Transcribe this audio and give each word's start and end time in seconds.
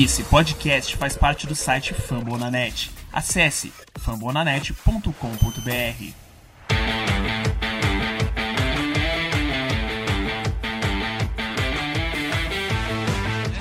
Esse 0.00 0.22
podcast 0.22 0.96
faz 0.96 1.16
parte 1.16 1.44
do 1.44 1.56
site 1.56 1.92
Fambonanet. 1.92 2.88
Acesse 3.12 3.72
fambonanet.com.br. 3.98 5.10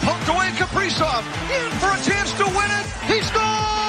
Poked 0.06 0.30
away 0.30 0.52
Kaprizov. 0.52 1.24
In 1.50 1.72
for 1.80 1.90
a 1.90 1.98
chance 2.04 2.32
to 2.34 2.46
win 2.46 2.70
it. 2.70 2.86
He 3.12 3.24
scores! 3.24 3.87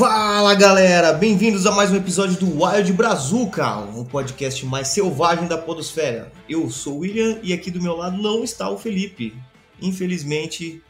Fala 0.00 0.54
galera, 0.54 1.12
bem-vindos 1.12 1.66
a 1.66 1.72
mais 1.72 1.90
um 1.90 1.96
episódio 1.96 2.38
do 2.38 2.64
Wild 2.64 2.90
Brazuca, 2.94 3.80
o 3.80 4.02
podcast 4.02 4.64
mais 4.64 4.88
selvagem 4.88 5.46
da 5.46 5.58
podosfera. 5.58 6.32
Eu 6.48 6.70
sou 6.70 6.94
o 6.94 6.98
William 7.00 7.38
e 7.42 7.52
aqui 7.52 7.70
do 7.70 7.82
meu 7.82 7.94
lado 7.94 8.16
não 8.16 8.42
está 8.42 8.70
o 8.70 8.78
Felipe. 8.78 9.36
Infelizmente, 9.78 10.82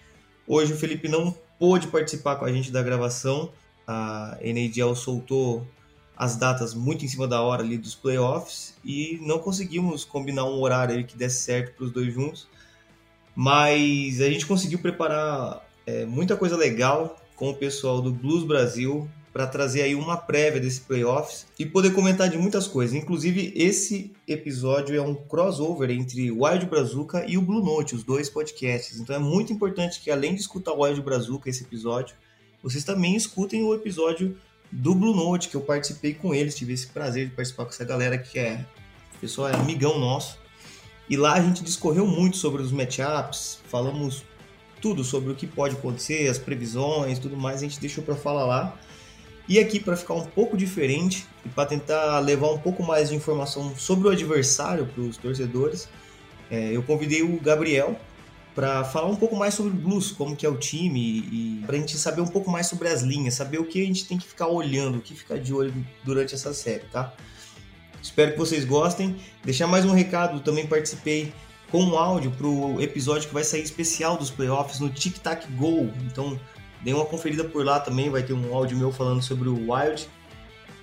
hoje 0.46 0.74
o 0.74 0.76
Felipe 0.76 1.08
não 1.08 1.36
pôde 1.58 1.88
participar 1.88 2.36
com 2.36 2.44
a 2.44 2.52
gente 2.52 2.70
da 2.70 2.84
gravação. 2.84 3.50
A 3.84 4.38
NHL 4.44 4.94
soltou 4.94 5.66
as 6.16 6.36
datas 6.36 6.72
muito 6.72 7.04
em 7.04 7.08
cima 7.08 7.26
da 7.26 7.42
hora 7.42 7.64
ali 7.64 7.76
dos 7.78 7.96
playoffs 7.96 8.76
e 8.84 9.18
não 9.22 9.40
conseguimos 9.40 10.04
combinar 10.04 10.44
um 10.44 10.60
horário 10.60 10.94
aí 10.94 11.02
que 11.02 11.16
desse 11.16 11.42
certo 11.42 11.74
para 11.74 11.84
os 11.84 11.90
dois 11.90 12.14
juntos. 12.14 12.46
Mas 13.34 14.20
a 14.20 14.30
gente 14.30 14.46
conseguiu 14.46 14.78
preparar 14.78 15.68
é, 15.84 16.04
muita 16.06 16.36
coisa 16.36 16.56
legal 16.56 17.16
com 17.40 17.48
o 17.48 17.54
pessoal 17.54 18.02
do 18.02 18.12
Blues 18.12 18.44
Brasil 18.44 19.08
para 19.32 19.46
trazer 19.46 19.80
aí 19.80 19.94
uma 19.94 20.18
prévia 20.18 20.60
desse 20.60 20.82
playoffs 20.82 21.46
e 21.58 21.64
poder 21.64 21.94
comentar 21.94 22.28
de 22.28 22.36
muitas 22.36 22.66
coisas. 22.66 22.94
Inclusive, 22.94 23.50
esse 23.56 24.12
episódio 24.28 24.94
é 24.94 25.00
um 25.00 25.14
crossover 25.14 25.90
entre 25.90 26.30
o 26.30 26.44
Wild 26.44 26.66
Brazuca 26.66 27.24
e 27.26 27.38
o 27.38 27.40
Blue 27.42 27.64
Note, 27.64 27.94
os 27.94 28.04
dois 28.04 28.28
podcasts. 28.28 29.00
Então 29.00 29.16
é 29.16 29.18
muito 29.18 29.54
importante 29.54 30.00
que, 30.00 30.10
além 30.10 30.34
de 30.34 30.42
escutar 30.42 30.72
o 30.72 30.82
Wild 30.82 31.00
Brazuca, 31.00 31.48
esse 31.48 31.64
episódio, 31.64 32.14
vocês 32.62 32.84
também 32.84 33.16
escutem 33.16 33.62
o 33.62 33.72
episódio 33.74 34.36
do 34.70 34.94
Blue 34.94 35.16
Note, 35.16 35.48
que 35.48 35.56
eu 35.56 35.62
participei 35.62 36.12
com 36.12 36.34
eles, 36.34 36.54
tive 36.54 36.74
esse 36.74 36.88
prazer 36.88 37.30
de 37.30 37.34
participar 37.34 37.64
com 37.64 37.70
essa 37.70 37.86
galera 37.86 38.18
que 38.18 38.38
é, 38.38 38.66
pessoal 39.18 39.48
é 39.48 39.54
amigão 39.54 39.98
nosso. 39.98 40.38
E 41.08 41.16
lá 41.16 41.32
a 41.32 41.40
gente 41.40 41.64
discorreu 41.64 42.06
muito 42.06 42.36
sobre 42.36 42.60
os 42.60 42.70
matchups, 42.70 43.60
falamos 43.66 44.24
tudo 44.80 45.04
sobre 45.04 45.32
o 45.32 45.34
que 45.34 45.46
pode 45.46 45.76
acontecer, 45.76 46.28
as 46.28 46.38
previsões, 46.38 47.18
tudo 47.18 47.36
mais, 47.36 47.56
a 47.56 47.60
gente 47.60 47.80
deixou 47.80 48.02
para 48.02 48.16
falar 48.16 48.46
lá. 48.46 48.78
E 49.48 49.58
aqui 49.58 49.80
para 49.80 49.96
ficar 49.96 50.14
um 50.14 50.24
pouco 50.24 50.56
diferente 50.56 51.26
e 51.44 51.48
para 51.48 51.66
tentar 51.66 52.20
levar 52.20 52.52
um 52.52 52.58
pouco 52.58 52.82
mais 52.82 53.08
de 53.08 53.16
informação 53.16 53.74
sobre 53.76 54.08
o 54.08 54.10
adversário 54.10 54.86
para 54.86 55.02
os 55.02 55.16
torcedores, 55.16 55.88
é, 56.50 56.70
eu 56.70 56.82
convidei 56.82 57.22
o 57.22 57.40
Gabriel 57.40 57.98
para 58.54 58.84
falar 58.84 59.06
um 59.06 59.16
pouco 59.16 59.36
mais 59.36 59.54
sobre 59.54 59.72
o 59.72 59.74
Blues, 59.74 60.12
como 60.12 60.36
que 60.36 60.44
é 60.44 60.48
o 60.48 60.56
time 60.56 61.00
e 61.00 61.62
para 61.66 61.76
a 61.76 61.78
gente 61.78 61.96
saber 61.96 62.20
um 62.20 62.26
pouco 62.26 62.50
mais 62.50 62.66
sobre 62.66 62.88
as 62.88 63.02
linhas, 63.02 63.34
saber 63.34 63.58
o 63.58 63.64
que 63.64 63.82
a 63.82 63.86
gente 63.86 64.06
tem 64.06 64.18
que 64.18 64.26
ficar 64.26 64.48
olhando, 64.48 64.98
o 64.98 65.00
que 65.00 65.14
ficar 65.14 65.38
de 65.38 65.52
olho 65.54 65.72
durante 66.04 66.34
essa 66.34 66.52
série, 66.52 66.84
tá? 66.92 67.12
Espero 68.02 68.32
que 68.32 68.38
vocês 68.38 68.64
gostem. 68.64 69.16
Deixar 69.44 69.66
mais 69.66 69.84
um 69.84 69.92
recado, 69.92 70.40
também 70.40 70.66
participei 70.66 71.32
com 71.70 71.84
um 71.84 71.96
áudio 71.96 72.30
para 72.30 72.46
o 72.46 72.80
episódio 72.80 73.28
que 73.28 73.34
vai 73.34 73.44
sair 73.44 73.62
especial 73.62 74.16
dos 74.16 74.30
playoffs 74.30 74.80
no 74.80 74.90
Tic 74.90 75.18
Tac 75.18 75.46
Go. 75.52 75.90
Então, 76.04 76.38
dê 76.82 76.92
uma 76.92 77.04
conferida 77.04 77.44
por 77.44 77.64
lá 77.64 77.78
também, 77.78 78.10
vai 78.10 78.22
ter 78.22 78.32
um 78.32 78.54
áudio 78.54 78.76
meu 78.76 78.92
falando 78.92 79.22
sobre 79.22 79.48
o 79.48 79.72
Wild. 79.72 80.08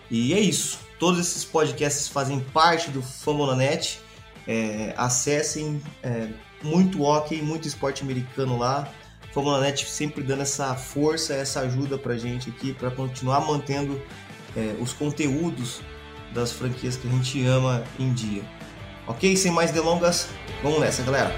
E 0.09 0.33
é 0.33 0.39
isso. 0.39 0.79
Todos 0.99 1.19
esses 1.19 1.43
podcasts 1.43 2.07
fazem 2.07 2.39
parte 2.39 2.89
do 2.89 3.01
Famonanet. 3.01 3.99
É, 4.47 4.93
acessem 4.95 5.81
é, 6.01 6.29
muito 6.63 7.03
hockey, 7.03 7.41
muito 7.41 7.67
esporte 7.67 8.01
americano 8.01 8.57
lá. 8.57 8.91
Famonanet 9.33 9.85
sempre 9.85 10.23
dando 10.23 10.41
essa 10.41 10.73
força, 10.73 11.33
essa 11.33 11.59
ajuda 11.61 11.97
pra 11.97 12.17
gente 12.17 12.49
aqui 12.49 12.73
para 12.73 12.89
continuar 12.89 13.41
mantendo 13.41 14.01
é, 14.55 14.75
os 14.79 14.93
conteúdos 14.93 15.81
das 16.33 16.51
franquias 16.51 16.95
que 16.95 17.07
a 17.07 17.11
gente 17.11 17.45
ama 17.45 17.83
em 17.99 18.13
dia. 18.13 18.43
Ok? 19.07 19.35
Sem 19.37 19.51
mais 19.51 19.71
delongas, 19.71 20.27
vamos 20.61 20.79
nessa, 20.79 21.01
galera. 21.03 21.31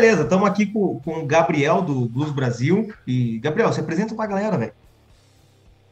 Beleza, 0.00 0.22
estamos 0.22 0.48
aqui 0.48 0.64
com, 0.64 0.98
com 1.00 1.18
o 1.18 1.26
Gabriel 1.26 1.82
do 1.82 2.06
Blues 2.06 2.32
Brasil. 2.32 2.90
E, 3.06 3.38
Gabriel, 3.38 3.70
se 3.70 3.80
apresenta 3.80 4.14
pra 4.14 4.26
galera, 4.26 4.56
velho. 4.56 4.72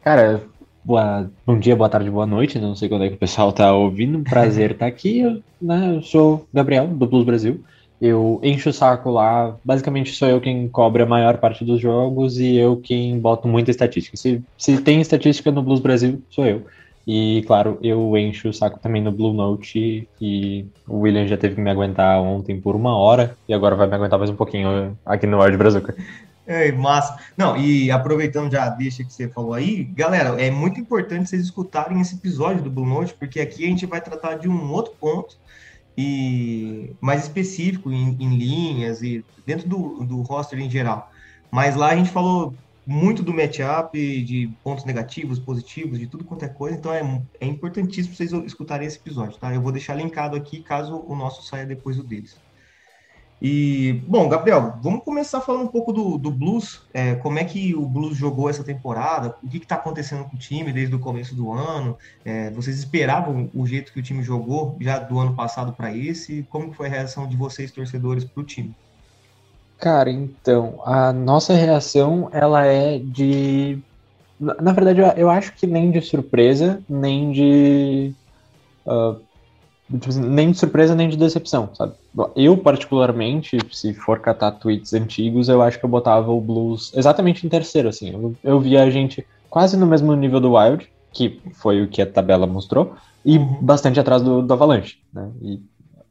Cara, 0.03 0.43
boa, 0.83 1.31
bom 1.47 1.59
dia, 1.59 1.77
boa 1.77 1.91
tarde, 1.91 2.11
boa 2.11 2.27
noite. 2.27 2.59
Não 2.59 2.75
sei 2.75 2.89
quando 2.89 3.05
é 3.05 3.09
que 3.11 3.17
o 3.17 3.19
pessoal 3.19 3.53
tá 3.53 3.71
ouvindo. 3.75 4.23
Prazer 4.25 4.71
estar 4.71 4.87
aqui. 4.89 5.19
Eu, 5.19 5.43
né, 5.61 5.97
eu 5.97 6.03
sou 6.03 6.37
o 6.37 6.49
Gabriel, 6.55 6.87
do 6.87 7.07
Blues 7.07 7.27
Brasil. 7.27 7.63
Eu 8.01 8.41
encho 8.43 8.71
o 8.71 8.73
saco 8.73 9.11
lá. 9.11 9.55
Basicamente, 9.63 10.15
sou 10.15 10.27
eu 10.27 10.41
quem 10.41 10.67
cobre 10.69 11.03
a 11.03 11.07
maior 11.07 11.37
parte 11.37 11.63
dos 11.63 11.79
jogos 11.79 12.39
e 12.39 12.57
eu 12.57 12.79
quem 12.79 13.19
boto 13.19 13.47
muita 13.47 13.71
estatística. 13.71 14.17
Se, 14.17 14.43
se 14.57 14.81
tem 14.81 15.03
estatística 15.03 15.51
no 15.53 15.63
Blues 15.63 15.81
Brasil, 15.81 16.23
sou 16.31 16.47
eu. 16.47 16.65
E, 17.11 17.43
claro, 17.47 17.79
eu 17.83 18.15
encho 18.19 18.51
o 18.51 18.53
saco 18.53 18.79
também 18.79 19.03
no 19.03 19.11
Blue 19.11 19.33
Note 19.33 20.07
e 20.21 20.67
o 20.87 20.99
William 20.99 21.27
já 21.27 21.39
teve 21.39 21.55
que 21.55 21.61
me 21.63 21.71
aguentar 21.71 22.21
ontem 22.21 22.61
por 22.61 22.77
uma 22.77 22.95
hora 22.95 23.35
e 23.49 23.55
agora 23.55 23.75
vai 23.75 23.87
me 23.87 23.95
aguentar 23.95 24.19
mais 24.19 24.31
um 24.31 24.37
pouquinho 24.37 24.95
aqui 25.07 25.27
no 25.27 25.41
Wild 25.41 25.57
Brazuca. 25.57 25.97
É, 26.47 26.71
massa. 26.71 27.19
Não, 27.35 27.57
e 27.57 27.91
aproveitando 27.91 28.53
já 28.53 28.67
a 28.67 28.69
deixa 28.69 29.03
que 29.03 29.11
você 29.11 29.27
falou 29.27 29.55
aí, 29.55 29.85
galera, 29.85 30.39
é 30.39 30.51
muito 30.51 30.79
importante 30.79 31.31
vocês 31.31 31.45
escutarem 31.45 31.99
esse 31.99 32.17
episódio 32.17 32.63
do 32.63 32.71
Blue 32.71 32.85
Note, 32.85 33.15
porque 33.15 33.41
aqui 33.41 33.65
a 33.65 33.69
gente 33.69 33.87
vai 33.87 34.03
tratar 34.03 34.35
de 34.35 34.47
um 34.47 34.71
outro 34.71 34.93
ponto 35.01 35.39
e 35.97 36.93
mais 37.01 37.23
específico 37.23 37.91
em, 37.91 38.19
em 38.21 38.37
linhas 38.37 39.03
e 39.03 39.25
dentro 39.47 39.67
do, 39.67 40.05
do 40.05 40.21
roster 40.21 40.59
em 40.59 40.69
geral. 40.69 41.11
Mas 41.51 41.75
lá 41.75 41.89
a 41.89 41.97
gente 41.97 42.11
falou 42.11 42.53
muito 42.91 43.23
do 43.23 43.35
matchup, 43.35 43.93
de 44.23 44.51
pontos 44.65 44.87
negativos, 44.87 45.39
positivos, 45.39 45.99
de 45.99 46.07
tudo 46.07 46.25
quanto 46.25 46.47
é 46.47 46.49
coisa, 46.49 46.75
então 46.75 46.91
é, 46.91 47.03
é 47.39 47.45
importantíssimo 47.45 48.15
vocês 48.15 48.33
escutarem 48.33 48.87
esse 48.87 48.97
episódio, 48.97 49.37
tá? 49.39 49.55
Eu 49.55 49.61
vou 49.61 49.71
deixar 49.71 49.95
linkado 49.95 50.35
aqui 50.35 50.63
caso 50.63 51.05
o 51.07 51.15
nosso 51.15 51.47
saia 51.47 51.67
depois 51.67 51.99
do 51.99 52.03
deles. 52.03 52.41
E, 53.43 54.03
bom, 54.09 54.27
Gabriel, 54.27 54.79
vamos 54.83 55.05
começar 55.05 55.43
falando 55.43 55.65
um 55.65 55.69
pouco 55.69 55.93
do, 55.93 56.17
do 56.17 56.31
Blues, 56.31 56.81
é, 56.95 57.15
como 57.17 57.39
é 57.39 57.45
que 57.45 57.75
o 57.75 57.87
Blues 57.87 58.17
jogou 58.17 58.49
essa 58.49 58.65
temporada, 58.65 59.37
o 59.43 59.49
que 59.51 59.59
está 59.59 59.75
acontecendo 59.75 60.25
com 60.25 60.37
o 60.37 60.39
time 60.39 60.73
desde 60.73 60.95
o 60.95 60.99
começo 60.99 61.35
do 61.35 61.53
ano, 61.53 61.95
é, 62.25 62.51
vocês 62.53 62.79
esperavam 62.79 63.51
o 63.53 63.67
jeito 63.67 63.93
que 63.93 64.01
o 64.01 64.03
time 64.03 64.23
jogou 64.23 64.79
já 64.81 64.99
do 64.99 65.19
ano 65.19 65.37
passado 65.37 65.75
para 65.75 65.95
esse, 65.95 66.43
como 66.49 66.73
foi 66.73 66.87
a 66.87 66.91
reação 66.91 67.29
de 67.29 67.37
vocês, 67.37 67.71
torcedores, 67.71 68.25
para 68.25 68.41
o 68.41 68.45
time? 68.45 68.75
Cara, 69.79 70.11
então, 70.11 70.81
a 70.85 71.13
nossa 71.13 71.55
reação, 71.55 72.29
ela 72.33 72.67
é 72.67 72.99
de... 72.99 73.79
Na 74.41 74.73
verdade, 74.73 75.01
eu 75.17 75.31
acho 75.31 75.53
que 75.55 75.67
nem 75.67 75.91
de 75.91 76.01
surpresa, 76.01 76.83
nem 76.89 77.33
de... 77.33 78.13
Uh, 78.87 79.21
nem 80.17 80.51
de 80.51 80.59
surpresa, 80.59 80.95
nem 80.95 81.09
de 81.09 81.17
decepção, 81.17 81.71
sabe? 81.75 81.95
Eu, 82.37 82.57
particularmente, 82.57 83.59
se 83.73 83.95
for 83.95 84.21
catar 84.21 84.53
tweets 84.53 84.93
antigos, 84.93 85.49
eu 85.49 85.63
acho 85.63 85.79
que 85.79 85.85
eu 85.85 85.89
botava 85.89 86.31
o 86.31 86.41
Blues 86.41 86.93
exatamente 86.95 87.47
em 87.47 87.49
terceiro, 87.49 87.89
assim. 87.89 88.13
Eu, 88.13 88.35
eu 88.45 88.61
via 88.61 88.83
a 88.83 88.91
gente 88.91 89.27
quase 89.49 89.77
no 89.77 89.87
mesmo 89.87 90.15
nível 90.15 90.41
do 90.41 90.55
Wild, 90.55 90.89
que 91.13 91.41
foi 91.55 91.83
o 91.83 91.89
que 91.89 92.03
a 92.03 92.07
tabela 92.07 92.47
mostrou, 92.47 92.95
e 93.25 93.39
bastante 93.39 93.99
atrás 93.99 94.23
do, 94.23 94.43
do 94.43 94.53
Avalanche, 94.53 94.99
né? 95.13 95.31
E 95.41 95.61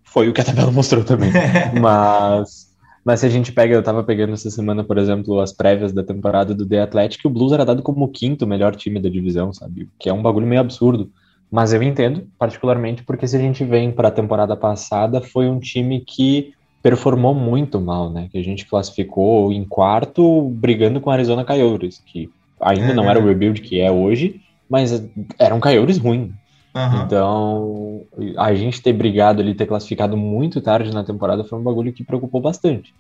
foi 0.04 0.28
o 0.28 0.34
que 0.34 0.42
a 0.42 0.46
tabela 0.46 0.72
mostrou 0.72 1.04
também. 1.04 1.32
Mas... 1.80 2.68
Mas 3.08 3.22
se 3.22 3.26
a 3.26 3.30
gente 3.30 3.54
pega, 3.54 3.74
eu 3.74 3.82
tava 3.82 4.04
pegando 4.04 4.34
essa 4.34 4.52
semana, 4.52 4.84
por 4.84 4.98
exemplo, 4.98 5.40
as 5.40 5.54
prévias 5.54 5.94
da 5.94 6.04
temporada 6.04 6.54
do 6.54 6.68
The 6.68 6.82
Athletic, 6.82 7.26
o 7.26 7.30
Blues 7.30 7.54
era 7.54 7.64
dado 7.64 7.82
como 7.82 8.04
o 8.04 8.10
quinto 8.10 8.46
melhor 8.46 8.76
time 8.76 9.00
da 9.00 9.08
divisão, 9.08 9.54
sabe? 9.54 9.88
Que 9.98 10.10
é 10.10 10.14
um 10.14 10.22
bagulho 10.22 10.46
meio 10.46 10.60
absurdo. 10.60 11.10
Mas 11.50 11.72
eu 11.72 11.82
entendo, 11.82 12.28
particularmente, 12.38 13.04
porque 13.04 13.26
se 13.26 13.38
a 13.38 13.40
gente 13.40 13.64
vem 13.64 13.94
para 13.94 14.10
a 14.10 14.12
temporada 14.12 14.58
passada, 14.58 15.22
foi 15.22 15.48
um 15.48 15.58
time 15.58 16.02
que 16.02 16.52
performou 16.84 17.34
muito 17.34 17.80
mal, 17.80 18.10
né? 18.10 18.28
Que 18.30 18.40
a 18.40 18.44
gente 18.44 18.66
classificou 18.66 19.54
em 19.54 19.64
quarto, 19.64 20.50
brigando 20.50 21.00
com 21.00 21.10
a 21.10 21.14
Arizona 21.14 21.46
Coyotes, 21.46 22.04
que 22.06 22.30
ainda 22.60 22.94
não 22.94 23.10
era 23.10 23.18
o 23.18 23.26
rebuild 23.26 23.62
que 23.62 23.80
é 23.80 23.90
hoje, 23.90 24.42
mas 24.70 25.02
eram 25.40 25.62
Coyotes 25.62 25.98
ruins. 25.98 26.32
Uhum. 26.78 27.04
Então, 27.04 28.02
a 28.38 28.54
gente 28.54 28.82
ter 28.82 28.94
brigado 28.94 29.42
ali, 29.42 29.56
ter 29.56 29.66
classificado 29.66 30.16
muito 30.16 30.62
tarde 30.62 30.94
na 30.94 31.04
temporada 31.04 31.44
foi 31.44 31.58
um 31.58 31.64
bagulho 31.64 31.92
que 31.92 32.04
preocupou 32.04 32.40
bastante. 32.40 32.94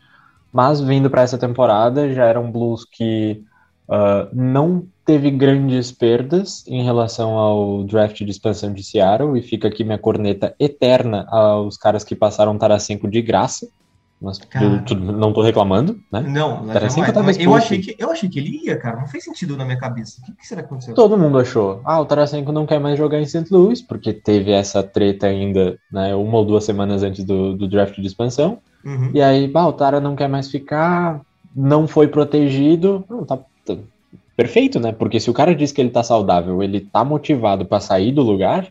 Mas 0.51 0.81
vindo 0.81 1.09
para 1.09 1.21
essa 1.21 1.37
temporada, 1.37 2.11
já 2.11 2.25
era 2.25 2.39
um 2.39 2.51
Blues 2.51 2.83
que 2.83 3.43
uh, 3.87 4.27
não 4.33 4.83
teve 5.05 5.29
grandes 5.29 5.91
perdas 5.91 6.65
em 6.67 6.83
relação 6.83 7.37
ao 7.37 7.83
draft 7.83 8.17
de 8.17 8.31
expansão 8.31 8.73
de 8.73 8.83
Seattle, 8.83 9.37
e 9.37 9.43
fica 9.43 9.67
aqui 9.67 9.83
minha 9.83 9.99
corneta 9.99 10.55
eterna 10.59 11.27
aos 11.29 11.77
caras 11.77 12.03
que 12.03 12.15
passaram 12.15 12.57
Tarasenko 12.57 13.07
de 13.07 13.21
graça. 13.21 13.69
Mas 14.19 14.39
eu, 14.59 14.97
não 14.97 15.31
tô 15.31 15.43
reclamando, 15.43 15.99
né? 16.11 16.21
Não, 16.21 16.65
Tarasenko 16.65 17.13
tava 17.13 17.31
eu 17.33 17.53
achei, 17.53 17.79
que, 17.79 17.95
eu 17.99 18.09
achei 18.09 18.27
que 18.27 18.39
ele 18.39 18.61
ia, 18.65 18.75
cara. 18.75 18.99
Não 18.99 19.07
fez 19.07 19.23
sentido 19.23 19.55
na 19.55 19.63
minha 19.63 19.77
cabeça. 19.77 20.19
O 20.21 20.25
que, 20.25 20.31
que 20.31 20.47
será 20.47 20.61
que 20.63 20.65
aconteceu? 20.65 20.95
Todo 20.95 21.15
mundo 21.15 21.37
achou. 21.37 21.81
Ah, 21.85 22.01
o 22.01 22.05
Tarasenko 22.05 22.51
não 22.51 22.65
quer 22.65 22.79
mais 22.79 22.97
jogar 22.97 23.21
em 23.21 23.27
St. 23.27 23.45
Louis, 23.51 23.79
porque 23.79 24.11
teve 24.11 24.51
essa 24.51 24.81
treta 24.81 25.27
ainda, 25.27 25.77
né? 25.91 26.15
Uma 26.15 26.39
ou 26.39 26.45
duas 26.45 26.63
semanas 26.63 27.03
antes 27.03 27.23
do, 27.23 27.55
do 27.55 27.67
draft 27.67 27.95
de 27.95 28.07
expansão. 28.07 28.57
Uhum. 28.83 29.11
E 29.13 29.21
aí, 29.21 29.47
bah, 29.47 29.67
o 29.67 29.73
Tara 29.73 30.01
não 30.01 30.15
quer 30.15 30.27
mais 30.27 30.49
ficar, 30.49 31.21
não 31.55 31.87
foi 31.87 32.07
protegido. 32.07 33.05
Não, 33.07 33.23
tá, 33.23 33.37
tá, 33.37 33.75
perfeito, 34.35 34.79
né? 34.79 34.91
Porque 34.91 35.19
se 35.19 35.29
o 35.29 35.33
cara 35.33 35.53
diz 35.53 35.71
que 35.71 35.79
ele 35.79 35.91
tá 35.91 36.01
saudável, 36.01 36.63
ele 36.63 36.79
tá 36.79 37.03
motivado 37.03 37.65
para 37.65 37.79
sair 37.79 38.11
do 38.11 38.23
lugar, 38.23 38.67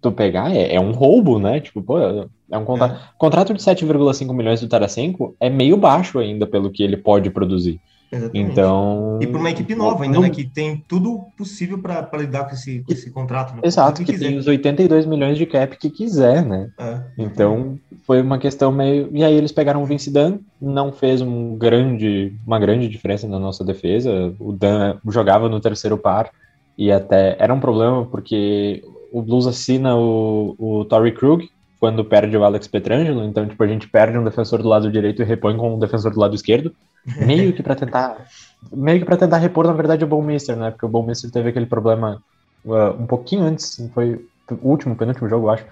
tu 0.00 0.12
pegar 0.12 0.54
é, 0.54 0.74
é, 0.74 0.80
um 0.80 0.92
roubo, 0.92 1.38
né? 1.38 1.60
Tipo, 1.60 1.82
pô, 1.82 1.98
é 1.98 2.58
um 2.58 2.64
contrato. 2.64 2.94
É. 2.94 2.98
Contrato 3.18 3.54
de 3.54 3.60
7,5 3.60 4.32
milhões 4.34 4.60
do 4.60 4.68
Tarasenko 4.68 5.34
é 5.40 5.50
meio 5.50 5.76
baixo 5.76 6.18
ainda 6.18 6.46
pelo 6.46 6.70
que 6.70 6.82
ele 6.82 6.96
pode 6.96 7.30
produzir. 7.30 7.80
Exatamente. 8.10 8.52
Então. 8.52 9.18
E 9.20 9.26
para 9.26 9.38
uma 9.38 9.50
equipe 9.50 9.74
nova 9.74 10.04
ainda, 10.04 10.14
não... 10.14 10.22
né? 10.22 10.30
Que 10.30 10.44
tem 10.44 10.82
tudo 10.88 11.26
possível 11.36 11.78
para 11.78 12.08
lidar 12.14 12.44
com 12.44 12.54
esse, 12.54 12.80
com 12.80 12.92
esse 12.92 13.10
contrato. 13.10 13.54
Né? 13.54 13.60
Exato, 13.64 14.02
que, 14.02 14.12
que 14.12 14.18
tem 14.18 14.38
os 14.38 14.46
82 14.46 15.04
milhões 15.04 15.36
de 15.36 15.44
cap 15.44 15.76
que 15.76 15.90
quiser, 15.90 16.44
né? 16.44 16.70
É. 16.78 17.02
Então 17.18 17.78
foi 18.06 18.22
uma 18.22 18.38
questão 18.38 18.72
meio. 18.72 19.10
E 19.12 19.22
aí 19.22 19.34
eles 19.34 19.52
pegaram 19.52 19.82
o 19.82 19.86
Vince 19.86 20.10
Dunn, 20.10 20.38
não 20.60 20.90
fez 20.90 21.20
um 21.20 21.56
grande, 21.56 22.34
uma 22.46 22.58
grande 22.58 22.88
diferença 22.88 23.28
na 23.28 23.38
nossa 23.38 23.62
defesa. 23.62 24.34
O 24.38 24.52
Dunn 24.52 24.98
jogava 25.10 25.48
no 25.48 25.60
terceiro 25.60 25.98
par 25.98 26.30
e 26.78 26.90
até 26.90 27.36
era 27.38 27.52
um 27.52 27.60
problema 27.60 28.06
porque 28.06 28.82
o 29.12 29.22
Blues 29.22 29.46
assina 29.46 29.96
o, 29.96 30.54
o 30.58 30.84
Tory 30.84 31.12
Krug 31.12 31.48
quando 31.80 32.04
perde 32.04 32.36
o 32.36 32.44
Alex 32.44 32.66
Petrangelo, 32.66 33.24
então 33.24 33.46
tipo 33.46 33.62
a 33.62 33.66
gente 33.66 33.88
perde 33.88 34.18
um 34.18 34.24
defensor 34.24 34.62
do 34.62 34.68
lado 34.68 34.90
direito 34.90 35.22
e 35.22 35.24
repõe 35.24 35.56
com 35.56 35.74
um 35.74 35.78
defensor 35.78 36.12
do 36.12 36.20
lado 36.20 36.34
esquerdo 36.34 36.74
meio 37.16 37.52
que 37.52 37.62
para 37.62 37.74
tentar 37.74 38.26
meio 38.72 38.98
que 38.98 39.04
para 39.04 39.16
tentar 39.16 39.38
repor 39.38 39.66
na 39.66 39.72
verdade 39.72 40.04
o 40.04 40.06
Bowmister, 40.06 40.56
né? 40.56 40.70
Porque 40.70 40.84
o 40.84 40.88
Bowmister 40.88 41.30
teve 41.30 41.48
aquele 41.48 41.66
problema 41.66 42.22
uh, 42.64 42.90
um 43.00 43.06
pouquinho 43.06 43.44
antes, 43.44 43.80
foi 43.94 44.24
o 44.50 44.68
último, 44.68 44.96
penúltimo 44.96 45.28
jogo, 45.28 45.46
eu 45.46 45.50
acho. 45.50 45.64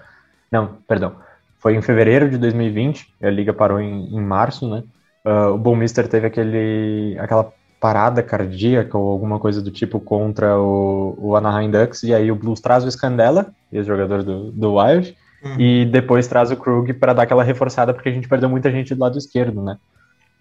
Não, 0.51 0.77
perdão. 0.87 1.15
Foi 1.59 1.75
em 1.75 1.81
fevereiro 1.81 2.29
de 2.29 2.37
2020, 2.37 3.13
a 3.21 3.29
liga 3.29 3.53
parou 3.53 3.79
em, 3.79 4.15
em 4.15 4.21
março, 4.21 4.69
né? 4.69 4.83
Uh, 5.25 5.53
o 5.53 5.57
Bowmister 5.57 6.07
teve 6.07 6.27
aquele 6.27 7.17
aquela 7.19 7.51
parada 7.79 8.23
cardíaca 8.23 8.97
ou 8.97 9.09
alguma 9.09 9.39
coisa 9.39 9.61
do 9.61 9.71
tipo 9.71 9.99
contra 9.99 10.59
o, 10.59 11.15
o 11.19 11.35
Anaheim 11.35 11.69
Ducks, 11.69 12.03
e 12.03 12.13
aí 12.13 12.31
o 12.31 12.35
Blues 12.35 12.59
traz 12.59 12.83
o 12.83 12.91
Scandella, 12.91 13.47
ex-jogador 13.71 14.23
do, 14.23 14.51
do 14.51 14.75
Wild, 14.75 15.15
uhum. 15.43 15.59
e 15.59 15.85
depois 15.85 16.27
traz 16.27 16.51
o 16.51 16.57
Krug 16.57 16.93
para 16.93 17.13
dar 17.13 17.23
aquela 17.23 17.43
reforçada, 17.43 17.93
porque 17.93 18.09
a 18.09 18.11
gente 18.11 18.27
perdeu 18.27 18.49
muita 18.49 18.71
gente 18.71 18.95
do 18.95 19.01
lado 19.01 19.17
esquerdo, 19.17 19.61
né? 19.61 19.77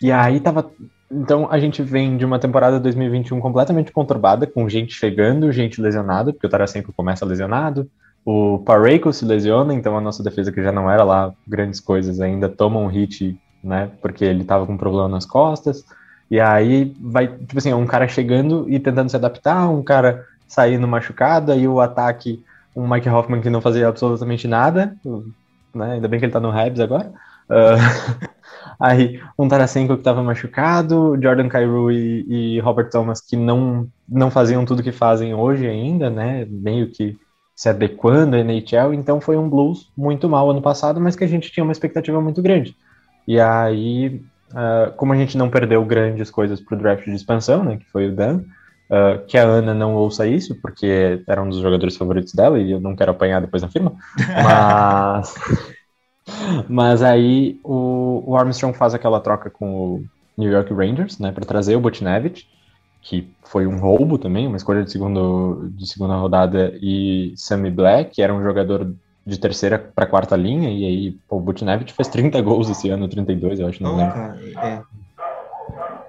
E 0.01 0.13
aí 0.13 0.41
tava. 0.41 0.71
Então 1.11 1.49
a 1.51 1.59
gente 1.59 1.83
vem 1.83 2.17
de 2.17 2.25
uma 2.25 2.39
temporada 2.39 2.81
2021 2.81 3.41
completamente 3.41 3.93
conturbada, 3.93 4.47
com 4.47 4.69
gente 4.69 4.93
chegando, 4.95 5.53
gente 5.53 5.81
lesionada, 5.81 6.33
porque 6.33 6.47
o 6.47 6.51
Tarasenko 6.51 6.93
começa 6.93 7.25
lesionado, 7.25 7.89
o 8.25 8.59
Parreiko 8.59 9.13
se 9.13 9.25
lesiona, 9.25 9.73
então 9.73 9.97
a 9.97 10.01
nossa 10.01 10.23
defesa, 10.23 10.51
que 10.51 10.63
já 10.63 10.73
não 10.73 10.91
era 10.91 11.05
lá 11.05 11.33
grandes 11.47 11.81
coisas, 11.81 12.21
ainda 12.21 12.49
toma 12.49 12.81
um 12.81 12.89
hit, 12.89 13.39
né? 13.63 13.91
Porque 14.03 14.25
ele 14.25 14.45
tava 14.45 14.67
com 14.67 14.77
problema 14.77 15.09
nas 15.09 15.25
costas. 15.25 15.85
E 16.31 16.41
aí 16.41 16.95
vai, 17.01 17.29
tipo 17.29 17.59
assim, 17.59 17.73
um 17.73 17.87
cara 17.87 18.09
chegando 18.09 18.67
e 18.69 18.79
tentando 18.79 19.11
se 19.11 19.17
adaptar, 19.17 19.69
um 19.69 19.83
cara 19.83 20.25
saindo 20.49 20.87
machucado, 20.89 21.55
e 21.55 21.67
o 21.67 21.81
ataque, 21.81 22.43
um 22.75 22.89
Mike 22.89 23.09
Hoffman 23.09 23.41
que 23.41 23.51
não 23.51 23.61
fazia 23.61 23.89
absolutamente 23.89 24.47
nada, 24.49 24.97
né? 25.75 25.95
Ainda 25.95 26.09
bem 26.09 26.19
que 26.19 26.27
ele 26.27 26.33
tá 26.33 26.41
no 26.41 26.51
Habs 26.51 26.81
agora. 26.81 27.13
Uh, 27.49 28.27
Aí 28.79 29.21
um 29.39 29.49
Tarasenko 29.49 29.95
que 29.95 30.01
estava 30.01 30.23
machucado, 30.23 31.19
Jordan 31.21 31.49
Cairo 31.49 31.91
e, 31.91 32.57
e, 32.57 32.61
Robert 32.61 32.91
Thomas 32.91 33.21
que 33.21 33.37
não, 33.37 33.89
não 34.09 34.31
faziam 34.31 34.65
tudo 34.65 34.83
que 34.83 34.93
fazem 34.93 35.35
hoje 35.35 35.67
ainda, 35.67 36.11
né? 36.11 36.47
Meio 36.49 36.91
que 36.91 37.17
se 37.55 37.69
adequando 37.69 38.37
à 38.37 38.41
NHL. 38.41 38.93
Então 38.93 39.21
foi 39.21 39.37
um 39.37 39.49
Blues 39.49 39.91
muito 39.97 40.29
mal 40.29 40.51
ano 40.51 40.61
passado, 40.61 41.01
mas 41.01 41.17
que 41.17 41.25
a 41.25 41.29
gente 41.29 41.51
tinha 41.51 41.65
uma 41.65 41.73
expectativa 41.73 42.21
muito 42.21 42.43
grande. 42.43 42.77
E 43.27 43.41
aí, 43.41 44.23
uh, 44.53 44.93
como 44.97 45.13
a 45.13 45.17
gente 45.17 45.37
não 45.37 45.51
perdeu 45.51 45.85
grandes 45.85 46.31
coisas 46.31 46.61
para 46.61 46.75
o 46.77 46.79
draft 46.79 47.05
de 47.05 47.15
expansão, 47.15 47.65
né? 47.65 47.77
Que 47.77 47.91
foi 47.91 48.09
o 48.09 48.15
Dan. 48.15 48.43
Uh, 48.89 49.27
que 49.27 49.37
a 49.37 49.43
Ana 49.43 49.75
não 49.75 49.97
ouça 49.97 50.29
isso, 50.29 50.55
porque 50.63 51.21
era 51.27 51.43
um 51.43 51.49
dos 51.49 51.59
jogadores 51.59 51.97
favoritos 51.97 52.33
dela 52.33 52.57
e 52.59 52.71
eu 52.71 52.81
não 52.81 52.95
quero 52.95 53.11
apanhar 53.11 53.41
depois 53.41 53.63
na 53.63 53.69
firma. 53.69 53.93
Mas 54.45 55.35
mas 56.69 57.03
aí 57.03 57.61
o, 57.63 58.23
o, 58.27 58.37
Armstrong 58.37 58.77
faz 58.77 58.95
aquela 58.95 59.21
troca 59.21 59.49
com 59.49 59.75
o 59.75 60.05
New 60.37 60.51
York 60.51 60.73
Rangers, 60.73 61.19
né, 61.19 61.31
para 61.31 61.45
trazer 61.45 61.77
o 61.77 61.81
Butchnevich, 61.81 62.49
que 63.01 63.33
foi 63.45 63.67
um 63.67 63.79
roubo 63.79 64.19
também, 64.19 64.47
uma 64.47 64.57
escolha 64.57 64.83
de, 64.83 64.91
segundo, 64.91 65.71
de 65.73 65.87
segunda 65.87 66.17
rodada, 66.17 66.77
e 66.83 67.33
Sammy 67.37 67.71
Black, 67.71 68.17
que 68.17 68.23
era 68.23 68.35
um 68.35 68.43
jogador 68.43 68.93
de 69.27 69.39
terceira 69.39 69.79
para 69.79 70.07
quarta 70.07 70.37
linha, 70.37 70.71
e 70.71 70.85
aí 70.85 71.13
pô, 71.29 71.37
o 71.37 71.41
Butchnevich 71.41 71.93
fez 71.93 72.09
30 72.09 72.41
gols 72.43 72.71
esse 72.71 72.89
ano, 72.89 73.09
32, 73.09 73.59
eu 73.59 73.67
acho, 73.67 73.83
não, 73.83 73.97
lembro. 73.97 74.17
é. 74.63 74.83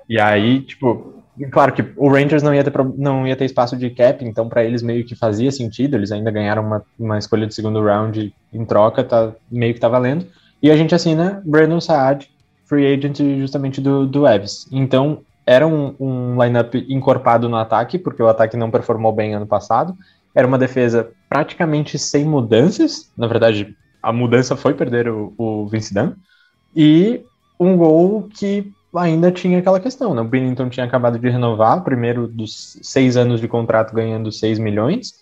E 0.08 0.20
aí, 0.20 0.62
tipo, 0.62 1.18
Claro 1.52 1.72
que 1.72 1.86
o 1.96 2.10
Rangers 2.10 2.42
não 2.42 2.54
ia 2.54 2.64
ter, 2.64 2.74
não 2.98 3.28
ia 3.28 3.36
ter 3.36 3.46
espaço 3.46 3.78
de 3.78 3.92
cap, 3.92 4.26
então 4.26 4.50
para 4.50 4.64
eles 4.64 4.82
meio 4.82 5.06
que 5.06 5.16
fazia 5.16 5.52
sentido, 5.52 5.96
eles 5.96 6.12
ainda 6.12 6.32
ganharam 6.32 6.64
uma, 6.64 6.84
uma 6.98 7.18
escolha 7.20 7.46
de 7.46 7.54
segundo 7.54 7.84
round 7.84 8.34
em 8.52 8.66
troca, 8.66 9.04
tá, 9.04 9.32
meio 9.52 9.74
que 9.74 9.80
tá 9.80 9.88
valendo. 9.88 10.26
E 10.62 10.72
a 10.72 10.76
gente 10.76 10.96
assina 10.96 11.42
Brandon 11.46 11.80
Saad, 11.80 12.28
free 12.66 12.92
agent 12.92 13.20
justamente 13.38 13.80
do, 13.80 14.08
do 14.08 14.28
Evs. 14.28 14.68
Então 14.72 15.20
era 15.46 15.66
um, 15.68 15.96
um 16.00 16.44
lineup 16.44 16.74
encorpado 16.90 17.48
no 17.48 17.56
ataque, 17.56 18.00
porque 18.00 18.22
o 18.22 18.28
ataque 18.28 18.58
não 18.58 18.72
performou 18.72 19.14
bem 19.14 19.36
ano 19.36 19.46
passado. 19.46 19.96
Era 20.38 20.46
uma 20.46 20.60
defesa 20.60 21.10
praticamente 21.28 21.98
sem 21.98 22.24
mudanças, 22.24 23.12
na 23.18 23.26
verdade 23.26 23.76
a 24.04 24.14
mudança 24.14 24.56
foi 24.56 24.76
perder 24.76 25.10
o, 25.10 25.34
o 25.36 25.68
Vince 25.68 25.92
Dunn, 25.92 26.12
e 26.76 27.24
um 27.60 27.76
gol 27.76 28.30
que 28.38 28.72
ainda 28.96 29.32
tinha 29.32 29.58
aquela 29.58 29.80
questão, 29.80 30.14
né? 30.14 30.22
O 30.22 30.26
Bennington 30.26 30.70
tinha 30.70 30.86
acabado 30.86 31.18
de 31.18 31.28
renovar, 31.28 31.84
primeiro 31.84 32.28
dos 32.28 32.78
seis 32.84 33.18
anos 33.18 33.42
de 33.42 33.48
contrato 33.48 33.96
ganhando 33.96 34.32
6 34.32 34.60
milhões, 34.60 35.16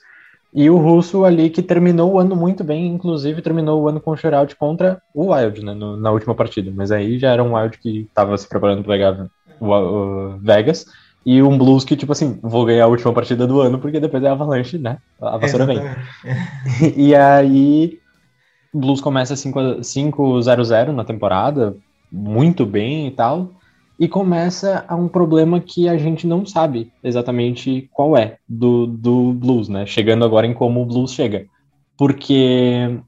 e 0.54 0.70
o 0.70 0.78
Russo 0.78 1.24
ali 1.24 1.50
que 1.50 1.64
terminou 1.64 2.12
o 2.12 2.20
ano 2.20 2.36
muito 2.36 2.62
bem, 2.62 2.86
inclusive 2.86 3.42
terminou 3.42 3.84
o 3.84 3.88
ano 3.88 4.02
com 4.02 4.12
o 4.12 4.18
shootout 4.18 4.54
contra 4.58 5.02
o 5.14 5.34
Wild, 5.34 5.64
né, 5.64 5.74
no, 5.74 5.96
na 5.96 6.12
última 6.12 6.36
partida, 6.36 6.70
mas 6.76 6.92
aí 6.92 7.18
já 7.18 7.32
era 7.32 7.42
um 7.42 7.56
Wild 7.56 7.78
que 7.78 8.02
estava 8.02 8.38
se 8.38 8.50
preparando 8.50 8.84
para 8.84 8.94
pegar 8.94 9.30
o, 9.62 9.66
o, 9.66 10.38
Vegas, 10.40 10.86
e 11.26 11.42
um 11.42 11.58
Blues 11.58 11.84
que, 11.84 11.96
tipo 11.96 12.12
assim, 12.12 12.38
vou 12.42 12.66
ganhar 12.66 12.86
a 12.86 12.88
última 12.88 13.12
partida 13.12 13.48
do 13.48 13.60
ano, 13.60 13.80
porque 13.80 14.00
depois 14.00 14.24
é 14.24 14.28
a 14.28 14.34
Avalanche, 14.34 14.78
né, 14.78 14.98
a 15.20 15.38
vassoura 15.38 15.66
vem. 15.66 15.80
e 16.96 17.16
aí, 17.16 18.00
Blues 18.74 19.02
começa 19.02 19.34
5-0-0 19.34 20.92
na 20.92 21.04
temporada, 21.04 21.76
muito 22.12 22.66
bem 22.66 23.08
e 23.08 23.12
tal, 23.12 23.52
e 24.00 24.08
começa 24.08 24.86
a 24.88 24.96
um 24.96 25.08
problema 25.08 25.60
que 25.60 25.88
a 25.88 25.98
gente 25.98 26.28
não 26.28 26.46
sabe 26.46 26.92
exatamente 27.04 27.90
qual 27.94 28.18
é 28.18 28.38
do, 28.48 28.86
do 28.86 29.34
blues, 29.34 29.70
né? 29.70 29.86
Chegando 29.86 30.26
agora 30.26 30.46
em 30.46 30.54
como 30.54 30.82
o 30.82 30.86
blues 30.86 31.14
chega. 31.14 31.46
Porque 31.98 33.00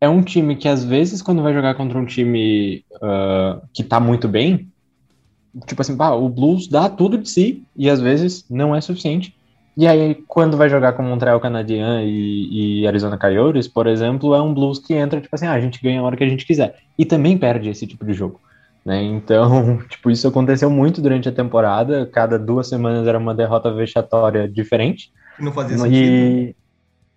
é 0.00 0.08
um 0.08 0.22
time 0.22 0.56
que 0.56 0.68
às 0.68 0.84
vezes 0.84 1.22
quando 1.22 1.42
vai 1.42 1.54
jogar 1.54 1.74
contra 1.74 1.98
um 1.98 2.04
time 2.04 2.84
uh, 2.96 3.64
que 3.72 3.84
tá 3.84 4.00
muito 4.00 4.26
bem, 4.26 4.68
tipo 5.66 5.82
assim, 5.82 5.96
pá, 5.96 6.10
o 6.10 6.28
blues 6.28 6.68
dá 6.68 6.88
tudo 6.88 7.18
de 7.18 7.28
si 7.28 7.64
e 7.76 7.88
às 7.88 8.00
vezes 8.00 8.44
não 8.50 8.74
é 8.74 8.80
suficiente. 8.80 9.34
E 9.76 9.86
aí, 9.86 10.14
quando 10.26 10.56
vai 10.56 10.70
jogar 10.70 10.94
com 10.94 11.02
Montreal 11.02 11.38
Canadien 11.38 12.02
e, 12.02 12.80
e, 12.80 12.86
Arizona 12.86 13.18
Coyotes, 13.18 13.68
por 13.68 13.86
exemplo, 13.86 14.34
é 14.34 14.40
um 14.40 14.54
Blues 14.54 14.78
que 14.78 14.94
entra, 14.94 15.20
tipo 15.20 15.34
assim, 15.34 15.46
ah, 15.46 15.52
a 15.52 15.60
gente 15.60 15.82
ganha 15.82 16.00
a 16.00 16.02
hora 16.02 16.16
que 16.16 16.24
a 16.24 16.28
gente 16.28 16.46
quiser. 16.46 16.78
E 16.98 17.04
também 17.04 17.36
perde 17.36 17.68
esse 17.68 17.86
tipo 17.86 18.02
de 18.06 18.14
jogo. 18.14 18.40
Né? 18.82 19.02
Então, 19.02 19.78
tipo, 19.86 20.10
isso 20.10 20.26
aconteceu 20.26 20.70
muito 20.70 21.02
durante 21.02 21.28
a 21.28 21.32
temporada. 21.32 22.06
Cada 22.06 22.38
duas 22.38 22.68
semanas 22.68 23.06
era 23.06 23.18
uma 23.18 23.34
derrota 23.34 23.70
vexatória 23.70 24.48
diferente. 24.48 25.12
Não 25.38 25.52
fazia 25.52 25.76
sentido. 25.76 25.94
E... 25.94 26.56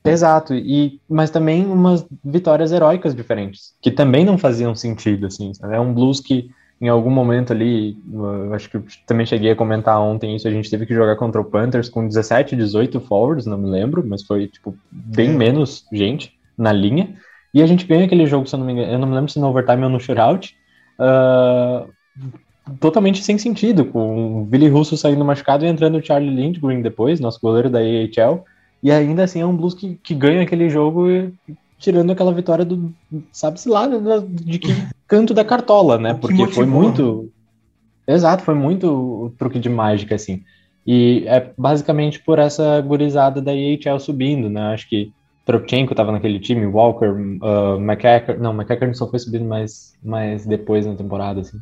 Exato, 0.04 0.54
e, 0.54 1.00
mas 1.10 1.30
também 1.30 1.66
umas 1.66 2.06
vitórias 2.24 2.72
heróicas 2.72 3.14
diferentes, 3.14 3.74
que 3.82 3.92
também 3.92 4.26
não 4.26 4.38
faziam 4.38 4.74
sentido, 4.74 5.28
assim, 5.28 5.54
sabe? 5.54 5.76
É 5.76 5.80
um 5.80 5.94
blues 5.94 6.22
que 6.22 6.50
em 6.82 6.88
algum 6.88 7.10
momento 7.10 7.52
ali, 7.52 7.98
eu 8.12 8.54
acho 8.54 8.70
que 8.70 8.80
também 9.06 9.26
cheguei 9.26 9.52
a 9.52 9.56
comentar 9.56 10.00
ontem 10.00 10.36
isso, 10.36 10.48
a 10.48 10.52
gente 10.52 10.70
teve 10.70 10.86
que 10.86 10.94
jogar 10.94 11.18
contra 11.18 11.42
o 11.42 11.46
Panthers 11.46 11.90
com 11.90 12.08
17, 12.08 12.56
18 12.56 13.02
forwards, 13.02 13.46
não 13.46 13.58
me 13.58 13.70
lembro, 13.70 14.04
mas 14.06 14.24
foi, 14.24 14.48
tipo, 14.48 14.74
bem 14.90 15.30
menos 15.30 15.86
gente 15.92 16.34
na 16.58 16.72
linha, 16.72 17.16
e 17.54 17.62
a 17.62 17.68
gente 17.68 17.86
ganha 17.86 18.06
aquele 18.06 18.26
jogo, 18.26 18.48
se 18.48 18.56
eu 18.56 18.60
não 18.60 18.66
me 18.66 18.74
engano, 18.74 18.92
eu 18.94 19.00
não 19.00 19.08
me 19.08 19.16
lembro 19.16 19.30
se 19.30 19.40
no 19.40 19.48
overtime 19.48 19.84
ou 19.84 19.90
no 19.90 20.00
shootout, 20.00 20.56
uh, 21.00 21.90
totalmente 22.80 23.24
sem 23.24 23.38
sentido, 23.38 23.84
com 23.84 24.42
o 24.42 24.46
Billy 24.46 24.70
Russo 24.70 24.96
saindo 24.96 25.26
machucado 25.26 25.66
e 25.66 25.68
entrando 25.68 25.98
o 25.98 26.06
Charlie 26.06 26.34
Lindgren 26.34 26.82
depois, 26.82 27.20
nosso 27.20 27.42
goleiro 27.42 27.70
da 27.70 27.80
AHL, 27.80 28.46
e 28.82 28.90
ainda 28.90 29.24
assim 29.26 29.42
é 29.42 29.46
um 29.46 29.56
Blues 29.56 29.74
que, 29.74 29.96
que 29.96 30.16
ganha 30.16 30.44
aquele 30.44 30.70
jogo 30.70 31.10
e, 31.10 31.34
tirando 31.80 32.12
aquela 32.12 32.34
vitória 32.34 32.66
do, 32.66 32.94
sabe-se 33.32 33.70
lá, 33.70 33.88
de 33.88 34.60
que 34.60 34.72
canto 35.08 35.34
da 35.34 35.44
cartola, 35.44 35.98
né? 35.98 36.14
Porque 36.20 36.46
foi 36.48 36.66
muito. 36.66 37.32
Exato, 38.08 38.44
foi 38.44 38.56
muito 38.56 39.34
truque 39.38 39.60
de 39.60 39.70
mágica, 39.70 40.16
assim. 40.16 40.44
E 40.86 41.24
é 41.28 41.52
basicamente 41.58 42.20
por 42.20 42.40
essa 42.40 42.82
gurizada 42.82 43.42
da 43.42 43.54
EHL 43.54 44.00
subindo, 44.00 44.50
né? 44.50 44.74
Acho 44.74 44.90
que 44.90 45.12
Tropchenko 45.46 45.94
estava 45.94 46.12
naquele 46.12 46.40
time, 46.40 46.66
Walker, 46.66 47.10
uh, 47.10 47.80
McEacher, 47.80 48.40
não, 48.40 48.54
McEacher 48.54 48.96
só 48.96 49.08
foi 49.08 49.20
subindo 49.20 49.46
mais, 49.46 49.96
mais 50.04 50.46
depois 50.46 50.86
na 50.86 50.96
temporada, 50.96 51.42
assim 51.42 51.60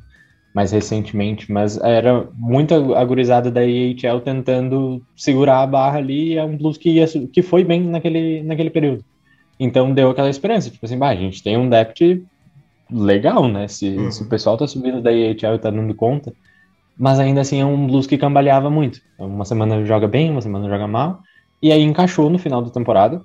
mais 0.58 0.72
recentemente, 0.72 1.52
mas 1.52 1.78
era 1.78 2.28
muita 2.34 2.78
agorizada 2.98 3.52
da 3.52 3.64
EHL 3.64 4.22
tentando 4.24 5.00
segurar 5.16 5.62
a 5.62 5.68
barra 5.68 6.00
ali, 6.00 6.34
e 6.34 6.38
é 6.38 6.44
um 6.44 6.58
blues 6.58 6.78
que, 6.78 6.90
ia, 6.90 7.06
que 7.32 7.44
foi 7.44 7.64
bem 7.64 7.84
naquele, 7.84 8.42
naquele 8.42 8.72
período. 8.72 9.06
Então 9.60 9.94
deu 9.94 10.10
aquela 10.10 10.30
esperança, 10.30 10.70
tipo 10.70 10.86
assim, 10.86 10.98
bah, 10.98 11.10
a 11.10 11.16
gente 11.16 11.42
tem 11.42 11.58
um 11.58 11.70
depth 11.70 12.22
legal, 12.92 13.48
né? 13.48 13.68
Se, 13.68 13.90
uhum. 13.90 14.12
se 14.12 14.24
o 14.24 14.30
pessoal 14.30 14.58
tá 14.58 14.68
subindo 14.68 15.02
da 15.02 15.12
EHL 15.12 15.56
e 15.56 15.60
tá 15.60 15.70
dando 15.70 15.94
conta, 15.94 16.34
mas 16.98 17.20
ainda 17.20 17.42
assim 17.42 17.62
é 17.62 17.66
um 17.66 17.88
blues 17.88 18.08
que 18.08 18.18
cambaleava 18.18 18.70
muito. 18.70 19.02
Uma 19.18 19.46
semana 19.46 19.84
joga 19.86 20.08
bem, 20.08 20.32
uma 20.32 20.42
semana 20.42 20.68
joga 20.68 20.88
mal, 20.88 21.22
e 21.62 21.72
aí 21.72 21.82
encaixou 21.82 22.30
no 22.30 22.40
final 22.40 22.62
da 22.62 22.70
temporada. 22.70 23.22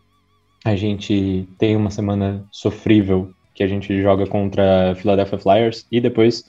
A 0.65 0.77
gente 0.77 1.49
tem 1.59 1.77
uma 1.77 1.91
semana 1.91 2.45
sofrível 2.51 3.31
que 3.55 3.63
a 3.63 3.67
gente 3.67 4.01
joga 4.01 4.27
contra 4.27 4.95
Philadelphia 4.95 5.39
Flyers 5.39 5.87
e 5.91 6.01
depois 6.01 6.45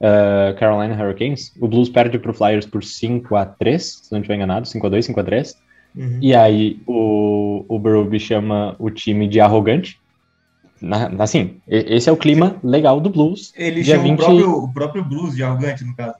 uh, 0.00 0.54
Carolina 0.58 0.94
Hurricanes. 0.94 1.52
O 1.60 1.68
Blues 1.68 1.88
perde 1.88 2.18
para 2.18 2.30
o 2.30 2.34
Flyers 2.34 2.66
por 2.66 2.82
5 2.82 3.34
a 3.36 3.44
3 3.44 3.82
se 3.82 4.12
não 4.12 4.20
estiver 4.20 4.36
enganado, 4.36 4.66
5 4.66 4.86
a 4.86 4.90
2 4.90 5.06
5 5.06 5.20
a 5.20 5.24
3 5.24 5.65
uhum. 5.96 6.18
E 6.20 6.34
aí 6.34 6.80
o, 6.86 7.64
o 7.68 7.78
Berube 7.78 8.18
chama 8.18 8.76
o 8.78 8.90
time 8.90 9.26
de 9.26 9.40
arrogante. 9.40 9.98
Na, 10.80 11.10
assim, 11.18 11.56
esse 11.66 12.08
é 12.08 12.12
o 12.12 12.16
clima 12.16 12.56
legal 12.62 13.00
do 13.00 13.08
Blues. 13.08 13.52
Ele 13.56 13.82
chama 13.82 14.02
20... 14.02 14.12
o, 14.12 14.16
próprio, 14.16 14.52
o 14.52 14.72
próprio 14.72 15.04
Blues 15.04 15.34
de 15.34 15.42
arrogante, 15.42 15.84
no 15.84 15.96
caso. 15.96 16.16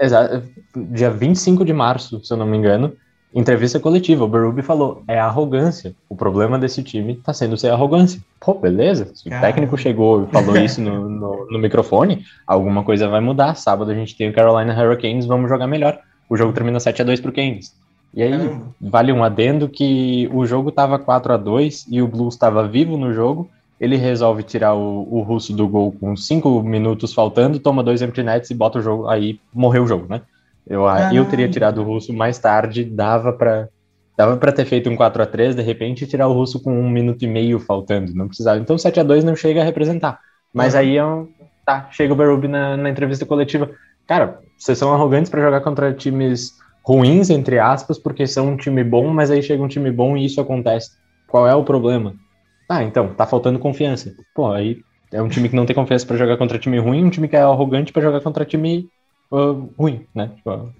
Exato. 0.00 0.42
Dia 0.74 1.10
25 1.10 1.64
de 1.64 1.72
março, 1.72 2.24
se 2.24 2.32
eu 2.32 2.36
não 2.36 2.46
me 2.46 2.56
engano, 2.56 2.92
entrevista 3.34 3.78
coletiva, 3.78 4.24
o 4.24 4.28
Berube 4.28 4.62
falou, 4.62 5.02
é 5.06 5.18
arrogância. 5.18 5.94
O 6.08 6.16
problema 6.16 6.58
desse 6.58 6.82
time 6.82 7.16
tá 7.16 7.32
sendo 7.32 7.56
ser 7.56 7.70
arrogância. 7.70 8.20
Pô, 8.40 8.54
beleza. 8.54 9.10
Se 9.14 9.28
o 9.28 9.30
técnico 9.30 9.76
chegou 9.76 10.24
e 10.24 10.26
falou 10.32 10.56
isso 10.58 10.80
no, 10.80 11.08
no, 11.08 11.46
no, 11.50 11.58
microfone, 11.58 12.24
alguma 12.46 12.82
coisa 12.82 13.08
vai 13.08 13.20
mudar. 13.20 13.54
Sábado 13.54 13.90
a 13.90 13.94
gente 13.94 14.16
tem 14.16 14.30
o 14.30 14.32
Carolina 14.32 14.74
Hurricanes, 14.74 15.26
vamos 15.26 15.48
jogar 15.48 15.66
melhor. 15.66 15.98
O 16.28 16.36
jogo 16.36 16.52
termina 16.52 16.80
7 16.80 17.02
a 17.02 17.04
2 17.04 17.20
pro 17.20 17.32
Keynes. 17.32 17.74
E 18.14 18.22
aí, 18.22 18.30
Caramba. 18.30 18.74
vale 18.80 19.12
um 19.12 19.22
adendo 19.22 19.68
que 19.68 20.28
o 20.32 20.46
jogo 20.46 20.72
tava 20.72 20.98
4 20.98 21.32
a 21.32 21.36
2 21.36 21.86
e 21.90 22.00
o 22.00 22.08
Blues 22.08 22.34
estava 22.34 22.66
vivo 22.66 22.96
no 22.96 23.12
jogo. 23.12 23.48
Ele 23.80 23.96
resolve 23.96 24.42
tirar 24.42 24.74
o, 24.74 25.06
o 25.10 25.22
russo 25.22 25.52
do 25.52 25.68
gol 25.68 25.92
com 25.92 26.16
5 26.16 26.62
minutos 26.62 27.14
faltando, 27.14 27.60
toma 27.60 27.82
dois 27.82 28.02
empty 28.02 28.22
nets 28.22 28.50
e 28.50 28.54
bota 28.54 28.78
o 28.78 28.82
jogo. 28.82 29.08
Aí 29.08 29.38
morreu 29.54 29.84
o 29.84 29.86
jogo, 29.86 30.06
né? 30.08 30.22
Eu, 30.66 30.86
ah. 30.86 31.14
eu 31.14 31.24
teria 31.24 31.48
tirado 31.48 31.80
o 31.80 31.84
russo 31.84 32.12
mais 32.12 32.38
tarde, 32.38 32.84
dava 32.84 33.32
para 33.32 33.68
dava 34.16 34.36
para 34.36 34.50
ter 34.50 34.64
feito 34.64 34.90
um 34.90 34.96
4 34.96 35.22
a 35.22 35.26
3 35.26 35.54
de 35.54 35.62
repente, 35.62 36.02
e 36.02 36.06
tirar 36.06 36.26
o 36.26 36.32
russo 36.32 36.60
com 36.60 36.72
um 36.72 36.90
minuto 36.90 37.22
e 37.22 37.28
meio 37.28 37.60
faltando, 37.60 38.12
não 38.12 38.26
precisava. 38.26 38.58
Então 38.58 38.76
7 38.76 38.98
a 38.98 39.02
2 39.04 39.22
não 39.22 39.36
chega 39.36 39.60
a 39.60 39.64
representar. 39.64 40.18
Mas 40.52 40.74
uhum. 40.74 40.80
aí 40.80 40.96
é 40.96 41.04
um, 41.04 41.28
tá, 41.64 41.88
chega 41.92 42.12
o 42.12 42.16
Berube 42.16 42.48
na, 42.48 42.76
na 42.76 42.90
entrevista 42.90 43.24
coletiva. 43.24 43.70
Cara, 44.08 44.40
vocês 44.58 44.76
são 44.76 44.92
arrogantes 44.92 45.30
para 45.30 45.40
jogar 45.40 45.60
contra 45.60 45.92
times 45.92 46.54
ruins, 46.88 47.28
entre 47.28 47.58
aspas, 47.58 47.98
porque 47.98 48.26
são 48.26 48.48
um 48.48 48.56
time 48.56 48.82
bom, 48.82 49.08
mas 49.08 49.30
aí 49.30 49.42
chega 49.42 49.62
um 49.62 49.68
time 49.68 49.92
bom 49.92 50.16
e 50.16 50.24
isso 50.24 50.40
acontece. 50.40 50.92
Qual 51.26 51.46
é 51.46 51.54
o 51.54 51.62
problema? 51.62 52.14
Ah, 52.66 52.82
então, 52.82 53.08
tá 53.08 53.26
faltando 53.26 53.58
confiança. 53.58 54.14
Pô, 54.34 54.50
aí 54.50 54.78
é 55.12 55.20
um 55.20 55.28
time 55.28 55.50
que 55.50 55.54
não 55.54 55.66
tem 55.66 55.76
confiança 55.76 56.06
para 56.06 56.16
jogar 56.16 56.38
contra 56.38 56.58
time 56.58 56.78
ruim, 56.78 57.04
um 57.04 57.10
time 57.10 57.28
que 57.28 57.36
é 57.36 57.42
arrogante 57.42 57.92
para 57.92 58.00
jogar 58.00 58.22
contra 58.22 58.42
time 58.42 58.88
uh, 59.30 59.70
ruim, 59.78 60.06
né? 60.14 60.30
Tipo, 60.36 60.72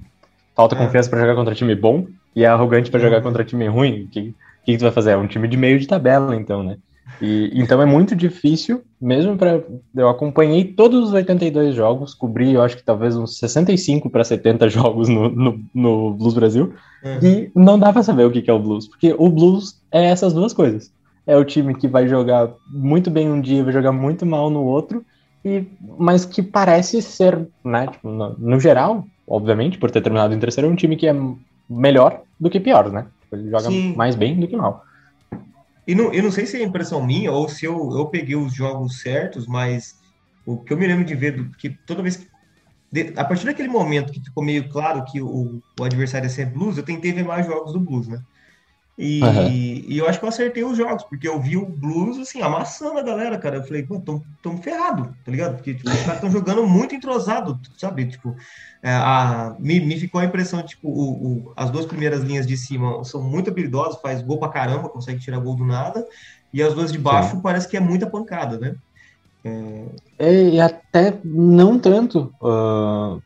falta 0.56 0.74
é. 0.74 0.78
confiança 0.78 1.10
para 1.10 1.20
jogar 1.20 1.34
contra 1.34 1.54
time 1.54 1.74
bom 1.74 2.06
e 2.34 2.42
é 2.42 2.46
arrogante 2.46 2.90
para 2.90 3.00
jogar 3.00 3.18
uhum. 3.18 3.24
contra 3.24 3.44
time 3.44 3.68
ruim. 3.68 4.04
O 4.04 4.08
que, 4.08 4.34
que, 4.64 4.72
que 4.72 4.78
tu 4.78 4.84
vai 4.84 4.92
fazer? 4.92 5.10
É 5.10 5.16
um 5.18 5.26
time 5.26 5.46
de 5.46 5.58
meio 5.58 5.78
de 5.78 5.86
tabela, 5.86 6.34
então, 6.34 6.62
né? 6.62 6.78
E, 7.20 7.50
então 7.54 7.80
é 7.82 7.86
muito 7.86 8.14
difícil, 8.14 8.82
mesmo 9.00 9.36
para. 9.36 9.62
Eu 9.94 10.08
acompanhei 10.08 10.64
todos 10.64 11.08
os 11.08 11.12
82 11.12 11.74
jogos, 11.74 12.14
cobri, 12.14 12.52
eu 12.52 12.62
acho 12.62 12.76
que 12.76 12.82
talvez 12.82 13.16
uns 13.16 13.38
65 13.38 14.08
para 14.08 14.22
70 14.22 14.68
jogos 14.68 15.08
no, 15.08 15.28
no, 15.28 15.60
no 15.74 16.14
Blues 16.14 16.34
Brasil, 16.34 16.74
uhum. 17.04 17.18
e 17.22 17.50
não 17.54 17.78
dá 17.78 17.92
para 17.92 18.02
saber 18.02 18.24
o 18.24 18.30
que, 18.30 18.42
que 18.42 18.50
é 18.50 18.54
o 18.54 18.58
Blues, 18.58 18.86
porque 18.86 19.14
o 19.18 19.28
Blues 19.28 19.80
é 19.90 20.04
essas 20.04 20.32
duas 20.32 20.52
coisas. 20.52 20.92
É 21.26 21.36
o 21.36 21.44
time 21.44 21.74
que 21.74 21.86
vai 21.88 22.08
jogar 22.08 22.50
muito 22.70 23.10
bem 23.10 23.30
um 23.30 23.40
dia, 23.40 23.64
vai 23.64 23.72
jogar 23.72 23.92
muito 23.92 24.24
mal 24.24 24.48
no 24.48 24.62
outro, 24.62 25.04
e, 25.44 25.64
mas 25.98 26.24
que 26.24 26.42
parece 26.42 27.02
ser, 27.02 27.46
né, 27.64 27.86
tipo, 27.88 28.08
no, 28.08 28.34
no, 28.38 28.60
geral, 28.60 29.04
obviamente, 29.26 29.76
por 29.76 29.90
ter 29.90 30.00
terminado 30.00 30.34
em 30.34 30.38
terceiro, 30.38 30.68
é 30.68 30.72
um 30.72 30.76
time 30.76 30.96
que 30.96 31.06
é 31.06 31.14
melhor 31.68 32.22
do 32.40 32.48
que 32.48 32.58
pior, 32.58 32.90
né? 32.90 33.06
Tipo, 33.22 33.36
ele 33.36 33.50
joga 33.50 33.68
Sim. 33.68 33.94
mais 33.94 34.16
bem 34.16 34.38
do 34.38 34.48
que 34.48 34.56
mal. 34.56 34.84
E 35.88 35.94
não, 35.94 36.12
eu 36.12 36.22
não 36.22 36.30
sei 36.30 36.44
se 36.44 36.58
é 36.58 36.62
impressão 36.62 37.02
minha 37.04 37.32
ou 37.32 37.48
se 37.48 37.64
eu, 37.64 37.96
eu 37.96 38.06
peguei 38.08 38.36
os 38.36 38.52
jogos 38.52 39.00
certos, 39.00 39.46
mas 39.46 39.98
o 40.44 40.58
que 40.58 40.70
eu 40.70 40.76
me 40.76 40.86
lembro 40.86 41.02
de 41.02 41.14
ver, 41.14 41.50
que 41.56 41.70
toda 41.70 42.02
vez 42.02 42.18
que. 42.18 42.28
De, 42.92 43.14
a 43.16 43.24
partir 43.24 43.46
daquele 43.46 43.68
momento 43.68 44.12
que 44.12 44.22
ficou 44.22 44.44
meio 44.44 44.68
claro 44.68 45.02
que 45.06 45.22
o, 45.22 45.62
o 45.80 45.84
adversário 45.84 46.26
ia 46.26 46.30
ser 46.30 46.44
Blues, 46.44 46.76
eu 46.76 46.84
tentei 46.84 47.10
ver 47.10 47.24
mais 47.24 47.46
jogos 47.46 47.72
do 47.72 47.80
Blues, 47.80 48.06
né? 48.06 48.22
E, 48.98 49.22
uhum. 49.22 49.48
e, 49.48 49.96
eu 49.96 50.08
acho 50.08 50.18
que 50.18 50.24
eu 50.24 50.28
acertei 50.28 50.64
os 50.64 50.76
jogos, 50.76 51.04
porque 51.04 51.28
eu 51.28 51.40
vi 51.40 51.56
o 51.56 51.64
Blues, 51.64 52.18
assim, 52.18 52.42
amassando 52.42 52.98
a 52.98 53.02
galera, 53.02 53.38
cara. 53.38 53.58
Eu 53.58 53.62
falei, 53.62 53.84
pô, 53.84 54.00
tão, 54.00 54.20
tão 54.42 54.58
ferrado, 54.58 55.14
tá 55.24 55.30
ligado? 55.30 55.54
Porque 55.54 55.74
tipo, 55.74 55.88
os 55.88 56.00
caras 56.00 56.16
estão 56.16 56.30
jogando 56.32 56.66
muito 56.66 56.96
entrosado, 56.96 57.60
sabe? 57.78 58.06
Tipo, 58.06 58.34
é, 58.82 58.90
a, 58.90 59.54
me, 59.60 59.78
me 59.78 59.96
ficou 60.00 60.20
a 60.20 60.24
impressão, 60.24 60.60
tipo, 60.64 60.88
o, 60.88 61.12
o, 61.12 61.52
as 61.56 61.70
duas 61.70 61.86
primeiras 61.86 62.22
linhas 62.22 62.44
de 62.44 62.56
cima 62.56 63.04
são 63.04 63.22
muito 63.22 63.50
habilidosas, 63.50 64.00
faz 64.00 64.20
gol 64.20 64.38
pra 64.38 64.48
caramba, 64.48 64.88
consegue 64.88 65.20
tirar 65.20 65.38
gol 65.38 65.54
do 65.54 65.64
nada. 65.64 66.04
E 66.52 66.60
as 66.60 66.74
duas 66.74 66.90
de 66.90 66.98
baixo 66.98 67.36
Sim. 67.36 67.40
parece 67.40 67.68
que 67.68 67.76
é 67.76 67.80
muita 67.80 68.06
pancada, 68.08 68.58
né? 68.58 68.74
É... 70.18 70.50
E 70.50 70.60
até 70.60 71.16
não 71.24 71.78
tanto. 71.78 72.34
Uh, 72.42 73.22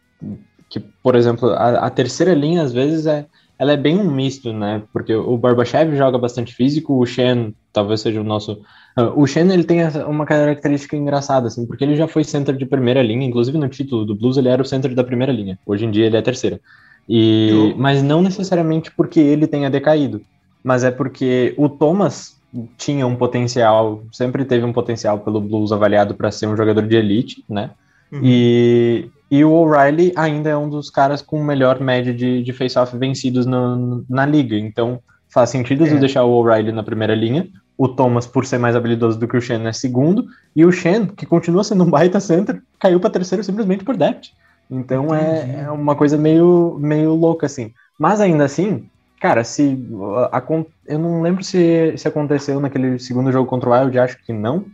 que, 0.69 0.81
por 0.81 1.17
exemplo, 1.17 1.49
a, 1.50 1.87
a 1.87 1.91
terceira 1.91 2.35
linha, 2.35 2.62
às 2.62 2.75
vezes, 2.75 3.07
é 3.07 3.26
ela 3.62 3.75
é 3.75 3.76
bem 3.76 3.97
um 3.97 4.11
misto, 4.11 4.52
né? 4.52 4.83
Porque 4.92 5.14
o 5.14 5.38
Barbachev 5.38 5.97
joga 5.97 6.19
bastante 6.19 6.52
físico, 6.52 6.99
o 6.99 7.07
Shen 7.07 7.54
talvez 7.73 8.00
seja 8.00 8.21
o 8.21 8.25
nosso. 8.25 8.54
Uh, 8.99 9.12
o 9.14 9.25
Shen 9.25 9.52
ele 9.52 9.62
tem 9.62 9.87
uma 10.04 10.26
característica 10.26 10.97
engraçada, 10.97 11.47
assim, 11.47 11.64
porque 11.64 11.85
ele 11.85 11.95
já 11.95 12.09
foi 12.09 12.25
center 12.25 12.57
de 12.57 12.66
primeira 12.66 13.00
linha, 13.00 13.25
inclusive 13.25 13.57
no 13.57 13.69
título 13.69 14.04
do 14.04 14.16
Blues 14.16 14.37
ele 14.37 14.49
era 14.49 14.61
o 14.61 14.64
center 14.64 14.92
da 14.97 15.04
primeira 15.04 15.33
linha. 15.33 15.61
Hoje 15.64 15.85
em 15.85 15.92
dia 15.92 16.07
ele 16.07 16.16
é 16.16 16.19
a 16.19 16.23
terceira. 16.23 16.61
E, 17.09 17.73
mas 17.76 18.02
não 18.02 18.21
necessariamente 18.21 18.90
porque 18.90 19.21
ele 19.21 19.47
tenha 19.47 19.71
decaído, 19.71 20.21
mas 20.64 20.83
é 20.83 20.90
porque 20.90 21.54
o 21.57 21.69
Thomas 21.69 22.37
tinha 22.76 23.07
um 23.07 23.14
potencial, 23.14 24.02
sempre 24.11 24.45
teve 24.45 24.64
um 24.64 24.73
potencial 24.73 25.21
pelo 25.21 25.40
Blues 25.40 25.71
avaliado 25.71 26.16
para 26.16 26.33
ser 26.33 26.49
um 26.49 26.57
jogador 26.57 26.85
de 26.85 26.97
elite, 26.97 27.45
né? 27.49 27.71
Uhum. 28.12 28.21
E 28.23 29.11
e 29.33 29.42
o 29.47 29.50
O'Reilly 29.50 30.12
ainda 30.14 30.50
é 30.50 30.57
um 30.59 30.69
dos 30.69 30.90
caras 30.90 31.23
com 31.23 31.42
melhor 31.42 31.81
média 31.81 32.12
de, 32.12 32.42
de 32.42 32.52
face-off 32.52 32.95
vencidos 32.99 33.47
no, 33.47 34.04
na 34.07 34.26
liga. 34.26 34.54
Então 34.54 35.00
faz 35.26 35.49
sentido 35.49 35.87
é. 35.87 35.95
deixar 35.95 36.25
o 36.25 36.33
O'Reilly 36.33 36.71
na 36.71 36.83
primeira 36.83 37.14
linha. 37.14 37.49
O 37.78 37.88
Thomas, 37.88 38.26
por 38.26 38.45
ser 38.45 38.59
mais 38.59 38.76
habilidoso 38.76 39.19
do 39.19 39.26
que 39.26 39.35
o 39.35 39.40
Shen, 39.40 39.66
é 39.66 39.73
segundo. 39.73 40.26
E 40.54 40.66
o 40.66 40.71
Shen, 40.71 41.07
que 41.07 41.25
continua 41.25 41.64
sendo 41.64 41.83
um 41.83 41.88
baita 41.88 42.21
center, 42.21 42.61
caiu 42.78 43.00
para 43.00 43.09
terceiro 43.09 43.42
simplesmente 43.42 43.85
por 43.85 43.97
depth. 43.97 44.33
Então 44.71 45.14
é, 45.14 45.62
é, 45.62 45.71
uma 45.71 45.97
coisa 45.97 46.19
meio, 46.19 46.76
meio 46.78 47.14
louca, 47.14 47.47
assim. 47.47 47.73
Mas 47.99 48.21
ainda 48.21 48.45
assim, 48.45 48.87
cara, 49.19 49.45
se. 49.45 49.78
A, 50.31 50.42
eu 50.87 50.99
não 50.99 51.23
lembro 51.23 51.42
se, 51.42 51.95
se 51.97 52.07
aconteceu 52.07 52.61
naquele 52.61 52.99
segundo 52.99 53.33
jogo 53.33 53.49
contra 53.49 53.71
o 53.71 53.73
Wild, 53.73 53.99
acho 53.99 54.23
que 54.26 54.33
não, 54.35 54.66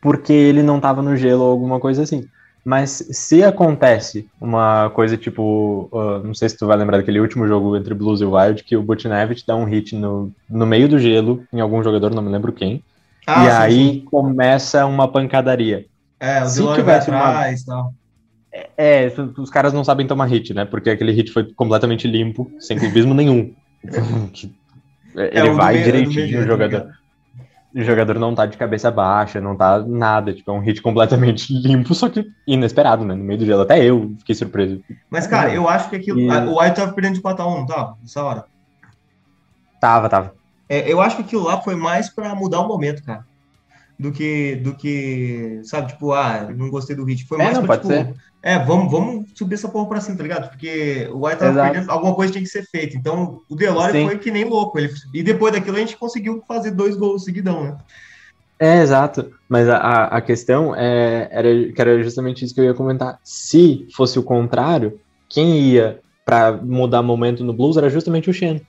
porque 0.00 0.32
ele 0.32 0.62
não 0.62 0.80
tava 0.80 1.02
no 1.02 1.14
gelo 1.14 1.42
ou 1.42 1.50
alguma 1.50 1.78
coisa 1.78 2.02
assim. 2.02 2.26
Mas 2.66 2.90
se 3.12 3.44
acontece 3.44 4.26
uma 4.40 4.90
coisa 4.90 5.16
tipo, 5.16 5.88
uh, 5.92 6.18
não 6.26 6.34
sei 6.34 6.48
se 6.48 6.56
tu 6.58 6.66
vai 6.66 6.76
lembrar 6.76 6.96
daquele 6.98 7.20
último 7.20 7.46
jogo 7.46 7.76
entre 7.76 7.94
Blues 7.94 8.20
e 8.20 8.24
Wild, 8.24 8.64
que 8.64 8.76
o 8.76 8.82
Butnevich 8.82 9.44
dá 9.46 9.54
um 9.54 9.64
hit 9.64 9.94
no, 9.94 10.32
no 10.50 10.66
meio 10.66 10.88
do 10.88 10.98
gelo 10.98 11.44
em 11.52 11.60
algum 11.60 11.80
jogador, 11.80 12.12
não 12.12 12.22
me 12.24 12.32
lembro 12.32 12.52
quem, 12.52 12.82
Ah, 13.24 13.44
e 13.44 13.48
sim, 13.48 13.52
aí 13.52 13.92
sim. 14.00 14.04
começa 14.06 14.84
uma 14.84 15.06
pancadaria. 15.06 15.86
É, 16.18 16.42
o 16.42 16.48
se 16.48 16.60
vai 16.60 16.74
tivesse 16.74 17.08
uma- 17.08 17.28
atrás 17.28 17.60
e 17.60 17.66
tal. 17.66 17.92
É, 18.76 19.06
os 19.38 19.50
caras 19.50 19.72
não 19.72 19.84
sabem 19.84 20.06
tomar 20.06 20.26
hit, 20.26 20.52
né? 20.52 20.64
Porque 20.64 20.90
aquele 20.90 21.12
hit 21.12 21.30
foi 21.30 21.44
completamente 21.54 22.08
limpo, 22.08 22.50
sem 22.58 22.76
clubismo 22.78 23.14
nenhum. 23.14 23.52
É, 25.18 25.38
Ele 25.38 25.48
do 25.50 25.56
vai 25.56 25.72
meio- 25.72 25.82
é 25.82 25.92
direitinho, 25.92 26.40
o 26.40 26.46
jogador. 26.46 26.90
O 27.76 27.82
jogador 27.84 28.18
não 28.18 28.34
tá 28.34 28.46
de 28.46 28.56
cabeça 28.56 28.90
baixa, 28.90 29.38
não 29.38 29.54
tá 29.54 29.78
nada. 29.86 30.32
Tipo, 30.32 30.50
é 30.50 30.54
um 30.54 30.60
hit 30.60 30.80
completamente 30.80 31.52
limpo, 31.52 31.94
só 31.94 32.08
que 32.08 32.24
inesperado, 32.46 33.04
né? 33.04 33.14
No 33.14 33.22
meio 33.22 33.38
do 33.38 33.44
gelo. 33.44 33.62
Até 33.62 33.84
eu 33.84 34.14
fiquei 34.20 34.34
surpreso. 34.34 34.80
Mas, 35.10 35.26
cara, 35.26 35.52
eu 35.52 35.68
acho 35.68 35.90
que 35.90 35.96
aquilo. 35.96 36.18
E- 36.18 36.30
O 36.30 36.58
Wild 36.58 36.74
tava 36.74 36.92
perdendo 36.92 37.14
de 37.16 37.20
4x1, 37.20 37.58
não 37.58 37.66
tava? 37.66 37.98
Nessa 38.00 38.22
hora. 38.24 38.44
Tava, 39.80 40.08
tava. 40.08 40.34
É, 40.68 40.90
eu 40.90 41.00
acho 41.00 41.16
que 41.16 41.22
aquilo 41.22 41.44
lá 41.44 41.60
foi 41.60 41.74
mais 41.76 42.08
pra 42.08 42.34
mudar 42.34 42.60
o 42.60 42.68
momento, 42.68 43.04
cara. 43.04 43.24
Do 43.98 44.12
que, 44.12 44.56
do 44.56 44.74
que, 44.74 45.60
sabe, 45.64 45.88
tipo, 45.88 46.12
ah, 46.12 46.48
não 46.54 46.70
gostei 46.70 46.94
do 46.96 47.04
hit. 47.04 47.26
Foi 47.26 47.38
É, 47.40 47.44
mais 47.44 47.56
não, 47.58 47.64
pra, 47.66 47.76
pode 47.78 47.88
tipo, 47.88 48.14
ser. 48.14 48.14
É, 48.46 48.60
vamos, 48.60 48.92
vamos 48.92 49.30
subir 49.34 49.56
essa 49.56 49.68
porra 49.68 49.88
pra 49.88 50.00
cima, 50.00 50.16
tá 50.16 50.22
ligado? 50.22 50.48
Porque 50.50 51.08
o 51.12 51.26
White 51.26 51.38
tava 51.40 51.50
Exato. 51.50 51.72
perdendo, 51.72 51.90
alguma 51.90 52.14
coisa 52.14 52.32
tinha 52.32 52.44
que 52.44 52.48
ser 52.48 52.64
feita. 52.64 52.96
Então, 52.96 53.40
o 53.50 53.56
Delore 53.56 54.04
foi 54.04 54.18
que 54.18 54.30
nem 54.30 54.44
louco. 54.44 54.78
Ele, 54.78 54.88
e 55.12 55.20
depois 55.20 55.52
daquilo 55.52 55.76
a 55.76 55.80
gente 55.80 55.96
conseguiu 55.96 56.40
fazer 56.46 56.70
dois 56.70 56.94
gols 56.94 57.24
seguidão, 57.24 57.64
né? 57.64 57.76
É, 58.56 58.80
exato. 58.80 59.32
Mas 59.48 59.68
a, 59.68 60.04
a, 60.04 60.20
questão 60.20 60.72
é, 60.76 61.28
era, 61.32 61.72
que 61.72 61.80
era 61.80 62.00
justamente 62.00 62.44
isso 62.44 62.54
que 62.54 62.60
eu 62.60 62.64
ia 62.66 62.72
comentar. 62.72 63.18
Se 63.24 63.88
fosse 63.96 64.16
o 64.16 64.22
contrário, 64.22 65.00
quem 65.28 65.58
ia 65.58 65.98
pra 66.24 66.52
mudar 66.52 67.02
momento 67.02 67.42
no 67.42 67.52
Blues 67.52 67.76
era 67.76 67.90
justamente 67.90 68.30
o 68.30 68.32
Shen. 68.32 68.64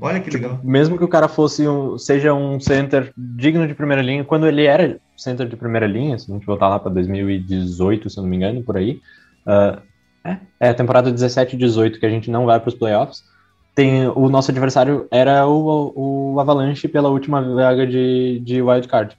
Olha 0.00 0.20
que 0.20 0.30
legal. 0.30 0.60
Mesmo 0.62 0.98
que 0.98 1.04
o 1.04 1.08
cara 1.08 1.28
fosse 1.28 1.66
um, 1.68 1.98
seja 1.98 2.34
um 2.34 2.58
center 2.58 3.12
digno 3.16 3.66
de 3.66 3.74
primeira 3.74 4.02
linha, 4.02 4.24
quando 4.24 4.46
ele 4.46 4.64
era 4.64 4.98
center 5.16 5.46
de 5.48 5.56
primeira 5.56 5.86
linha, 5.86 6.18
se 6.18 6.30
a 6.30 6.34
gente 6.34 6.46
voltar 6.46 6.68
lá 6.68 6.78
para 6.78 6.92
2018, 6.92 8.10
se 8.10 8.18
eu 8.18 8.22
não 8.22 8.30
me 8.30 8.36
engano, 8.36 8.62
por 8.62 8.76
aí, 8.76 9.00
ah, 9.46 9.80
é, 10.24 10.36
é 10.60 10.68
a 10.70 10.74
temporada 10.74 11.10
17 11.10 11.54
e 11.54 11.58
18 11.58 12.00
que 12.00 12.06
a 12.06 12.10
gente 12.10 12.30
não 12.30 12.44
vai 12.44 12.58
para 12.58 12.68
os 12.68 12.74
playoffs. 12.74 13.22
Tem, 13.74 14.08
o 14.08 14.28
nosso 14.28 14.50
adversário 14.50 15.06
era 15.10 15.46
o, 15.46 16.32
o 16.34 16.40
Avalanche 16.40 16.88
pela 16.88 17.08
última 17.08 17.40
vaga 17.40 17.86
de, 17.86 18.40
de 18.40 18.60
wild 18.60 18.88
card. 18.88 19.16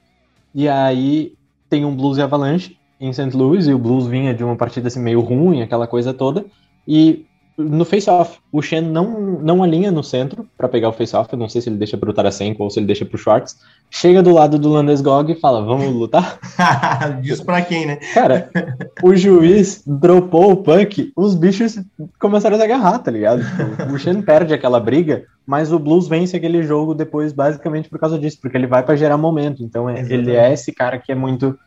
E 0.54 0.68
aí 0.68 1.34
tem 1.70 1.86
um 1.86 1.96
Blues 1.96 2.18
e 2.18 2.22
Avalanche 2.22 2.78
em 3.00 3.13
St. 3.13 3.36
Louis, 3.36 3.68
e 3.68 3.74
o 3.74 3.80
Blues 3.80 4.08
vinha 4.08 4.34
de 4.34 4.44
uma 4.44 4.58
partida 4.58 4.88
assim 4.88 5.00
meio 5.00 5.22
ruim, 5.22 5.62
aquela 5.62 5.88
coisa 5.88 6.13
toda, 6.13 6.46
e 6.86 7.25
no 7.60 7.84
face-off, 7.84 8.39
o 8.51 8.62
Shen 8.62 8.82
não, 8.82 9.39
não 9.42 9.62
alinha 9.62 9.92
no 9.92 10.04
centro 10.04 10.48
para 10.58 10.70
pegar 10.70 10.89
o 10.89 10.94
face-off, 10.94 11.32
eu 11.34 11.38
não 11.38 11.50
sei 11.50 11.62
se 11.62 11.70
ele 11.70 11.75
deixa 11.78 11.98
pro 11.98 12.13
Tarasenko 12.13 12.63
ou 12.63 12.70
se 12.70 12.80
ele 12.80 12.86
deixa 12.86 13.06
pro 13.06 13.18
Schwartz, 13.18 13.58
chega 13.89 14.24
do 14.24 14.34
lado 14.34 14.58
do 14.58 14.70
Landeskog 14.70 15.32
e 15.32 15.39
fala, 15.39 15.62
vamos 15.63 15.94
lutar? 15.94 16.39
Diz 17.22 17.42
pra 17.42 17.62
quem, 17.62 17.86
né? 17.86 17.98
Cara, 18.13 18.50
o 19.04 19.13
juiz 19.16 19.84
dropou 19.86 20.51
o 20.51 20.58
puck, 20.58 21.12
os 21.16 21.36
bichos 21.36 21.80
começaram 22.20 22.56
a 22.56 22.60
se 22.60 22.66
agarrar, 22.66 23.00
tá 23.00 23.12
ligado? 23.12 23.42
Tipo, 23.44 23.94
o 23.94 24.00
Shen 24.00 24.22
perde 24.22 24.54
aquela 24.54 24.80
briga, 24.80 25.25
mas 25.46 25.72
o 25.72 25.80
Blues 25.80 26.08
vence 26.08 26.38
aquele 26.38 26.63
jogo 26.63 26.94
depois 26.96 27.34
basicamente 27.34 27.89
por 27.89 28.00
causa 28.00 28.18
disso, 28.18 28.38
porque 28.42 28.56
ele 28.56 28.68
vai 28.68 28.84
para 28.84 28.96
gerar 28.96 29.18
momento, 29.18 29.62
então 29.63 29.89
é- 29.89 30.00
ele 30.00 30.13
Exatamente. 30.13 30.36
é 30.38 30.54
esse 30.54 30.72
cara 30.72 30.98
que 30.98 31.12
é 31.12 31.16
muito 31.16 31.58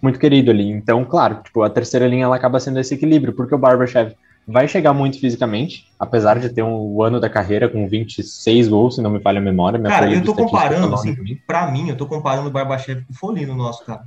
muito 0.00 0.18
querido 0.18 0.50
ali. 0.50 0.68
Então, 0.68 1.04
claro, 1.04 1.36
tipo, 1.44 1.62
a 1.62 1.70
terceira 1.70 2.08
linha 2.08 2.24
ela 2.24 2.34
acaba 2.34 2.58
sendo 2.58 2.80
esse 2.80 2.92
equilíbrio, 2.94 3.32
porque 3.34 3.54
o 3.54 3.58
Barbashev 3.58 4.12
vai 4.46 4.66
chegar 4.68 4.92
muito 4.92 5.18
fisicamente, 5.20 5.84
apesar 5.98 6.38
de 6.38 6.48
ter 6.52 6.62
um 6.62 7.02
ano 7.02 7.20
da 7.20 7.30
carreira 7.30 7.68
com 7.68 7.88
26 7.88 8.68
gols, 8.68 8.96
se 8.96 9.02
não 9.02 9.10
me 9.10 9.20
falha 9.20 9.38
a 9.38 9.42
memória. 9.42 9.80
Cara, 9.82 10.06
eu 10.06 10.24
tô 10.24 10.32
estatística 10.32 10.44
comparando, 10.44 10.88
tá 10.90 10.94
assim, 10.94 11.14
pra 11.46 11.70
mim. 11.70 11.88
eu 11.88 11.96
tô 11.96 12.06
comparando 12.06 12.48
o 12.48 12.50
Barbachev 12.50 13.04
com 13.06 13.12
o 13.12 13.16
Folino 13.16 13.54
nosso, 13.54 13.84
cara. 13.84 14.02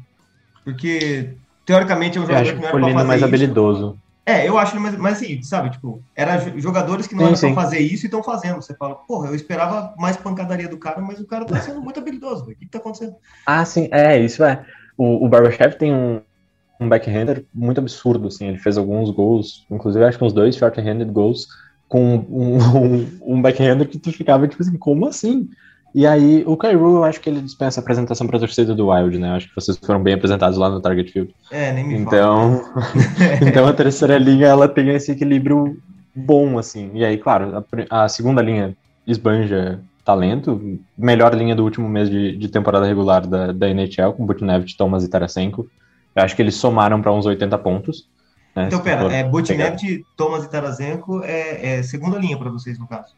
Porque, 0.64 1.38
teoricamente, 1.66 2.18
é 2.18 2.22
um 2.22 2.24
Eu 2.24 2.28
jogador 2.28 2.42
acho 2.44 2.56
que 2.56 2.62
não 2.62 2.64
o 2.64 2.68
era 2.68 2.72
pra 2.72 2.80
Folino 2.80 2.94
fazer 2.94 3.08
mais 3.08 3.20
isso. 3.22 3.30
habilidoso. 3.30 3.98
É, 4.28 4.50
eu 4.50 4.58
acho 4.58 4.74
ele 4.74 4.80
mais, 4.82 4.98
mas 4.98 5.18
assim, 5.18 5.42
sabe, 5.44 5.70
tipo, 5.70 6.02
era 6.16 6.38
jo- 6.38 6.60
jogadores 6.60 7.06
que 7.06 7.14
não 7.14 7.28
Sim, 7.36 7.48
eram 7.48 7.54
pra 7.54 7.64
fazer 7.64 7.80
isso 7.80 8.06
e 8.06 8.08
estão 8.08 8.24
fazendo. 8.24 8.56
Você 8.56 8.76
fala, 8.76 8.96
porra, 8.96 9.28
eu 9.30 9.36
esperava 9.36 9.94
mais 10.00 10.18
pancadaria 10.18 10.68
do 10.68 10.80
cara, 10.80 11.00
mas 11.00 11.20
o 11.20 11.28
cara 11.28 11.46
tá 11.46 11.62
sendo 11.62 11.80
muito 11.82 12.00
habilidoso. 12.00 12.44
O 12.44 12.48
que, 12.48 12.56
que 12.56 12.68
tá 12.70 12.80
acontecendo? 12.80 13.14
Ah, 13.46 13.64
sim, 13.66 13.88
é, 13.92 14.20
isso 14.20 14.44
é. 14.44 14.66
O, 14.98 15.26
o 15.26 15.30
Barbashev 15.30 15.76
tem 15.78 15.94
um, 15.94 16.22
um 16.80 16.90
backhander 16.90 17.46
muito 17.54 17.80
absurdo, 17.80 18.28
assim, 18.28 18.48
ele 18.48 18.58
fez 18.58 18.78
alguns 18.78 19.10
gols, 19.10 19.66
inclusive 19.70 20.04
acho 20.04 20.18
que 20.18 20.24
uns 20.24 20.34
dois 20.34 20.56
short-handed 20.56 21.12
goals, 21.12 21.48
com 21.88 22.18
um, 22.30 22.58
um, 22.58 23.08
um 23.22 23.42
backhander 23.42 23.88
que 23.88 23.98
tu 23.98 24.12
ficava, 24.12 24.48
tipo 24.48 24.62
assim, 24.62 24.78
como 24.78 25.08
assim? 25.08 25.50
E 25.94 26.06
aí, 26.06 26.44
o 26.46 26.58
Kairu, 26.58 26.98
eu 26.98 27.04
acho 27.06 27.22
que 27.22 27.30
ele 27.30 27.40
dispensa 27.40 27.80
apresentação 27.80 28.28
pra 28.28 28.38
torcida 28.38 28.76
do 28.76 28.90
Wild, 28.90 29.18
né? 29.18 29.30
Eu 29.30 29.36
acho 29.36 29.48
que 29.48 29.56
vocês 29.56 29.78
foram 29.78 30.04
bem 30.04 30.14
apresentados 30.14 30.58
lá 30.58 30.70
no 30.70 30.82
Target 30.82 31.10
Field. 31.10 31.34
É, 31.50 31.72
nem 31.72 31.88
me 31.88 32.04
fala. 32.04 32.08
Então, 32.08 32.62
então 33.48 33.66
a 33.66 33.72
terceira 33.74 34.18
linha, 34.18 34.48
ela 34.48 34.68
tem 34.68 34.90
esse 34.90 35.14
equilíbrio 35.14 35.78
bom, 36.14 36.60
assim. 36.60 36.92
E 36.94 37.06
aí, 37.06 37.18
claro, 37.18 37.64
a, 37.90 38.04
a 38.04 38.10
segunda 38.10 38.42
linha 38.42 38.76
esbanja 39.08 39.80
talento, 40.04 40.80
melhor 40.98 41.34
linha 41.34 41.56
do 41.56 41.64
último 41.64 41.88
mês 41.88 42.10
de, 42.10 42.36
de 42.36 42.48
temporada 42.50 42.86
regular 42.86 43.26
da, 43.26 43.52
da 43.52 43.70
NHL, 43.70 44.14
com 44.16 44.26
Butnevich, 44.26 44.78
Thomas 44.78 45.04
e 45.04 45.10
Tarasenko. 45.10 45.68
Eu 46.16 46.24
acho 46.24 46.36
que 46.36 46.42
eles 46.42 46.56
somaram 46.56 47.02
para 47.02 47.12
uns 47.12 47.26
80 47.26 47.58
pontos. 47.58 48.04
né, 48.56 48.68
Então, 48.68 48.80
pera, 48.82 49.12
é. 49.14 49.24
Botnev, 49.24 49.76
Thomas 50.16 50.46
e 50.46 50.50
Tarasenko 50.50 51.22
é, 51.24 51.80
é 51.80 51.84
segunda 51.84 52.18
linha 52.18 52.38
pra 52.38 52.50
vocês, 52.50 52.80
no 52.80 52.88
caso. 52.88 53.14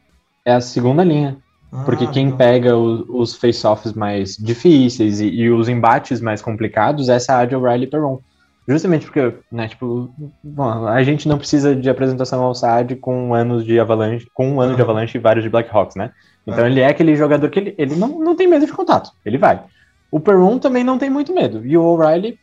É 0.45 0.53
a 0.53 0.61
segunda 0.61 1.03
linha. 1.03 1.37
Porque 1.85 2.05
Ah, 2.05 2.11
quem 2.11 2.25
legal. 2.25 2.37
pega 2.37 2.77
o- 2.77 3.19
os 3.21 3.35
face-offs 3.35 3.93
mais 3.93 4.35
difíceis 4.37 5.19
e, 5.19 5.27
e 5.27 5.51
os 5.51 5.67
embates 5.69 6.21
mais 6.21 6.41
complicados 6.41 7.09
é 7.09 7.15
essa 7.15 7.37
Adil 7.39 7.61
Riley 7.61 7.87
Perron. 7.87 8.19
Justamente 8.67 9.05
porque, 9.05 9.33
né, 9.51 9.67
tipo, 9.67 10.09
bom, 10.43 10.87
a 10.87 11.01
gente 11.03 11.27
não 11.27 11.37
precisa 11.37 11.75
de 11.75 11.89
apresentação 11.89 12.43
ao 12.43 12.55
Saad 12.55 12.95
com 12.97 13.33
anos 13.33 13.63
de 13.63 13.79
Avalanche, 13.79 14.27
com 14.33 14.49
um 14.49 14.59
ano 14.61 14.75
de 14.75 14.81
Aham. 14.81 14.91
Avalanche 14.91 15.17
e 15.17 15.21
vários 15.21 15.43
de 15.43 15.49
Blackhawks, 15.49 15.95
né? 15.95 16.11
Então 16.45 16.59
Aham. 16.63 16.67
ele 16.69 16.79
é 16.81 16.87
aquele 16.87 17.15
jogador 17.15 17.49
que 17.49 17.59
ele, 17.59 17.75
ele 17.77 17.95
não, 17.95 18.19
não 18.19 18.35
tem 18.35 18.47
medo 18.47 18.65
de 18.65 18.73
contato, 18.73 19.09
ele 19.25 19.37
vai. 19.37 19.63
O 20.11 20.19
Perron 20.19 20.57
também 20.59 20.83
não 20.83 20.97
tem 20.97 21.09
muito 21.09 21.33
medo. 21.33 21.65
E 21.65 21.77
o 21.77 21.83
O'Reilly, 21.83 22.37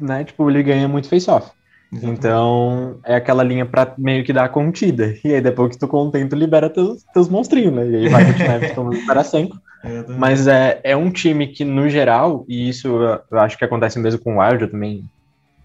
né, 0.00 0.24
tipo, 0.24 0.48
ele 0.50 0.62
ganha 0.62 0.88
muito 0.88 1.08
face-off. 1.08 1.50
Então, 1.92 3.00
é 3.04 3.16
aquela 3.16 3.42
linha 3.42 3.66
pra 3.66 3.94
meio 3.98 4.24
que 4.24 4.32
dar 4.32 4.44
a 4.44 4.48
contida. 4.48 5.14
E 5.24 5.34
aí, 5.34 5.40
depois 5.40 5.70
que 5.70 5.78
tu 5.78 5.88
contenta, 5.88 6.36
libera 6.36 6.70
teus, 6.70 7.02
teus 7.12 7.28
monstrinhos, 7.28 7.72
né? 7.72 7.88
E 7.88 7.96
aí 7.96 8.08
vai 8.08 8.24
continuar 8.24 8.74
tomando 8.74 9.24
5. 9.24 9.60
Exatamente. 9.82 10.20
Mas 10.20 10.46
é, 10.46 10.80
é 10.84 10.96
um 10.96 11.10
time 11.10 11.48
que, 11.48 11.64
no 11.64 11.88
geral, 11.88 12.44
e 12.48 12.68
isso 12.68 12.88
eu 13.30 13.38
acho 13.38 13.58
que 13.58 13.64
acontece 13.64 13.98
mesmo 13.98 14.20
com 14.22 14.36
o 14.36 14.40
Wild, 14.40 14.62
eu 14.62 14.70
também 14.70 15.04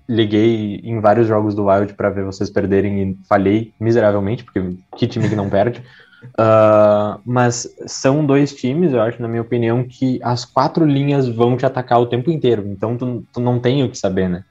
liguei 0.08 0.80
em 0.84 1.00
vários 1.00 1.28
jogos 1.28 1.56
do 1.56 1.66
Wild 1.66 1.94
pra 1.96 2.10
ver 2.10 2.24
vocês 2.24 2.50
perderem 2.50 3.02
e 3.02 3.18
falhei 3.28 3.74
miseravelmente, 3.80 4.44
porque 4.44 4.78
que 4.96 5.08
time 5.08 5.28
que 5.28 5.36
não 5.36 5.50
perde. 5.50 5.82
Ah, 6.38 7.20
mas 7.26 7.68
são 7.88 8.26
dois 8.26 8.54
times, 8.54 8.94
eu 8.94 9.02
acho, 9.02 9.22
na 9.22 9.28
minha 9.28 9.42
opinião, 9.42 9.86
que 9.88 10.20
as 10.24 10.46
quatro 10.46 10.86
linhas 10.86 11.28
vão 11.28 11.58
te 11.58 11.66
atacar 11.66 12.00
o 12.00 12.08
tempo 12.08 12.32
inteiro. 12.32 12.66
Então 12.68 12.98
tu, 12.98 13.24
tu 13.34 13.40
não 13.40 13.60
tem 13.60 13.84
o 13.84 13.90
que 13.90 13.98
saber, 13.98 14.30
né? 14.30 14.44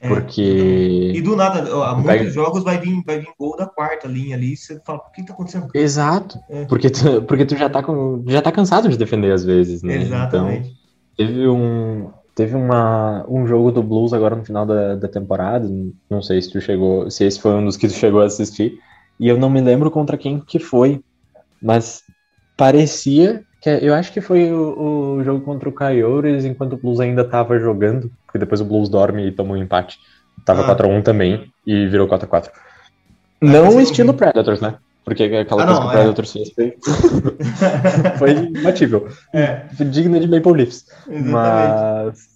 É, 0.00 0.08
Porque. 0.08 1.12
E 1.14 1.22
do 1.22 1.36
nada, 1.36 1.64
ó, 1.76 1.94
Pega- 2.02 2.18
muitos 2.18 2.34
jogos 2.34 2.64
vai 2.64 2.78
vir, 2.78 3.02
vai 3.06 3.20
vir 3.20 3.28
gol 3.38 3.56
da 3.56 3.66
quarta 3.66 4.08
linha 4.08 4.34
ali, 4.34 4.54
e 4.54 4.56
você 4.56 4.80
fala, 4.84 4.98
o 4.98 5.12
que 5.12 5.24
tá 5.24 5.32
acontecendo? 5.32 5.68
Exato. 5.72 6.38
É. 6.50 6.64
Porque 6.64 6.90
tu, 6.90 7.22
porque 7.22 7.44
tu 7.44 7.56
já 7.56 7.70
tá, 7.70 7.82
com, 7.82 8.24
já 8.26 8.42
tá 8.42 8.50
cansado 8.50 8.88
de 8.88 8.98
defender 8.98 9.32
às 9.32 9.44
vezes, 9.44 9.82
né? 9.82 9.94
Então, 9.96 10.02
Exatamente. 10.02 10.76
teve 11.16 11.48
um, 11.48 12.10
teve 12.34 12.56
uma, 12.56 13.24
um 13.28 13.46
jogo 13.46 13.70
do 13.70 13.82
Blues 13.82 14.12
agora 14.12 14.34
no 14.34 14.44
final 14.44 14.66
da, 14.66 14.96
da 14.96 15.06
temporada. 15.08 15.68
Não 16.10 16.20
sei 16.20 16.42
se 16.42 16.50
tu 16.50 16.60
chegou, 16.60 17.08
se 17.08 17.24
esse 17.24 17.40
foi 17.40 17.52
um 17.52 17.64
dos 17.64 17.76
que 17.76 17.86
tu 17.86 17.94
chegou 17.94 18.22
a 18.22 18.24
assistir. 18.26 18.78
E 19.20 19.28
eu 19.28 19.38
não 19.38 19.48
me 19.48 19.60
lembro 19.60 19.88
contra 19.88 20.18
quem 20.18 20.40
que 20.40 20.58
foi, 20.58 21.00
mas 21.62 22.02
parecia 22.56 23.42
que 23.60 23.70
eu 23.70 23.94
acho 23.94 24.12
que 24.12 24.20
foi 24.20 24.52
o, 24.52 25.16
o 25.18 25.24
jogo 25.24 25.44
contra 25.44 25.68
o 25.68 25.72
Coyotes 25.72 26.44
enquanto 26.44 26.72
o 26.74 26.76
Blues 26.76 26.98
ainda 27.00 27.24
tava 27.24 27.58
jogando, 27.58 28.10
porque 28.26 28.38
depois 28.38 28.60
o 28.60 28.64
Blues 28.64 28.88
dorme 28.88 29.28
e 29.28 29.32
toma 29.32 29.54
um 29.54 29.56
empate. 29.56 29.98
Tava 30.44 30.62
Ah. 30.62 30.76
4x1 30.76 31.02
também 31.02 31.44
e 31.66 31.86
virou 31.86 32.08
4x4. 32.08 32.50
mas 33.40 33.52
Não 33.52 33.64
não 33.72 33.80
estilo. 33.80 34.14
Predators, 34.14 34.60
né? 34.60 34.74
Porque 35.04 35.24
aquela 35.24 35.62
Ah, 35.62 35.66
coisa 35.66 35.80
não, 35.80 35.80
que 35.80 35.86
o 35.86 35.90
é. 35.90 35.92
Predators 36.02 36.32
fez 36.32 36.50
foi, 36.52 36.74
foi 38.18 38.30
imbatível. 38.32 39.08
É, 39.32 39.62
Digna 39.90 40.20
de 40.20 40.28
Maple 40.28 40.52
Leafs. 40.52 40.84
exatamente. 41.08 41.30
Mas, 41.30 42.28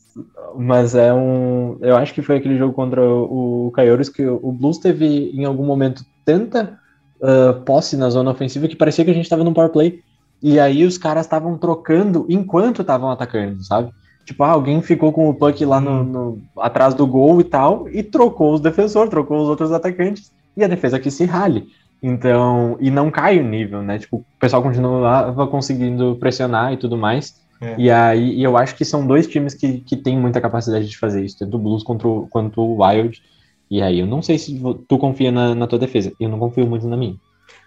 mas 0.57 0.95
é 0.95 1.13
um. 1.13 1.79
Eu 1.81 1.97
acho 1.97 2.13
que 2.15 2.23
foi 2.23 2.37
aquele 2.37 2.57
jogo 2.59 2.73
contra 2.75 3.03
o, 3.03 3.71
Coyotes 3.75 4.09
que 4.09 4.27
o 4.27 4.53
Blues 4.53 4.79
teve 4.79 5.31
em 5.33 5.45
algum 5.45 5.65
momento 5.65 6.05
tanta 6.25 6.79
ah, 7.23 7.61
posse 7.65 7.97
na 7.97 8.11
zona 8.11 8.31
ofensiva 8.31 8.69
que 8.69 8.77
parecia 8.77 9.05
que 9.05 9.11
a 9.11 9.15
gente 9.15 9.25
estava 9.25 9.45
num 9.45 9.55
power 9.55 9.71
play. 9.71 10.01
E 10.43 10.61
aí 10.61 10.85
os 10.85 10.99
caras 10.99 11.25
estavam 11.25 11.57
trocando 11.57 12.27
enquanto 12.29 12.83
estavam 12.83 13.11
atacando, 13.11 13.65
sabe? 13.65 13.91
Tipo, 14.25 14.43
ah, 14.43 14.51
alguém 14.51 14.83
ficou 14.83 15.13
com 15.13 15.29
o 15.29 15.35
puck 15.35 15.65
lá 15.65 15.81
no, 15.81 16.05
no, 16.05 16.43
atrás 16.59 16.95
do 16.95 17.07
gol 17.07 17.41
e 17.41 17.45
tal, 17.45 17.89
e 17.89 18.03
trocou 18.03 18.55
os 18.55 18.61
defensores, 18.61 19.09
trocou 19.09 19.41
os 19.41 19.49
outros 19.49 19.73
atacantes, 19.73 20.33
e 20.57 20.65
a 20.65 20.69
defesa 20.69 20.99
que 20.99 21.11
se 21.11 21.25
rale. 21.25 21.69
Então, 22.03 22.77
e 22.81 22.91
não 22.91 23.11
cai 23.11 23.39
o 23.39 23.45
nível, 23.45 23.83
né? 23.83 23.99
Tipo, 23.99 24.19
o 24.19 24.25
pessoal 24.39 24.63
continuava 24.63 25.47
conseguindo 25.47 26.17
pressionar 26.17 26.73
e 26.73 26.77
tudo 26.77 26.97
mais. 26.97 27.41
É. 27.61 27.75
E 27.79 27.91
aí 27.91 28.35
e 28.35 28.43
eu 28.43 28.57
acho 28.57 28.75
que 28.75 28.85
são 28.85 29.07
dois 29.07 29.27
times 29.27 29.55
que, 29.55 29.79
que 29.81 29.97
têm 29.97 30.19
muita 30.19 30.41
capacidade 30.41 30.87
de 30.87 30.99
fazer 30.99 31.25
isso, 31.25 31.39
tanto 31.39 31.57
o 31.57 31.61
Blues 31.61 31.83
quanto, 31.83 32.27
quanto 32.31 32.61
o 32.61 32.83
Wild. 32.83 33.23
E 33.71 33.83
aí 33.83 34.01
eu 34.01 34.07
não 34.07 34.23
sei 34.23 34.39
se 34.39 34.61
tu 34.89 34.99
confia 34.99 35.33
na, 35.33 35.55
na 35.55 35.67
tua 35.67 35.79
defesa. 35.79 36.13
Eu 36.21 36.29
não 36.29 36.39
confio 36.39 36.67
muito 36.67 36.87
na 36.87 36.97
minha. 36.97 37.17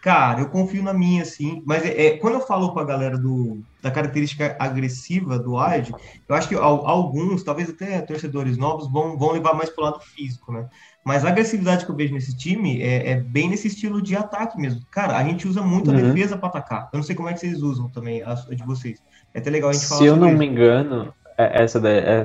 Cara, 0.01 0.39
eu 0.39 0.49
confio 0.49 0.81
na 0.81 0.93
minha, 0.93 1.25
sim. 1.25 1.61
Mas 1.65 1.85
é, 1.85 2.07
é, 2.07 2.17
quando 2.17 2.35
eu 2.35 2.41
falo 2.41 2.71
com 2.71 2.79
a 2.79 2.85
galera 2.85 3.17
do, 3.17 3.61
da 3.81 3.91
característica 3.91 4.55
agressiva 4.57 5.37
do 5.37 5.55
Wild, 5.55 5.93
eu 6.27 6.35
acho 6.35 6.47
que 6.47 6.55
alguns, 6.55 7.43
talvez 7.43 7.69
até 7.69 7.99
torcedores 8.01 8.57
novos, 8.57 8.89
vão, 8.89 9.17
vão 9.17 9.31
levar 9.31 9.53
mais 9.53 9.69
pro 9.69 9.83
lado 9.83 9.99
físico, 9.99 10.53
né? 10.53 10.69
Mas 11.03 11.25
a 11.25 11.29
agressividade 11.29 11.85
que 11.85 11.91
eu 11.91 11.95
vejo 11.95 12.13
nesse 12.13 12.35
time 12.35 12.81
é, 12.81 13.11
é 13.11 13.15
bem 13.15 13.49
nesse 13.49 13.67
estilo 13.67 14.01
de 14.01 14.15
ataque 14.15 14.57
mesmo. 14.57 14.81
Cara, 14.91 15.17
a 15.17 15.23
gente 15.23 15.47
usa 15.47 15.61
muito 15.61 15.91
a 15.91 15.93
uhum. 15.93 16.13
defesa 16.13 16.37
para 16.37 16.47
atacar. 16.47 16.89
Eu 16.93 16.97
não 16.97 17.03
sei 17.03 17.15
como 17.15 17.27
é 17.27 17.33
que 17.33 17.39
vocês 17.39 17.61
usam 17.61 17.89
também, 17.89 18.21
a, 18.21 18.31
a 18.31 18.55
de 18.55 18.63
vocês. 18.63 19.01
É 19.33 19.39
até 19.39 19.49
legal 19.49 19.69
a 19.69 19.73
gente 19.73 19.85
falar 19.85 20.01
Se 20.01 20.07
eu 20.07 20.15
não 20.15 20.29
isso. 20.29 20.37
me 20.37 20.45
engano, 20.45 21.13
essa, 21.39 21.81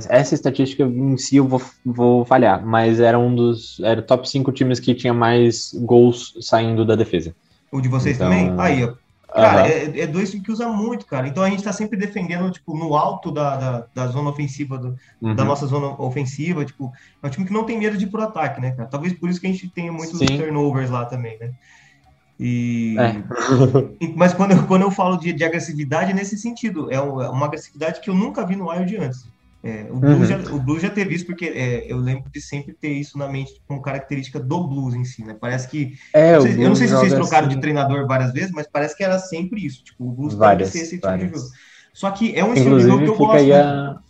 essa 0.08 0.34
estatística 0.34 0.82
em 0.82 1.16
si 1.16 1.36
eu 1.36 1.46
vou, 1.46 1.62
vou 1.84 2.24
falhar, 2.24 2.66
mas 2.66 2.98
era 2.98 3.18
um 3.18 3.34
dos. 3.34 3.78
Era 3.80 4.02
top 4.02 4.28
5 4.28 4.50
times 4.50 4.80
que 4.80 4.94
tinha 4.94 5.14
mais 5.14 5.72
gols 5.72 6.34
saindo 6.40 6.84
da 6.84 6.96
defesa. 6.96 7.34
O 7.70 7.80
de 7.80 7.88
vocês 7.88 8.16
então, 8.16 8.28
também? 8.28 8.54
Aí, 8.58 8.84
ó. 8.84 8.94
Cara, 9.32 9.68
é, 9.68 10.00
é, 10.00 10.06
dois 10.06 10.30
que 10.30 10.52
usa 10.52 10.68
muito, 10.68 11.06
cara. 11.06 11.26
Então 11.26 11.42
a 11.42 11.50
gente 11.50 11.62
tá 11.62 11.72
sempre 11.72 11.98
defendendo, 11.98 12.50
tipo, 12.52 12.76
no 12.76 12.94
alto 12.94 13.32
da, 13.32 13.56
da, 13.56 13.86
da 13.92 14.06
zona 14.06 14.30
ofensiva, 14.30 14.78
do, 14.78 14.96
uhum. 15.20 15.34
da 15.34 15.44
nossa 15.44 15.66
zona 15.66 15.88
ofensiva. 16.00 16.64
Tipo, 16.64 16.92
é 17.20 17.26
um 17.26 17.30
time 17.30 17.44
que 17.44 17.52
não 17.52 17.64
tem 17.64 17.76
medo 17.76 17.98
de 17.98 18.04
ir 18.04 18.08
pro 18.08 18.22
ataque, 18.22 18.60
né, 18.60 18.70
cara? 18.70 18.88
Talvez 18.88 19.12
por 19.12 19.28
isso 19.28 19.40
que 19.40 19.48
a 19.48 19.50
gente 19.50 19.68
tenha 19.68 19.92
muitos 19.92 20.18
Sim. 20.18 20.38
turnovers 20.38 20.88
lá 20.88 21.04
também, 21.04 21.36
né? 21.38 21.50
E... 22.38 22.96
É. 22.98 23.22
Mas 24.16 24.34
quando 24.34 24.52
eu, 24.52 24.66
quando 24.66 24.82
eu 24.82 24.90
falo 24.90 25.16
de, 25.16 25.32
de 25.32 25.44
agressividade, 25.44 26.10
é 26.10 26.14
nesse 26.14 26.36
sentido. 26.36 26.90
É, 26.90 26.96
é 26.96 27.00
uma 27.00 27.46
agressividade 27.46 28.00
que 28.00 28.10
eu 28.10 28.14
nunca 28.14 28.44
vi 28.46 28.56
no 28.56 28.70
Wild 28.70 28.96
antes. 28.96 29.26
É, 29.62 29.86
o, 29.90 29.96
blues 29.96 30.18
uhum. 30.18 30.26
já, 30.26 30.36
o 30.52 30.60
blues 30.60 30.82
já 30.82 30.90
teve 30.90 31.14
isso, 31.14 31.24
porque 31.24 31.46
é, 31.46 31.90
eu 31.90 31.96
lembro 31.96 32.30
de 32.30 32.38
sempre 32.38 32.74
ter 32.74 32.90
isso 32.90 33.16
na 33.16 33.26
mente 33.26 33.62
como 33.66 33.80
característica 33.80 34.38
do 34.38 34.62
blues 34.62 34.94
em 34.94 35.04
si, 35.04 35.24
né? 35.24 35.34
Parece 35.40 35.68
que. 35.68 35.94
É, 36.12 36.34
eu, 36.34 36.34
não 36.34 36.42
sei, 36.42 36.52
eu 36.52 36.68
não 36.68 36.76
sei 36.76 36.88
se 36.88 36.94
vocês 36.94 37.14
trocaram 37.14 37.46
assim... 37.46 37.56
de 37.56 37.62
treinador 37.62 38.06
várias 38.06 38.30
vezes, 38.34 38.50
mas 38.50 38.66
parece 38.66 38.94
que 38.94 39.02
era 39.02 39.18
sempre 39.18 39.64
isso. 39.64 39.82
Tipo, 39.82 40.04
o 40.06 40.12
blues 40.12 40.34
várias, 40.34 40.70
tem 40.70 40.82
que 40.82 40.86
ser 40.86 40.96
esse 40.96 41.00
tipo 41.00 41.16
de 41.16 41.38
jogo. 41.38 41.50
Só 41.94 42.10
que 42.10 42.36
é 42.36 42.44
um 42.44 42.52
estilo 42.52 42.78
de 42.78 42.84
jogo 42.84 43.04
que 43.04 43.10
eu 43.10 43.16
gosto. 43.16 43.54
A... 43.54 44.02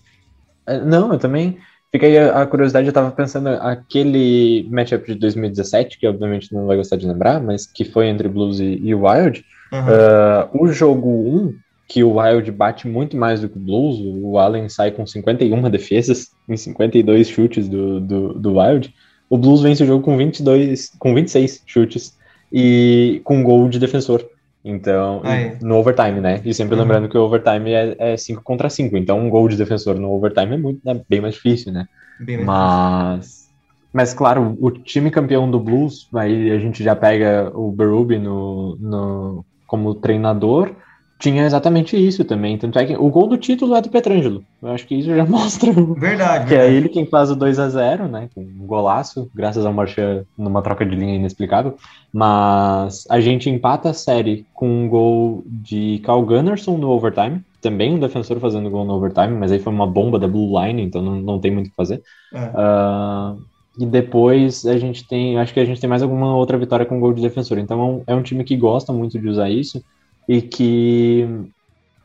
É, 0.67 0.81
não, 0.81 1.13
eu 1.13 1.19
também. 1.21 1.59
Fica 1.95 2.09
aí 2.09 2.19
a 2.19 2.45
curiosidade, 2.45 2.89
eu 2.89 2.93
tava 2.93 3.13
pensando 3.13 3.51
aquele 3.51 4.67
matchup 4.69 5.07
de 5.07 5.15
2017, 5.15 5.97
que 5.97 6.09
obviamente 6.09 6.53
não 6.53 6.67
vai 6.67 6.77
gostar 6.77 6.97
de 6.97 7.07
lembrar, 7.07 7.41
mas 7.41 7.67
que 7.67 7.85
foi 7.85 8.09
entre 8.09 8.27
Blues 8.27 8.59
e, 8.59 8.81
e 8.83 8.93
Wild. 8.93 9.45
Uhum. 9.73 9.79
Uh, 9.79 10.65
o 10.65 10.73
jogo 10.73 11.09
1 11.09 11.55
que 11.87 12.03
o 12.03 12.17
Wild 12.19 12.51
bate 12.51 12.89
muito 12.89 13.17
mais 13.17 13.43
do 13.43 13.49
que 13.49 13.57
o 13.57 13.61
Blues. 13.61 14.01
O 14.03 14.37
Allen 14.41 14.69
sai 14.69 14.91
com 14.91 15.07
51 15.07 15.71
defesas 15.71 16.33
em 16.49 16.57
52 16.57 17.29
chutes 17.29 17.69
do, 17.69 18.01
do, 18.01 18.35
do 18.41 18.59
Wild. 18.59 18.93
O 19.31 19.39
Blues 19.39 19.61
vence 19.63 19.85
o 19.85 19.87
jogo 19.87 20.03
com 20.03 20.17
22, 20.17 20.91
com 20.99 21.15
26 21.15 21.63
chutes 21.65 22.19
e 22.53 23.21
com 23.23 23.45
gol 23.45 23.69
de 23.69 23.79
defensor. 23.79 24.29
Então, 24.65 25.21
é. 25.25 25.59
no 25.61 25.77
overtime, 25.77 26.21
né? 26.21 26.41
E 26.43 26.55
sempre 26.55 26.75
uhum. 26.75 26.81
lembrando 26.81 27.09
que 27.09 27.19
o 27.19 27.23
overtime 27.23 27.73
é 27.73 28.17
5 28.17 28.41
é 28.41 28.43
contra 28.43 28.71
5. 28.71 28.97
Então, 28.97 29.21
um 29.21 29.29
gol 29.29 29.47
de 29.47 29.57
defensor 29.57 29.97
no 29.97 30.11
overtime 30.11 30.55
é, 30.55 30.57
muito, 30.57 30.89
é 30.89 31.01
bem 31.07 31.21
mais 31.21 31.35
difícil, 31.35 31.71
né? 31.71 31.87
Mais 32.19 32.45
mas, 32.45 33.21
difícil. 33.21 33.49
mas, 33.93 34.15
claro, 34.15 34.57
o 34.59 34.71
time 34.71 35.11
campeão 35.11 35.51
do 35.51 35.61
Blues, 35.61 36.09
aí 36.15 36.51
a 36.51 36.59
gente 36.59 36.83
já 36.83 36.97
pega 36.97 37.53
o 37.55 37.71
Berube 37.71 38.19
no, 38.19 38.77
no, 38.77 39.45
como 39.67 39.95
treinador 39.95 40.75
tinha 41.19 41.45
exatamente 41.45 41.97
isso 41.97 42.25
também. 42.25 42.59
Tanto 42.59 42.79
é 42.79 42.85
que 42.85 42.97
o 42.97 43.09
gol 43.09 43.29
do 43.29 43.37
título 43.37 43.75
é 43.75 43.81
do 43.81 43.89
Petrangelo. 43.89 44.45
Eu 44.63 44.71
acho 44.71 44.87
que 44.87 44.95
isso 44.95 45.15
já 45.15 45.25
mostra. 45.27 45.73
Verdade. 45.73 46.47
Que 46.47 46.55
é 46.55 46.59
verdade. 46.59 46.73
é 46.73 46.73
ele 46.73 46.89
quem 46.89 47.07
faz 47.07 47.31
o 47.31 47.37
2 47.37 47.59
a 47.59 47.69
0 47.69 48.09
né? 48.09 48.29
Com 48.35 48.43
um 48.43 48.67
golaço, 48.67 49.31
graças 49.35 49.65
ao 49.65 49.73
Marchand 49.73 50.25
numa 50.37 50.63
troca 50.63 50.85
de 50.85 50.95
linha 50.95 51.15
inexplicável. 51.15 51.77
Mas 52.13 53.05
a 53.09 53.21
gente 53.21 53.49
empata 53.49 53.91
a 53.91 53.95
série 53.95 54.47
com 54.53 54.69
um 54.69 54.89
gol 54.89 55.43
de 55.47 56.01
Cal 56.05 56.23
Gunnarsson 56.23 56.77
no 56.77 56.91
overtime. 56.91 57.43
Também 57.61 57.95
um 57.95 57.99
defensor 57.99 58.39
fazendo 58.41 58.69
gol 58.69 58.85
no 58.85 58.95
overtime, 58.95 59.35
mas 59.39 59.51
aí 59.51 59.59
foi 59.59 59.73
uma 59.73 59.87
bomba 59.87 60.19
da 60.19 60.29
Blue 60.29 60.61
Line, 60.61 60.83
então 60.83 61.01
não, 61.01 61.17
não 61.17 61.39
tem 61.39 61.51
muito 61.51 61.69
o 61.69 61.71
que 61.71 61.77
fazer. 61.77 62.03
É. 62.35 62.39
Uh, 62.39 63.39
e 63.79 63.87
depois 63.87 64.67
a 64.67 64.77
gente 64.77 65.09
tem, 65.09 65.39
acho 65.39 65.55
que 65.55 65.61
a 65.61 65.65
gente 65.65 65.81
tem 65.81 65.89
mais 65.89 66.03
alguma 66.03 66.37
outra 66.37 66.59
vitória 66.59 66.85
com 66.85 67.01
gol 67.01 67.15
de 67.15 67.23
defensor. 67.23 67.59
Então 67.59 68.03
é 68.07 68.15
um 68.15 68.23
time 68.23 68.45
que 68.45 68.57
gosta 68.57 68.93
muito 68.93 69.19
de 69.19 69.27
usar 69.27 69.49
isso 69.49 69.83
e 70.29 70.43
que 70.43 71.27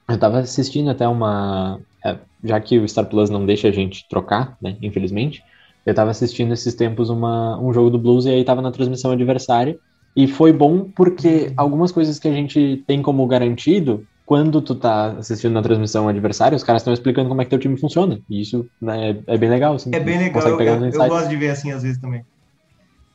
eu 0.08 0.16
estava 0.16 0.40
assistindo 0.40 0.90
até 0.90 1.08
uma. 1.08 1.80
É, 2.04 2.18
já 2.44 2.60
que 2.60 2.78
o 2.80 2.88
Star 2.88 3.06
Plus 3.06 3.30
não 3.30 3.46
deixa 3.46 3.68
a 3.68 3.72
gente 3.72 4.08
trocar, 4.10 4.58
né? 4.62 4.78
Infelizmente, 4.82 5.44
eu 5.86 5.92
estava 5.92 6.12
assistindo 6.12 6.54
esses 6.54 6.74
tempos 6.74 7.10
uma, 7.10 7.60
um 7.60 7.74
jogo 7.74 7.90
do 7.90 8.00
Blues 8.00 8.26
e 8.26 8.30
aí 8.30 8.42
estava 8.42 8.62
na 8.62 8.72
transmissão 8.72 9.12
adversária. 9.12 9.78
E 10.16 10.28
foi 10.28 10.52
bom 10.52 10.90
porque 10.96 11.54
algumas 11.56 11.92
coisas 11.92 12.20
que 12.20 12.28
a 12.28 12.34
gente 12.34 12.84
tem 12.88 13.02
como 13.02 13.26
garantido, 13.28 14.06
quando 14.26 14.62
tu 14.62 14.76
tá 14.76 15.12
assistindo 15.12 15.54
na 15.54 15.62
transmissão 15.62 16.08
adversária, 16.08 16.56
os 16.56 16.64
caras 16.64 16.82
estão 16.82 16.94
explicando 16.94 17.30
como 17.30 17.42
é 17.42 17.46
que 17.46 17.50
teu 17.50 17.60
time 17.60 17.80
funciona. 17.80 18.20
E 18.30 18.42
isso 18.42 18.68
né, 18.82 19.18
é, 19.28 19.38
bem 19.38 19.50
legal. 19.50 19.76
Assim, 19.76 19.92
é 19.94 20.00
bem 20.00 20.18
legal, 20.18 20.48
eu, 20.48 20.60
eu 20.60 20.92
gosto 20.92 21.30
de 21.30 21.36
ver 21.36 21.50
assim 21.50 21.72
às 21.72 21.84
vezes 21.84 22.00
também. 22.00 22.24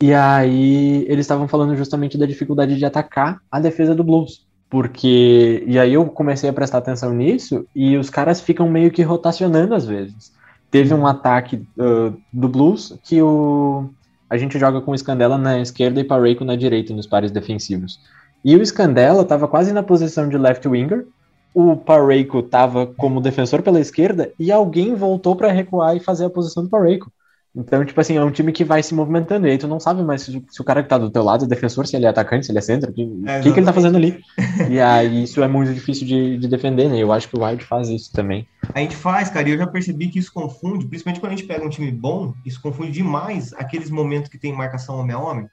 E 0.00 0.12
aí 0.12 1.04
eles 1.08 1.20
estavam 1.20 1.48
falando 1.48 1.76
justamente 1.76 2.18
da 2.18 2.26
dificuldade 2.26 2.76
de 2.76 2.84
atacar 2.84 3.40
a 3.50 3.60
defesa 3.60 3.94
do 3.94 4.04
Blues. 4.04 4.46
Porque. 4.74 5.62
E 5.68 5.78
aí 5.78 5.94
eu 5.94 6.04
comecei 6.06 6.50
a 6.50 6.52
prestar 6.52 6.78
atenção 6.78 7.14
nisso 7.14 7.64
e 7.72 7.96
os 7.96 8.10
caras 8.10 8.40
ficam 8.40 8.68
meio 8.68 8.90
que 8.90 9.02
rotacionando 9.02 9.72
às 9.72 9.86
vezes. 9.86 10.32
Teve 10.68 10.92
um 10.92 11.06
ataque 11.06 11.64
uh, 11.78 12.20
do 12.32 12.48
Blues 12.48 12.98
que 13.04 13.22
o, 13.22 13.88
a 14.28 14.36
gente 14.36 14.58
joga 14.58 14.80
com 14.80 14.90
o 14.90 14.98
Scandella 14.98 15.38
na 15.38 15.60
esquerda 15.60 16.00
e 16.00 16.04
Pareco 16.04 16.44
na 16.44 16.56
direita 16.56 16.92
nos 16.92 17.06
pares 17.06 17.30
defensivos. 17.30 18.00
E 18.44 18.56
o 18.56 18.66
Scandella 18.66 19.22
estava 19.22 19.46
quase 19.46 19.72
na 19.72 19.80
posição 19.80 20.28
de 20.28 20.36
left 20.36 20.66
winger, 20.66 21.06
o 21.54 21.76
Pareco 21.76 22.40
estava 22.40 22.84
como 22.84 23.20
defensor 23.20 23.62
pela 23.62 23.78
esquerda 23.78 24.32
e 24.40 24.50
alguém 24.50 24.96
voltou 24.96 25.36
para 25.36 25.52
recuar 25.52 25.96
e 25.96 26.00
fazer 26.00 26.24
a 26.24 26.30
posição 26.30 26.64
do 26.64 26.68
Pareco. 26.68 27.12
Então, 27.56 27.84
tipo 27.84 28.00
assim, 28.00 28.16
é 28.16 28.24
um 28.24 28.32
time 28.32 28.50
que 28.50 28.64
vai 28.64 28.82
se 28.82 28.92
movimentando, 28.94 29.46
e 29.46 29.52
aí 29.52 29.58
tu 29.58 29.68
não 29.68 29.78
sabe 29.78 30.02
mais 30.02 30.22
se, 30.22 30.44
se 30.50 30.60
o 30.60 30.64
cara 30.64 30.82
que 30.82 30.88
tá 30.88 30.98
do 30.98 31.08
teu 31.08 31.22
lado 31.22 31.44
é 31.44 31.48
defensor, 31.48 31.86
se 31.86 31.94
ele 31.94 32.04
é 32.04 32.08
atacante, 32.08 32.46
se 32.46 32.50
ele 32.50 32.58
é 32.58 32.62
centro, 32.62 32.90
o 32.90 32.92
que, 32.92 33.02
é, 33.26 33.40
que, 33.40 33.52
que, 33.52 33.58
ele 33.60 33.66
tá 33.66 33.72
fazendo 33.72 33.96
ali. 33.96 34.20
e 34.68 34.80
aí 34.80 35.22
isso 35.22 35.40
é 35.40 35.46
muito 35.46 35.72
difícil 35.72 36.04
de, 36.04 36.36
de 36.36 36.48
defender, 36.48 36.88
né? 36.88 36.98
Eu 36.98 37.12
acho 37.12 37.28
que 37.28 37.36
o 37.36 37.44
Wild 37.44 37.64
faz 37.64 37.88
isso 37.88 38.12
também. 38.12 38.48
A 38.74 38.80
gente 38.80 38.96
faz, 38.96 39.30
cara, 39.30 39.48
e 39.48 39.52
eu 39.52 39.58
já 39.58 39.68
percebi 39.68 40.08
que 40.08 40.18
isso 40.18 40.32
confunde, 40.32 40.86
principalmente 40.86 41.20
quando 41.20 41.32
a 41.32 41.36
gente 41.36 41.46
pega 41.46 41.64
um 41.64 41.70
time 41.70 41.92
bom, 41.92 42.34
isso 42.44 42.60
confunde 42.60 42.90
demais 42.90 43.52
aqueles 43.52 43.88
momentos 43.88 44.28
que 44.28 44.38
tem 44.38 44.52
marcação 44.52 44.96
homem 44.96 45.14
a 45.14 45.18
homem. 45.18 45.48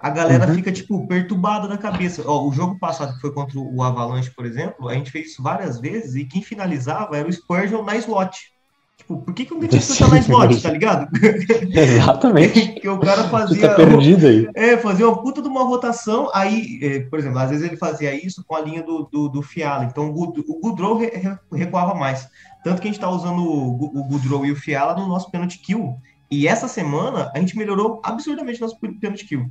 A 0.00 0.10
galera 0.10 0.48
uhum. 0.48 0.54
fica, 0.54 0.72
tipo, 0.72 1.06
perturbada 1.06 1.66
da 1.66 1.78
cabeça. 1.78 2.22
Ó, 2.26 2.46
o 2.46 2.52
jogo 2.52 2.78
passado, 2.78 3.14
que 3.14 3.20
foi 3.20 3.32
contra 3.32 3.58
o 3.58 3.82
Avalanche, 3.82 4.30
por 4.30 4.44
exemplo, 4.44 4.88
a 4.88 4.94
gente 4.94 5.10
fez 5.10 5.28
isso 5.28 5.42
várias 5.42 5.80
vezes, 5.80 6.14
e 6.14 6.26
quem 6.26 6.42
finalizava 6.42 7.16
era 7.16 7.26
o 7.26 7.32
Spurgeon 7.32 7.82
na 7.82 7.96
slot. 7.96 8.53
Tipo, 8.96 9.18
por 9.18 9.34
que, 9.34 9.44
que 9.44 9.52
um 9.52 9.58
dentista 9.58 10.04
tá 10.04 10.08
na 10.08 10.18
slot, 10.20 10.62
tá 10.62 10.70
ligado? 10.70 11.08
Exatamente. 11.74 12.74
que 12.80 12.88
o 12.88 12.98
cara 12.98 13.24
fazia. 13.24 13.68
Tá 13.68 13.74
perdido 13.74 14.26
aí. 14.26 14.48
É, 14.54 14.76
fazia 14.76 15.08
uma 15.08 15.20
puta 15.20 15.42
de 15.42 15.48
uma 15.48 15.64
rotação, 15.64 16.30
aí, 16.32 16.78
é, 16.80 17.00
por 17.00 17.18
exemplo, 17.18 17.38
às 17.38 17.50
vezes 17.50 17.66
ele 17.66 17.76
fazia 17.76 18.14
isso 18.14 18.44
com 18.46 18.54
a 18.54 18.60
linha 18.60 18.82
do, 18.82 19.08
do, 19.10 19.28
do 19.28 19.42
Fiala. 19.42 19.84
Então 19.84 20.10
o 20.10 20.60
Goodrow 20.60 20.96
re, 20.96 21.06
re, 21.06 21.36
recuava 21.52 21.94
mais. 21.94 22.28
Tanto 22.62 22.80
que 22.80 22.88
a 22.88 22.90
gente 22.90 23.00
tá 23.00 23.10
usando 23.10 23.42
o, 23.42 23.84
o 23.84 24.04
Goodrow 24.04 24.46
e 24.46 24.52
o 24.52 24.56
Fiala 24.56 24.94
no 24.94 25.08
nosso 25.08 25.30
penalty 25.30 25.58
kill. 25.58 25.96
E 26.30 26.46
essa 26.46 26.68
semana 26.68 27.30
a 27.34 27.38
gente 27.38 27.58
melhorou 27.58 28.00
absurdamente 28.02 28.60
nosso 28.60 28.78
penalty 28.78 29.26
kill. 29.26 29.50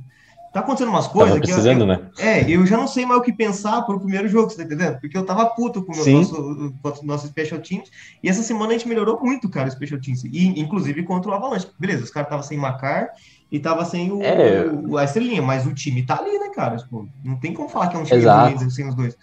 Tá 0.54 0.60
acontecendo 0.60 0.90
umas 0.90 1.08
coisas 1.08 1.40
que. 1.40 1.50
Eu, 1.50 1.58
eu, 1.58 1.84
né? 1.84 2.00
É, 2.16 2.48
eu 2.48 2.64
já 2.64 2.76
não 2.76 2.86
sei 2.86 3.04
mais 3.04 3.18
o 3.18 3.24
que 3.24 3.32
pensar 3.32 3.82
pro 3.82 3.98
primeiro 3.98 4.28
jogo, 4.28 4.48
você 4.48 4.58
tá 4.58 4.62
entendendo? 4.62 5.00
Porque 5.00 5.18
eu 5.18 5.26
tava 5.26 5.46
puto 5.46 5.82
com 5.82 5.92
o 5.92 5.96
nosso, 5.96 7.02
nosso 7.02 7.26
Special 7.26 7.60
Teams. 7.60 7.90
E 8.22 8.28
essa 8.28 8.40
semana 8.40 8.70
a 8.70 8.72
gente 8.74 8.86
melhorou 8.86 9.18
muito, 9.20 9.50
cara, 9.50 9.66
o 9.66 9.72
Special 9.72 10.00
Teams. 10.00 10.22
E, 10.22 10.60
inclusive 10.60 11.02
contra 11.02 11.28
o 11.32 11.34
Avalanche. 11.34 11.66
Beleza, 11.76 12.04
os 12.04 12.10
caras 12.10 12.28
estavam 12.28 12.44
sem 12.44 12.56
Macar 12.56 13.08
e 13.50 13.58
tava 13.58 13.84
sem 13.84 14.12
o, 14.12 14.22
é. 14.22 14.64
o, 14.64 14.96
a 14.96 15.02
estrelinha, 15.02 15.42
mas 15.42 15.66
o 15.66 15.74
time 15.74 16.06
tá 16.06 16.20
ali, 16.20 16.38
né, 16.38 16.50
cara? 16.50 16.76
Tipo, 16.76 17.08
não 17.24 17.34
tem 17.34 17.52
como 17.52 17.68
falar 17.68 17.88
que 17.88 17.96
é 17.96 17.98
um 17.98 18.04
time 18.04 18.24
ruim 18.24 18.70
sem 18.70 18.88
os 18.88 18.94
dois. 18.94 19.18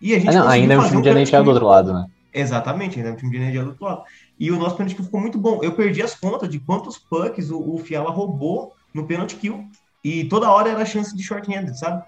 E 0.00 0.14
a 0.14 0.20
gente 0.20 0.36
ah, 0.36 0.44
não, 0.44 0.48
ainda 0.48 0.74
é 0.74 0.78
um 0.78 0.88
time 0.88 1.02
de 1.02 1.08
NHL 1.08 1.42
do 1.42 1.50
outro 1.50 1.66
lado, 1.66 1.92
né? 1.92 2.06
Exatamente, 2.32 2.96
ainda 2.96 3.08
é 3.08 3.12
um 3.12 3.16
time 3.16 3.32
de 3.32 3.38
NHL 3.38 3.64
do 3.64 3.70
outro 3.70 3.84
lado. 3.84 4.02
E 4.38 4.52
o 4.52 4.56
nosso 4.56 4.76
pênalti 4.76 4.94
kill 4.94 5.04
ficou 5.04 5.20
muito 5.20 5.36
bom. 5.36 5.58
Eu 5.64 5.72
perdi 5.72 6.00
as 6.00 6.14
contas 6.14 6.48
de 6.48 6.60
quantos 6.60 6.96
pucks 6.96 7.50
o, 7.50 7.74
o 7.74 7.78
Fiala 7.78 8.12
roubou 8.12 8.72
no 8.94 9.04
pênalti 9.04 9.34
kill. 9.34 9.68
E 10.02 10.24
toda 10.24 10.50
hora 10.50 10.70
era 10.70 10.84
chance 10.84 11.14
de 11.14 11.22
short-handed, 11.22 11.78
sabe? 11.78 12.02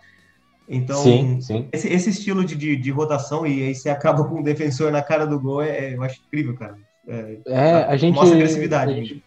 Então, 0.68 1.02
sim, 1.02 1.40
sim. 1.40 1.68
Esse, 1.72 1.88
esse, 1.88 2.10
estilo 2.10 2.44
de, 2.44 2.56
de, 2.56 2.76
de, 2.76 2.90
rotação 2.90 3.46
e 3.46 3.62
aí 3.62 3.74
você 3.74 3.90
acaba 3.90 4.24
com 4.24 4.40
o 4.40 4.42
defensor 4.42 4.90
na 4.90 5.02
cara 5.02 5.26
do 5.26 5.38
gol, 5.38 5.62
é, 5.62 5.90
é, 5.90 5.94
eu 5.94 6.02
acho 6.02 6.20
incrível, 6.26 6.54
cara. 6.56 6.76
É, 7.06 7.38
É, 7.46 7.72
a 7.84 7.96
gente. 7.96 8.14
Mostra 8.14 8.36
agressividade. 8.36 8.92
a 8.92 8.94
gente- 8.94 9.24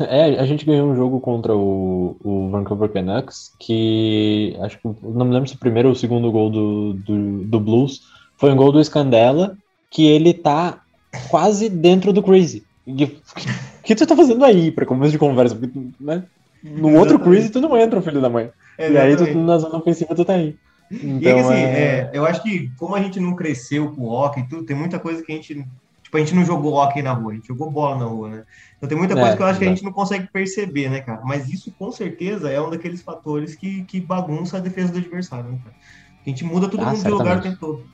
É, 0.00 0.38
a 0.38 0.46
gente 0.46 0.64
ganhou 0.64 0.88
um 0.88 0.94
jogo 0.94 1.20
contra 1.20 1.54
o, 1.54 2.16
o 2.22 2.50
Vancouver 2.50 2.88
Canucks, 2.90 3.52
que 3.58 4.56
acho 4.60 4.78
que 4.78 4.88
não 5.02 5.26
me 5.26 5.32
lembro 5.32 5.48
se 5.48 5.56
o 5.56 5.58
primeiro 5.58 5.88
ou 5.88 5.94
o 5.94 5.98
segundo 5.98 6.30
gol 6.30 6.50
do, 6.50 6.92
do, 6.94 7.44
do 7.44 7.60
Blues 7.60 8.02
foi 8.36 8.52
um 8.52 8.56
gol 8.56 8.70
do 8.70 8.82
Scandella, 8.82 9.56
que 9.90 10.06
ele 10.06 10.32
tá 10.32 10.82
quase 11.30 11.68
dentro 11.68 12.12
do 12.12 12.22
Crazy. 12.22 12.64
O 12.86 12.94
que 13.82 13.94
tu 13.94 14.06
tá 14.06 14.14
fazendo 14.14 14.44
aí 14.44 14.70
pra 14.70 14.86
começo 14.86 15.12
de 15.12 15.18
conversa? 15.18 15.56
Porque, 15.56 15.78
né? 15.98 16.24
No 16.62 16.88
outro 16.94 17.14
Exatamente. 17.16 17.22
Crazy 17.24 17.50
tu 17.50 17.60
não 17.60 17.76
entra, 17.76 18.02
filho 18.02 18.20
da 18.20 18.28
mãe. 18.28 18.50
E 18.78 18.82
aí 18.82 19.16
tu, 19.16 19.22
Exatamente. 19.22 19.36
na 19.46 19.58
zona 19.58 19.76
ofensiva 19.78 20.14
tu 20.14 20.24
tá 20.24 20.34
aí. 20.34 20.56
E 20.90 20.96
é 20.96 20.98
que, 20.98 21.06
Então, 21.06 21.38
assim, 21.40 21.54
é... 21.54 21.80
é, 21.80 22.10
eu 22.12 22.24
acho 22.24 22.42
que 22.42 22.70
como 22.78 22.94
a 22.94 23.02
gente 23.02 23.20
não 23.20 23.34
cresceu 23.36 23.92
com 23.92 24.02
o 24.02 24.10
hockey 24.10 24.40
e 24.40 24.48
tudo, 24.48 24.64
tem 24.64 24.76
muita 24.76 24.98
coisa 24.98 25.22
que 25.22 25.30
a 25.32 25.34
gente. 25.34 25.64
Tipo, 26.02 26.16
a 26.16 26.20
gente 26.20 26.34
não 26.34 26.44
jogou 26.44 26.72
hockey 26.74 27.02
na 27.02 27.12
rua, 27.12 27.32
a 27.32 27.34
gente 27.34 27.48
jogou 27.48 27.70
bola 27.70 27.98
na 27.98 28.06
rua, 28.06 28.28
né? 28.30 28.44
Então 28.78 28.88
tem 28.88 28.96
muita 28.96 29.14
coisa 29.14 29.32
É, 29.32 29.36
que 29.36 29.42
eu 29.42 29.46
acho 29.46 29.58
que 29.58 29.64
a 29.66 29.68
gente 29.68 29.84
não 29.84 29.92
consegue 29.92 30.26
perceber, 30.32 30.88
né, 30.88 31.00
cara? 31.00 31.20
Mas 31.22 31.48
isso 31.50 31.70
com 31.78 31.92
certeza 31.92 32.50
é 32.50 32.58
um 32.58 32.70
daqueles 32.70 33.02
fatores 33.02 33.54
que, 33.54 33.84
que 33.84 34.00
bagunça 34.00 34.56
a 34.56 34.60
defesa 34.60 34.90
do 34.90 34.98
adversário, 34.98 35.50
né, 35.50 35.58
cara? 35.62 35.76
A 36.24 36.28
gente 36.30 36.44
muda 36.44 36.66
todo 36.68 36.82
Ah, 36.82 36.86
mundo 36.92 37.02
de 37.04 37.10
lugar 37.10 37.24
o 37.38 37.42
certamente. 37.42 37.42
tempo 37.42 37.60
todo. 37.60 37.84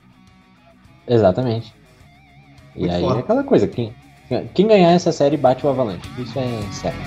Exatamente. 1.07 1.73
E 2.75 2.79
Muito 2.81 2.93
aí 2.95 3.01
foda. 3.01 3.17
é 3.17 3.19
aquela 3.19 3.43
coisa, 3.43 3.67
quem, 3.67 3.93
quem 4.53 4.67
ganhar 4.67 4.91
essa 4.91 5.11
série 5.11 5.35
bate 5.37 5.65
o 5.65 5.69
Avalanche. 5.69 6.09
Isso 6.17 6.39
é 6.39 6.61
certo. 6.71 6.97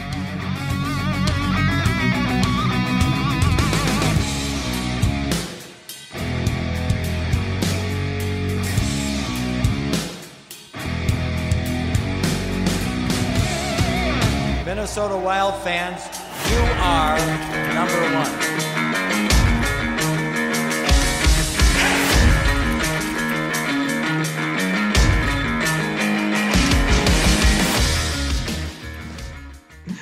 Minnesota 14.99 15.17
Wild 15.17 15.55
fans, 15.63 16.09
you 16.51 16.59
are 16.83 17.17
number 17.73 18.03
one. 18.19 19.39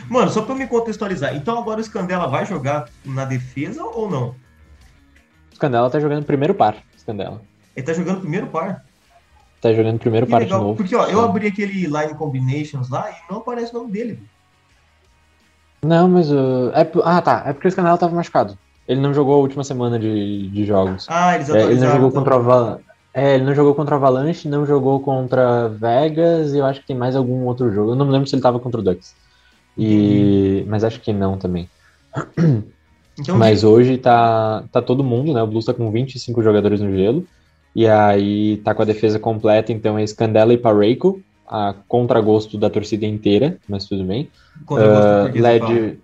Mano, 0.08 0.30
só 0.30 0.40
pra 0.40 0.54
me 0.54 0.66
contextualizar, 0.66 1.36
então 1.36 1.58
agora 1.58 1.78
o 1.78 1.84
Scandella 1.84 2.26
vai 2.26 2.46
jogar 2.46 2.88
na 3.04 3.26
defesa 3.26 3.84
ou 3.84 4.08
não? 4.08 4.34
Scandella 5.54 5.90
tá 5.90 6.00
jogando 6.00 6.24
primeiro 6.24 6.54
par. 6.54 6.74
Scandella. 6.96 7.42
Ele 7.76 7.84
tá 7.84 7.92
jogando 7.92 8.20
primeiro 8.20 8.46
par. 8.46 8.82
Tá 9.60 9.74
jogando 9.74 9.98
primeiro 9.98 10.24
Que 10.24 10.32
par 10.32 10.38
de 10.40 10.46
legal. 10.46 10.62
novo. 10.62 10.76
Porque, 10.76 10.96
ó, 10.96 11.04
eu 11.04 11.20
abri 11.20 11.48
aquele 11.48 11.86
line 11.86 12.14
combinations 12.16 12.88
lá 12.88 13.10
e 13.10 13.30
não 13.30 13.40
aparece 13.40 13.76
o 13.76 13.80
nome 13.80 13.92
dele. 13.92 14.22
Não, 15.86 16.08
mas 16.08 16.30
o. 16.30 16.70
É, 16.74 16.84
por- 16.84 17.02
ah, 17.04 17.20
tá. 17.22 17.42
É 17.46 17.52
porque 17.52 17.68
o 17.68 17.70
Scandella 17.70 17.98
tava 17.98 18.14
machucado. 18.14 18.58
Ele 18.88 19.00
não 19.00 19.12
jogou 19.12 19.34
a 19.34 19.38
última 19.38 19.64
semana 19.64 19.98
de, 19.98 20.48
de 20.48 20.64
jogos. 20.64 21.06
Ah, 21.08 21.34
eles 21.34 21.48
É, 21.50 21.62
ele 21.64 21.80
não 21.80 21.90
jogou 21.90 22.08
então. 22.08 22.22
contra 22.22 22.36
o 22.36 22.38
Ava... 22.38 22.80
É, 23.12 23.34
ele 23.34 23.44
não 23.44 23.54
jogou 23.54 23.74
contra 23.74 23.94
o 23.94 23.98
Avalanche, 23.98 24.46
não 24.48 24.66
jogou 24.66 25.00
contra 25.00 25.68
Vegas 25.68 26.52
e 26.52 26.58
eu 26.58 26.66
acho 26.66 26.80
que 26.82 26.86
tem 26.86 26.96
mais 26.96 27.16
algum 27.16 27.44
outro 27.46 27.72
jogo. 27.72 27.92
Eu 27.92 27.96
não 27.96 28.04
me 28.04 28.12
lembro 28.12 28.28
se 28.28 28.34
ele 28.34 28.42
tava 28.42 28.60
contra 28.60 28.80
o 28.80 28.84
Ducks. 28.84 29.14
E... 29.76 30.64
Mas 30.68 30.84
acho 30.84 31.00
que 31.00 31.12
não 31.12 31.36
também. 31.38 31.68
Então, 33.18 33.38
Mas 33.38 33.64
hoje 33.64 33.96
tá, 33.96 34.64
tá 34.70 34.82
todo 34.82 35.02
mundo, 35.02 35.32
né? 35.32 35.42
O 35.42 35.46
Blues 35.46 35.64
tá 35.64 35.72
com 35.72 35.90
25 35.90 36.42
jogadores 36.42 36.82
no 36.82 36.94
gelo. 36.94 37.26
E 37.74 37.86
aí 37.88 38.58
tá 38.58 38.74
com 38.74 38.82
a 38.82 38.84
defesa 38.84 39.18
completa, 39.18 39.72
então 39.72 39.98
é 39.98 40.06
Scandella 40.06 40.52
e 40.52 40.58
Parreiko, 40.58 41.20
a 41.48 41.74
contragosto 41.88 42.58
da 42.58 42.70
torcida 42.70 43.06
inteira, 43.06 43.60
mas 43.68 43.86
tudo 43.86 44.04
bem. 44.06 44.30
quando 44.66 44.84
eu 44.84 44.90
gosto 44.90 45.14
Ah, 45.14 45.32
falo. 45.58 45.82
LED. 45.82 46.00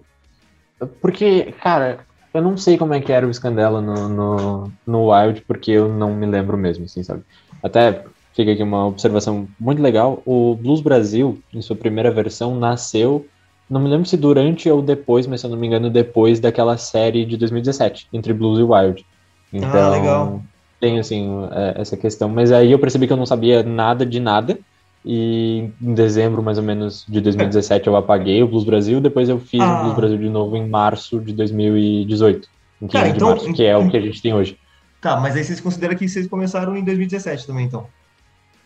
Porque, 1.00 1.52
cara, 1.52 2.06
eu 2.34 2.42
não 2.42 2.56
sei 2.56 2.76
como 2.78 2.94
é 2.94 3.00
que 3.00 3.12
era 3.12 3.26
o 3.26 3.32
Scandella 3.32 3.80
no, 3.80 4.08
no, 4.08 4.74
no 4.86 5.10
Wild, 5.12 5.44
porque 5.46 5.70
eu 5.72 5.88
não 5.88 6.14
me 6.16 6.26
lembro 6.26 6.56
mesmo, 6.58 6.84
assim, 6.84 7.02
sabe? 7.04 7.24
Até 7.62 8.04
fica 8.34 8.52
aqui 8.52 8.62
uma 8.62 8.86
observação 8.86 9.48
muito 9.60 9.80
legal. 9.82 10.22
O 10.26 10.56
Blues 10.56 10.80
Brasil, 10.80 11.42
em 11.52 11.62
sua 11.62 11.76
primeira 11.76 12.10
versão, 12.10 12.58
nasceu. 12.58 13.28
Não 13.68 13.80
me 13.80 13.88
lembro 13.88 14.06
se 14.08 14.16
durante 14.16 14.68
ou 14.70 14.82
depois, 14.82 15.26
mas 15.26 15.40
se 15.40 15.46
eu 15.46 15.50
não 15.50 15.58
me 15.58 15.66
engano, 15.66 15.90
depois 15.90 16.40
daquela 16.40 16.76
série 16.76 17.24
de 17.24 17.36
2017, 17.36 18.08
entre 18.12 18.32
Blues 18.34 18.58
e 18.58 18.62
Wild. 18.62 19.04
Então, 19.52 19.70
Ah, 19.72 19.88
legal. 19.90 20.44
tem 20.80 20.98
assim, 20.98 21.28
é, 21.52 21.80
essa 21.80 21.96
questão. 21.96 22.28
Mas 22.28 22.50
aí 22.52 22.72
eu 22.72 22.78
percebi 22.80 23.06
que 23.06 23.12
eu 23.12 23.16
não 23.16 23.26
sabia 23.26 23.62
nada 23.62 24.04
de 24.06 24.20
nada. 24.20 24.58
E 25.04 25.70
em 25.80 25.94
dezembro, 25.94 26.42
mais 26.42 26.58
ou 26.58 26.64
menos, 26.64 27.04
de 27.08 27.20
2017, 27.20 27.88
eu 27.88 27.96
apaguei 27.96 28.42
o 28.42 28.46
Blues 28.48 28.64
Brasil. 28.64 29.00
Depois 29.00 29.28
eu 29.28 29.38
fiz 29.40 29.60
Ah. 29.60 29.80
o 29.80 29.82
Blues 29.84 29.96
Brasil 29.96 30.18
de 30.18 30.28
novo 30.28 30.56
em 30.56 30.68
março 30.68 31.18
de 31.20 31.32
2018. 31.32 32.48
Em 32.80 32.86
15 32.86 32.92
Cara, 32.92 33.08
de 33.10 33.16
então- 33.16 33.28
março, 33.30 33.52
que 33.52 33.64
é 33.64 33.76
o 33.76 33.88
que 33.90 33.96
a 33.96 34.00
gente 34.00 34.22
tem 34.22 34.32
hoje. 34.32 34.56
Tá, 35.00 35.16
mas 35.16 35.34
aí 35.36 35.42
vocês 35.42 35.60
consideram 35.60 35.96
que 35.96 36.08
vocês 36.08 36.28
começaram 36.28 36.76
em 36.76 36.84
2017 36.84 37.46
também, 37.46 37.66
então. 37.66 37.86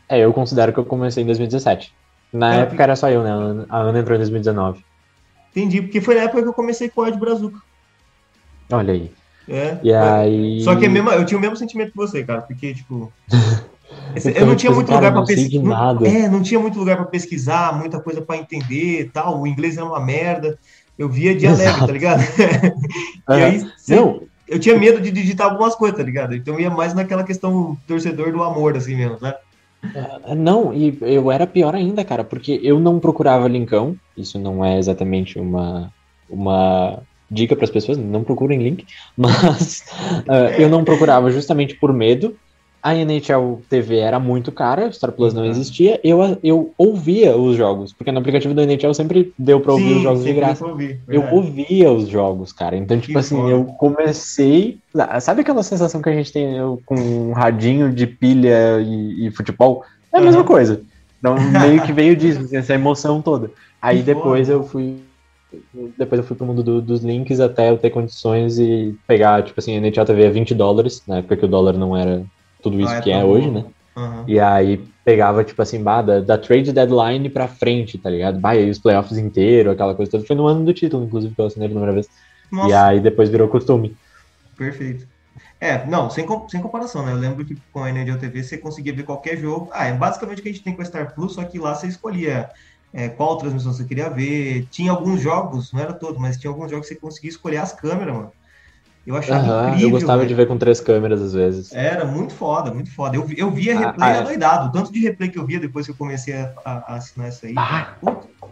É, 0.09 0.19
eu 0.19 0.33
considero 0.33 0.73
que 0.73 0.79
eu 0.79 0.85
comecei 0.85 1.23
em 1.23 1.27
2017. 1.27 1.93
Na 2.33 2.55
É, 2.55 2.61
época 2.61 2.83
era 2.83 2.95
só 2.95 3.09
eu, 3.09 3.23
né? 3.23 3.31
A 3.71 3.79
Ana- 3.79 3.99
entrou 3.99 4.15
em 4.15 4.19
2019. 4.19 4.85
Entendi, 5.51 5.81
porque 5.81 6.03
foi 6.03 6.15
na 6.17 6.23
época 6.23 6.43
que 6.43 6.49
eu 6.49 6.53
comecei 6.53 6.91
com 6.91 7.01
o 7.01 7.05
Wild 7.05 7.19
Brazuca. 7.19 7.59
Olha 8.71 8.93
aí. 8.93 9.11
É. 9.49 9.79
E 9.83 9.93
aí. 9.95 10.61
Só 10.61 10.77
que 10.77 10.85
é 10.85 10.89
mesmo, 10.89 11.11
eu 11.11 11.25
tinha 11.25 11.39
o 11.39 11.41
mesmo 11.41 11.57
sentimento 11.57 11.93
que 11.93 11.97
você, 11.97 12.23
cara, 12.23 12.43
porque, 12.43 12.75
tipo. 12.75 13.11
Então, 14.17 14.33
eu 14.33 14.47
não 14.47 14.57
tinha 14.57 14.73
muito 14.73 14.93
lugar 14.93 15.13
de 15.13 15.27
pesquisar. 15.27 15.97
É, 16.05 16.29
não 16.29 16.43
tinha 16.43 16.61
muito 16.61 16.79
lugar 16.79 16.97
pra 16.97 17.07
pesquisar, 17.07 17.79
muita 17.79 18.01
coisa 18.01 18.21
pra 18.23 18.37
entender 18.37 19.11
tal. 19.13 19.41
O 19.41 19.47
inglês 19.47 19.77
era 19.77 19.87
uma 19.87 20.01
merda. 20.01 20.59
Eu 20.99 21.09
via 21.09 21.33
Exato. 21.37 21.87
tá 21.87 21.93
ligado? 21.93 22.23
e 23.29 23.33
aí, 23.33 23.67
cê- 23.77 23.97
Não, 23.97 24.23
eu 24.49 24.59
tinha 24.59 24.79
medo 24.79 25.01
de 25.01 25.11
digitar 25.11 25.51
algumas 25.51 25.75
coisas, 25.75 25.97
tá 25.97 26.03
ligado? 26.03 26.35
Então 26.35 26.55
eu 26.55 26.61
ia 26.61 26.71
mais 26.71 26.95
naquela 26.95 27.25
questão 27.25 27.77
torcedor 27.87 28.33
do 28.33 28.43
amor, 28.43 28.77
assim 28.77 28.95
mesmo, 28.97 29.19
né? 29.21 29.35
É, 29.95 30.35
Não, 30.35 30.73
e 30.73 30.97
eu 31.03 31.31
era 31.31 31.47
pior 31.47 31.75
ainda, 31.75 32.05
cara, 32.05 32.25
porque 32.25 32.61
eu 32.63 32.81
não 32.81 32.99
procurava 32.99 33.49
linkão. 33.49 33.97
Isso 34.17 34.39
não 34.39 34.65
é 34.65 34.79
exatamente 34.79 35.39
uma, 35.39 35.93
uma 36.31 37.01
dica 37.31 37.55
para 37.55 37.65
as 37.65 37.71
pessoas, 37.71 37.99
não 37.99 38.25
procurem 38.25 38.63
link, 38.63 38.87
mas 39.17 39.85
ah, 40.29 40.51
eu 40.59 40.69
não 40.69 40.85
procurava 40.85 41.31
justamente 41.31 41.75
por 41.75 41.93
medo. 41.93 42.37
A 42.87 42.95
NHL 42.95 43.63
TV 43.69 43.97
era 43.99 44.21
muito 44.21 44.53
cara, 44.53 44.87
o 44.87 44.93
Star 44.93 45.11
Plus 45.11 45.35
não 45.35 45.43
Uhum. 45.43 45.51
existia. 45.51 46.01
Eu, 46.05 46.21
eu 46.41 46.73
ouvia 46.79 47.37
os 47.37 47.57
jogos, 47.57 47.93
porque 47.93 48.13
no 48.13 48.21
aplicativo 48.21 48.55
da 48.55 48.63
NHL 48.63 48.95
sempre 48.95 49.33
deu 49.37 49.61
para 49.61 49.73
ouvir 49.73 49.95
os 49.95 50.03
jogos 50.03 50.23
de 50.23 50.33
graça. 50.33 50.63
pra 50.63 50.73
ouvir, 50.73 51.01
Eu 51.09 51.25
ouvia 51.35 51.91
os 51.91 52.07
jogos, 52.09 52.53
cara. 52.53 52.77
Então, 52.77 52.97
tipo 53.01 53.15
Que 53.15 53.19
assim, 53.19 53.37
foda. 53.39 53.51
eu 53.51 53.65
comecei. 53.65 54.79
Sabe 55.21 55.41
aquela 55.41 55.65
sensação 55.65 56.01
que 56.01 56.09
a 56.09 56.13
gente 56.15 56.33
tem 56.33 56.57
eu, 56.57 56.81
com 56.87 56.95
um 56.95 57.33
radinho 57.33 57.93
de 57.93 58.07
pilha 58.07 58.81
e, 58.81 59.27
e 59.27 59.31
futebol? 59.33 59.83
É 60.15 60.19
a 60.19 60.21
mesma 60.21 60.43
Aham. 60.43 60.47
coisa. 60.49 60.81
Então, 61.19 61.35
meio 61.51 61.83
que 61.83 61.93
veio 61.93 62.15
disso, 62.15 62.39
assim, 62.47 62.57
essa 62.57 62.75
emoção 62.75 63.21
toda. 63.21 63.51
Aí 63.83 63.99
Que 63.99 64.05
depois 64.05 64.47
foda. 64.47 64.59
eu 64.61 64.63
fui. 64.63 64.97
Depois 65.99 66.21
eu 66.21 66.25
fui 66.27 66.37
pro 66.37 66.47
mundo 66.47 66.63
do- 66.63 66.83
dos 66.83 67.03
links 67.03 67.41
até 67.41 67.71
eu 67.71 67.79
ter 67.79 67.91
condições 67.91 68.59
e 68.59 68.95
pegar, 69.09 69.43
tipo 69.43 69.59
assim, 69.59 69.75
a 69.75 69.79
NHL 69.81 70.05
TV 70.05 70.27
a 70.27 70.31
20 70.31 70.55
dólares, 70.55 71.03
na 71.09 71.19
época 71.19 71.37
que 71.37 71.45
o 71.45 71.49
dólar 71.49 71.77
não 71.77 71.97
era 71.97 72.25
tudo 72.71 72.81
isso 72.81 72.85
Ah, 72.85 72.97
é 72.97 73.03
que 73.03 73.11
é 73.11 73.23
tão 73.23 73.25
hoje, 73.25 73.51
bom. 73.51 73.53
né? 73.53 73.71
Aham. 73.97 74.27
E 74.27 74.41
aí 74.41 74.89
pegava, 75.05 75.45
tipo 75.45 75.61
assim, 75.63 75.83
bah, 75.83 76.03
da, 76.03 76.21
da 76.21 76.39
trade 76.39 76.73
deadline 76.73 77.31
pra 77.31 77.49
frente, 77.49 77.99
tá 78.01 78.11
ligado? 78.11 78.41
Bah, 78.41 78.57
e 78.57 78.61
aí 78.65 78.71
os 78.71 78.81
playoffs 78.81 79.19
inteiro, 79.19 79.71
aquela 79.73 79.95
coisa 79.97 80.11
toda. 80.13 80.27
Foi 80.27 80.37
no 80.37 80.47
ano 80.47 80.65
do 80.65 80.75
título, 80.75 81.05
inclusive, 81.07 81.35
que 81.35 81.41
eu 81.43 81.47
assinei 81.47 81.69
pela 81.69 81.81
primeira 81.81 81.95
vez. 81.95 82.09
Nossa, 82.51 82.69
E 82.69 82.73
aí 82.73 83.01
depois 83.01 83.31
virou 83.31 83.49
costume. 83.49 83.99
perfeito. 84.57 85.07
É, 85.61 85.87
não, 85.87 86.11
sem, 86.11 86.27
sem 86.51 86.63
comparação, 86.63 87.07
né? 87.07 87.13
Eu 87.13 87.17
lembro 87.19 87.47
que 87.47 87.57
com 87.73 87.81
a 87.85 87.91
NHL 87.91 88.19
TV 88.19 88.45
você 88.45 88.59
conseguia 88.59 88.95
ver 88.95 89.05
qualquer 89.05 89.39
jogo. 89.39 89.71
Ah, 89.75 89.87
é 89.87 89.95
basicamente 89.95 90.41
o 90.41 90.43
que 90.45 90.51
a 90.51 90.53
gente 90.53 90.65
tem 90.65 90.77
com 90.77 90.83
a 90.83 90.85
Star 90.87 91.15
Plus, 91.15 91.35
só 91.35 91.45
que 91.45 91.59
lá 91.59 91.75
você 91.75 91.89
escolhia 91.89 92.49
é, 92.95 93.09
qual 93.11 93.39
transmissão 93.39 93.73
você 93.75 93.87
queria 93.87 94.11
ver. 94.11 94.69
Tinha 94.71 94.93
alguns 94.93 95.21
jogos, 95.23 95.73
não 95.73 95.81
era 95.83 95.99
todo, 95.99 96.21
mas 96.21 96.39
tinha 96.39 96.51
alguns 96.53 96.71
jogos 96.71 96.89
que 96.89 96.95
você 96.95 97.01
conseguia 97.01 97.31
escolher 97.31 97.59
as 97.59 97.73
câmeras, 97.75 98.15
mano. 98.17 98.33
Eu 99.07 99.17
achava 99.17 99.39
Aham, 99.41 99.67
incrível. 99.69 99.87
eu 99.89 99.91
gostava 99.93 100.19
velho. 100.19 100.29
de 100.29 100.35
ver 100.35 100.49
com 100.49 100.59
três 100.59 100.81
câmeras 100.81 101.23
às 101.23 101.33
vezes. 101.33 101.73
Era 101.73 102.05
muito 102.05 102.35
foda, 102.35 102.75
muito 102.75 102.93
foda. 102.95 103.17
Eu, 103.17 103.27
eu 103.37 103.51
via 103.51 103.75
Ah, 103.77 103.79
replay 103.79 104.11
ah, 104.11 104.17
é. 104.17 104.19
adoidado. 104.19 104.69
O 104.69 104.73
tanto 104.73 104.93
de 104.93 105.01
replay 105.01 105.31
que 105.31 105.39
eu 105.39 105.47
via 105.47 105.61
depois 105.61 105.87
que 105.87 105.93
eu 105.93 105.97
comecei 105.97 106.35
a, 106.35 106.53
a- 106.65 106.85
a 106.89 106.95
assinar 106.97 107.29
isso 107.29 107.47
aí. 107.47 107.55
Ah. 107.57 107.95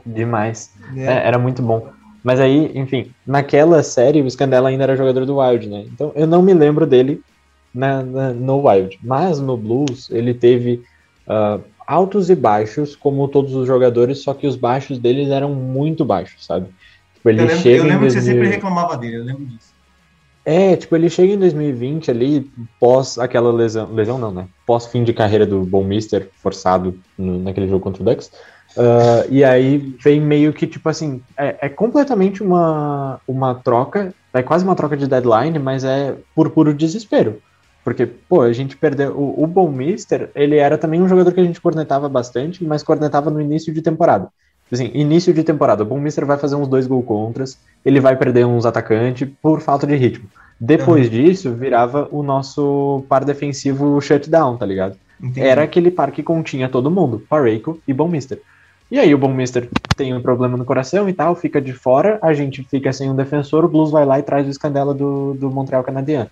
Demais. 0.07 0.71
né? 0.93 1.23
É, 1.23 1.27
era 1.29 1.39
muito 1.39 1.63
bom. 1.63 1.91
Mas 2.23 2.41
aí, 2.41 2.71
enfim, 2.79 3.11
naquela 3.27 3.83
série 3.83 4.23
o 4.23 4.31
Scandella 4.31 4.69
ainda 4.69 4.85
era 4.85 4.97
jogador 4.97 5.27
do 5.27 5.39
Wild, 5.39 5.69
né? 5.69 5.85
Então 5.93 6.13
eu 6.15 6.27
não 6.27 6.41
me 6.41 6.55
lembro 6.55 6.87
dele 6.87 7.21
na, 7.75 8.03
na- 8.03 8.33
no 8.33 8.67
Wild. 8.69 8.99
Mas 9.03 9.41
no 9.41 9.57
Blues 9.57 10.09
ele 10.11 10.33
teve 10.35 10.83
ah, 11.29 11.61
altos 11.87 12.31
e 12.31 12.35
baixos, 12.35 12.97
como 12.97 13.29
todos 13.29 13.55
os 13.55 13.67
jogadores, 13.67 14.23
só 14.23 14.33
que 14.33 14.47
os 14.47 14.57
baixos 14.57 14.99
deles 14.99 15.29
eram 15.31 15.55
muito 15.55 16.05
baixos, 16.05 16.47
sabe? 16.47 16.69
Tipo, 17.15 17.29
ele 17.29 17.43
Eu 17.43 17.47
lembro, 17.47 17.63
chega 17.63 17.77
eu 17.79 17.85
em 17.85 17.89
lembro 17.89 18.07
que 18.07 18.13
você 18.13 18.21
2000 18.21 18.35
sempre 18.45 18.57
reclamava 18.57 18.97
dele, 18.97 19.17
eu 19.17 19.25
lembro 19.25 19.45
disso. 19.47 19.74
É, 20.45 20.77
tipo, 20.77 20.95
ele 20.95 21.09
chega 21.09 21.33
em 21.33 21.39
2020 21.39 22.11
ali, 22.11 22.51
pós 22.79 23.19
aquela 23.19 23.51
lesão. 23.51 23.93
Lesão 23.93 24.19
não, 24.19 24.31
né? 24.31 24.47
Pós 24.67 24.87
fim 24.87 25.03
de 25.03 25.13
carreira 25.15 25.47
do 25.47 25.65
Bom 25.65 25.83
Mister, 25.83 26.29
forçado 26.43 26.99
no, 27.17 27.39
naquele 27.39 27.67
jogo 27.67 27.83
contra 27.83 28.03
o 28.03 28.05
Ducks. 28.05 28.31
Uh, 28.77 29.25
e 29.31 29.45
aí 29.45 29.79
vem 30.03 30.21
meio 30.21 30.53
que, 30.53 30.67
tipo 30.67 30.89
assim, 30.89 31.23
é, 31.37 31.57
é, 31.63 31.69
completamente 31.69 32.43
uma, 32.43 33.21
uma 33.27 33.55
troca, 33.55 34.13
é 34.33 34.43
quase 34.43 34.65
uma 34.65 34.75
troca 34.75 34.97
de 34.97 35.07
deadline, 35.07 35.59
mas 35.59 35.85
é 35.85 36.15
por 36.35 36.51
puro 36.51 36.75
desespero. 36.75 37.41
Porque, 37.85 38.05
pô, 38.07 38.43
a 38.43 38.53
gente 38.53 38.77
perdeu. 38.77 39.13
O, 39.13 39.45
o 39.45 39.47
Bom 39.47 39.71
Mister, 39.71 40.31
ele 40.35 40.57
era 40.57 40.77
também 40.77 41.01
um 41.01 41.09
jogador 41.09 41.33
que 41.33 41.41
a 41.41 41.45
gente 41.45 41.61
cornetava 41.61 42.09
bastante, 42.09 42.65
mas 42.65 42.83
cornetava 42.83 43.31
no 43.31 43.41
início 43.41 43.73
de 43.73 43.81
temporada. 43.81 44.29
Assim, 44.73 44.91
início 44.95 45.33
de 45.33 45.45
temporada, 45.45 45.83
o 45.83 45.87
Bom 45.87 46.01
Mister 46.01 46.25
vai 46.27 46.37
fazer 46.37 46.57
uns 46.57 46.67
dois 46.67 46.87
gol 46.87 47.03
contras, 47.03 47.59
ele 47.85 48.01
vai 48.01 48.17
perder 48.17 48.45
uns 48.47 48.67
atacantes 48.67 49.29
por 49.41 49.61
falta 49.61 49.87
de 49.87 49.95
ritmo. 49.95 50.29
Depois 50.59 51.07
uhum. 51.07 51.13
disso, 51.13 51.53
virava 51.53 52.09
o 52.11 52.23
nosso 52.23 53.05
par 53.09 53.25
defensivo 53.25 54.01
shutdown, 54.01 54.57
tá 54.57 54.67
ligado? 54.67 54.97
Entendi. 55.21 55.47
Era 55.47 55.63
aquele 55.63 55.91
par 55.91 56.11
que 56.11 56.23
continha 56.23 56.69
todo 56.69 56.91
mundo, 56.91 57.23
Pareco 57.29 57.79
e 57.87 57.93
Bom 57.93 58.09
Mister. 58.09 58.41
E 58.91 58.99
aí 58.99 59.15
o 59.15 59.19
Bom 59.19 59.33
Mister 59.33 59.69
tem 59.97 60.15
um 60.15 60.21
problema 60.21 60.57
no 60.57 60.65
coração 60.65 61.09
e 61.09 61.13
tal, 61.13 61.35
fica 61.35 61.61
de 61.61 61.73
fora, 61.73 62.19
a 62.23 62.33
gente 62.33 62.63
fica 62.65 62.93
sem 62.93 63.11
um 63.11 63.17
defensor, 63.17 63.65
o 63.65 63.69
Blues 63.69 63.91
vai 63.91 64.05
lá 64.05 64.19
e 64.19 64.23
traz 64.23 64.47
o 64.47 64.51
escandela 64.51 64.95
do, 64.95 65.35
do 65.35 65.51
Montreal 65.51 65.83
Canadiens. 65.83 66.29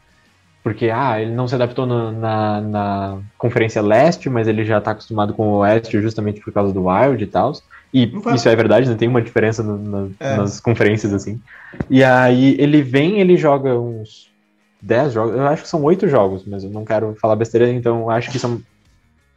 Porque, 0.63 0.91
ah, 0.91 1.21
ele 1.21 1.33
não 1.33 1.49
se 1.49 1.57
adaptou 1.57 1.87
no, 1.87 2.13
na, 2.13 2.61
na 2.61 3.19
Conferência 3.37 3.83
Leste, 3.83 4.31
mas 4.31 4.47
ele 4.47 4.65
já 4.65 4.81
tá 4.81 4.93
acostumado 4.93 5.35
com 5.35 5.49
o 5.49 5.57
Oeste 5.59 6.01
justamente 6.01 6.41
por 6.41 6.53
causa 6.53 6.73
do 6.73 6.87
Wild 6.87 7.25
e 7.25 7.27
tal. 7.27 7.53
E 7.93 8.11
isso 8.35 8.49
é 8.49 8.57
verdade, 8.57 8.87
não 8.87 8.93
né? 8.93 8.99
tem 8.99 9.09
uma 9.09 9.21
diferença 9.21 9.63
no, 9.63 9.77
no, 9.77 10.15
é. 10.19 10.37
nas 10.37 10.59
conferências, 10.61 11.13
assim. 11.13 11.39
E 11.91 12.03
aí 12.03 12.57
ele 12.59 12.83
vem, 12.83 13.21
ele 13.21 13.37
joga 13.37 13.79
uns 13.79 14.31
10 14.81 15.13
jogos, 15.13 15.37
eu 15.37 15.47
acho 15.47 15.63
que 15.63 15.69
são 15.69 15.83
8 15.83 16.09
jogos, 16.09 16.45
mas 16.47 16.65
eu 16.65 16.71
não 16.71 16.85
quero 16.85 17.15
falar 17.21 17.37
besteira, 17.37 17.71
então 17.71 18.09
acho 18.09 18.31
que 18.31 18.39
são 18.39 18.63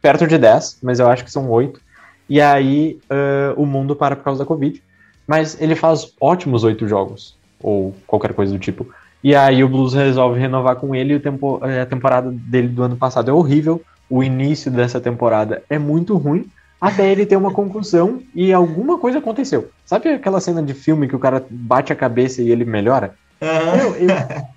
perto 0.00 0.26
de 0.26 0.38
10, 0.38 0.78
mas 0.82 0.98
eu 0.98 1.08
acho 1.08 1.24
que 1.24 1.30
são 1.30 1.50
8. 1.50 1.80
E 2.28 2.40
aí 2.40 2.98
uh, 3.10 3.60
o 3.60 3.66
mundo 3.66 3.94
para 3.94 4.16
por 4.16 4.24
causa 4.24 4.38
da 4.38 4.46
Covid. 4.46 4.82
Mas 5.26 5.60
ele 5.60 5.74
faz 5.74 6.14
ótimos 6.20 6.64
8 6.64 6.88
jogos, 6.88 7.36
ou 7.60 7.94
qualquer 8.06 8.32
coisa 8.32 8.52
do 8.52 8.58
tipo. 8.58 8.86
E 9.22 9.34
aí 9.34 9.62
o 9.62 9.68
Blues 9.68 9.92
resolve 9.92 10.38
renovar 10.38 10.76
com 10.76 10.94
ele 10.94 11.12
e 11.12 11.16
o 11.16 11.20
tempo, 11.20 11.60
a 11.62 11.84
temporada 11.84 12.30
dele 12.30 12.68
do 12.68 12.82
ano 12.82 12.96
passado 12.96 13.30
é 13.30 13.34
horrível. 13.34 13.82
O 14.08 14.22
início 14.22 14.70
dessa 14.70 15.00
temporada 15.00 15.62
é 15.68 15.78
muito 15.78 16.16
ruim 16.16 16.48
até 16.80 17.10
ele 17.10 17.26
ter 17.26 17.36
uma 17.36 17.52
concussão 17.52 18.20
e 18.34 18.52
alguma 18.52 18.98
coisa 18.98 19.18
aconteceu. 19.18 19.70
Sabe 19.84 20.10
aquela 20.10 20.40
cena 20.40 20.62
de 20.62 20.74
filme 20.74 21.08
que 21.08 21.16
o 21.16 21.18
cara 21.18 21.44
bate 21.48 21.92
a 21.92 21.96
cabeça 21.96 22.42
e 22.42 22.50
ele 22.50 22.64
melhora? 22.64 23.14
Uhum. 23.40 23.94
Eu, 23.94 24.06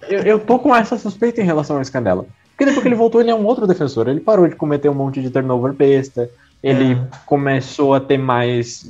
eu, 0.10 0.22
eu, 0.24 0.40
tô 0.40 0.60
com 0.60 0.76
essa 0.76 0.98
suspeita 0.98 1.42
em 1.42 1.46
relação 1.46 1.78
ao 1.78 1.86
Scandella. 1.86 2.26
Porque 2.52 2.66
depois 2.66 2.82
que 2.82 2.88
ele 2.90 2.96
voltou, 2.96 3.22
ele 3.22 3.32
é 3.32 3.36
um 3.36 3.46
outro 3.46 3.66
defensor. 3.66 4.08
Ele 4.08 4.20
parou 4.20 4.48
de 4.48 4.56
cometer 4.56 4.90
um 4.90 4.94
monte 4.94 5.22
de 5.22 5.30
turnover 5.30 5.74
besta. 5.74 6.30
Ele 6.62 6.94
uhum. 6.94 7.08
começou 7.26 7.94
a 7.94 8.02
ter 8.02 8.18
mais. 8.18 8.82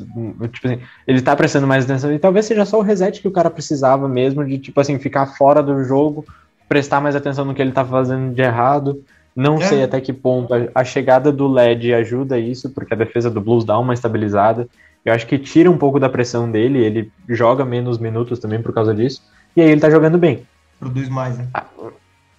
Tipo 0.52 0.68
assim, 0.68 0.80
ele 1.08 1.22
tá 1.22 1.36
prestando 1.36 1.68
mais 1.68 1.86
atenção. 1.86 2.12
E 2.12 2.18
talvez 2.18 2.46
seja 2.46 2.66
só 2.66 2.80
o 2.80 2.84
reset 2.84 3.22
que 3.22 3.28
o 3.28 3.32
cara 3.32 3.50
precisava 3.50 4.08
mesmo, 4.08 4.44
de, 4.44 4.58
tipo 4.58 4.82
assim, 4.82 4.98
ficar 4.98 5.28
fora 5.28 5.62
do 5.62 5.84
jogo, 5.84 6.26
prestar 6.68 7.00
mais 7.00 7.16
atenção 7.16 7.46
no 7.46 7.54
que 7.54 7.62
ele 7.62 7.72
tá 7.72 7.86
fazendo 7.86 8.34
de 8.34 8.42
errado. 8.42 9.04
Não 9.36 9.56
é. 9.56 9.62
sei 9.62 9.84
até 9.84 10.02
que 10.02 10.12
ponto 10.12 10.54
a, 10.54 10.58
a, 10.76 10.84
chegada 10.84 11.32
do 11.32 11.48
LED 11.48 11.94
ajuda 11.94 12.38
isso, 12.38 12.70
porque 12.70 12.94
a 12.94 12.98
defesa 12.98 13.30
do 13.30 13.42
Blues 13.42 13.64
dá 13.64 13.78
uma 13.78 13.94
estabilizada. 13.94 14.68
Eu 15.06 15.14
acho 15.14 15.26
que 15.26 15.38
tira 15.38 15.72
um 15.72 15.78
pouco 15.78 16.00
da 16.00 16.10
pressão 16.10 16.50
dele, 16.50 16.80
ele 16.80 17.12
joga 17.28 17.64
menos 17.64 17.98
minutos 17.98 18.40
também 18.40 18.62
por 18.62 18.74
causa 18.74 18.94
disso, 18.94 19.24
e 19.56 19.62
aí 19.62 19.70
ele 19.70 19.82
tá 19.82 19.90
jogando 19.90 20.18
bem. 20.18 20.46
Produz 20.80 21.10
mais, 21.10 21.38
né? 21.38 21.48
Ah, 21.54 21.66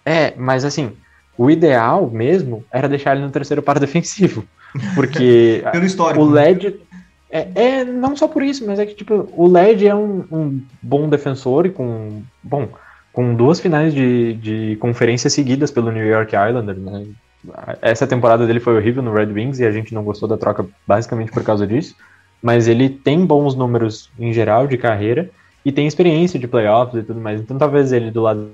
é, 0.05 0.35
mas 0.37 0.64
assim, 0.64 0.92
o 1.37 1.50
ideal 1.50 2.11
mesmo 2.11 2.64
era 2.70 2.88
deixar 2.88 3.16
ele 3.16 3.24
no 3.24 3.31
terceiro 3.31 3.62
par 3.62 3.79
defensivo. 3.81 4.44
Porque 4.94 5.64
Pelo 5.72 5.85
histórico, 5.85 6.22
o 6.22 6.31
LED. 6.31 6.68
Né? 6.68 6.74
É, 7.33 7.48
é, 7.55 7.85
não 7.85 8.16
só 8.16 8.26
por 8.26 8.42
isso, 8.42 8.66
mas 8.66 8.79
é 8.79 8.85
que 8.85 8.94
tipo, 8.94 9.29
o 9.37 9.46
LED 9.46 9.87
é 9.87 9.94
um, 9.94 10.24
um 10.31 10.62
bom 10.83 11.09
defensor 11.09 11.64
e 11.64 11.70
com. 11.70 12.22
Bom, 12.42 12.68
com 13.12 13.35
duas 13.35 13.61
finais 13.61 13.92
de, 13.92 14.35
de 14.35 14.77
conferência 14.77 15.29
seguidas 15.29 15.70
pelo 15.70 15.90
New 15.90 16.07
York 16.07 16.35
Islanders, 16.35 16.79
né? 16.79 17.07
Essa 17.81 18.07
temporada 18.07 18.46
dele 18.46 18.61
foi 18.61 18.77
horrível 18.77 19.03
no 19.03 19.14
Red 19.14 19.33
Wings 19.33 19.61
e 19.61 19.64
a 19.64 19.73
gente 19.73 19.94
não 19.94 20.05
gostou 20.05 20.29
da 20.29 20.37
troca 20.37 20.66
basicamente 20.87 21.33
por 21.33 21.42
causa 21.42 21.66
disso. 21.66 21.96
Mas 22.42 22.68
ele 22.68 22.88
tem 22.88 23.25
bons 23.25 23.55
números 23.55 24.11
em 24.18 24.33
geral 24.33 24.66
de 24.66 24.77
carreira 24.77 25.31
e 25.64 25.73
tem 25.73 25.87
experiência 25.87 26.38
de 26.38 26.46
playoffs 26.46 27.03
e 27.03 27.07
tudo 27.07 27.20
mais. 27.20 27.40
Então 27.40 27.57
talvez 27.59 27.92
ele 27.92 28.11
do 28.11 28.23
lado 28.23 28.51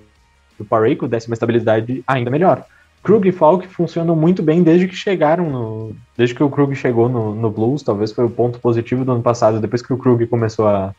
do 0.59 0.65
Parayko 0.65 1.09
desse 1.09 1.27
uma 1.27 1.35
estabilidade 1.35 2.03
ainda 2.07 2.31
melhor. 2.31 2.65
Krug 3.03 3.29
e 3.29 3.33
Falk 3.33 3.69
funcionam 3.69 4.17
muito 4.17 4.43
bem 4.43 4.63
desde 4.63 4.89
que 4.89 4.97
chegaram 4.97 5.49
no. 5.49 5.97
Desde 6.17 6.35
que 6.35 6.43
o 6.43 6.51
Krug 6.51 6.75
chegou 6.75 7.09
no, 7.09 7.35
no 7.35 7.51
Blues, 7.51 7.83
talvez 7.83 8.11
foi 8.11 8.25
o 8.25 8.31
ponto 8.31 8.59
positivo 8.59 9.05
do 9.05 9.13
ano 9.13 9.23
passado, 9.23 9.61
depois 9.61 9.81
que 9.81 9.93
o 9.93 9.97
Krug 9.97 10.27
começou 10.27 10.67
a, 10.67 10.93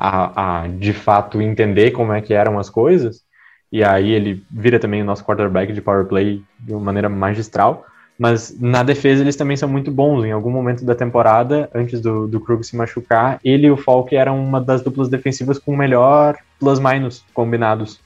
a, 0.00 0.62
a, 0.62 0.66
de 0.66 0.94
fato 0.94 1.42
entender 1.42 1.90
como 1.90 2.14
é 2.14 2.22
que 2.22 2.32
eram 2.32 2.58
as 2.58 2.70
coisas, 2.70 3.22
e 3.70 3.84
aí 3.84 4.10
ele 4.10 4.42
vira 4.50 4.78
também 4.78 5.02
o 5.02 5.04
nosso 5.04 5.24
quarterback 5.24 5.74
de 5.74 5.82
power 5.82 6.06
play 6.06 6.42
de 6.58 6.72
uma 6.72 6.80
maneira 6.80 7.08
magistral. 7.08 7.86
Mas 8.18 8.54
na 8.60 8.82
defesa 8.82 9.22
eles 9.22 9.36
também 9.36 9.56
são 9.56 9.68
muito 9.68 9.90
bons. 9.90 10.24
Em 10.24 10.32
algum 10.32 10.50
momento 10.50 10.84
da 10.84 10.94
temporada, 10.94 11.70
antes 11.74 12.00
do, 12.00 12.26
do 12.26 12.40
Krug 12.40 12.62
se 12.64 12.76
machucar, 12.76 13.38
ele 13.42 13.66
e 13.66 13.70
o 13.70 13.76
Falk 13.76 14.14
eram 14.14 14.42
uma 14.42 14.60
das 14.60 14.82
duplas 14.82 15.08
defensivas 15.08 15.58
com 15.58 15.74
melhor 15.76 16.36
plus-minus 16.58 17.24
combinados 17.32 17.98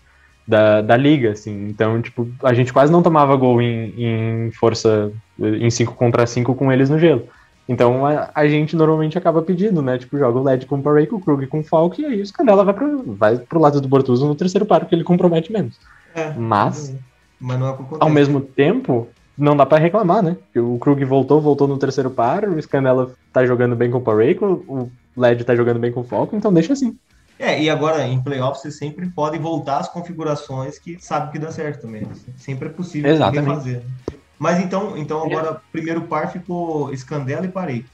da, 0.46 0.82
da 0.82 0.96
liga, 0.96 1.32
assim. 1.32 1.66
Então, 1.68 2.00
tipo, 2.00 2.28
a 2.44 2.54
gente 2.54 2.72
quase 2.72 2.92
não 2.92 3.02
tomava 3.02 3.34
gol 3.34 3.60
em, 3.60 3.92
em 3.96 4.50
força 4.52 5.10
em 5.38 5.70
5 5.70 5.94
contra 5.94 6.26
5 6.26 6.54
com 6.54 6.70
eles 6.70 6.88
no 6.88 6.98
gelo. 6.98 7.26
Então 7.68 8.04
a, 8.04 8.30
a, 8.34 8.46
gente 8.46 8.76
normalmente 8.76 9.16
acaba 9.16 9.40
pedindo, 9.40 9.80
né? 9.80 9.96
Tipo, 9.96 10.18
joga 10.18 10.38
o 10.38 10.42
LED 10.42 10.66
com 10.66 10.76
o 10.76 10.82
Parey, 10.82 11.06
com 11.06 11.16
o 11.16 11.20
Krug 11.20 11.46
com 11.46 11.60
o 11.60 11.64
Falk, 11.64 12.00
e 12.00 12.04
aí 12.04 12.20
o 12.20 12.26
Scandella 12.26 12.64
vai 12.64 12.74
pro, 12.74 13.14
vai 13.14 13.38
pro 13.38 13.60
lado 13.60 13.80
do 13.80 13.88
Bortuso 13.88 14.26
no 14.26 14.34
terceiro 14.34 14.66
par, 14.66 14.80
porque 14.80 14.94
ele 14.94 15.04
compromete 15.04 15.50
menos. 15.50 15.78
É, 16.14 16.32
mas, 16.32 16.94
mas 17.40 17.60
é 17.60 17.76
ao 17.98 18.10
mesmo 18.10 18.40
tempo, 18.40 19.08
não 19.36 19.56
dá 19.56 19.64
para 19.64 19.78
reclamar, 19.78 20.22
né? 20.22 20.36
O 20.56 20.78
Krug 20.78 21.02
voltou, 21.04 21.40
voltou 21.40 21.66
no 21.66 21.78
terceiro 21.78 22.10
par, 22.10 22.44
o 22.44 22.60
Scandella 22.60 23.14
tá 23.32 23.46
jogando 23.46 23.74
bem 23.74 23.90
com 23.90 23.98
o 23.98 24.02
Parey, 24.02 24.38
o 24.40 24.90
LED 25.16 25.44
tá 25.44 25.56
jogando 25.56 25.80
bem 25.80 25.90
com 25.90 26.00
o 26.00 26.04
Falk, 26.04 26.36
então 26.36 26.52
deixa 26.52 26.74
assim. 26.74 26.96
É, 27.38 27.60
e 27.60 27.68
agora 27.68 28.06
em 28.06 28.22
playoffs 28.22 28.62
vocês 28.62 28.76
sempre 28.76 29.08
podem 29.08 29.40
voltar 29.40 29.78
às 29.78 29.88
configurações 29.88 30.78
que 30.78 30.98
sabe 31.00 31.32
que 31.32 31.38
dá 31.38 31.50
certo 31.50 31.82
também. 31.82 32.06
Sempre 32.36 32.68
é 32.68 32.72
possível 32.72 33.10
Exatamente. 33.10 33.54
fazer. 33.54 33.82
Mas 34.38 34.62
então, 34.62 34.96
então 34.96 35.24
agora, 35.24 35.60
primeiro 35.70 36.02
par 36.02 36.32
ficou 36.32 36.94
Scandella 36.96 37.46
e 37.46 37.50
Parei. 37.50 37.84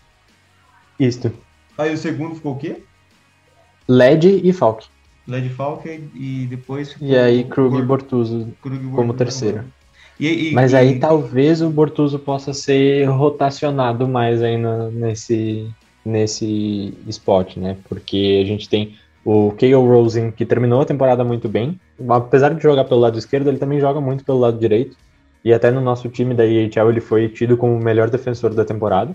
Isto. 0.98 1.32
Aí 1.76 1.92
o 1.92 1.98
segundo 1.98 2.34
ficou 2.34 2.52
o 2.52 2.58
quê? 2.58 2.82
LED 3.88 4.40
e 4.44 4.52
Falk. 4.52 4.86
LED 5.26 5.46
e 5.46 5.50
Falk 5.50 6.10
e 6.14 6.46
depois 6.48 6.92
ficou. 6.92 7.08
E 7.08 7.16
aí 7.16 7.44
Krug 7.44 7.76
e 7.76 7.82
Bortuso 7.82 8.48
Krug 8.62 8.90
como 8.90 9.14
terceiro. 9.14 9.64
E, 10.18 10.50
e, 10.50 10.52
Mas 10.52 10.74
aí 10.74 10.96
e... 10.96 10.98
talvez 10.98 11.62
o 11.62 11.70
Bortuso 11.70 12.18
possa 12.18 12.52
ser 12.52 13.04
rotacionado 13.06 14.06
mais 14.06 14.42
aí 14.42 14.58
no, 14.58 14.90
nesse, 14.90 15.66
nesse 16.04 16.92
spot, 17.08 17.56
né? 17.56 17.78
Porque 17.88 18.40
a 18.44 18.46
gente 18.46 18.68
tem 18.68 18.96
o 19.24 19.52
K.O. 19.52 19.86
Rosen, 19.86 20.30
que 20.30 20.44
terminou 20.44 20.82
a 20.82 20.86
temporada 20.86 21.24
muito 21.24 21.48
bem. 21.48 21.80
Apesar 22.08 22.54
de 22.54 22.62
jogar 22.62 22.84
pelo 22.84 23.00
lado 23.00 23.18
esquerdo, 23.18 23.48
ele 23.48 23.58
também 23.58 23.80
joga 23.80 23.98
muito 23.98 24.22
pelo 24.22 24.38
lado 24.38 24.58
direito. 24.58 24.94
E 25.44 25.52
até 25.52 25.70
no 25.70 25.80
nosso 25.80 26.08
time 26.08 26.34
da 26.34 26.44
EHL 26.44 26.90
ele 26.90 27.00
foi 27.00 27.28
tido 27.28 27.56
como 27.56 27.74
o 27.74 27.82
melhor 27.82 28.10
defensor 28.10 28.54
da 28.54 28.64
temporada. 28.64 29.14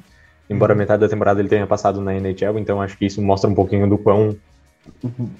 Embora 0.49 0.73
uhum. 0.73 0.79
metade 0.79 1.01
da 1.01 1.09
temporada 1.09 1.39
ele 1.39 1.49
tenha 1.49 1.65
passado 1.65 2.01
na 2.01 2.13
NHL, 2.13 2.59
então 2.59 2.81
acho 2.81 2.97
que 2.97 3.05
isso 3.05 3.21
mostra 3.21 3.49
um 3.49 3.55
pouquinho 3.55 3.87
do 3.87 3.97
quão. 3.97 4.35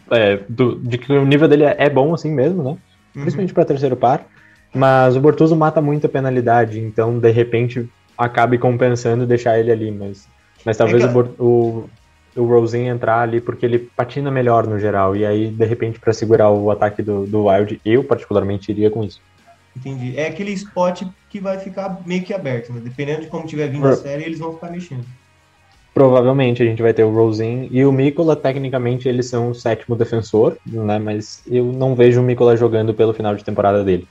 É, 0.09 0.39
do, 0.49 0.75
de 0.79 0.97
que 0.97 1.13
o 1.13 1.25
nível 1.25 1.47
dele 1.47 1.63
é 1.63 1.89
bom 1.89 2.13
assim 2.13 2.31
mesmo, 2.31 2.63
né? 2.63 2.69
Uhum. 2.71 3.21
Principalmente 3.21 3.53
para 3.53 3.65
terceiro 3.65 3.95
par. 3.95 4.25
Mas 4.73 5.15
o 5.15 5.21
Bortuso 5.21 5.55
mata 5.55 5.81
muito 5.81 6.05
a 6.05 6.09
penalidade, 6.09 6.79
então 6.79 7.17
de 7.17 7.31
repente 7.31 7.87
acabe 8.17 8.57
compensando 8.57 9.25
deixar 9.25 9.59
ele 9.59 9.71
ali. 9.71 9.91
Mas, 9.91 10.27
mas 10.65 10.77
talvez 10.77 11.03
é 11.03 11.07
que... 11.07 11.17
o, 11.17 11.89
o, 12.35 12.41
o 12.41 12.45
Rosen 12.45 12.87
entrar 12.87 13.21
ali 13.21 13.39
porque 13.39 13.65
ele 13.65 13.79
patina 13.79 14.29
melhor 14.29 14.67
no 14.67 14.79
geral. 14.79 15.15
E 15.15 15.25
aí, 15.25 15.47
de 15.47 15.65
repente, 15.65 15.99
para 15.99 16.13
segurar 16.13 16.49
o 16.49 16.69
ataque 16.71 17.01
do, 17.01 17.25
do 17.25 17.45
Wild, 17.45 17.79
eu 17.85 18.03
particularmente 18.03 18.71
iria 18.71 18.89
com 18.89 19.03
isso. 19.03 19.21
Entendi. 19.75 20.17
É 20.17 20.27
aquele 20.27 20.51
spot 20.51 21.03
que 21.29 21.39
vai 21.39 21.59
ficar 21.59 22.01
meio 22.05 22.23
que 22.23 22.33
aberto, 22.33 22.71
né? 22.71 22.79
Dependendo 22.81 23.21
de 23.21 23.27
como 23.27 23.45
tiver 23.45 23.67
vindo 23.67 23.81
Pro... 23.81 23.91
a 23.91 23.95
série, 23.95 24.23
eles 24.23 24.39
vão 24.39 24.53
ficar 24.53 24.71
mexendo. 24.71 25.05
Provavelmente 25.93 26.61
a 26.61 26.65
gente 26.65 26.81
vai 26.81 26.93
ter 26.93 27.03
o 27.03 27.13
Rosin 27.13 27.69
e 27.71 27.85
o 27.85 27.91
Mikola, 27.91 28.35
tecnicamente 28.35 29.07
eles 29.07 29.27
são 29.27 29.51
o 29.51 29.55
sétimo 29.55 29.95
defensor, 29.95 30.57
né? 30.65 30.99
Mas 30.99 31.41
eu 31.47 31.65
não 31.65 31.95
vejo 31.95 32.21
o 32.21 32.23
Mikola 32.23 32.57
jogando 32.57 32.93
pelo 32.93 33.13
final 33.13 33.35
de 33.35 33.43
temporada 33.43 33.83
dele. 33.83 34.07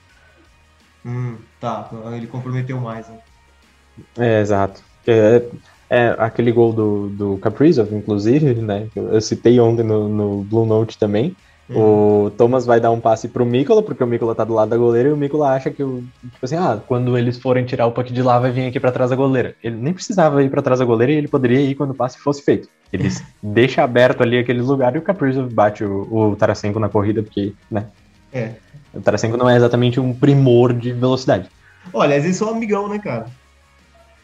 Hum, 1.04 1.36
tá. 1.60 1.90
Ele 2.14 2.26
comprometeu 2.26 2.80
mais, 2.80 3.06
né? 3.08 3.18
É, 4.18 4.40
exato. 4.40 4.82
É, 5.06 5.42
é 5.90 6.14
aquele 6.18 6.50
gol 6.50 6.72
do, 6.72 7.08
do 7.10 7.38
Kaprizov, 7.38 7.94
inclusive, 7.94 8.54
né? 8.54 8.88
Eu 8.96 9.20
citei 9.20 9.60
ontem 9.60 9.82
no, 9.82 10.08
no 10.08 10.42
Blue 10.42 10.64
Note 10.64 10.98
também 10.98 11.36
O 11.70 12.30
Thomas 12.36 12.66
vai 12.66 12.78
dar 12.78 12.90
um 12.90 13.00
passe 13.00 13.26
pro 13.26 13.46
Mícola, 13.46 13.82
porque 13.82 14.04
o 14.04 14.06
Mícola 14.06 14.34
tá 14.34 14.44
do 14.44 14.52
lado 14.52 14.68
da 14.68 14.76
goleira, 14.76 15.08
e 15.08 15.12
o 15.12 15.16
Mícola 15.16 15.50
acha 15.52 15.70
que, 15.70 15.82
o, 15.82 16.04
tipo 16.22 16.44
assim, 16.44 16.56
ah, 16.56 16.78
quando 16.86 17.16
eles 17.16 17.38
forem 17.38 17.64
tirar 17.64 17.86
o 17.86 17.92
puck 17.92 18.12
de 18.12 18.22
lá, 18.22 18.38
vai 18.38 18.50
vir 18.50 18.66
aqui 18.68 18.78
pra 18.78 18.92
trás 18.92 19.10
da 19.10 19.16
goleira. 19.16 19.54
Ele 19.64 19.76
nem 19.76 19.92
precisava 19.94 20.42
ir 20.42 20.50
pra 20.50 20.60
trás 20.60 20.78
da 20.78 20.84
goleira 20.84 21.12
e 21.12 21.16
ele 21.16 21.28
poderia 21.28 21.60
ir 21.60 21.74
quando 21.74 21.92
o 21.92 21.94
passe 21.94 22.18
fosse 22.18 22.42
feito. 22.42 22.68
Ele 22.92 23.08
deixa 23.42 23.82
aberto 23.82 24.22
ali 24.22 24.38
aquele 24.38 24.60
lugar 24.60 24.94
e 24.94 24.98
o 24.98 25.02
Kaprizov 25.02 25.50
bate 25.52 25.82
o, 25.84 26.06
o 26.10 26.36
Tarasenko 26.36 26.78
na 26.78 26.88
corrida, 26.90 27.22
porque, 27.22 27.54
né? 27.70 27.86
É. 28.32 28.50
O 28.92 29.00
Tarasenko 29.00 29.36
não 29.36 29.48
é 29.48 29.56
exatamente 29.56 29.98
um 29.98 30.12
primor 30.12 30.72
de 30.74 30.92
velocidade. 30.92 31.48
Olha, 31.92 32.16
às 32.16 32.22
vezes 32.22 32.36
são 32.36 32.50
amigão, 32.50 32.88
né, 32.88 32.98
cara? 32.98 33.26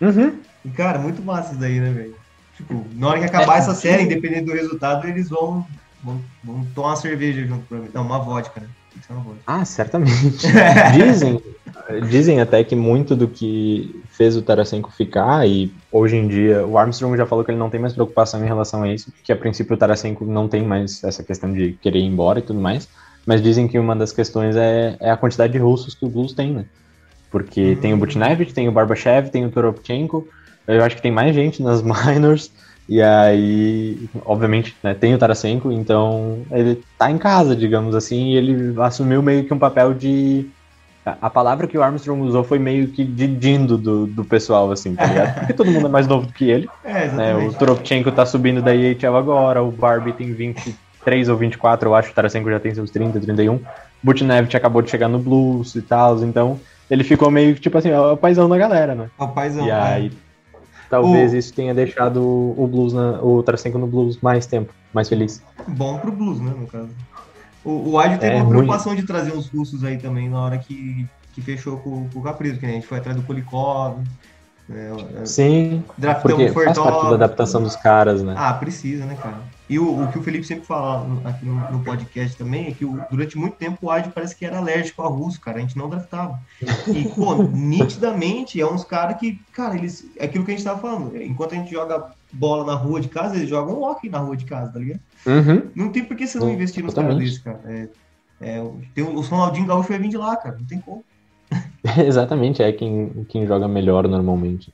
Uhum. 0.01 0.34
E, 0.64 0.68
cara, 0.70 0.99
muito 0.99 1.22
massa 1.22 1.53
isso 1.53 1.61
daí, 1.61 1.80
né, 1.80 1.91
velho? 1.91 2.14
Tipo, 2.57 2.84
na 2.95 3.09
hora 3.09 3.18
que 3.18 3.24
acabar 3.24 3.57
É. 3.57 3.59
essa 3.59 3.74
série, 3.74 4.03
independente 4.03 4.45
do 4.45 4.53
resultado, 4.53 5.07
eles 5.09 5.30
vão, 5.30 5.66
vão 6.03 6.64
tomar 6.74 6.88
uma 6.88 6.96
cerveja 6.96 7.46
junto 7.46 7.66
pra 7.66 7.78
mim. 7.78 7.88
Não, 7.92 8.03
uma 8.03 8.18
vodka, 8.18 8.61
né? 8.61 8.66
Uma 9.09 9.20
vodka. 9.20 9.42
Ah, 9.46 9.64
certamente. 9.64 10.46
dizem, 10.94 11.40
dizem 12.09 12.40
até 12.40 12.62
que 12.64 12.74
muito 12.74 13.14
do 13.14 13.28
que 13.28 14.03
fez 14.11 14.36
o 14.36 14.42
Tarasenko 14.42 14.90
ficar, 14.90 15.46
e 15.46 15.72
hoje 15.90 16.16
em 16.16 16.28
dia 16.28 16.66
o 16.66 16.76
Armstrong 16.76 17.16
já 17.16 17.26
falou 17.26 17.44
que 17.44 17.51
ele 17.51 17.59
não 17.59 17.70
tem 17.70 17.80
mais 17.80 17.92
preocupação 17.92 18.42
em 18.42 18.46
relação 18.46 18.82
a 18.82 18.92
isso, 18.92 19.12
que 19.22 19.32
a 19.32 19.36
princípio 19.36 19.74
o 19.74 19.78
Tarasenko 19.78 20.24
não 20.24 20.48
tem 20.48 20.62
mais 20.62 21.03
essa 21.05 21.22
questão 21.22 21.53
de 21.53 21.72
querer 21.80 22.01
ir 22.01 22.07
embora 22.07 22.38
e 22.38 22.42
tudo 22.42 22.61
mais, 22.61 22.88
mas 23.26 23.42
dizem 23.42 23.68
que 23.68 23.78
uma 23.78 23.94
das 23.94 24.12
questões 24.12 24.57
é, 24.57 24.96
é 25.01 25.11
a 25.11 25.16
quantidade 25.16 25.53
de 25.53 25.59
russos 25.59 25.94
que 25.94 26.05
o 26.05 26.09
Blues 26.09 26.32
tem, 26.32 26.53
né? 26.53 26.64
Porque 27.30 27.78
tem 27.80 27.94
o 27.94 27.96
Butnevich, 27.96 28.53
tem 28.53 28.68
o 28.68 28.72
Barbashev, 28.72 29.30
tem 29.30 29.46
o 29.46 29.51
Toropchenko, 29.51 30.26
eu 30.66 30.82
acho 30.82 30.96
que 30.96 31.03
tem 31.03 31.12
mais 31.12 31.34
gente 31.34 31.62
nas 31.62 31.80
minors, 31.82 32.51
e 32.91 33.01
aí, 33.01 33.97
obviamente, 34.26 34.76
né, 34.82 34.95
tem 34.95 35.14
o 35.14 35.18
Tarasenko, 35.18 35.70
então 35.70 36.45
ele 36.51 36.82
tá 36.99 37.09
em 37.09 37.18
casa, 37.18 37.55
digamos 37.55 37.95
assim, 37.95 38.32
e 38.32 38.36
ele 38.36 38.74
assumiu 38.82 39.22
meio 39.22 39.45
que 39.45 39.55
um 39.55 39.59
papel 39.61 39.95
de. 39.95 40.45
a- 41.07 41.30
palavra 41.30 41.68
que 41.68 41.78
o 41.78 41.82
Armstrong 41.84 42.20
usou 42.22 42.43
foi 42.43 42.59
meio 42.59 42.88
que 42.88 43.05
de 43.05 43.28
dindo 43.28 43.78
do, 43.78 44.09
do 44.09 44.24
pessoal, 44.24 44.72
assim, 44.72 44.97
tá 44.97 45.07
ligado? 45.07 45.34
Porque 45.38 45.53
todo 45.53 45.70
mundo 45.70 45.86
é 45.86 45.91
mais 45.91 46.09
novo 46.09 46.26
do 46.26 46.32
que 46.32 46.51
ele, 46.51 46.68
É, 46.84 47.07
né? 47.07 47.36
O 47.36 47.53
Toropchenko 47.55 48.11
tá 48.11 48.26
subindo 48.26 48.61
da 48.61 48.74
EHL 48.74 49.14
agora, 49.14 49.62
o 49.62 49.70
Barbie 49.70 50.12
tem 50.12 50.32
23 50.34 51.28
ou 51.28 51.36
24, 51.36 51.88
eu 51.88 51.95
acho, 51.95 52.11
o 52.11 52.14
Tarasenko 52.14 52.51
já 52.51 52.59
tem 52.59 52.74
seus 52.74 52.91
30, 52.91 53.20
31. 53.20 53.61
Butnevich 54.03 54.57
acabou 54.57 54.82
de 54.82 54.91
chegar 54.91 55.07
no 55.07 55.20
Blues 55.20 55.76
e 55.76 55.82
tal, 55.82 56.24
então 56.24 56.59
ele 56.91 57.05
ficou 57.05 57.30
meio 57.30 57.55
que, 57.55 57.61
tipo 57.61 57.78
assim, 57.78 57.91
é 57.91 58.01
o 58.01 58.16
paizão 58.16 58.49
da 58.49 58.59
galera, 58.59 58.97
né? 58.97 59.09
É 59.16 59.22
o 59.22 59.28
paizão. 59.28 59.64
E 59.64 59.68
né? 59.68 59.80
aí, 59.80 60.12
talvez 60.91 61.32
O- 61.32 61.36
isso 61.36 61.55
tenha 61.55 61.72
deixado 61.72 62.20
o 62.22 62.66
Blues, 62.66 62.93
na, 62.93 63.22
o 63.22 63.43
Tarasenko 63.43 63.78
no 63.78 63.86
Blues 63.86 64.18
mais 64.20 64.47
tempo, 64.47 64.74
mais 64.93 65.09
feliz. 65.09 65.43
Bom 65.68 65.99
pro 65.99 66.12
Blues, 66.12 66.41
né, 66.41 66.53
no 66.59 66.66
caso. 66.66 66.91
O, 67.64 67.91
o 67.91 67.99
Adi 67.99 68.18
teve 68.18 68.36
É, 68.36 68.43
uma 68.43 68.49
preocupação 68.49 68.95
de 68.95 69.03
trazer 69.05 69.32
os 69.32 69.49
russos 69.49 69.84
aí 69.84 69.97
também 69.99 70.28
na 70.28 70.41
hora 70.41 70.59
que, 70.59 71.07
que 71.34 71.41
fechou 71.41 71.76
com, 71.78 72.09
com 72.09 72.18
o 72.18 72.22
Caprizo, 72.22 72.59
que 72.59 72.66
a 72.66 72.70
gente 72.70 72.86
foi 72.86 72.99
atrás 72.99 73.16
do 73.16 73.22
Kulikov. 73.22 73.99
né, 74.68 74.91
é, 75.20 75.26
Sim, 75.26 75.84
draftamos 75.97 76.36
porque 76.36 76.49
faz 76.64 76.78
parte 76.78 77.03
da 77.07 77.14
adaptação 77.14 77.62
dos 77.62 77.76
caras, 77.76 78.22
né? 78.22 78.34
Ah, 78.36 78.53
precisa, 78.55 79.05
né, 79.07 79.16
cara? 79.22 79.38
E 79.71 79.79
o, 79.79 80.03
o 80.03 80.11
que 80.11 80.18
o 80.18 80.23
Felipe 80.23 80.45
sempre 80.45 80.66
fala 80.66 81.07
aqui 81.25 81.47
no, 81.47 81.55
no 81.71 81.85
podcast 81.85 82.37
também 82.37 82.66
é 82.66 82.73
que 82.73 82.85
o- 82.85 83.01
durante 83.09 83.39
muito 83.39 83.55
tempo 83.57 83.79
o 83.87 83.91
Adi 83.91 84.11
parece 84.12 84.35
que 84.35 84.45
era 84.45 84.59
alérgico 84.59 85.01
a 85.01 85.07
russo, 85.07 85.41
cara. 85.41 85.59
A 85.59 85.61
gente 85.61 85.79
não 85.79 85.89
draftava. 85.89 86.41
E, 86.89 87.05
pô, 87.09 87.35
nitidamente 87.55 88.61
é 88.61 88.66
uns 88.66 88.83
caras 88.83 89.16
que, 89.18 89.39
cara, 89.53 89.77
eles. 89.77 90.05
É 90.18 90.25
aquilo 90.25 90.45
que 90.45 90.51
a 90.51 90.55
gente 90.57 90.64
tava 90.64 90.81
falando. 90.81 91.16
Enquanto 91.23 91.53
a 91.53 91.57
gente 91.57 91.71
joga 91.71 92.05
bola 92.33 92.64
na 92.64 92.75
rua 92.75 93.01
de 93.01 93.07
casa, 93.09 93.37
eles 93.37 93.49
jogam 93.49 93.81
hockey 93.81 94.09
na 94.11 94.18
rua 94.18 94.37
de 94.37 94.45
casa, 94.45 94.73
tá 94.73 94.79
ligado? 94.81 95.01
Uhum. 95.25 95.71
Não 95.75 95.93
tem 95.93 96.05
por 96.05 96.16
que 96.16 96.27
você 96.27 96.39
não 96.39 96.49
Sim, 96.49 96.55
investir 96.55 96.83
nos 96.83 96.93
caras 96.93 97.16
desses, 97.16 97.39
cara. 97.39 97.61
É, 97.64 97.89
é, 98.41 98.71
tem, 98.93 99.05
o 99.05 99.14
o 99.16 99.21
Ronaldinho 99.21 99.66
Gaúcho 99.66 99.89
vai 99.89 99.99
vir 100.01 100.09
de 100.09 100.16
lá, 100.16 100.35
cara. 100.37 100.57
Não 100.59 100.66
tem 100.66 100.81
como. 100.81 101.05
Exatamente, 102.05 102.61
é 102.62 102.73
quem, 102.73 103.25
quem 103.29 103.47
joga 103.47 103.68
melhor 103.68 104.09
normalmente. 104.09 104.73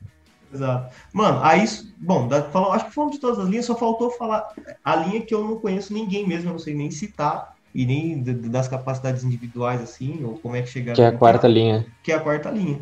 Exato. 0.57 0.95
Mano, 1.13 1.41
aí, 1.43 1.65
bom, 1.99 2.27
da, 2.29 2.43
falou, 2.45 2.73
acho 2.73 2.87
que 2.87 2.95
falamos 2.95 3.15
de 3.17 3.21
todas 3.21 3.39
as 3.39 3.49
linhas, 3.49 3.67
só 3.67 3.75
faltou 3.75 4.11
falar 4.11 4.45
a 4.85 4.97
linha 4.97 5.21
que 5.21 5.35
eu 5.35 5.45
não 5.45 5.57
conheço 5.57 5.93
ninguém 5.93 6.27
mesmo, 6.27 6.49
eu 6.49 6.53
não 6.53 6.59
sei 6.59 6.75
nem 6.75 6.91
citar, 6.91 7.55
e 7.75 7.85
nem 7.85 8.23
das 8.23 8.69
capacidades 8.69 9.23
individuais, 9.23 9.83
assim, 9.83 10.25
ou 10.25 10.39
como 10.39 10.57
é 10.57 10.63
que 10.63 10.69
chegaram. 10.69 10.97
Que 10.97 11.03
é 11.03 11.07
a 11.07 11.13
quarta 11.13 11.47
linha. 11.47 11.87
Que 12.03 12.13
é 12.13 12.15
a 12.15 12.21
quarta 12.21 12.51
linha. 12.51 12.81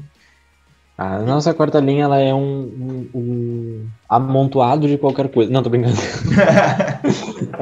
A 0.97 1.19
nossa 1.19 1.53
quarta 1.53 1.81
linha 1.81 2.05
ela 2.05 2.21
é 2.21 2.33
um, 2.33 2.39
um- 2.63 3.11
um 3.13 3.89
amontoado 4.09 4.87
de 4.87 4.97
qualquer 4.97 5.29
coisa. 5.29 5.51
Não, 5.51 5.63
tô 5.65 5.69
brincando. 5.69 5.97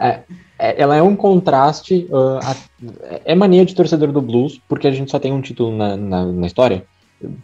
Ah, 0.00 0.20
é- 0.58 0.80
ela 0.82 0.96
é 0.96 1.02
um 1.02 1.16
contraste. 1.16 2.06
ah, 2.12 2.40
a- 2.52 3.20
é 3.24 3.34
mania 3.34 3.64
de 3.64 3.74
torcedor 3.74 4.12
do 4.12 4.20
Blues, 4.22 4.60
porque 4.68 4.86
a 4.86 4.90
gente 4.90 5.10
só 5.10 5.18
tem 5.18 5.32
um 5.32 5.40
título 5.40 5.76
na, 5.76 5.96
na, 5.96 6.26
na 6.26 6.46
história. 6.46 6.84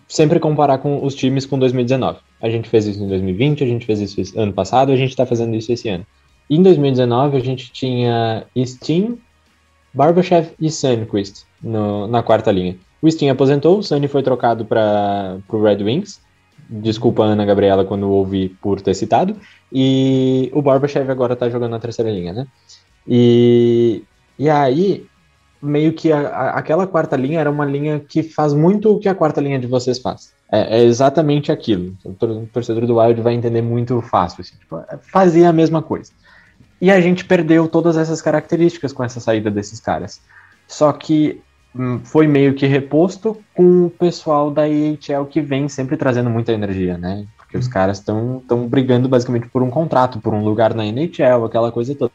Sempre 0.06 0.38
comparar 0.38 0.78
com 0.78 1.04
os 1.04 1.14
times 1.14 1.46
com 1.46 1.58
2019. 1.58 2.18
A 2.40 2.48
gente 2.48 2.68
fez 2.68 2.86
isso 2.86 3.02
em 3.02 3.08
2020, 3.08 3.64
a 3.64 3.66
gente 3.66 3.86
fez 3.86 4.00
isso 4.00 4.38
ano 4.38 4.52
passado, 4.52 4.92
a 4.92 4.96
gente 4.96 5.16
tá 5.16 5.26
fazendo 5.26 5.54
isso 5.56 5.72
esse 5.72 5.88
ano. 5.88 6.06
Em 6.48 6.62
2019, 6.62 7.36
a 7.36 7.40
gente 7.40 7.72
tinha 7.72 8.46
Steen, 8.56 9.18
Barbashev 9.92 10.50
e 10.60 10.70
Sunquist 10.70 11.44
na 11.62 12.22
quarta 12.22 12.52
linha. 12.52 12.76
O 13.00 13.08
Steen 13.10 13.30
aposentou, 13.30 13.78
o 13.78 13.82
Sunny 13.82 14.08
foi 14.08 14.22
trocado 14.22 14.64
para 14.64 15.38
o 15.48 15.62
Red 15.62 15.82
Wings. 15.82 16.20
Desculpa, 16.68 17.24
Ana 17.24 17.44
Gabriela, 17.44 17.84
quando 17.84 18.10
ouvi 18.10 18.48
por 18.48 18.80
ter 18.80 18.94
citado. 18.94 19.36
E 19.72 20.50
o 20.54 20.62
Barbashev 20.62 21.10
agora 21.10 21.36
tá 21.36 21.48
jogando 21.48 21.72
na 21.72 21.78
terceira 21.78 22.10
linha, 22.10 22.32
né? 22.32 22.46
E, 23.06 24.02
e 24.38 24.48
aí, 24.48 25.06
meio 25.64 25.92
que 25.92 26.12
a- 26.12 26.28
a- 26.28 26.50
aquela 26.58 26.86
quarta 26.86 27.16
linha 27.16 27.40
era 27.40 27.50
uma 27.50 27.64
linha 27.64 27.98
que 28.00 28.22
faz 28.22 28.52
muito 28.52 28.92
o 28.92 28.98
que 28.98 29.08
a 29.08 29.14
quarta 29.14 29.40
linha 29.40 29.58
de 29.58 29.66
vocês 29.66 29.98
faz. 29.98 30.32
É, 30.52 30.78
é 30.78 30.84
exatamente 30.84 31.50
aquilo. 31.50 31.94
O 32.04 32.12
tor- 32.12 32.30
o 32.30 32.46
torcedor 32.52 32.86
do 32.86 32.98
Wild 32.98 33.20
vai 33.22 33.34
entender 33.34 33.62
muito 33.62 34.00
fácil. 34.02 34.42
Assim, 34.42 34.56
tipo, 34.56 34.76
é, 34.78 34.98
fazia 35.10 35.48
a 35.48 35.52
mesma 35.52 35.82
coisa. 35.82 36.12
E 36.80 36.90
a 36.90 37.00
gente 37.00 37.24
perdeu 37.24 37.66
todas 37.66 37.96
essas 37.96 38.20
características 38.20 38.92
com 38.92 39.02
essa 39.02 39.18
saída 39.20 39.50
desses 39.50 39.80
caras. 39.80 40.20
Só 40.68 40.92
que 40.92 41.40
hum, 41.74 41.98
foi 42.04 42.26
meio 42.26 42.54
que 42.54 42.66
reposto 42.66 43.36
com 43.54 43.86
o 43.86 43.90
pessoal 43.90 44.50
da 44.50 44.68
EHL 44.68 45.24
que 45.28 45.40
vem 45.40 45.68
sempre 45.68 45.96
trazendo 45.96 46.30
muita 46.30 46.52
energia, 46.52 46.96
né? 46.96 47.26
Porque 47.36 47.56
os 47.58 47.66
caras 47.66 47.98
estão 47.98 48.40
brigando 48.68 49.08
basicamente 49.08 49.48
por 49.48 49.62
um 49.62 49.70
contrato, 49.70 50.20
por 50.20 50.32
um 50.34 50.44
lugar 50.44 50.74
na 50.74 50.84
NHL, 50.86 51.44
aquela 51.44 51.72
coisa 51.72 51.94
toda. 51.94 52.12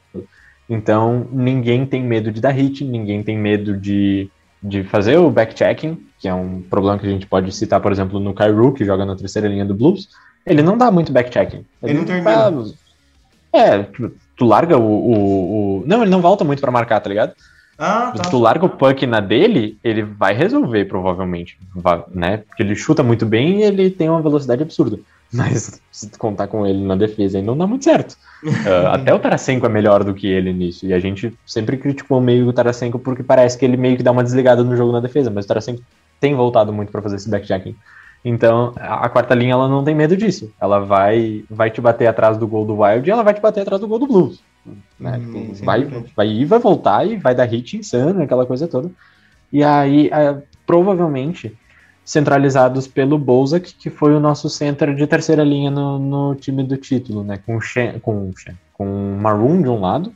Então, 0.69 1.27
ninguém 1.31 1.85
tem 1.85 2.03
medo 2.03 2.31
de 2.31 2.39
dar 2.39 2.51
hit, 2.51 2.83
ninguém 2.85 3.23
tem 3.23 3.37
medo 3.37 3.75
de, 3.75 4.29
de 4.61 4.83
fazer 4.83 5.17
o 5.17 5.29
backchecking, 5.31 5.97
que 6.19 6.27
é 6.27 6.33
um 6.33 6.61
problema 6.61 6.99
que 6.99 7.07
a 7.07 7.09
gente 7.09 7.25
pode 7.25 7.51
citar, 7.53 7.81
por 7.81 7.91
exemplo, 7.91 8.19
no 8.19 8.33
Kairu, 8.33 8.73
que 8.73 8.85
joga 8.85 9.05
na 9.05 9.15
terceira 9.15 9.47
linha 9.47 9.65
do 9.65 9.73
Blues. 9.73 10.09
Ele 10.45 10.61
não 10.61 10.77
dá 10.77 10.91
muito 10.91 11.11
backchecking. 11.11 11.65
Ele 11.83 11.93
não 11.95 12.05
termina. 12.05 12.29
faz- 12.51 12.73
É, 13.51 13.83
tipo, 13.83 14.11
tu 14.37 14.45
larga 14.45 14.77
o, 14.77 14.83
o, 14.83 15.79
o- 15.79 15.83
Não, 15.87 16.01
ele 16.03 16.11
não 16.11 16.21
volta 16.21 16.43
muito 16.43 16.61
pra 16.61 16.71
marcar, 16.71 16.99
tá 16.99 17.09
ligado? 17.09 17.33
Ah, 17.77 18.11
tá. 18.15 18.29
Tu 18.29 18.37
larga 18.37 18.65
o 18.65 18.69
puck 18.69 19.07
na 19.07 19.19
dele, 19.21 19.77
ele 19.83 20.03
vai 20.03 20.33
resolver, 20.33 20.85
provavelmente. 20.85 21.57
Né? 22.13 22.37
Porque 22.37 22.61
ele 22.61 22.75
chuta 22.75 23.01
muito 23.01 23.25
bem 23.25 23.59
e 23.61 23.63
ele 23.63 23.89
tem 23.89 24.09
uma 24.09 24.21
velocidade 24.21 24.61
absurda. 24.61 24.99
Mas 25.31 25.79
se 25.91 26.09
contar 26.17 26.47
com 26.47 26.65
ele 26.65 26.83
na 26.83 26.95
defesa, 26.95 27.37
aí 27.37 27.43
não 27.43 27.57
dá 27.57 27.67
muito 27.67 27.83
certo. 27.85 28.17
Ah, 28.65 28.95
até 28.95 29.13
o 29.13 29.19
Tarasenko 29.19 29.65
é 29.65 29.69
melhor 29.69 30.03
do 30.03 30.13
que 30.13 30.27
ele 30.27 30.51
nisso. 30.51 30.85
E 30.85 30.93
a 30.93 30.99
gente 30.99 31.33
sempre 31.45 31.77
criticou 31.77 32.19
meio 32.19 32.47
o 32.47 32.53
Tarasenko 32.53 32.97
porque 32.97 33.21
parece 33.21 33.57
que 33.57 33.63
ele 33.63 33.77
meio 33.77 33.95
que 33.95 34.03
dá 34.03 34.11
uma 34.11 34.23
desligada 34.23 34.63
no 34.63 34.75
jogo 34.75 34.91
na 34.91 34.99
defesa. 34.99 35.29
Mas 35.29 35.45
o 35.45 35.47
Tarasenko 35.47 35.83
tem 36.19 36.35
voltado 36.35 36.73
muito 36.73 36.91
pra 36.91 37.01
fazer 37.01 37.17
esse 37.17 37.29
backjacking. 37.29 37.75
Então, 38.23 38.73
a 38.77 39.07
quarta 39.07 39.33
linha 39.33 39.53
ela 39.53 39.69
não 39.69 39.83
tem 39.83 39.95
medo 39.95 40.17
disso. 40.17 40.51
Ela 40.59 40.79
vai, 40.79 41.43
vai 41.49 41.69
te 41.69 41.79
bater 41.79 42.07
atrás 42.07 42.37
do 42.37 42.47
gol 42.47 42.65
do 42.65 42.81
Wild 42.81 43.07
e 43.07 43.11
ela 43.11 43.23
vai 43.23 43.33
te 43.33 43.41
bater 43.41 43.61
atrás 43.61 43.79
do 43.79 43.87
gol 43.87 43.99
do 43.99 44.07
Blues. 44.07 44.41
Né? 44.99 45.17
Hum, 45.17 45.53
Tipo, 45.53 45.63
é 45.63 45.65
vai, 45.65 45.85
vai 46.15 46.27
ir, 46.27 46.45
vai 46.45 46.59
voltar 46.59 47.07
e 47.07 47.15
vai 47.17 47.33
dar 47.33 47.45
hit 47.45 47.77
insano, 47.77 48.21
aquela 48.21 48.45
coisa 48.45 48.67
toda. 48.67 48.91
E 49.51 49.63
aí, 49.63 50.09
é, 50.11 50.37
provavelmente, 50.65 51.57
centralizados 52.09 52.87
pelo 52.87 53.19
Bozak, 53.19 53.75
que 53.75 53.87
foi 53.87 54.15
o 54.15 54.19
nosso 54.19 54.49
center 54.49 54.95
de 54.95 55.05
terceira 55.05 55.43
linha 55.43 55.69
no, 55.69 55.99
no 55.99 56.33
time 56.33 56.63
do 56.63 56.75
título, 56.75 57.23
né? 57.23 57.39
Com 57.45 57.61
Shen, 57.61 57.99
com, 57.99 58.31
Shen, 58.35 58.57
com 58.73 59.15
Maroon 59.21 59.61
de 59.61 59.69
um 59.69 59.79
lado, 59.79 60.11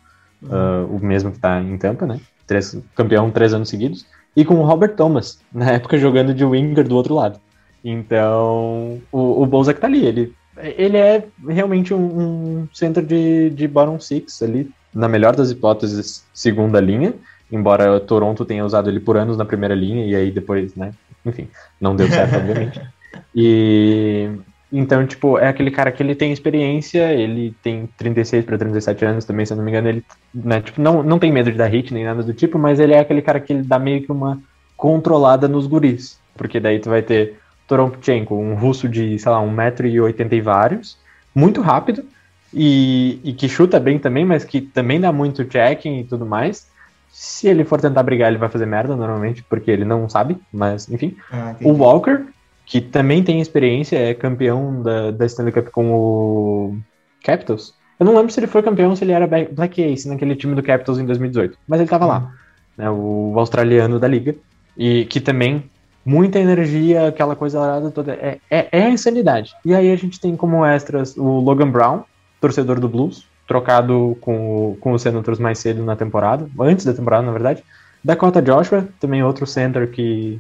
ah, 0.50 0.88
o 0.90 0.98
mesmo 0.98 1.32
que 1.32 1.38
tá 1.38 1.62
em 1.62 1.78
Tampa, 1.78 2.08
né? 2.08 2.20
Três, 2.48 2.76
campeão 2.96 3.30
três 3.30 3.54
anos 3.54 3.70
seguidos, 3.70 4.08
e 4.36 4.44
com 4.44 4.56
o 4.56 4.66
Robert 4.66 4.96
Thomas, 4.96 5.40
na 5.54 5.74
época 5.74 6.00
jogando 6.00 6.34
de 6.34 6.44
winger 6.44 6.88
do 6.88 6.96
outro 6.96 7.14
lado. 7.14 7.40
Então, 7.86 9.00
o, 9.12 9.44
o 9.44 9.46
Bozak 9.46 9.80
tá 9.80 9.86
ali, 9.86 10.04
ele, 10.04 10.34
ele 10.58 10.98
é 10.98 11.24
realmente 11.48 11.94
um, 11.94 12.00
um 12.00 12.68
center 12.74 13.06
de, 13.06 13.52
de 13.52 13.68
bottom 13.68 14.00
six 14.00 14.42
ali, 14.42 14.68
na 14.92 15.08
melhor 15.08 15.36
das 15.36 15.52
hipóteses, 15.52 16.26
segunda 16.34 16.82
linha, 16.82 17.14
embora 17.52 18.00
Toronto 18.00 18.44
tenha 18.46 18.66
usado 18.66 18.90
ele 18.90 19.00
por 19.00 19.16
anos 19.16 19.38
na 19.38 19.46
primeira 19.46 19.76
linha, 19.76 20.08
e 20.08 20.16
aí 20.16 20.32
depois, 20.32 20.76
né, 20.76 20.92
enfim, 21.26 21.50
não 21.80 21.96
deu 21.96 22.08
certo, 22.10 22.38
obviamente. 22.38 22.82
E, 23.36 24.30
Então, 24.72 25.06
tipo, 25.06 25.38
é 25.38 25.48
aquele 25.48 25.70
cara 25.70 25.92
que 25.92 26.02
ele 26.02 26.16
tem 26.16 26.34
experiência, 26.34 27.14
ele 27.14 27.56
tem 27.62 27.88
36 27.96 28.44
para 28.44 28.58
37 28.58 29.06
anos 29.06 29.26
também, 29.26 29.46
se 29.46 29.54
eu 29.54 29.58
não 29.58 29.64
me 29.64 29.70
engano, 29.70 29.88
ele, 29.88 30.04
né, 30.34 30.62
tipo, 30.62 30.82
não, 30.82 31.04
não 31.04 31.20
tem 31.20 31.32
medo 31.32 31.52
de 31.52 31.58
dar 31.58 31.68
hit 31.68 31.94
nem 31.94 32.04
nada 32.04 32.24
do 32.24 32.34
tipo, 32.34 32.58
mas 32.58 32.80
ele 32.80 32.94
é 32.94 33.00
aquele 33.00 33.22
cara 33.22 33.40
que 33.40 33.54
ele 33.54 33.62
dá 33.62 33.78
meio 33.78 34.02
que 34.02 34.12
uma 34.12 34.42
controlada 34.76 35.48
nos 35.48 35.68
guris, 35.68 36.20
porque 36.36 36.60
daí 36.60 36.80
tu 36.80 36.90
vai 36.90 37.04
ter 37.04 37.40
Torompchenko, 37.68 38.36
um 38.36 38.56
russo 38.56 38.90
de, 38.90 39.20
sei 39.20 39.32
lá, 39.32 39.40
1,80m 39.40 40.34
e 40.34 40.42
vários, 40.42 40.98
muito 41.36 41.62
rápido, 41.62 42.04
e, 42.52 43.20
e 43.24 43.34
que 43.34 43.48
chuta 43.48 43.80
bem 43.80 44.00
também, 44.00 44.26
mas 44.26 44.44
que 44.44 44.62
também 44.62 45.00
dá 45.00 45.12
muito 45.12 45.44
checking 45.52 46.00
e 46.00 46.04
tudo 46.04 46.26
mais. 46.26 46.68
Se 47.16 47.48
ele 47.48 47.64
for 47.64 47.80
tentar 47.80 48.02
brigar, 48.02 48.30
ele 48.30 48.40
vai 48.40 48.50
fazer 48.50 48.66
merda 48.66 48.96
normalmente, 48.96 49.44
porque 49.44 49.70
ele 49.70 49.86
não 49.86 50.10
sabe, 50.10 50.36
mas 50.52 50.90
enfim. 50.90 51.16
Ah, 51.32 51.56
O 51.62 51.72
Walker, 51.74 52.26
que 52.66 52.82
também 52.82 53.24
tem 53.24 53.40
experiência, 53.40 53.96
é 53.98 54.16
campeão 54.16 54.82
da, 54.82 55.12
da 55.12 55.26
Stanley 55.28 55.54
Cup 55.54 55.68
com 55.70 55.94
o 55.94 56.78
Capitals. 57.24 57.76
Eu 58.00 58.08
não 58.08 58.16
lembro 58.16 58.34
se 58.34 58.40
ele 58.40 58.48
foi 58.48 58.64
campeão 58.64 58.90
ou 58.90 58.96
se 58.96 59.04
ele 59.04 59.12
era 59.12 59.28
Black 59.28 59.80
Ace 59.80 60.10
naquele 60.10 60.36
time 60.36 60.56
do 60.56 60.64
Capitals 60.64 60.98
em 60.98 61.06
2018, 61.06 61.56
mas 61.68 61.80
ele 61.80 61.90
tava 61.90 62.08
lá, 62.08 62.34
né, 62.76 62.90
o 62.90 63.36
australiano 63.38 64.00
da 64.00 64.08
liga, 64.08 64.36
e 64.76 65.06
que 65.06 65.22
também 65.22 65.70
muita 66.04 66.40
energia, 66.40 67.10
aquela 67.10 67.36
coisa 67.36 67.62
arada 67.62 67.92
toda, 67.92 68.14
é, 68.14 68.40
é, 68.50 68.68
é 68.72 68.84
a 68.86 68.90
insanidade. 68.90 69.54
E 69.64 69.76
aí 69.76 69.92
a 69.92 69.96
gente 69.96 70.20
tem 70.20 70.36
como 70.36 70.66
extras 70.66 71.16
o 71.16 71.40
Logan 71.40 71.70
Brown, 71.70 72.02
torcedor 72.42 72.80
do 72.80 72.90
Blues, 72.90 73.28
trocado 73.48 74.18
com, 74.22 74.72
o- 74.72 74.78
com 74.80 74.92
os 74.94 75.02
Senators 75.02 75.40
mais 75.40 75.60
cedo 75.60 75.84
na 75.84 75.96
temporada, 75.96 76.48
antes 76.60 76.86
da 76.86 76.94
temporada, 76.94 77.26
na 77.26 77.32
verdade. 77.32 77.64
Dakota 78.04 78.42
Joshua, 78.42 78.88
também 79.00 79.24
outro 79.24 79.46
center 79.48 79.90
que, 79.90 80.40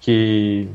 que 0.00 0.68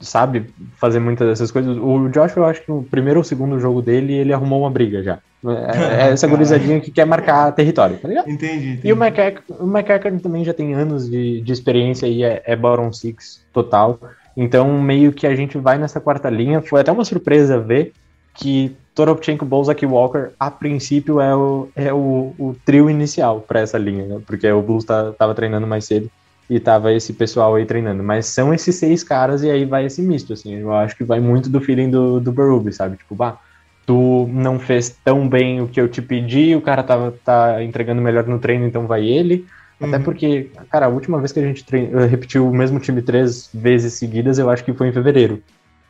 sabe 0.00 0.46
fazer 0.80 0.98
muitas 1.00 1.28
dessas 1.28 1.50
coisas. 1.50 1.76
O 1.76 2.08
Joshua, 2.08 2.42
eu 2.42 2.46
acho 2.46 2.62
que 2.62 2.70
no 2.70 2.82
primeiro 2.82 3.20
ou 3.20 3.24
segundo 3.24 3.58
jogo 3.58 3.80
dele, 3.82 4.12
ele 4.12 4.32
arrumou 4.32 4.60
uma 4.60 4.70
briga 4.70 5.02
já. 5.02 5.18
É, 5.44 6.08
é 6.08 6.10
essa 6.12 6.26
gurizadinha 6.26 6.80
que 6.80 6.90
quer 6.90 7.04
marcar 7.04 7.52
território, 7.52 7.98
tá 7.98 8.08
ligado? 8.08 8.28
Entendi, 8.28 8.68
entendi. 8.70 8.88
E 8.88 8.92
o 8.92 8.96
o 8.96 9.66
McEachern 9.66 10.18
também 10.20 10.44
já 10.44 10.52
tem 10.54 10.74
anos 10.74 11.08
de, 11.08 11.40
de 11.40 11.52
experiência 11.52 12.06
e 12.06 12.22
é, 12.22 12.42
é 12.44 12.56
bottom 12.56 12.92
six 12.92 13.40
total. 13.52 13.98
Então, 14.36 14.80
meio 14.80 15.12
que 15.12 15.26
a 15.26 15.34
gente 15.36 15.58
vai 15.58 15.78
nessa 15.78 16.00
quarta 16.00 16.30
linha. 16.30 16.62
Foi 16.62 16.80
até 16.80 16.90
uma 16.90 17.04
surpresa 17.04 17.58
ver 17.60 17.92
que 18.34 18.76
Toropchenko, 18.94 19.44
Bozak 19.44 19.82
e 19.82 19.86
Walker, 19.86 20.30
a 20.38 20.50
princípio, 20.50 21.20
é 21.20 21.34
o, 21.34 21.68
é 21.74 21.92
o, 21.92 22.34
o 22.38 22.54
trio 22.64 22.90
inicial 22.90 23.40
para 23.40 23.60
essa 23.60 23.78
linha, 23.78 24.06
né? 24.06 24.20
Porque 24.26 24.50
o 24.50 24.62
Blues 24.62 24.84
tá, 24.84 25.12
tava 25.12 25.34
treinando 25.34 25.66
mais 25.66 25.84
cedo 25.86 26.10
e 26.50 26.60
tava 26.60 26.92
esse 26.92 27.12
pessoal 27.14 27.54
aí 27.54 27.64
treinando. 27.64 28.02
Mas 28.02 28.26
são 28.26 28.52
esses 28.52 28.74
seis 28.76 29.02
caras 29.02 29.42
e 29.42 29.50
aí 29.50 29.64
vai 29.64 29.86
esse 29.86 30.02
misto, 30.02 30.32
assim. 30.32 30.56
Eu 30.56 30.72
acho 30.74 30.96
que 30.96 31.04
vai 31.04 31.20
muito 31.20 31.48
do 31.48 31.60
feeling 31.60 31.90
do, 31.90 32.20
do 32.20 32.32
Berube, 32.32 32.72
sabe? 32.72 32.96
Tipo, 32.98 33.14
bah, 33.14 33.38
tu 33.86 34.28
não 34.30 34.58
fez 34.58 34.90
tão 35.04 35.28
bem 35.28 35.60
o 35.60 35.68
que 35.68 35.80
eu 35.80 35.88
te 35.88 36.02
pedi, 36.02 36.54
o 36.54 36.60
cara 36.60 36.82
tava, 36.82 37.14
tá 37.24 37.62
entregando 37.62 38.02
melhor 38.02 38.26
no 38.26 38.38
treino, 38.38 38.66
então 38.66 38.86
vai 38.86 39.04
ele. 39.06 39.46
Até 39.80 39.96
Uhum. 39.96 40.04
porque, 40.04 40.50
cara, 40.70 40.86
a 40.86 40.88
última 40.88 41.18
vez 41.18 41.32
que 41.32 41.40
a 41.40 41.42
gente 41.42 41.64
trein- 41.64 41.90
repetiu 42.08 42.48
o 42.48 42.54
mesmo 42.54 42.78
time 42.78 43.02
três 43.02 43.48
vezes 43.52 43.94
seguidas, 43.94 44.38
eu 44.38 44.48
acho 44.50 44.64
que 44.64 44.72
foi 44.72 44.88
em 44.88 44.92
fevereiro. 44.92 45.42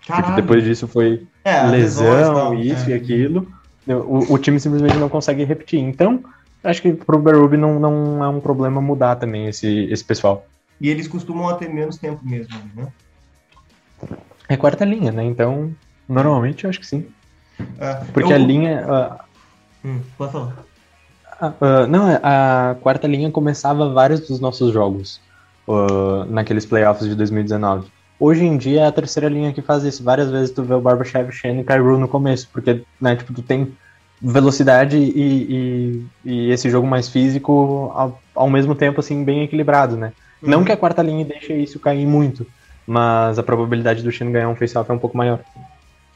Porque 0.06 0.22
Caralho. 0.22 0.36
depois 0.42 0.64
disso 0.64 0.88
foi 0.88 1.26
É, 1.44 1.66
lesão, 1.66 2.34
tal, 2.34 2.54
isso 2.54 2.88
é. 2.88 2.92
e 2.92 2.94
aquilo. 2.94 3.46
O, 3.86 4.34
o 4.34 4.38
time 4.38 4.60
simplesmente 4.60 4.96
não 4.96 5.08
consegue 5.08 5.44
repetir. 5.44 5.80
Então, 5.80 6.22
acho 6.62 6.80
que 6.80 6.92
pro 6.92 7.18
Berube 7.18 7.56
não, 7.56 7.80
não 7.80 8.22
é 8.24 8.28
um 8.28 8.40
problema 8.40 8.80
mudar 8.80 9.16
também 9.16 9.48
esse, 9.48 9.84
esse 9.90 10.04
pessoal. 10.04 10.46
E 10.80 10.88
eles 10.88 11.08
costumam 11.08 11.52
ter 11.56 11.68
menos 11.68 11.96
tempo 11.98 12.24
mesmo, 12.24 12.54
né? 12.74 12.88
É 14.48 14.56
quarta 14.56 14.84
linha, 14.84 15.10
né? 15.10 15.24
Então, 15.24 15.72
normalmente 16.08 16.64
eu 16.64 16.70
acho 16.70 16.78
que 16.80 16.86
sim. 16.86 17.06
É, 17.78 17.94
Porque 18.12 18.32
eu- 18.32 18.36
a 18.36 18.38
linha. 18.38 18.84
ah, 18.88 19.24
Hum, 19.84 20.00
pode 20.16 20.30
falar. 20.32 20.64
Ah, 21.40 21.86
não, 21.88 22.06
a 22.22 22.76
quarta 22.80 23.08
linha 23.08 23.30
começava 23.32 23.92
vários 23.92 24.20
dos 24.28 24.38
nossos 24.38 24.72
jogos 24.72 25.20
naqueles 26.28 26.64
playoffs 26.66 27.08
de 27.08 27.14
2019. 27.16 27.90
Hoje 28.18 28.44
em 28.44 28.56
dia 28.56 28.82
é 28.82 28.86
a 28.86 28.92
terceira 28.92 29.28
linha 29.28 29.52
que 29.52 29.62
faz 29.62 29.82
isso. 29.84 30.04
Várias 30.04 30.30
vezes 30.30 30.54
tu 30.54 30.64
vê 30.64 30.74
o 30.74 30.80
Barbashev, 30.80 31.30
Shen 31.32 31.60
e 31.60 31.64
Kairu 31.64 31.98
no 31.98 32.08
começo, 32.08 32.48
porque 32.52 32.84
né, 33.00 33.16
tipo, 33.16 33.32
tu 33.34 33.42
tem 33.42 33.76
velocidade 34.20 34.96
e, 34.96 35.98
e, 35.98 36.08
e 36.24 36.50
esse 36.52 36.70
jogo 36.70 36.86
mais 36.86 37.08
físico 37.08 37.90
ao, 37.94 38.22
ao 38.34 38.48
mesmo 38.50 38.74
tempo 38.76 39.00
assim 39.00 39.24
bem 39.24 39.42
equilibrado, 39.42 39.96
né? 39.96 40.12
Não 40.46 40.62
Uhum. 40.62 40.64
que 40.64 40.72
a 40.72 40.76
quarta 40.76 41.02
linha 41.02 41.24
deixe 41.24 41.54
isso 41.62 41.80
cair 41.80 42.06
muito, 42.06 42.46
mas 42.86 43.38
a 43.38 43.42
probabilidade 43.42 44.02
do 44.02 44.12
Shen 44.12 44.30
ganhar 44.32 44.48
um 44.48 44.56
face-off 44.56 44.90
é 44.90 44.94
um 44.94 44.98
pouco 45.00 45.16
maior. 45.16 45.44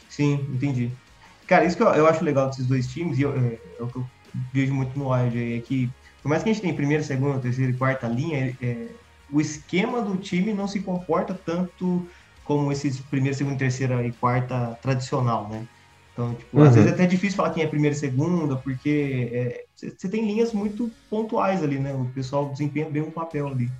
Sim, 0.08 0.34
entendi. 0.54 0.98
Cara, 1.46 1.64
isso 1.64 1.76
que 1.76 1.82
eu, 1.82 1.88
eu 1.94 2.06
acho 2.06 2.24
legal 2.24 2.48
desses 2.48 2.66
dois 2.68 2.86
times, 2.88 3.18
e 3.18 3.22
eu- 3.22 3.36
é, 3.36 3.54
é 3.78 3.82
o 3.82 3.90
que 3.90 3.98
eu 3.98 4.10
vejo 4.52 4.74
muito 4.74 4.98
no 4.98 5.12
Wild 5.12 5.36
aí, 5.38 5.54
é 5.58 5.60
que, 5.62 5.92
por 6.22 6.28
mais 6.28 6.42
que 6.42 6.50
a 6.50 6.52
gente 6.52 6.62
tenha 6.62 6.74
primeira, 6.76 7.02
segunda, 7.02 7.40
terceira 7.40 7.72
e 7.72 7.76
quarta 7.78 8.08
linha, 8.08 8.52
é, 8.60 8.88
o 9.30 9.40
esquema 9.40 10.02
do 10.02 10.16
time 10.18 10.52
não 10.54 10.68
se 10.68 10.82
comporta 10.82 11.34
tanto 11.44 12.06
como 12.42 12.70
esses 12.72 13.00
primeira, 13.08 13.36
segunda, 13.36 13.58
terceira 13.58 14.06
e 14.06 14.12
quarta 14.12 14.76
tradicional, 14.82 15.48
né? 15.48 15.66
Então, 16.12 16.34
tipo, 16.36 16.62
às 16.62 16.74
Uhum. 16.74 16.74
vezes 16.74 16.90
é 16.90 16.94
até 16.94 17.06
difícil 17.06 17.36
falar 17.36 17.52
quem 17.52 17.62
é 17.62 17.66
primeira 17.66 17.94
e 17.94 17.98
segunda, 17.98 18.60
porque 18.62 19.66
você 19.76 20.08
tem 20.08 20.26
linhas 20.26 20.52
muito 20.52 20.94
pontuais 21.10 21.62
ali, 21.62 21.78
né? 21.78 21.94
O 21.94 22.10
pessoal 22.12 22.52
desempenha 22.52 22.88
bem 22.90 23.02
um 23.02 23.10
papel 23.12 23.48
ali 23.48 23.70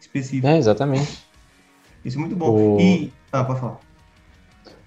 específico. 0.00 0.48
É, 0.48 0.56
exatamente. 0.58 1.30
Isso 2.04 2.16
é 2.18 2.20
muito 2.20 2.36
bom. 2.36 2.52
O- 2.52 2.76
E. 2.78 3.16
Ah, 3.32 3.44
pode 3.44 3.60
falar. 3.60 3.80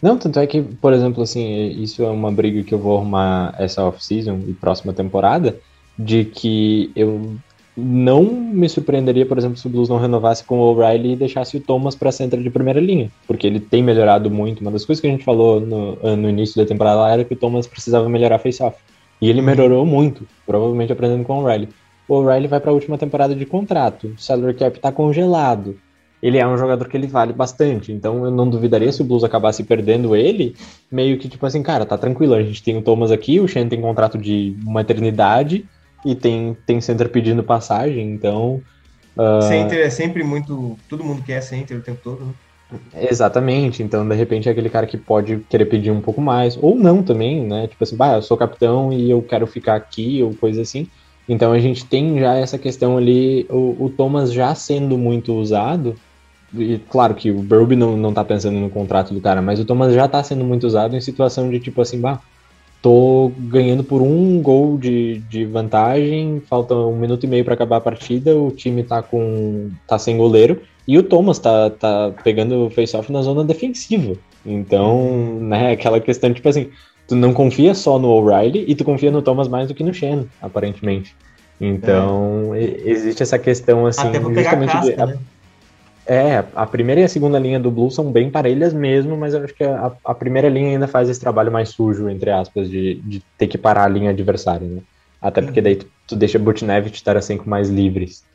Não, 0.02 0.18
tanto 0.20 0.40
é 0.40 0.46
que, 0.48 0.62
por 0.62 0.94
exemplo, 0.94 1.24
assim, 1.24 1.42
isso 1.82 2.04
é 2.04 2.10
uma 2.10 2.32
briga 2.32 2.64
que 2.64 2.74
eu 2.74 2.80
vou 2.80 2.98
arrumar 2.98 3.56
essa 3.58 3.84
off-season 3.86 4.44
e 4.48 4.54
próxima 4.54 4.94
temporada, 4.94 5.60
de 5.98 6.26
que 6.26 6.92
eu 6.96 7.40
não 7.76 8.24
me 8.24 8.70
surpreenderia, 8.70 9.26
por 9.26 9.38
exemplo, 9.38 9.58
se 9.58 9.66
o 9.66 9.70
Blues 9.70 9.90
não 9.90 9.98
renovasse 9.98 10.44
com 10.44 10.60
o 10.60 10.72
O'Reilly 10.72 11.14
e 11.14 11.16
deixasse 11.16 11.58
o 11.58 11.60
Thomas 11.60 11.96
para 11.96 12.12
centro 12.12 12.42
de 12.42 12.50
primeira 12.50 12.80
linha, 12.80 13.12
porque 13.28 13.48
ele 13.48 13.60
tem 13.60 13.82
melhorado 13.82 14.30
muito. 14.30 14.62
Uma 14.62 14.72
das 14.72 14.86
coisas 14.86 15.02
que 15.02 15.08
a 15.08 15.10
gente 15.10 15.24
falou 15.24 15.60
no, 15.60 15.96
no 16.16 16.30
início 16.30 16.56
da 16.56 16.68
temporada 16.68 17.12
era 17.12 17.24
que 17.24 17.34
o 17.34 17.38
Thomas 17.38 17.66
precisava 17.66 18.08
melhorar 18.08 18.38
face-off. 18.38 18.78
E 19.20 19.30
ele 19.30 19.42
melhorou 19.42 19.86
muito, 19.86 20.28
provavelmente 20.46 20.92
aprendendo 20.92 21.24
com 21.24 21.40
o 21.40 21.44
O'Reilly. 21.44 21.70
O 22.08 22.16
O'Reilly 22.16 22.48
vai 22.48 22.60
para 22.60 22.72
a 22.72 22.74
última 22.74 22.98
temporada 22.98 23.34
de 23.34 23.46
contrato, 23.46 24.08
o 24.08 24.22
salary 24.22 24.54
cap 24.54 24.80
tá 24.80 24.92
congelado. 24.92 25.78
Ele 26.22 26.38
é 26.38 26.48
um 26.48 26.58
jogador 26.58 26.88
que 26.88 26.96
ele 26.96 27.08
vale 27.08 27.34
bastante, 27.34 27.92
então 27.92 28.24
eu 28.24 28.32
não 28.32 28.50
duvidaria 28.50 28.92
se 28.92 29.02
o 29.02 29.06
Blues 29.06 29.24
acabasse 29.24 29.64
perdendo 29.64 30.16
ele, 30.16 30.56
meio 30.90 31.18
que 31.18 31.28
tipo 31.28 31.46
assim, 31.46 31.62
cara, 31.62 31.86
tá 31.86 31.98
tranquilo, 31.98 32.34
a 32.34 32.42
gente 32.42 32.64
tem 32.64 32.78
o 32.78 32.82
Thomas 32.82 33.12
aqui, 33.12 33.42
o 33.42 33.48
Shen 33.48 33.68
tem 33.68 33.82
contrato 33.82 34.18
de 34.18 34.56
uma 34.66 34.82
eternidade 34.82 35.66
e 36.06 36.16
tem, 36.16 36.56
tem 36.66 36.82
center 36.82 37.10
pedindo 37.10 37.44
passagem, 37.44 38.12
então. 38.14 38.62
ah, 39.18 39.40
Center 39.42 39.80
é 39.80 39.90
sempre 39.90 40.24
muito. 40.24 40.78
Todo 40.90 41.04
mundo 41.04 41.24
quer 41.24 41.42
center 41.42 41.78
o 41.78 41.82
tempo 41.82 42.00
todo, 42.04 42.26
né? 42.26 42.34
Exatamente, 42.96 43.84
então 43.84 44.08
de 44.08 44.16
repente 44.16 44.48
é 44.48 44.52
aquele 44.52 44.70
cara 44.70 44.88
que 44.88 44.98
pode 44.98 45.40
querer 45.50 45.66
pedir 45.66 45.92
um 45.92 46.02
pouco 46.02 46.22
mais, 46.22 46.58
ou 46.62 46.76
não 46.76 47.04
também, 47.04 47.46
né? 47.46 47.68
Tipo 47.68 47.84
assim, 47.84 47.96
bah, 47.96 48.16
eu 48.16 48.22
sou 48.22 48.38
capitão 48.38 48.92
e 48.92 49.10
eu 49.10 49.22
quero 49.22 49.46
ficar 49.48 49.76
aqui, 49.76 50.24
ou 50.24 50.36
coisa 50.36 50.62
assim. 50.62 50.88
Então 51.28 51.52
a 51.54 51.60
gente 51.60 51.86
tem 51.86 52.20
já 52.20 52.36
essa 52.36 52.58
questão 52.58 52.98
ali, 52.98 53.46
o, 53.50 53.86
o 53.86 53.90
Thomas 53.90 54.32
já 54.34 54.54
sendo 54.56 54.98
muito 54.98 55.34
usado, 55.34 55.96
e 56.54 56.80
claro 56.90 57.16
que 57.16 57.32
o 57.32 57.42
Burby 57.42 57.76
não, 57.76 57.98
não 57.98 58.14
tá 58.14 58.24
pensando 58.24 58.60
no 58.60 58.70
contrato 58.70 59.14
do 59.14 59.22
cara, 59.22 59.42
mas 59.42 59.60
o 59.60 59.66
Thomas 59.66 59.94
já 59.94 60.08
tá 60.08 60.24
sendo 60.24 60.44
muito 60.44 60.66
usado 60.68 60.96
em 60.96 61.02
situação 61.02 61.50
de 61.50 61.60
tipo 61.60 61.82
assim, 61.82 62.00
bah, 62.00 62.22
tô 62.84 63.32
ganhando 63.50 63.82
por 63.84 64.02
um 64.02 64.42
gol 64.42 64.78
de, 64.78 65.20
de 65.30 65.46
vantagem, 65.46 66.42
falta 66.48 66.76
um 66.76 66.98
minuto 66.98 67.24
e 67.24 67.28
meio 67.28 67.46
para 67.46 67.54
acabar 67.54 67.78
a 67.78 67.82
partida, 67.82 68.36
o 68.38 68.52
time 68.52 68.84
tá 68.84 69.02
com 69.02 69.70
tá 69.88 69.98
sem 69.98 70.18
goleiro 70.18 70.62
e 70.86 70.98
o 70.98 71.02
Thomas 71.04 71.40
tá, 71.40 71.70
tá 71.70 72.12
pegando 72.26 72.66
o 72.66 72.70
face-off 72.70 73.10
na 73.10 73.22
zona 73.22 73.42
defensiva. 73.46 74.16
Então, 74.46 75.40
né, 75.40 75.72
aquela 75.72 76.02
questão 76.02 76.34
tipo 76.34 76.48
assim, 76.50 76.68
tu 77.08 77.16
não 77.16 77.34
confia 77.34 77.74
só 77.74 77.98
no 77.98 78.10
O'Reilly 78.10 78.66
e 78.68 78.76
tu 78.76 78.84
confia 78.84 79.10
no 79.10 79.22
Thomas 79.22 79.48
mais 79.48 79.70
do 79.70 79.74
que 79.74 79.82
no 79.84 79.94
Shen, 79.94 80.26
aparentemente. 80.42 81.16
Então, 81.62 82.54
e- 82.54 82.82
existe 82.86 83.24
essa 83.24 83.40
questão 83.40 83.86
assim, 83.86 84.10
Até 84.10 84.20
pra 84.20 84.30
pegar 84.30 84.42
justamente 84.44 84.72
de- 84.82 84.92
casca, 84.92 85.04
a- 85.04 85.08
né? 85.08 85.18
É, 86.06 86.44
a 86.54 86.66
primeira 86.66 87.02
e 87.02 87.04
a 87.04 87.10
segunda 87.10 87.40
linha 87.40 87.60
do 87.60 87.72
Blues 87.72 87.96
são 87.96 88.12
bem 88.12 88.30
parelhas 88.30 88.74
mesmo, 88.74 89.16
mas 89.16 89.34
eu 89.34 89.44
acho 89.44 89.54
que 89.54 89.64
a, 89.64 89.92
a 90.04 90.14
primeira 90.14 90.50
linha 90.50 90.72
ainda 90.72 90.88
faz 90.88 91.10
esse 91.10 91.20
trabalho 91.20 91.52
mais 91.52 91.70
sujo, 91.70 92.10
entre 92.10 92.30
aspas, 92.30 92.70
de, 92.70 92.96
de 92.96 93.22
ter 93.38 93.48
que 93.48 93.58
parar 93.58 93.86
a 93.86 93.90
linha 93.90 94.10
adversária, 94.10 94.68
né? 94.68 94.82
Até 95.22 95.42
porque 95.42 95.62
daí 95.62 95.78
tu, 95.78 95.88
tu 96.06 96.16
deixa 96.16 96.38
Butnevich 96.38 97.00
e 97.00 97.04
Tarasenko 97.04 97.50
mais 97.50 97.70
livres. 97.70 98.26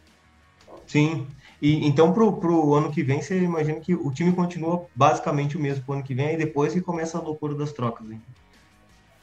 Sim. 0.87 1.27
E 1.61 1.87
então 1.87 2.13
pro, 2.13 2.33
pro 2.35 2.75
ano 2.75 2.91
que 2.91 3.03
vem, 3.03 3.21
você 3.21 3.39
imagina 3.39 3.81
que 3.81 3.95
o 3.95 4.11
time 4.11 4.33
continua 4.33 4.87
basicamente 4.95 5.57
o 5.57 5.61
mesmo 5.61 5.85
pro 5.85 5.95
ano 5.95 6.03
que 6.03 6.15
vem, 6.15 6.35
e 6.35 6.39
depois 6.39 6.73
que 6.73 6.81
começa 6.81 7.19
a 7.19 7.21
loucura 7.21 7.55
das 7.55 7.73
trocas. 7.73 8.11
Hein? 8.11 8.23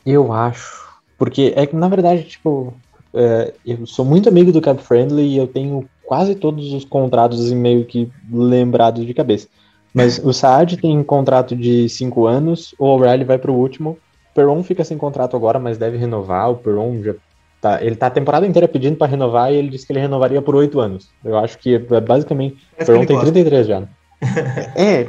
Eu 0.06 0.32
acho. 0.32 0.86
Porque 1.18 1.54
é 1.56 1.66
que, 1.66 1.76
na 1.76 1.88
verdade, 1.88 2.24
tipo, 2.26 2.74
é, 3.14 3.54
eu 3.66 3.88
sou 3.88 4.06
muito 4.06 4.30
amigo 4.30 4.52
do 4.52 4.62
Cap 4.62 4.84
Friendly 4.84 5.24
e 5.24 5.38
eu 5.38 5.48
tenho 5.48 5.90
quase 6.06 6.36
todos 6.36 6.74
os 6.74 6.86
contratos 6.86 7.44
assim, 7.46 7.56
meio 7.56 7.86
que 7.86 8.10
lembrados 8.32 9.06
de 9.06 9.14
cabeça. 9.14 9.48
Mas 9.94 10.20
o 10.20 10.34
Saad 10.34 10.78
tem 10.78 11.02
contrato 11.04 11.56
de 11.56 11.88
5 11.88 12.26
anos, 12.26 12.76
o 12.78 12.86
O'Reilly 12.86 13.24
vai 13.24 13.38
pro 13.38 13.54
último. 13.54 13.92
O 14.32 14.36
Perron 14.36 14.62
fica 14.64 14.84
sem 14.84 14.98
contrato 14.98 15.36
agora, 15.38 15.58
mas 15.58 15.78
deve 15.78 15.98
renovar. 15.98 16.52
O 16.52 16.56
Perron 16.58 17.02
já 17.02 17.14
tá. 17.62 17.82
Ele 17.82 17.96
tá 17.96 18.08
a 18.08 18.12
temporada 18.12 18.46
inteira 18.46 18.68
pedindo 18.68 18.98
para 18.98 19.08
renovar 19.08 19.54
e 19.54 19.56
ele 19.56 19.70
disse 19.70 19.88
que 19.88 19.94
ele 19.94 20.02
renovaria 20.02 20.42
por 20.42 20.54
8 20.56 20.80
anos. 20.82 21.10
Eu 21.24 21.38
acho 21.38 21.58
que 21.58 21.76
é 21.76 22.02
basicamente. 22.02 22.56
O 22.74 22.78
que 22.80 22.86
Perron 22.86 23.00
ele 23.00 23.08
tem 23.08 23.16
gosta. 23.16 23.32
33 23.32 23.68
já. 23.68 23.84
é, 24.76 25.08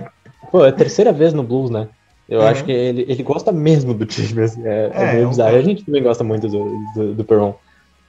pô, 0.50 0.64
é 0.64 0.68
a 0.68 0.72
terceira 0.72 1.12
vez 1.12 1.32
no 1.32 1.42
Blues, 1.42 1.70
né? 1.70 1.88
Eu 2.28 2.40
Uhum. 2.40 2.46
acho 2.46 2.64
que 2.64 2.72
ele, 2.72 3.04
ele 3.08 3.22
gosta 3.22 3.52
mesmo 3.52 3.94
do 3.94 4.04
time, 4.04 4.42
assim, 4.42 4.60
é, 4.66 4.90
é, 4.94 5.02
É, 5.04 5.12
meio 5.12 5.24
é 5.24 5.26
um 5.26 5.30
bizarro. 5.30 5.56
A 5.56 5.62
gente 5.62 5.84
também 5.84 6.02
gosta 6.02 6.24
muito 6.24 6.48
do, 6.48 6.64
do, 6.94 7.14
do 7.14 7.24
Perron. 7.24 7.54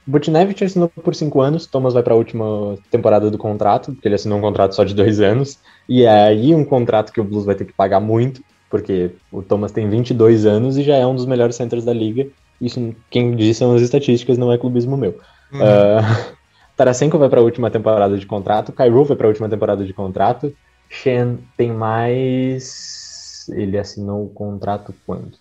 Butnevich 0.08 0.64
assinou 0.64 0.88
por 0.88 1.14
cinco 1.14 1.42
anos, 1.42 1.66
Thomas 1.66 1.92
vai 1.92 2.02
para 2.02 2.14
a 2.14 2.16
última 2.16 2.78
temporada 2.90 3.30
do 3.30 3.36
contrato, 3.36 3.92
porque 3.92 4.08
ele 4.08 4.14
assinou 4.14 4.38
um 4.38 4.40
contrato 4.40 4.74
só 4.74 4.82
de 4.82 4.94
dois 4.94 5.20
anos, 5.20 5.58
e 5.86 6.04
é 6.04 6.08
aí 6.08 6.54
um 6.54 6.64
contrato 6.64 7.12
que 7.12 7.20
o 7.20 7.24
Blues 7.24 7.44
vai 7.44 7.54
ter 7.54 7.66
que 7.66 7.74
pagar 7.74 8.00
muito, 8.00 8.42
porque 8.70 9.10
o 9.30 9.42
Thomas 9.42 9.70
tem 9.70 9.86
22 9.86 10.46
anos 10.46 10.78
e 10.78 10.82
já 10.82 10.96
é 10.96 11.06
um 11.06 11.14
dos 11.14 11.26
melhores 11.26 11.56
centers 11.56 11.84
da 11.84 11.92
liga. 11.92 12.26
Isso, 12.58 12.94
quem 13.10 13.36
diz 13.36 13.58
são 13.58 13.74
as 13.74 13.82
estatísticas, 13.82 14.38
não 14.38 14.50
é 14.50 14.56
clubismo 14.56 14.96
meu. 14.96 15.10
Uhum. 15.52 15.60
Ah, 15.62 16.32
Tarasenko 16.74 17.18
vai 17.18 17.28
para 17.28 17.40
a 17.40 17.44
última 17.44 17.70
temporada 17.70 18.16
de 18.16 18.24
contrato, 18.24 18.72
Kairu 18.72 19.04
vai 19.04 19.16
para 19.16 19.26
a 19.26 19.28
última 19.28 19.48
temporada 19.48 19.84
de 19.84 19.92
contrato, 19.92 20.54
Shen 20.88 21.36
tem 21.54 21.70
mais. 21.70 23.46
Ele 23.50 23.76
assinou 23.76 24.24
o 24.24 24.30
contrato 24.30 24.94
quando? 25.04 25.32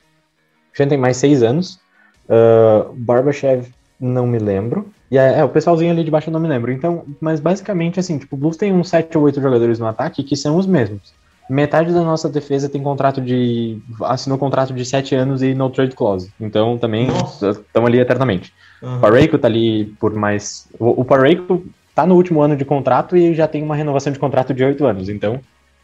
Shen 0.74 0.90
tem 0.90 0.98
mais 0.98 1.16
seis 1.16 1.42
anos, 1.42 1.80
uh, 2.26 2.94
Barbashev 2.94 3.77
não 4.00 4.28
me 4.28 4.40
lembro. 4.40 4.92
E 5.10 5.18
é, 5.18 5.40
é, 5.40 5.44
o 5.44 5.50
pessoalzinho 5.50 5.92
ali 5.92 6.04
de 6.04 6.12
baixo 6.12 6.30
eu 6.30 6.34
não 6.34 6.40
me 6.40 6.48
lembro. 6.48 6.72
Então, 6.72 7.06
mas 7.20 7.40
basicamente 7.40 8.00
assim, 8.00 8.18
tipo, 8.18 8.36
o 8.36 8.40
Blues 8.40 8.58
tem 8.58 8.74
uns 8.74 8.90
7 8.90 9.18
ou 9.18 9.24
8 9.24 9.42
jogadores 9.42 9.80
no 9.80 9.88
ataque 9.88 10.24
que 10.24 10.36
são 10.36 10.58
os 10.58 10.66
mesmos. 10.66 11.14
Metade 11.50 11.94
da 11.94 12.02
nossa 12.02 12.28
defesa 12.28 12.68
tem 12.68 12.84
contrato 12.84 13.22
de. 13.22 13.80
assinou 14.04 14.38
contrato 14.38 14.74
de 14.74 14.84
7 14.84 15.16
anos 15.16 15.42
e 15.42 15.54
no 15.54 15.70
trade 15.70 15.96
clause. 15.96 16.30
Então 16.40 16.78
também 16.78 17.08
estão 17.42 17.86
ali 17.86 18.00
eternamente. 18.00 18.54
Uhum. 18.82 18.98
O 18.98 19.00
Parreiko 19.00 19.38
tá 19.38 19.48
ali 19.48 19.86
por 20.00 20.14
mais. 20.14 20.68
O, 20.78 21.02
o 21.02 21.06
Parreiko 21.06 21.66
tá 21.96 22.06
no 22.06 22.16
último 22.16 22.42
ano 22.42 22.58
de 22.58 22.66
contrato 22.66 23.16
e 23.16 23.34
já 23.34 23.48
tem 23.48 23.64
uma 23.64 23.76
renovação 23.76 24.12
de 24.12 24.20
contrato 24.20 24.54
de 24.54 24.64
8 24.64 24.86
anos, 24.86 25.10
então 25.10 25.40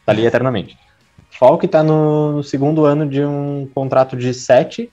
tá 0.06 0.12
ali 0.12 0.26
eternamente. 0.26 0.78
Falk 1.32 1.68
tá 1.68 1.82
no, 1.82 2.44
segundo 2.44 2.86
ano 2.86 3.08
de 3.08 3.24
um 3.24 3.68
contrato 3.74 4.16
de 4.16 4.34
7. 4.34 4.92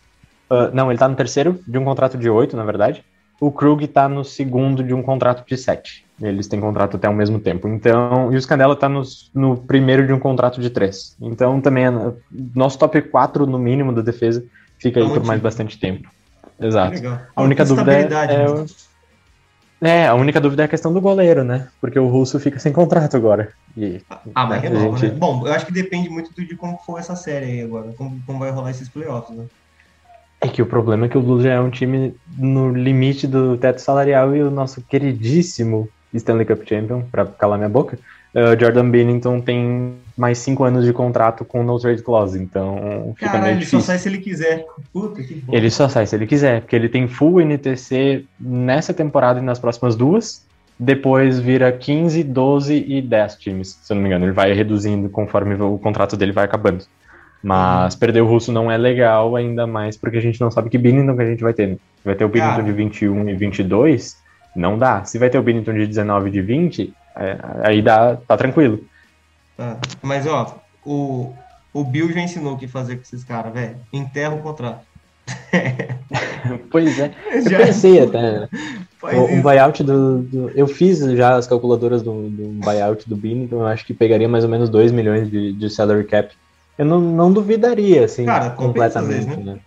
ah, 0.49 0.71
não, 0.73 0.91
ele 0.91 0.99
tá 0.99 1.09
no 1.09 1.17
terceiro 1.17 1.61
de 1.67 1.79
um 1.79 1.85
contrato 1.85 2.17
de 2.17 2.31
8, 2.31 2.57
na 2.57 2.65
verdade. 2.65 3.05
O 3.41 3.51
Krug 3.51 3.89
tá 3.89 4.07
no 4.09 4.23
segundo 4.23 4.83
de 4.85 4.93
um 4.93 5.03
contrato 5.03 5.47
de 5.47 5.57
7. 5.57 6.05
Eles 6.21 6.47
têm 6.47 6.61
contrato 6.61 6.99
até 6.99 7.07
ao 7.07 7.15
mesmo 7.15 7.41
tempo. 7.41 7.67
Então, 7.69 8.31
e 8.31 8.37
o 8.37 8.41
Scandella 8.43 8.77
tá 8.77 8.87
no, 8.89 9.03
no 9.35 9.57
primeiro 9.67 10.07
de 10.07 10.13
um 10.13 10.19
contrato 10.21 10.61
de 10.61 10.69
3. 10.69 11.17
Então, 11.23 11.59
também, 11.61 11.87
é- 11.87 11.91
nosso 12.55 12.79
top 12.79 13.01
4 13.01 13.47
no 13.47 13.59
mínimo 13.59 13.95
da 13.95 14.03
defesa 14.03 14.45
fica 14.79 15.01
Tá 15.01 15.07
aí 15.07 15.13
por 15.13 15.25
mais 15.25 15.41
bastante 15.41 15.81
tempo. 15.81 16.07
Exato. 16.61 17.01
A 17.35 17.43
única 17.43 17.65
dúvida 17.65 17.93
é, 17.95 18.03
é, 18.03 18.07
né? 18.07 18.65
é, 19.83 20.07
a 20.07 20.15
única 20.15 20.39
dúvida 20.39 20.63
é 20.63 20.67
a 20.67 20.69
questão 20.69 20.93
do 20.93 21.01
goleiro, 21.01 21.43
né? 21.43 21.69
Porque 21.81 21.99
o 21.99 22.09
Russo 22.09 22.39
fica 22.39 22.59
sem 22.59 22.73
contrato 22.73 23.17
agora. 23.17 23.51
E, 23.75 24.01
Ah, 24.35 24.45
mas 24.47 24.63
né, 24.63 24.69
renova, 24.69 24.99
gente- 24.99 25.15
né? 25.15 25.19
Bom, 25.19 25.47
eu 25.47 25.53
acho 25.55 25.65
que 25.65 25.73
depende 25.73 26.11
muito 26.11 26.35
de 26.35 26.55
como 26.57 26.77
for 26.85 26.99
essa 26.99 27.17
série 27.17 27.47
aí 27.47 27.63
agora, 27.63 27.91
como, 27.97 28.21
como 28.27 28.39
vai 28.39 28.51
rolar 28.51 28.71
esses 28.71 28.91
playoffs, 28.91 29.35
né? 29.35 29.47
É 30.41 30.49
que 30.49 30.63
o 30.63 30.67
problema 30.67 31.07
é 31.07 31.09
que 31.09 31.19
o 31.19 31.21
Blues 31.23 31.43
já 31.43 31.53
é 31.53 31.61
um 31.61 31.71
time 31.71 32.15
no 32.39 32.73
limite 32.73 33.27
do 33.27 33.57
teto 33.59 33.81
salarial 33.81 34.35
e 34.35 34.43
o 34.43 34.51
nosso 34.51 34.81
queridíssimo 34.81 35.89
Stanley 36.15 36.47
Cup 36.47 36.67
Champion, 36.67 37.03
pra 37.03 37.27
calar 37.27 37.59
minha 37.59 37.69
boca, 37.69 37.99
eh, 38.35 38.57
Jordan 38.59 38.91
Bennington 38.91 39.41
tem 39.41 39.95
mais 40.17 40.39
cinco 40.39 40.65
anos 40.65 40.85
de 40.85 40.93
contrato 40.93 41.45
com 41.45 41.63
no 41.63 41.79
trade 41.79 42.03
clause, 42.03 42.39
então 42.39 43.13
fica 43.17 43.33
Caralho, 43.33 43.45
meio 43.45 43.57
ele 43.57 43.65
só 43.65 43.77
difícil. 43.77 43.81
sai 43.81 43.99
se 43.99 44.09
ele 44.09 44.19
quiser. 44.19 44.67
Puta 44.93 45.23
que 45.23 45.35
bom. 45.35 45.55
Ele 45.55 45.71
só 45.71 45.89
sai 45.89 46.07
se 46.07 46.15
ele 46.15 46.27
quiser, 46.27 46.61
porque 46.61 46.77
ele 46.77 46.89
tem 46.89 47.09
full 47.09 47.41
NTC 47.41 48.25
nessa 48.39 48.95
temporada 48.95 49.41
e 49.41 49.43
nas 49.43 49.59
próximas 49.59 49.97
duas. 49.97 50.45
Depois 50.79 51.39
vira 51.39 51.71
15, 51.71 52.23
12 52.23 52.85
e 52.89 53.03
10 53.03 53.37
times, 53.37 53.79
se 53.83 53.93
eu 53.93 53.97
não 53.97 54.03
me 54.03 54.09
engano. 54.09 54.25
Ele 54.25 54.33
vai 54.33 54.53
reduzindo 54.55 55.11
conforme 55.11 55.55
o 55.55 55.79
contrato 55.79 56.17
dele 56.17 56.33
vai 56.33 56.45
acabando. 56.45 56.85
Mas 57.43 57.95
perder 57.95 58.21
o 58.21 58.27
russo 58.27 58.53
não 58.53 58.71
é 58.71 58.77
legal, 58.77 59.35
ainda 59.37 59.67
mais 59.67 59.97
porque 59.97 60.19
a 60.19 60.21
gente 60.21 60.41
não 60.41 60.51
sabe 60.51 60.69
que 60.69 60.77
Binnington 60.77 61.17
que 61.17 61.23
a 61.23 61.27
gente 61.27 61.43
vai 61.43 61.55
ter. 61.55 61.69
né? 61.69 61.77
Vai 62.05 62.15
ter 62.15 62.25
o 62.25 62.29
Binnington 62.29 62.51
Cara. 62.57 62.65
de 62.65 62.73
21 62.73 63.29
e 63.31 63.35
22, 63.35 64.17
não 64.55 64.77
dá. 64.79 65.05
Se 65.05 65.19
vai 65.19 65.31
ter 65.31 65.39
o 65.39 65.43
Binnington 65.43 65.73
de 65.75 65.87
19 65.87 66.29
e 66.29 66.33
de 66.33 66.43
20, 66.43 66.93
é, 67.17 67.37
aí 67.63 67.81
dá, 67.83 68.17
tá 68.17 68.37
tranquilo. 68.37 68.81
Tá. 69.57 69.79
Mas, 70.03 70.27
ó, 70.27 70.59
o, 70.85 71.33
o 71.73 71.83
Bill 71.85 72.13
já 72.13 72.21
ensinou 72.21 72.55
o 72.55 72.59
que 72.59 72.69
fazer 72.69 72.97
com 72.97 73.03
esses 73.03 73.25
caras, 73.25 73.53
velho. 73.55 73.77
Enterra 73.93 74.35
o 74.35 74.41
contrato. 74.43 74.81
Pois 76.71 76.99
é. 76.99 77.11
Eu 77.33 77.43
Já 77.51 77.59
pensei 77.59 78.01
até, 78.03 78.21
né? 78.41 78.49
faz 78.99 79.17
O, 79.19 79.25
isso. 79.29 79.43
buyout 79.43 79.83
do, 79.85 80.23
do- 80.23 80.51
Eu 80.51 80.67
fiz 80.67 80.99
já 80.99 81.37
as 81.37 81.47
calculadoras 81.47 82.03
do, 82.03 82.29
do 82.29 82.49
buyout 82.65 83.09
do 83.09 83.17
Bin, 83.17 83.43
então 83.43 83.61
eu 83.61 83.67
acho 83.67 83.85
que 83.87 83.95
pegaria 83.95 84.29
mais 84.29 84.45
ou 84.45 84.51
menos 84.51 84.69
2 84.71 84.91
milhões 84.93 85.31
de, 85.31 85.53
de 85.53 85.71
salary 85.71 86.05
cap. 86.05 86.35
Eu 86.81 86.87
não, 86.87 86.99
não 86.99 87.31
duvidaria, 87.31 88.07
assim, 88.07 88.25
Cara, 88.25 88.49
completamente, 88.53 89.27
vezes, 89.27 89.45
né? 89.45 89.59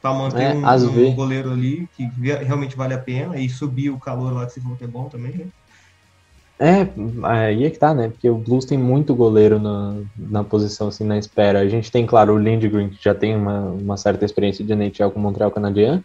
Pra 0.00 0.14
manter 0.14 0.44
É, 0.44 0.54
um, 0.54 1.08
um 1.08 1.14
goleiro 1.16 1.50
ali 1.50 1.88
que 1.96 2.08
realmente 2.44 2.76
vale 2.76 2.94
a 2.94 2.98
pena 2.98 3.36
e 3.36 3.48
subir 3.48 3.90
o 3.90 3.98
calor 3.98 4.32
lá 4.32 4.46
que 4.46 4.52
você 4.52 4.60
falou 4.60 4.76
que 4.76 4.84
é 4.84 4.86
bom 4.86 5.08
também, 5.08 5.32
né? 5.32 5.46
É, 6.60 6.86
aí 7.24 7.64
é 7.64 7.70
que 7.70 7.80
tá, 7.80 7.92
né? 7.92 8.10
Porque 8.10 8.30
o 8.30 8.36
Blues 8.36 8.64
tem 8.64 8.78
muito 8.78 9.12
goleiro 9.12 9.58
na, 9.58 9.96
na 10.16 10.44
posição, 10.44 10.86
assim, 10.86 11.02
na 11.02 11.18
espera. 11.18 11.58
A 11.58 11.66
gente 11.66 11.90
tem, 11.90 12.06
claro, 12.06 12.32
o 12.34 12.38
Lindgren, 12.38 12.90
que 12.90 13.02
já 13.02 13.12
tem 13.12 13.34
uma, 13.34 13.62
uma 13.62 13.96
certa 13.96 14.24
experiência 14.24 14.64
de 14.64 14.72
NHL 14.72 15.10
com 15.10 15.18
o 15.18 15.22
Montreal 15.22 15.50
Canadien. 15.50 16.04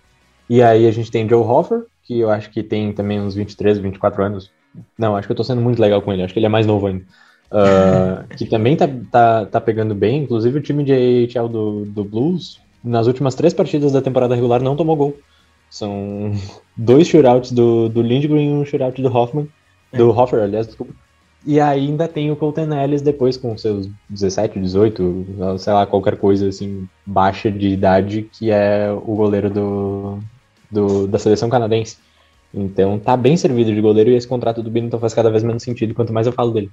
E 0.49 0.63
aí 0.63 0.87
a 0.87 0.91
gente 0.91 1.11
tem 1.11 1.29
Joe 1.29 1.43
Hoffer, 1.43 1.83
que 2.01 2.17
eu 2.17 2.31
acho 2.31 2.49
que 2.49 2.63
tem 2.63 2.91
também 2.93 3.21
uns 3.21 3.35
23, 3.35 3.77
24 3.77 4.23
anos. 4.23 4.49
Não, 4.97 5.15
acho 5.15 5.27
que 5.27 5.31
eu 5.33 5.37
tô 5.37 5.43
sendo 5.43 5.61
muito 5.61 5.79
legal 5.79 6.01
com 6.01 6.11
ele, 6.11 6.23
acho 6.23 6.33
que 6.33 6.39
ele 6.39 6.47
é 6.47 6.49
mais 6.49 6.65
novo 6.65 6.87
ainda. 6.87 7.05
Ah, 7.51 8.27
que 8.37 8.45
também 8.45 8.75
tá, 8.75 8.87
tá, 9.11 9.45
tá 9.45 9.61
pegando 9.61 9.95
bem, 9.95 10.23
inclusive 10.23 10.59
o 10.59 10.61
time 10.61 10.83
de 10.83 10.91
AHL 10.93 11.47
do, 11.49 11.85
do 11.85 12.03
Blues, 12.03 12.61
nas 12.83 13.07
últimas 13.07 13.35
três 13.35 13.53
partidas 13.53 13.91
da 13.93 14.01
temporada 14.01 14.35
regular, 14.35 14.61
não 14.61 14.75
tomou 14.75 14.95
gol. 14.97 15.23
São 15.69 16.31
dois 16.75 17.07
shootouts 17.07 17.51
do, 17.51 17.89
do 17.89 18.01
Lindgren 18.01 18.49
e 18.49 18.53
um 18.53 18.65
shootout 18.65 19.01
do 19.01 19.07
Hoffman. 19.15 19.47
Do 19.93 20.09
Hoffer, 20.09 20.41
aliás, 20.43 20.67
desculpa. 20.67 20.93
E 21.45 21.59
ainda 21.61 22.07
tem 22.09 22.29
o 22.31 22.35
Colton 22.35 22.73
Ellis 22.73 23.01
depois 23.01 23.37
com 23.37 23.57
seus 23.57 23.87
17, 24.09 24.59
18, 24.59 25.25
sei 25.59 25.71
lá, 25.73 25.85
qualquer 25.87 26.17
coisa 26.17 26.49
assim, 26.49 26.89
baixa 27.05 27.49
de 27.51 27.69
idade, 27.69 28.23
que 28.23 28.51
é 28.51 28.91
o 28.91 29.15
goleiro 29.15 29.49
do, 29.49 30.19
do- 30.69 31.07
da 31.07 31.17
seleção 31.19 31.49
canadense. 31.49 31.97
Então 32.53 32.99
tá 32.99 33.15
bem 33.15 33.37
servido 33.37 33.73
de 33.73 33.81
goleiro 33.81 34.09
e 34.09 34.15
esse 34.15 34.27
contrato 34.27 34.61
do 34.63 34.71
Binnington 34.71 34.99
faz 34.99 35.13
cada 35.13 35.29
vez 35.31 35.43
menos 35.43 35.63
sentido, 35.63 35.93
quanto 35.93 36.11
mais 36.13 36.27
eu 36.27 36.33
falo 36.33 36.51
dele. 36.51 36.71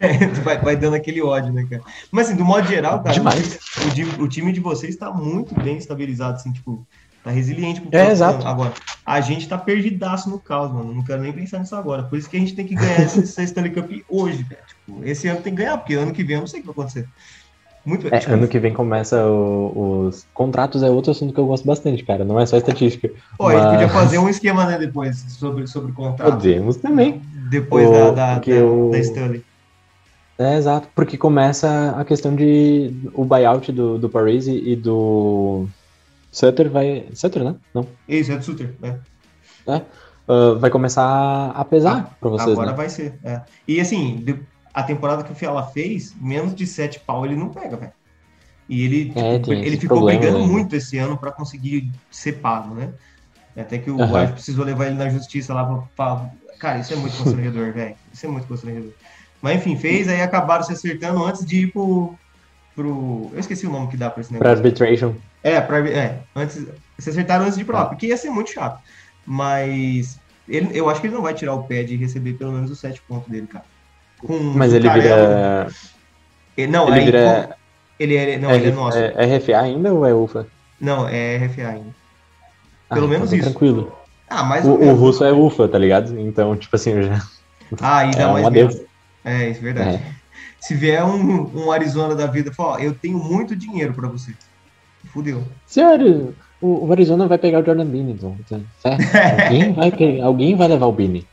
vai, 0.44 0.58
vai 0.58 0.76
dando 0.76 0.94
aquele 0.94 1.20
ódio, 1.22 1.52
né, 1.52 1.66
cara? 1.68 1.82
Mas 2.10 2.28
assim, 2.28 2.36
do 2.36 2.44
modo 2.44 2.66
geral, 2.68 3.00
cara, 3.02 3.14
Demais. 3.14 3.58
O, 3.86 3.90
time, 3.94 4.12
o 4.20 4.28
time 4.28 4.52
de 4.52 4.60
vocês 4.60 4.96
tá 4.96 5.10
muito 5.12 5.54
bem 5.60 5.76
estabilizado, 5.76 6.34
assim, 6.36 6.52
tipo, 6.52 6.86
tá 7.24 7.30
resiliente 7.30 7.80
pro 7.80 7.96
É, 7.98 8.10
exato. 8.10 8.46
Agora, 8.46 8.72
a 9.04 9.20
gente 9.20 9.48
tá 9.48 9.58
perdidaço 9.58 10.30
no 10.30 10.38
caos, 10.38 10.72
mano. 10.72 10.94
Não 10.94 11.02
quero 11.04 11.22
nem 11.22 11.32
pensar 11.32 11.58
nisso 11.58 11.74
agora. 11.74 12.04
Por 12.04 12.18
isso 12.18 12.30
que 12.30 12.36
a 12.36 12.40
gente 12.40 12.54
tem 12.54 12.66
que 12.66 12.74
ganhar 12.74 13.00
essa, 13.00 13.20
essa 13.20 13.42
Stanley 13.42 13.72
Cup 13.72 13.90
hoje, 14.08 14.42
velho. 14.44 14.60
Tipo, 14.68 15.04
esse 15.04 15.26
ano 15.28 15.40
tem 15.40 15.52
que 15.54 15.58
ganhar, 15.62 15.76
porque 15.78 15.94
ano 15.94 16.12
que 16.12 16.22
vem 16.22 16.36
eu 16.36 16.40
não 16.40 16.46
sei 16.46 16.60
o 16.60 16.62
que 16.62 16.66
vai 16.68 16.72
acontecer. 16.74 17.06
Muito 17.84 18.06
É, 18.12 18.18
tipo, 18.18 18.32
ano 18.34 18.46
que 18.46 18.58
vem 18.58 18.72
começa 18.74 19.24
o- 19.26 20.06
os 20.08 20.26
contratos, 20.34 20.82
é 20.82 20.90
outro 20.90 21.10
assunto 21.10 21.32
que 21.32 21.40
eu 21.40 21.46
gosto 21.46 21.64
bastante, 21.66 22.04
cara. 22.04 22.22
Não 22.24 22.38
é 22.38 22.44
só 22.44 22.56
estatística. 22.58 23.10
Ó, 23.38 23.48
a 23.48 23.52
gente 23.52 23.62
mas- 23.62 23.72
podia 23.72 23.88
fazer 23.88 24.18
um 24.18 24.28
esquema, 24.28 24.66
né, 24.66 24.78
depois, 24.78 25.16
sobre, 25.28 25.66
sobre 25.66 25.92
contrato. 25.92 26.32
Podemos 26.32 26.76
também. 26.76 27.22
Depois 27.50 27.88
O- 27.88 27.92
da, 27.92 28.10
da, 28.10 28.38
da, 28.38 28.64
o- 28.64 28.90
da 28.90 28.98
Stanley. 28.98 29.42
É, 30.38 30.56
exato, 30.56 30.88
porque 30.94 31.18
começa 31.18 31.90
a 31.98 32.04
questão 32.04 32.34
de 32.36 32.94
o 33.12 33.24
buyout 33.24 33.72
do, 33.72 33.98
do 33.98 34.08
Paris 34.08 34.46
e, 34.46 34.76
do 34.76 35.66
Sutter 36.30 36.70
vai... 36.70 37.06
Sutter, 37.12 37.42
né? 37.42 37.56
Não. 37.74 37.84
Isso, 38.08 38.30
é 38.30 38.36
do 38.36 38.44
Suter, 38.44 38.72
né? 38.80 39.00
Ah, 39.66 39.82
vai 40.60 40.70
começar 40.70 41.50
a 41.50 41.64
pesar 41.64 42.16
pra 42.20 42.28
vocês, 42.30 42.50
Agora 42.52 42.70
né? 42.70 42.76
vai 42.76 42.88
ser. 42.88 43.18
é. 43.24 43.40
E 43.66 43.80
assim, 43.80 44.24
a 44.72 44.82
temporada 44.82 45.24
que 45.24 45.32
o 45.32 45.34
Fiala 45.34 45.66
fez, 45.66 46.14
menos 46.20 46.54
de 46.54 46.66
7 46.66 47.00
pau 47.00 47.24
ele 47.26 47.34
não 47.34 47.48
pega, 47.48 47.76
velho. 47.76 47.92
E 48.68 48.84
ele, 48.84 49.12
É, 49.16 49.38
tipo, 49.38 49.52
ele 49.54 49.76
ficou 49.78 49.96
problema 49.98 50.20
brigando 50.20 50.38
ainda. 50.42 50.52
muito 50.52 50.76
esse 50.76 50.98
ano 50.98 51.16
pra 51.16 51.32
conseguir 51.32 51.90
ser 52.10 52.32
pago, 52.34 52.74
né? 52.74 52.92
Até 53.56 53.78
que 53.78 53.90
o. 53.90 53.96
Wife 53.96 54.34
precisou 54.34 54.64
levar 54.64 54.86
ele 54.86 54.94
na 54.96 55.08
justiça 55.08 55.52
lá 55.54 55.64
pra. 55.64 55.82
pra- 55.96 56.30
Cara, 56.60 56.78
isso 56.80 56.92
é 56.92 56.96
muito 56.96 57.16
constrangedor, 57.16 57.72
velho. 57.74 57.94
Isso 58.12 58.26
é 58.26 58.28
muito 58.28 58.46
constrangedor. 58.46 58.92
Mas 59.40 59.56
enfim, 59.56 59.76
fez, 59.76 60.08
aí 60.08 60.20
acabaram 60.20 60.62
se 60.64 60.72
acertando 60.72 61.24
antes 61.24 61.44
de 61.46 61.62
ir 61.64 61.72
pro. 61.72 62.14
pro... 62.74 63.30
Eu 63.32 63.38
esqueci 63.40 63.66
o 63.66 63.70
nome 63.70 63.88
que 63.88 63.96
dá 63.96 64.10
pra 64.10 64.20
esse 64.20 64.30
Pra 64.30 64.38
negócio. 64.50 64.56
arbitration. 64.66 65.14
É, 65.42 65.60
pra, 65.60 65.78
é, 65.88 66.18
antes. 66.34 66.66
Se 66.98 67.10
acertaram 67.10 67.44
antes 67.44 67.54
de 67.56 67.62
ir 67.62 67.64
pra 67.64 67.78
lá, 67.78 67.82
Ah. 67.82 67.86
porque 67.86 68.06
ia 68.08 68.16
ser 68.16 68.30
muito 68.30 68.50
chato. 68.50 68.80
Mas 69.24 70.18
ele, 70.48 70.70
eu 70.76 70.88
acho 70.90 71.00
que 71.00 71.06
ele 71.06 71.14
não 71.14 71.22
vai 71.22 71.32
tirar 71.34 71.54
o 71.54 71.62
pé 71.62 71.84
de 71.84 71.94
receber 71.96 72.32
pelo 72.34 72.50
menos 72.52 72.70
os 72.70 72.80
7 72.80 73.00
pontos 73.06 73.28
dele, 73.30 73.46
cara. 73.46 73.64
Com 74.26 74.36
Mas 74.38 74.72
ele 74.72 74.88
vira... 74.90 75.68
Ele- 76.56 76.72
não, 76.72 76.88
Ele 76.88 76.98
é, 77.00 77.04
vira- 77.04 77.56
ele 78.00 78.16
é, 78.16 78.38
não, 78.38 78.50
é, 78.50 78.56
ele 78.56 78.68
é 78.68 78.72
nosso. 78.72 78.98
é- 78.98 79.12
é 79.16 79.36
RFA 79.36 79.60
ainda 79.60 79.94
ou 79.94 80.04
é 80.04 80.12
UFA? 80.12 80.46
Não, 80.80 81.06
é 81.08 81.36
RFA 81.36 81.68
ainda. 81.68 81.94
Ah, 82.90 82.94
Pelo 82.94 83.06
então 83.06 83.08
menos 83.08 83.30
tá 83.30 83.36
isso. 83.36 83.44
Tranquilo. 83.50 83.96
Ah, 84.28 84.42
mais 84.42 84.64
O, 84.64 84.70
o 84.72 84.94
russo 84.94 85.22
é 85.24 85.32
UFA, 85.32 85.68
tá 85.68 85.78
ligado? 85.78 86.18
Então, 86.18 86.56
tipo 86.56 86.74
assim, 86.74 86.90
eu 86.94 87.02
já. 87.04 87.22
Ah, 87.80 88.04
e 88.06 88.10
dá 88.10 88.22
É 88.22 88.26
um 88.26 88.32
mais 88.32 88.46
adeus. 88.46 88.80
É, 89.24 89.50
isso 89.50 89.60
é 89.60 89.62
verdade. 89.62 89.96
É. 89.96 90.18
Se 90.60 90.74
vier 90.74 91.04
um, 91.04 91.64
um 91.66 91.70
Arizona 91.72 92.14
da 92.14 92.26
vida, 92.26 92.52
fala, 92.52 92.72
ó, 92.72 92.78
eu 92.78 92.94
tenho 92.94 93.18
muito 93.18 93.54
dinheiro 93.54 93.92
pra 93.92 94.08
você. 94.08 94.32
Fudeu. 95.12 95.42
Senhor, 95.66 96.00
o, 96.60 96.86
o 96.86 96.92
Arizona 96.92 97.26
vai 97.26 97.38
pegar 97.38 97.60
o 97.60 97.64
Jordan 97.64 97.86
Binnington. 97.86 98.36
então, 98.40 98.60
certo? 98.80 99.00
alguém, 99.42 99.72
vai 99.72 99.90
pegar, 99.92 100.24
alguém 100.24 100.56
vai 100.56 100.68
levar 100.68 100.86
o 100.86 100.92
Binning. 100.92 101.24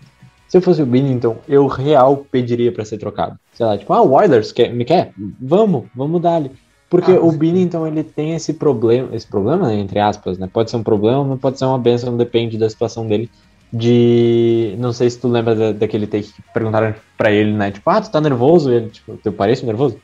Se 0.48 0.58
eu 0.58 0.62
fosse 0.62 0.82
o 0.82 0.86
Binnington, 0.86 1.38
eu 1.48 1.66
real 1.68 2.18
pediria 2.18 2.72
pra 2.72 2.86
ser 2.86 2.98
trocado. 2.98 3.38
Sei 3.54 3.66
lá, 3.66 3.78
tipo, 3.78 3.92
ah, 3.92 4.02
o 4.02 4.14
Oilers 4.14 4.52
quer, 4.52 4.72
me 4.72 4.86
quer? 4.86 5.12
Vamos, 5.42 5.86
vamos 5.96 6.22
dar-lhe. 6.22 6.52
Porque 6.88 7.12
Ah, 7.12 7.20
o. 7.20 7.32
Binnington, 7.32 7.88
ele 7.88 8.04
tem 8.04 8.36
esse 8.36 8.54
problema, 8.54 9.10
esse 9.14 9.26
problema, 9.26 9.68
né, 9.68 9.76
entre 9.76 10.00
aspas, 10.00 10.38
né? 10.38 10.48
Pode 10.52 10.70
ser 10.70 10.78
um 10.78 10.84
problema, 10.84 11.36
pode 11.36 11.58
ser 11.58 11.66
uma 11.66 11.80
benção, 11.80 12.16
depende 12.16 12.58
da 12.58 12.70
situação 12.70 13.08
dele. 13.08 13.30
De. 13.74 14.76
Não 14.80 14.94
sei 14.94 15.10
se 15.10 15.20
tu 15.20 15.28
lembra 15.28 15.54
da- 15.56 15.72
daquele 15.72 16.08
take 16.08 16.32
que 16.32 16.42
perguntaram 16.54 16.94
pra 17.18 17.32
ele, 17.32 17.52
né? 17.54 17.72
Tipo, 17.72 17.90
ah, 17.90 18.02
tu 18.02 18.10
tá 18.12 18.22
nervoso? 18.22 18.72
E 18.72 18.76
ele, 18.76 18.90
tipo, 18.90 19.20
eu 19.24 19.34
pareço 19.34 19.66
nervoso? 19.66 19.98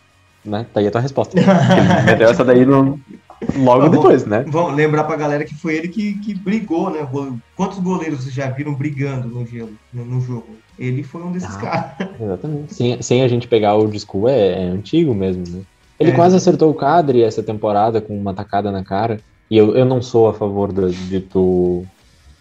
Né? 0.43 0.65
Tá 0.73 0.79
aí 0.79 0.87
a 0.87 0.91
tua 0.91 1.01
resposta. 1.01 1.35
Meteu 2.05 2.29
essa 2.29 2.43
daí 2.43 2.65
no- 2.65 2.99
logo 3.57 3.81
Vamos- 3.81 3.91
depois, 3.91 4.25
né? 4.25 4.43
Vamos 4.47 4.75
lembrar 4.75 5.03
pra 5.03 5.15
galera 5.15 5.43
que 5.45 5.55
foi 5.55 5.75
ele 5.75 5.87
que, 5.87 6.13
que 6.19 6.33
brigou, 6.33 6.89
né? 6.89 7.07
Quantos 7.55 7.79
goleiros 7.79 8.25
já 8.25 8.49
viram 8.49 8.73
brigando 8.73 9.27
no 9.27 9.45
gelo, 9.45 9.71
no, 9.93 10.03
no 10.05 10.21
jogo? 10.21 10.47
Ele 10.79 11.03
foi 11.03 11.21
um 11.23 11.31
desses 11.31 11.55
Ah. 11.55 11.59
caras. 11.59 12.09
Exatamente. 12.19 12.73
Sem, 12.73 13.01
sem 13.01 13.21
a 13.21 13.27
gente 13.27 13.47
pegar 13.47 13.75
o 13.75 13.87
disco, 13.87 14.27
é, 14.27 14.63
é 14.63 14.63
antigo 14.67 15.13
mesmo, 15.13 15.43
né? 15.47 15.61
Ele 15.99 16.11
É. 16.11 16.13
quase 16.15 16.35
acertou 16.35 16.71
o 16.71 16.73
Cadre 16.75 17.21
essa 17.21 17.43
temporada 17.43 18.01
com 18.01 18.17
uma 18.17 18.33
tacada 18.33 18.71
na 18.71 18.83
cara. 18.83 19.19
E 19.49 19.57
eu, 19.57 19.75
eu 19.75 19.85
não 19.85 20.01
sou 20.01 20.27
a 20.27 20.33
favor 20.33 20.71
da- 20.73 20.87
de 20.87 21.19
tu 21.19 21.85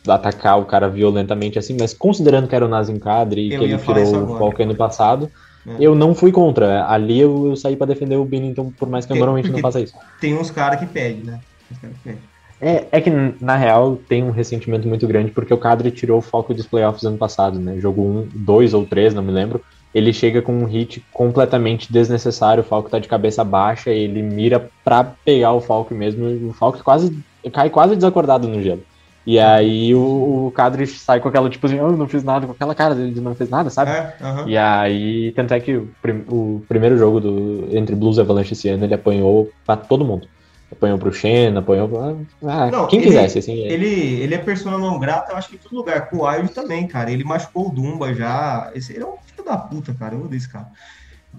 atacar 0.08 0.58
o 0.58 0.64
cara 0.64 0.88
violentamente 0.88 1.58
assim, 1.58 1.76
mas 1.78 1.92
considerando 1.92 2.48
que 2.48 2.54
era 2.54 2.64
o 2.64 2.68
Nazim 2.68 2.98
Cadre 2.98 3.48
e 3.48 3.52
Eu 3.52 3.58
que 3.60 3.64
ele 3.66 3.78
tirou 3.78 4.24
o 4.24 4.38
foco 4.38 4.62
ano 4.62 4.74
passado, 4.74 5.30
É. 5.66 5.76
eu 5.78 5.94
não 5.94 6.14
fui 6.14 6.32
contra. 6.32 6.86
Ali 6.86 7.20
eu, 7.20 7.48
eu 7.48 7.56
saí 7.56 7.76
pra 7.76 7.86
defender 7.86 8.16
o 8.16 8.24
Binnington, 8.24 8.72
por 8.78 8.88
mais 8.88 9.04
que 9.04 9.12
eu 9.12 9.16
É, 9.16 9.18
normalmente 9.18 9.50
não 9.50 9.58
faça 9.58 9.80
isso. 9.80 9.94
Tem 10.20 10.34
uns 10.36 10.50
caras 10.50 10.80
que 10.80 10.86
pedem, 10.86 11.22
né? 11.24 11.40
Tem. 12.02 12.16
É, 12.62 12.84
é 12.92 13.00
que, 13.00 13.10
na 13.40 13.56
real, 13.56 13.98
tem 14.08 14.22
um 14.22 14.30
ressentimento 14.30 14.86
muito 14.86 15.06
grande 15.06 15.30
porque 15.30 15.52
o 15.52 15.58
Cadre 15.58 15.90
tirou 15.90 16.18
o 16.18 16.22
foco 16.22 16.52
dos 16.52 16.66
playoffs 16.66 17.04
ano 17.04 17.16
passado, 17.16 17.58
né? 17.58 17.78
Jogo 17.78 18.02
um, 18.02 18.28
dois 18.34 18.74
ou 18.74 18.84
três, 18.84 19.14
não 19.14 19.22
me 19.22 19.32
lembro. 19.32 19.62
Ele 19.94 20.12
chega 20.12 20.40
com 20.40 20.52
um 20.52 20.66
hit 20.66 21.02
completamente 21.12 21.92
desnecessário, 21.92 22.62
o 22.62 22.66
Falco 22.66 22.88
tá 22.90 22.98
de 22.98 23.08
cabeça 23.08 23.42
baixa, 23.42 23.90
ele 23.90 24.22
mira 24.22 24.68
pra 24.84 25.02
pegar 25.02 25.52
o 25.52 25.60
Falco 25.60 25.94
mesmo, 25.94 26.28
e 26.28 26.44
o 26.44 26.52
Falco 26.52 26.82
quase 26.84 27.18
cai 27.52 27.70
quase 27.70 27.96
desacordado 27.96 28.46
no 28.46 28.62
gelo. 28.62 28.82
E 29.30 29.38
aí 29.38 29.94
o, 29.94 30.46
o 30.48 30.52
Cadre 30.52 30.86
sai 30.88 31.20
com 31.20 31.28
aquela, 31.28 31.48
tipo 31.48 31.64
assim, 31.64 31.76
"Ah, 31.78 31.82
eu 31.82 31.96
não 31.96 32.08
fiz 32.08 32.24
nada, 32.24 32.46
com 32.46 32.52
aquela 32.52 32.74
cara 32.74 32.96
dele 32.96 33.12
de 33.12 33.20
não 33.20 33.32
fez 33.34 33.48
nada, 33.48 33.70
sabe? 33.70 33.92
É, 33.92 34.16
aham. 34.20 34.44
E 34.48 34.56
aí, 34.58 35.30
tanto 35.36 35.54
é 35.54 35.60
que 35.60 35.76
o, 35.76 35.88
prim- 36.02 36.24
o 36.28 36.64
primeiro 36.68 36.98
jogo 36.98 37.20
do, 37.20 37.68
entre 37.70 37.94
Blues 37.94 38.16
e 38.16 38.20
Avalanche 38.22 38.54
esse 38.54 38.68
ano, 38.68 38.84
ele 38.84 38.94
apanhou 38.94 39.48
pra 39.64 39.76
todo 39.76 40.04
mundo. 40.04 40.26
Apanhou 40.72 40.98
pro 40.98 41.12
Shen, 41.12 41.56
apanhou 41.56 41.88
pra... 41.88 42.14
Ah, 42.44 42.70
Não, 42.72 42.86
quem 42.88 42.98
ele- 42.98 43.08
quisesse, 43.08 43.38
assim. 43.38 43.62
é- 43.62 43.72
Ele, 43.72 43.86
ele 44.20 44.34
é 44.34 44.38
persona 44.38 44.76
não 44.78 44.98
grata, 44.98 45.30
eu 45.30 45.36
acho 45.36 45.48
que 45.48 45.54
em 45.54 45.58
todo 45.58 45.76
lugar. 45.76 46.08
Com 46.10 46.16
o 46.18 46.26
Wild 46.28 46.48
também, 46.52 46.88
cara. 46.88 47.12
Ele 47.12 47.22
machucou 47.22 47.68
o 47.68 47.70
Dumba 47.72 48.12
já. 48.12 48.70
Esse, 48.74 48.94
ele 48.94 49.04
é 49.04 49.06
um 49.06 49.14
filho 49.26 49.44
da 49.44 49.56
puta, 49.56 49.94
cara. 49.94 50.14
Eu 50.16 50.22
odeio 50.24 50.38
esse 50.38 50.48
cara. 50.48 50.66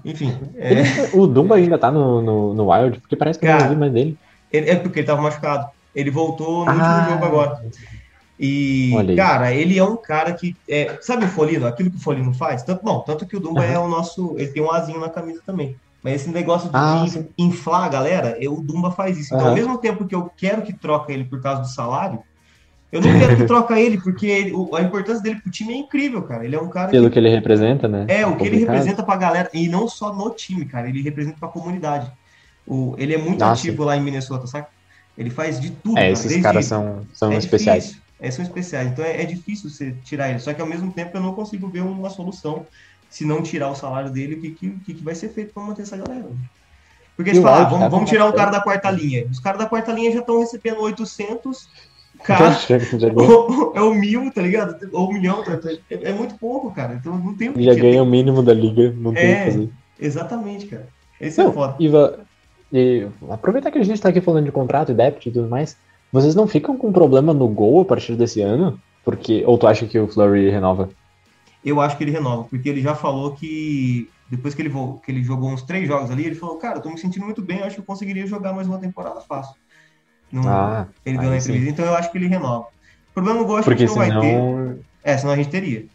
Enfim, 0.05 0.33
é, 0.55 0.71
Ele- 0.71 0.83
o 1.13 1.27
Dumba 1.27 1.55
ainda 1.55 1.77
tá 1.77 1.91
no, 1.91 2.21
no, 2.21 2.53
no 2.53 2.71
Wild, 2.71 2.99
porque 3.01 3.17
parece 3.17 3.37
que 3.37 3.45
eu 3.45 3.49
Cara, 3.49 3.63
não 3.63 3.67
ouvi 3.69 3.79
mais 3.79 3.91
dele. 3.91 4.17
ele- 4.51 4.69
é 4.69 4.75
porque 4.77 4.99
ele 4.99 5.07
tava 5.07 5.21
machucado. 5.21 5.67
Ele 5.95 6.09
voltou 6.11 6.65
no 6.65 6.71
Ah. 6.71 6.75
último 6.75 7.09
jogo 7.11 7.25
agora. 7.25 7.61
E, 8.39 8.91
cara, 9.15 9.53
ele 9.53 9.77
é 9.77 9.83
um 9.83 9.95
cara 9.97 10.33
que. 10.33 10.55
É, 10.67 10.97
sabe 11.01 11.25
o 11.25 11.27
Folino? 11.27 11.67
Aquilo 11.67 11.91
que 11.91 11.97
o 11.97 12.01
Folino 12.01 12.33
faz? 12.33 12.63
Tanto, 12.63 12.83
bom, 12.83 13.01
tanto 13.01 13.25
que 13.27 13.37
o 13.37 13.39
Dumba 13.39 13.61
Aham. 13.63 13.71
é 13.73 13.79
o 13.79 13.87
nosso. 13.87 14.33
Ele 14.37 14.47
tem 14.51 14.63
um 14.63 14.71
azinho 14.71 14.99
na 14.99 15.09
camisa 15.09 15.41
também. 15.45 15.75
Mas 16.03 16.15
esse 16.21 16.29
negócio 16.31 16.67
de 16.67 16.75
Ah, 16.75 17.05
inflar 17.37 17.83
a 17.83 17.89
galera, 17.89 18.35
eu, 18.39 18.55
o 18.55 18.61
Dumba 18.63 18.89
faz 18.91 19.17
isso. 19.19 19.27
Então, 19.27 19.41
Aham. 19.41 19.49
ao 19.49 19.55
mesmo 19.55 19.77
tempo 19.77 20.07
que 20.07 20.15
eu 20.15 20.31
quero 20.35 20.63
que 20.63 20.73
troca 20.73 21.11
ele 21.13 21.25
por 21.25 21.39
causa 21.39 21.61
do 21.61 21.67
salário, 21.67 22.19
eu 22.91 22.99
não 22.99 23.19
quero 23.19 23.37
que 23.37 23.45
troca 23.45 23.79
ele, 23.79 24.01
porque 24.01 24.25
ele- 24.25 24.53
a 24.75 24.81
importância 24.81 25.21
dele 25.21 25.39
pro 25.39 25.51
time 25.51 25.73
é 25.73 25.77
incrível, 25.77 26.23
cara. 26.23 26.43
Ele 26.43 26.55
é 26.55 26.59
um 26.59 26.67
cara 26.69 26.87
que 26.87 26.93
Pelo 26.93 27.11
que 27.11 27.19
ele 27.19 27.29
representa, 27.29 27.87
né? 27.87 28.05
é, 28.09 28.25
o 28.25 28.35
que 28.35 28.43
ele 28.43 28.49
Complicado. 28.51 28.73
representa 28.75 29.03
pra 29.03 29.15
galera, 29.17 29.49
e 29.53 29.67
não 29.69 29.87
só 29.87 30.11
no 30.11 30.31
time, 30.31 30.65
cara, 30.65 30.89
ele 30.89 31.03
representa 31.03 31.37
pra 31.39 31.47
comunidade. 31.49 32.11
O, 32.65 32.95
ele 32.97 33.13
é 33.13 33.17
muito 33.19 33.43
Ah, 33.43 33.51
ativo 33.51 33.83
lá 33.83 33.95
em 33.95 34.01
Minnesota, 34.01 34.47
sabe? 34.47 34.65
Ele 35.17 35.29
faz 35.29 35.59
de 35.59 35.71
tudo. 35.71 35.97
É, 35.97 36.09
esses 36.11 36.25
desde- 36.25 36.41
caras 36.43 36.65
são, 36.65 37.01
são 37.13 37.31
é 37.31 37.37
especiais. 37.37 37.83
difícil, 37.85 38.01
é, 38.19 38.31
são 38.31 38.43
especiais, 38.45 38.87
então 38.91 39.03
é, 39.05 39.21
é 39.21 39.25
difícil 39.25 39.69
você 39.69 39.93
tirar 40.03 40.29
ele. 40.29 40.39
Só 40.39 40.53
que 40.53 40.61
ao 40.61 40.67
mesmo 40.67 40.91
tempo 40.91 41.15
eu 41.17 41.21
não 41.21 41.33
consigo 41.33 41.67
ver 41.67 41.81
uma 41.81 42.09
solução 42.09 42.65
se 43.09 43.25
não 43.25 43.41
tirar 43.41 43.69
o 43.69 43.75
salário 43.75 44.09
dele, 44.09 44.35
o 44.35 44.41
que, 44.41 44.51
que, 44.51 44.67
o 44.67 44.79
que 44.79 45.03
vai 45.03 45.13
ser 45.15 45.29
feito 45.29 45.53
pra 45.53 45.63
manter 45.63 45.81
essa 45.81 45.97
galera. 45.97 46.25
Porque 47.15 47.31
E 47.31 47.33
você 47.35 47.39
o 47.41 47.43
fala, 47.43 47.61
ah, 47.61 47.69
vamos, 47.69 47.89
vamos 47.91 48.09
tirar 48.09 48.23
um 48.23 48.31
bastante. 48.31 48.39
cara 48.45 48.57
da 48.57 48.63
quarta 48.63 48.89
linha. 48.89 49.25
Os 49.29 49.39
caras 49.39 49.59
da 49.59 49.65
quarta 49.65 49.91
linha 49.91 50.11
já 50.13 50.19
estão 50.19 50.39
recebendo 50.39 50.79
800, 50.81 51.67
cara, 52.23 52.57
é 53.75 53.81
o 53.81 53.93
mil, 53.93 54.31
tá 54.31 54.41
ligado? 54.41 54.89
Ou 54.93 55.09
um 55.09 55.13
milhão, 55.13 55.43
tá- 55.43 55.57
tá- 55.57 55.69
é, 55.89 56.09
é 56.09 56.13
muito 56.13 56.35
pouco, 56.35 56.71
cara. 56.71 56.93
Então 56.95 57.17
não 57.17 57.35
tem 57.35 57.49
o 57.49 57.53
que 57.53 57.63
já 57.63 57.73
ganha 57.75 58.01
o 58.01 58.05
mínimo 58.05 58.41
da 58.41 58.53
liga, 58.53 58.93
não 58.97 59.13
tem 59.13 59.23
o 59.25 59.27
É. 59.33 59.45
que 59.45 59.51
fazer. 59.51 59.69
Exatamente, 59.99 60.65
cara. 60.67 60.87
Esse 61.19 61.39
é 61.41 61.43
Não, 61.43 61.53
foda. 61.53 61.75
Iva, 61.79 62.19
e 62.71 63.07
aproveitar 63.29 63.71
que 63.71 63.77
a 63.77 63.83
gente 63.83 64.01
tá 64.01 64.09
aqui 64.09 64.21
falando 64.21 64.45
de 64.45 64.51
contrato 64.51 64.91
e 64.91 64.95
depth 64.95 65.25
e 65.25 65.31
tudo 65.31 65.49
mais, 65.49 65.77
vocês 66.11 66.35
não 66.35 66.47
ficam 66.47 66.77
com 66.77 66.91
problema 66.91 67.33
no 67.33 67.47
gol 67.47 67.81
a 67.81 67.85
partir 67.85 68.15
desse 68.15 68.41
ano? 68.41 68.79
Porque, 69.03 69.43
ou 69.45 69.57
tu 69.57 69.67
acha 69.67 69.85
que 69.87 69.99
o 69.99 70.07
Flurry 70.07 70.49
renova? 70.49 70.89
Eu 71.63 71.79
acho 71.79 71.97
que 71.97 72.03
ele 72.03 72.11
renova, 72.11 72.43
porque 72.45 72.69
ele 72.69 72.81
já 72.81 72.95
falou 72.95 73.35
que 73.35 74.07
depois 74.29 74.55
que 74.55 74.61
ele, 74.61 74.71
que 75.03 75.11
ele 75.11 75.23
jogou 75.23 75.49
uns 75.49 75.61
três 75.61 75.87
jogos 75.87 76.09
ali, 76.09 76.25
ele 76.25 76.35
falou, 76.35 76.57
cara, 76.57 76.77
eu 76.77 76.81
tô 76.81 76.89
me 76.89 76.97
sentindo 76.97 77.25
muito 77.25 77.41
bem, 77.41 77.59
eu 77.59 77.65
acho 77.65 77.75
que 77.75 77.81
eu 77.81 77.85
conseguiria 77.85 78.25
jogar 78.25 78.53
mais 78.53 78.67
uma 78.67 78.79
temporada 78.79 79.21
fácil. 79.21 79.53
Não- 80.31 80.47
Ah, 80.47 80.87
ele 81.05 81.17
deu 81.17 81.29
na 81.29 81.37
entrevista, 81.37 81.69
então 81.69 81.85
eu 81.85 81.95
acho 81.95 82.11
que 82.11 82.17
ele 82.17 82.27
renova. 82.27 82.65
O 83.09 83.13
problema 83.13 83.41
eu 83.41 83.55
acho 83.57 83.65
Porque 83.65 83.83
que 83.83 83.89
não 83.89 83.95
vai 83.95 84.07
ter. 84.07 84.15
senão. 84.15 84.79
É, 85.03 85.17
senão 85.17 85.33
a 85.33 85.35
gente 85.35 85.49
teria. 85.49 85.85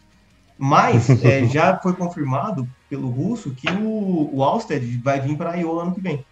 Mas 0.58 1.08
é, 1.24 1.44
já 1.46 1.78
foi 1.78 1.94
confirmado 1.94 2.68
pelo 2.88 3.08
russo 3.08 3.54
que 3.54 3.68
o, 3.68 4.36
o 4.36 4.42
Alsted 4.42 5.00
vai 5.02 5.20
vir 5.20 5.36
para 5.36 5.54
Iowa 5.54 5.82
ano 5.82 5.94
que 5.94 6.00
vem. 6.00 6.24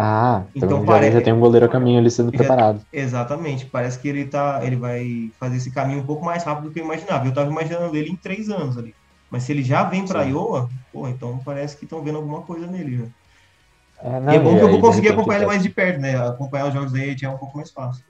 Ah, 0.00 0.44
então, 0.54 0.68
Então 0.68 0.80
já, 0.80 0.86
parece- 0.86 1.12
já 1.12 1.20
tem 1.20 1.32
um 1.32 1.40
goleiro 1.40 1.66
a 1.66 1.68
caminho 1.68 1.98
ali 1.98 2.08
sendo 2.08 2.30
preparado. 2.30 2.80
Exatamente. 2.92 3.66
Parece 3.66 3.98
que 3.98 4.06
ele 4.08 4.26
tá, 4.26 4.60
ele 4.62 4.76
vai 4.76 5.30
fazer 5.40 5.56
esse 5.56 5.72
caminho 5.72 6.00
um 6.00 6.06
pouco 6.06 6.24
mais 6.24 6.44
rápido 6.44 6.68
do 6.68 6.72
que 6.72 6.78
eu 6.78 6.84
imaginava. 6.84 7.26
Eu 7.26 7.34
tava 7.34 7.50
imaginando 7.50 7.96
ele 7.96 8.10
em 8.10 8.16
três 8.16 8.48
anos 8.48 8.78
ali. 8.78 8.94
Mas 9.28 9.42
se 9.42 9.50
ele 9.52 9.62
já 9.64 9.82
vem 9.82 10.06
para. 10.06 10.22
Iowa, 10.22 10.68
pô, 10.92 11.08
então 11.08 11.42
parece 11.44 11.76
que 11.76 11.84
estão 11.84 12.02
vendo 12.02 12.16
alguma 12.18 12.42
coisa 12.42 12.66
nele. 12.68 12.98
Já. 12.98 13.04
É, 14.00 14.20
não, 14.20 14.32
e 14.32 14.36
é 14.36 14.38
bom 14.38 14.56
que 14.56 14.62
eu 14.62 14.68
vou 14.68 14.80
conseguir 14.80 15.08
repente, 15.08 15.18
acompanhar 15.20 15.38
ele 15.38 15.44
tá- 15.46 15.52
mais 15.52 15.62
de 15.64 15.68
perto, 15.70 16.00
né? 16.00 16.16
Acompanhar 16.28 16.68
os 16.68 16.74
jogos 16.74 16.92
da 16.92 16.98
AHL 17.00 17.16
é 17.24 17.28
um 17.30 17.38
pouco 17.38 17.56
mais 17.56 17.72
fácil. 17.72 18.04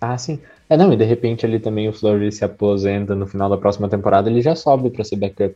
Ah, 0.00 0.16
sim. 0.16 0.40
É, 0.68 0.76
não, 0.76 0.92
e 0.92 0.96
de 0.96 1.04
repente 1.04 1.44
ali 1.44 1.60
também 1.60 1.88
o 1.88 1.92
Flurry 1.92 2.32
se 2.32 2.44
aposenta 2.44 3.14
no 3.14 3.26
final 3.26 3.50
da 3.50 3.58
próxima 3.58 3.88
temporada, 3.88 4.30
ele 4.30 4.40
já 4.40 4.56
sobe 4.56 4.90
pra 4.90 5.04
ser 5.04 5.16
backup. 5.16 5.54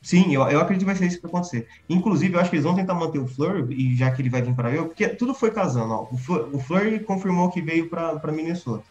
Sim, 0.00 0.32
eu, 0.32 0.42
eu 0.48 0.60
acredito 0.60 0.80
que 0.80 0.86
vai 0.86 0.94
ser 0.96 1.06
isso 1.06 1.16
que 1.16 1.22
vai 1.22 1.30
acontecer. 1.30 1.66
Inclusive, 1.88 2.34
eu 2.34 2.40
acho 2.40 2.50
que 2.50 2.56
eles 2.56 2.64
vão 2.64 2.74
tentar 2.76 2.94
manter 2.94 3.18
o 3.18 3.26
Fleur, 3.26 3.66
e 3.72 3.96
já 3.96 4.10
que 4.10 4.22
ele 4.22 4.30
vai 4.30 4.42
vir 4.42 4.54
para 4.54 4.72
eu, 4.72 4.86
porque 4.86 5.08
tudo 5.08 5.34
foi 5.34 5.50
casando. 5.52 5.92
Ó. 5.92 6.08
O, 6.12 6.16
Fleur 6.60 7.04
confirmou 7.04 7.50
que 7.50 7.60
veio 7.60 7.90
para 7.90 8.32
Minnesota. 8.32 8.88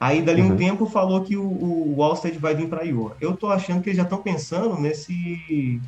Aí, 0.00 0.22
dali 0.22 0.42
um 0.42 0.50
Uhum. 0.50 0.56
tempo, 0.56 0.86
falou 0.86 1.24
que 1.24 1.36
o, 1.36 1.44
o, 1.46 1.96
vai 2.40 2.54
vir 2.54 2.68
para 2.68 2.84
Iowa. 2.84 3.16
Eu 3.20 3.36
tô 3.36 3.48
achando 3.48 3.82
que 3.82 3.90
eles 3.90 3.98
já 3.98 4.04
estão 4.04 4.22
pensando 4.22 4.78
nesse. 4.80 5.82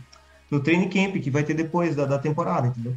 no 0.50 0.62
training 0.62 0.88
camp 0.88 1.16
que 1.22 1.30
vai 1.30 1.44
ter 1.44 1.55
depois 1.55 1.96
da, 1.96 2.07
da 2.07 2.18
temporada, 2.18 2.68
entendeu? 2.68 2.96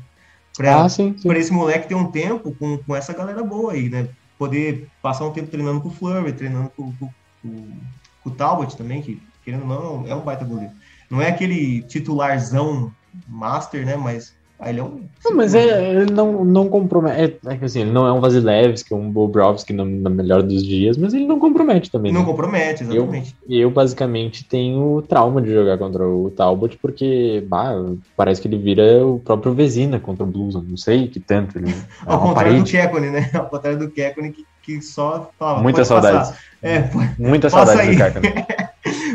Pra, 0.55 0.83
Ah, 0.83 0.87
sim, 0.89 1.17
sim. 1.17 1.27
para 1.27 1.39
esse 1.39 1.51
moleque 1.53 1.87
ter 1.87 1.95
um 1.95 2.11
tempo 2.11 2.55
com, 2.57 2.77
com 2.83 2.95
essa 2.95 3.13
galera 3.13 3.43
boa 3.43 3.73
aí, 3.73 3.89
né? 3.89 4.09
Poder 4.37 4.91
passar 5.01 5.25
um 5.25 5.33
tempo 5.33 5.49
treinando 5.51 5.81
com 5.81 5.89
o 5.89 5.91
Flurry, 5.91 6.33
treinando 6.35 6.71
com, 6.75 6.95
com, 6.97 7.13
com- 7.41 7.87
com 8.19 8.29
o 8.29 8.35
Talbot 8.35 8.75
também, 8.77 9.01
que 9.01 9.29
querendo 9.43 9.63
ou 9.63 9.67
não, 10.03 10.07
é 10.07 10.15
um 10.15 10.23
baita 10.23 10.45
goleiro. 10.45 10.73
Não 11.09 11.21
é 11.21 11.29
aquele 11.29 11.81
titularzão 11.83 12.91
master, 13.27 13.85
né? 13.85 13.95
Mas 13.95 14.33
aí 14.59 14.71
ele 14.71 14.79
é 14.79 14.83
um. 14.83 15.01
Não, 15.23 15.35
mas 15.35 15.55
é, 15.55 16.01
ele 16.01 16.11
não, 16.11 16.43
não 16.43 16.67
compromete. 16.69 17.39
É, 17.45 17.53
é 17.53 17.57
que 17.57 17.65
assim, 17.65 17.81
ele 17.81 17.91
não 17.91 18.05
é 18.07 18.11
um 18.11 18.19
Vasilevski, 18.19 18.93
um 18.93 19.09
Bobrovski 19.09 19.73
no, 19.73 19.85
no 19.85 20.09
melhor 20.09 20.43
dos 20.43 20.63
dias, 20.63 20.97
mas 20.97 21.13
ele 21.13 21.25
não 21.25 21.39
compromete 21.39 21.89
também. 21.91 22.11
Não 22.11 22.21
né? 22.21 22.25
compromete, 22.25 22.83
exatamente. 22.83 23.35
E 23.47 23.59
eu 23.59 23.69
basicamente 23.69 24.43
tenho 24.43 25.01
trauma 25.07 25.41
de 25.41 25.51
jogar 25.51 25.77
contra 25.77 26.07
o 26.07 26.29
Talbot, 26.31 26.77
porque 26.81 27.43
bah, 27.47 27.73
parece 28.15 28.41
que 28.41 28.47
ele 28.47 28.57
vira 28.57 29.05
o 29.05 29.19
próprio 29.19 29.53
Vezina 29.53 29.99
contra 29.99 30.23
o 30.23 30.27
Blues. 30.27 30.55
eu 30.55 30.61
Não 30.63 30.77
sei 30.77 31.07
que 31.07 31.19
tanto. 31.19 31.57
Ele, 31.57 31.69
é 31.71 31.73
Ao 32.05 32.19
contrário 32.19 32.51
do 32.53 32.57
parede. 32.57 32.71
Kekkonen, 32.71 33.11
né? 33.11 33.29
Ao 33.35 33.49
contrário 33.49 33.79
do 33.79 33.89
Kekkonen, 33.91 34.31
que, 34.31 34.45
que 34.63 34.81
só 34.81 35.29
falava. 35.37 35.61
"Pode 35.61 35.77
passar". 35.77 36.01
saudades. 36.01 36.39
É, 36.61 36.81
pode- 36.81 37.15
Muita 37.19 37.49
saudade 37.49 37.91
do 37.91 37.97
Kaka. 37.97 38.21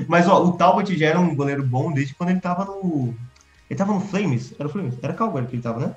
Mas 0.08 0.28
ó, 0.28 0.42
o 0.44 0.52
Talbot 0.52 0.96
já 0.96 1.06
era 1.06 1.20
um 1.20 1.34
goleiro 1.34 1.62
bom 1.62 1.92
desde 1.92 2.14
quando 2.14 2.30
ele 2.30 2.40
tava 2.40 2.64
no. 2.64 3.14
Ele 3.68 3.78
tava 3.78 3.92
no 3.92 4.00
Flames? 4.00 4.54
Era 4.58 4.68
o 4.68 4.72
Flames? 4.72 4.94
Era 5.02 5.14
Calgary 5.14 5.46
que 5.46 5.56
ele 5.56 5.62
tava, 5.62 5.80
né? 5.80 5.94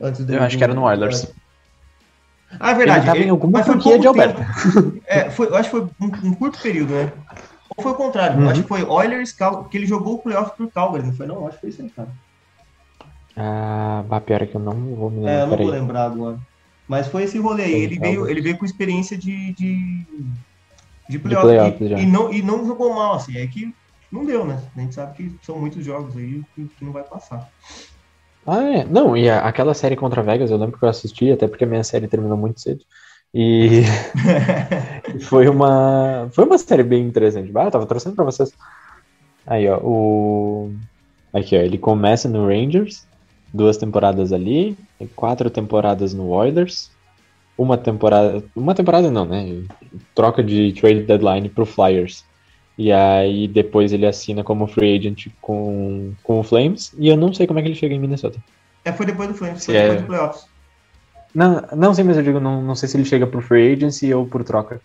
Antes 0.00 0.28
Eu 0.28 0.42
acho 0.42 0.58
que 0.58 0.64
era 0.64 0.74
no 0.74 0.82
Oilers. 0.82 1.32
Ah, 2.60 2.70
é 2.70 2.74
verdade. 2.74 3.00
Ele 3.00 3.06
tava 3.06 3.18
em 3.18 3.30
alguma 3.30 3.58
mas 3.58 3.66
foi 3.66 3.74
franquia 3.74 3.98
de 3.98 4.06
Alberta. 4.06 4.46
É, 5.06 5.30
foi, 5.30 5.46
eu 5.46 5.56
acho 5.56 5.70
que 5.70 5.76
foi 5.78 5.88
um, 6.00 6.28
um 6.28 6.34
curto 6.34 6.60
período, 6.60 6.92
né? 6.92 7.12
Ou 7.76 7.82
foi 7.82 7.92
o 7.92 7.96
contrário. 7.96 8.40
Uhum. 8.40 8.48
acho 8.48 8.62
que 8.62 8.68
foi 8.68 8.84
Oilers, 8.84 9.32
Cal... 9.32 9.64
que 9.64 9.76
ele 9.76 9.86
jogou 9.86 10.14
o 10.14 10.18
playoff 10.18 10.56
por 10.56 10.70
Calgary, 10.70 11.06
não 11.06 11.14
foi? 11.14 11.26
Não, 11.26 11.46
acho 11.46 11.56
que 11.56 11.60
foi 11.62 11.70
isso 11.70 11.82
aí, 11.82 11.90
cara. 11.90 12.08
Ah, 13.36 14.02
bah, 14.08 14.20
pior 14.20 14.42
é 14.42 14.46
que 14.46 14.54
eu 14.54 14.60
não 14.60 14.72
vou 14.94 15.10
me 15.10 15.26
É, 15.26 15.42
eu 15.42 15.46
lembrar. 15.46 15.46
não 15.46 15.56
vou 15.56 15.66
lembrar 15.66 16.04
agora. 16.06 16.38
Mas 16.88 17.08
foi 17.08 17.24
esse 17.24 17.38
rolê 17.38 17.64
aí. 17.64 17.74
Ele 17.74 17.98
veio, 17.98 18.28
ele 18.28 18.40
veio 18.40 18.56
com 18.56 18.64
experiência 18.64 19.16
de, 19.16 19.52
de, 19.54 20.06
de 21.08 21.18
playoff. 21.18 21.54
playoff 21.58 21.80
e, 21.94 22.02
e 22.02 22.06
não, 22.06 22.32
e 22.32 22.42
não 22.42 22.64
jogou 22.66 22.94
mal, 22.94 23.14
assim. 23.14 23.36
É 23.38 23.46
que 23.46 23.74
não 24.10 24.24
deu, 24.24 24.44
né? 24.46 24.70
A 24.76 24.80
gente 24.80 24.94
sabe 24.94 25.16
que 25.16 25.38
são 25.44 25.58
muitos 25.60 25.84
jogos 25.84 26.16
aí 26.16 26.42
que, 26.54 26.68
que 26.68 26.84
não 26.84 26.92
vai 26.92 27.04
passar. 27.04 27.46
Ah, 28.46 28.62
é. 28.62 28.84
Não, 28.84 29.16
e 29.16 29.28
a- 29.28 29.40
aquela 29.46 29.74
série 29.74 29.96
contra 29.96 30.22
Vegas, 30.22 30.50
eu 30.50 30.56
lembro 30.56 30.78
que 30.78 30.84
eu 30.84 30.88
assisti, 30.88 31.30
até 31.32 31.48
porque 31.48 31.64
a 31.64 31.66
minha 31.66 31.82
série 31.84 32.08
terminou 32.08 32.36
muito 32.38 32.60
cedo. 32.60 32.84
E 33.34 33.82
foi 35.28 35.48
uma 35.48 36.30
foi 36.32 36.44
uma 36.44 36.58
série 36.58 36.82
bem 36.82 37.04
interessante. 37.06 37.52
Ah, 37.56 37.64
eu 37.64 37.70
tava 37.70 37.86
torcendo 37.86 38.14
pra 38.16 38.24
vocês. 38.24 38.50
Aí, 39.46 39.68
ó, 39.68 39.80
o 39.82 40.76
aqui, 41.34 41.56
ó, 41.56 41.60
ele 41.60 41.78
começa 41.78 42.28
no 42.28 42.46
Rangers, 42.48 43.06
duas 43.52 43.78
temporadas 43.78 44.32
ali, 44.32 44.78
e 45.00 45.08
quatro 45.08 45.50
temporadas 45.50 46.14
no 46.14 46.28
Oilers, 46.28 46.95
uma 47.56 47.78
temporada, 47.78 48.44
uma 48.54 48.74
temporada 48.74 49.10
não, 49.10 49.24
né? 49.24 49.44
Troca 50.14 50.42
de 50.42 50.72
trade 50.74 51.04
deadline 51.04 51.48
pro 51.48 51.66
Flyers. 51.66 52.24
E 52.78 52.92
aí 52.92 53.48
depois 53.48 53.92
ele 53.92 54.06
assina 54.06 54.44
como 54.44 54.66
free 54.66 54.98
agent 54.98 55.28
com, 55.40 56.14
com 56.22 56.40
o 56.40 56.42
Flames, 56.42 56.92
e 56.98 57.08
eu 57.08 57.16
não 57.16 57.32
sei 57.32 57.46
como 57.46 57.58
é 57.58 57.62
que 57.62 57.68
ele 57.68 57.74
chega 57.74 57.94
em 57.94 57.98
Minnesota. 57.98 58.38
É, 58.84 58.92
foi 58.92 59.06
depois 59.06 59.28
do 59.28 59.34
Flames, 59.34 59.64
foi 59.64 59.74
é- 59.74 59.82
depois 59.82 60.02
do 60.02 60.06
playoffs. 60.06 60.42
Não, 61.34 61.60
não 61.76 61.94
sei, 61.94 62.04
mas 62.04 62.16
eu 62.16 62.22
digo, 62.22 62.40
não, 62.40 62.62
não 62.62 62.74
sei 62.74 62.88
se 62.88 62.96
ele 62.96 63.04
chega 63.04 63.26
por 63.26 63.42
free 63.42 63.72
agency 63.74 64.12
ou 64.12 64.26
por 64.26 64.44
troca. 64.44 64.80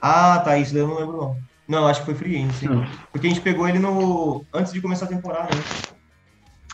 Ah, 0.00 0.40
tá, 0.40 0.56
isso 0.58 0.72
daí 0.72 0.82
eu 0.82 0.88
não 0.88 0.96
lembro 0.98 1.16
não. 1.16 1.40
Não, 1.68 1.86
acho 1.88 2.00
que 2.00 2.06
foi 2.06 2.14
free 2.14 2.36
agent, 2.36 2.52
sim. 2.54 2.68
Hum. 2.68 2.84
Porque 3.12 3.26
a 3.26 3.30
gente 3.30 3.42
pegou 3.42 3.68
ele 3.68 3.78
no... 3.78 4.44
antes 4.54 4.72
de 4.72 4.80
começar 4.80 5.06
a 5.06 5.08
temporada, 5.08 5.48
né? 5.54 5.62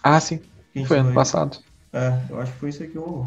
Ah, 0.02 0.20
sim. 0.20 0.40
Foi 0.86 0.98
ano 0.98 1.08
foi- 1.08 1.14
passado. 1.14 1.58
É, 1.94 2.08
eu 2.30 2.40
acho 2.40 2.52
que 2.52 2.58
foi 2.58 2.68
isso 2.70 2.82
aí 2.82 2.90
que 2.90 2.98
rolou. 2.98 3.26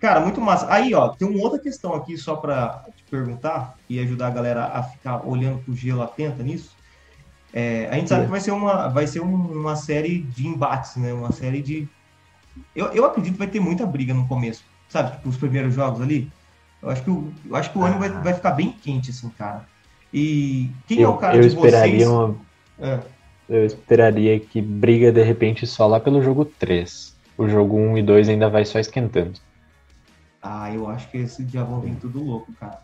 Cara, 0.00 0.20
muito 0.20 0.40
massa. 0.40 0.66
Aí, 0.72 0.94
ó, 0.94 1.08
tem 1.08 1.26
uma 1.28 1.42
outra 1.42 1.58
questão 1.58 1.92
aqui 1.94 2.16
só 2.16 2.36
pra 2.36 2.84
te 2.96 3.02
perguntar 3.10 3.76
e 3.88 3.98
ajudar 3.98 4.28
a 4.28 4.30
galera 4.30 4.64
a 4.66 4.82
ficar 4.82 5.26
olhando 5.26 5.58
pro 5.64 5.74
gelo 5.74 6.02
atenta 6.02 6.42
nisso. 6.42 6.70
É, 7.52 7.88
a 7.90 7.94
gente 7.94 8.08
sabe 8.08 8.22
É. 8.22 8.24
que 8.26 8.30
vai 8.30 8.40
ser 8.40 8.50
uma, 8.52 8.88
vai 8.88 9.06
ser 9.06 9.20
um- 9.20 9.52
uma 9.60 9.74
série 9.74 10.18
de 10.20 10.46
embates, 10.46 10.96
né? 10.96 11.12
Uma 11.12 11.32
série 11.32 11.60
de. 11.62 11.88
Eu, 12.76 12.86
eu 12.88 13.04
acredito 13.04 13.32
que 13.32 13.38
vai 13.38 13.48
ter 13.48 13.60
muita 13.60 13.86
briga 13.86 14.12
no 14.14 14.28
começo, 14.28 14.62
sabe? 14.88 15.12
Tipo, 15.16 15.28
os 15.30 15.36
primeiros 15.36 15.74
jogos 15.74 16.00
ali. 16.00 16.30
Eu 16.82 16.90
acho 16.90 17.02
que 17.02 17.10
o, 17.10 17.32
eu 17.48 17.56
acho 17.56 17.72
que 17.72 17.78
o 17.78 17.82
ano 17.82 17.98
vai, 17.98 18.08
vai 18.10 18.34
ficar 18.34 18.52
bem 18.52 18.70
quente, 18.70 19.10
assim, 19.10 19.28
cara. 19.30 19.64
E 20.14 20.70
quem 20.86 21.02
é 21.02 21.08
o 21.08 21.12
Eu, 21.12 21.16
cara 21.16 21.36
eu 21.36 21.40
de 21.40 21.48
esperaria 21.48 22.06
vocês? 22.06 22.08
uma, 22.08 22.36
É. 22.78 23.00
eu 23.48 23.64
esperaria 23.64 24.38
que 24.38 24.60
briga 24.62 25.10
de 25.10 25.22
repente 25.22 25.66
só 25.66 25.86
lá 25.86 25.98
pelo 25.98 26.22
jogo 26.22 26.44
3. 26.44 27.16
O 27.36 27.48
jogo 27.48 27.76
1 27.76 27.98
e 27.98 28.02
2 28.02 28.28
ainda 28.28 28.48
vai 28.48 28.64
só 28.64 28.78
esquentando. 28.78 29.40
Ah, 30.42 30.72
eu 30.72 30.88
acho 30.88 31.10
que 31.10 31.18
esses 31.18 31.50
já 31.50 31.64
vão 31.64 31.80
vir 31.80 31.96
tudo 31.96 32.22
louco, 32.22 32.52
cara. 32.58 32.78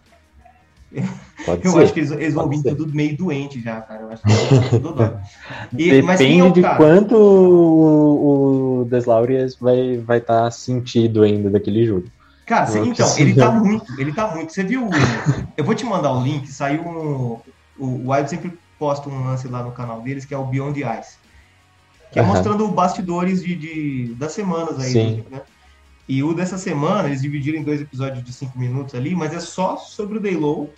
Pode 1.45 1.65
Eu 1.65 1.73
ser. 1.73 1.83
acho 1.83 1.93
que 1.93 2.01
eles, 2.01 2.11
eles 2.13 2.35
vão 2.35 2.49
vir 2.49 2.59
ser. 2.59 2.75
tudo 2.77 2.95
meio 2.95 3.17
doente 3.17 3.61
já, 3.61 3.81
cara. 3.81 4.03
Eu 4.03 4.11
acho 4.13 4.23
que 4.23 4.31
eles 4.31 4.49
vão 4.51 4.61
vir 4.61 4.71
tudo 4.71 4.93
doido. 4.93 5.21
E- 5.77 6.03
mas 6.03 6.19
quem 6.19 6.27
Depende 6.29 6.41
é 6.41 6.45
o 6.45 6.53
de 6.53 6.63
cara? 6.63 6.77
quanto 6.77 7.17
o, 7.17 8.81
o 8.81 8.85
Deslaurias 8.85 9.57
vai 9.57 9.79
estar 9.95 10.05
vai 10.05 10.21
tá 10.21 10.51
sentido 10.51 11.23
ainda 11.23 11.51
daquele 11.51 11.85
jogo. 11.85 12.07
Cara, 12.47 12.71
então, 12.71 12.89
preciso- 12.95 13.21
ele 13.21 13.35
tá 13.35 13.51
muito, 13.51 14.01
ele 14.01 14.13
tá 14.13 14.29
muito. 14.35 14.53
Você 14.53 14.63
viu? 14.63 14.87
o- 14.87 14.91
Eu 15.57 15.65
vou 15.65 15.75
te 15.75 15.85
mandar 15.85 16.13
o 16.13 16.23
link, 16.23 16.47
saiu 16.49 16.83
um. 16.83 17.41
O 17.79 18.11
Wild 18.13 18.31
sempre 18.31 18.57
posta 18.79 19.09
um 19.09 19.25
lance 19.25 19.49
lá 19.49 19.63
no 19.63 19.73
canal 19.73 20.01
deles, 20.03 20.25
que 20.25 20.35
é 20.35 20.39
o 20.39 20.45
Beyond 20.45 20.81
the 20.81 21.01
Ice. 21.01 21.17
Que 22.13 22.21
é 22.21 22.23
Aham. 22.23 22.33
mostrando 22.35 22.69
bastidores 22.69 23.43
de, 23.43 23.57
de- 23.57 24.15
das 24.15 24.33
semanas 24.33 24.79
aí, 24.79 24.93
Sim. 24.93 25.25
né? 25.31 25.41
E 26.09 26.23
o 26.23 26.35
dessa 26.35 26.59
semana, 26.59 27.09
eles 27.09 27.23
dividiram 27.23 27.59
em 27.59 27.63
dois 27.63 27.81
episódios 27.81 28.23
de 28.23 28.33
cinco 28.33 28.59
minutos 28.59 28.95
ali, 28.95 29.15
mas 29.15 29.33
é 29.33 29.41
só 29.41 29.77
sobre 29.77 30.19
o 30.19 30.21
Daylow 30.21 30.71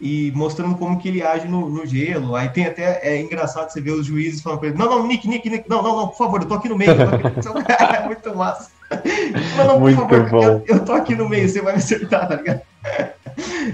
e 0.00 0.32
mostrando 0.34 0.74
como 0.74 0.98
que 0.98 1.08
ele 1.08 1.22
age 1.22 1.46
no, 1.46 1.68
no 1.70 1.86
gelo. 1.86 2.34
Aí 2.34 2.48
tem 2.48 2.66
até, 2.66 2.98
é 3.02 3.20
engraçado 3.20 3.70
você 3.70 3.80
ver 3.80 3.92
os 3.92 4.04
juízes 4.04 4.42
falando 4.42 4.58
pra 4.58 4.68
ele, 4.70 4.78
não, 4.78 4.90
não, 4.90 5.06
Nick, 5.06 5.28
Nick, 5.28 5.48
Nick, 5.48 5.68
não, 5.70 5.80
não, 5.82 5.96
não, 5.96 6.08
por 6.08 6.16
favor, 6.18 6.42
eu 6.42 6.48
tô 6.48 6.54
aqui 6.54 6.68
no 6.68 6.76
meio. 6.76 6.90
eu 6.90 7.42
tô 7.52 7.58
aqui." 7.58 7.72
é 7.96 8.04
muito 8.06 8.36
massa. 8.36 8.70
Não, 9.56 9.80
Muito 9.80 10.00
favor, 10.00 10.28
bom. 10.30 10.42
Eu, 10.44 10.64
eu 10.66 10.84
tô 10.84 10.92
aqui 10.92 11.14
no 11.14 11.28
meio, 11.28 11.48
você 11.48 11.60
vai 11.62 11.72
me 11.72 11.78
acertar, 11.78 12.28
tá 12.28 12.36
ligado? 12.36 12.60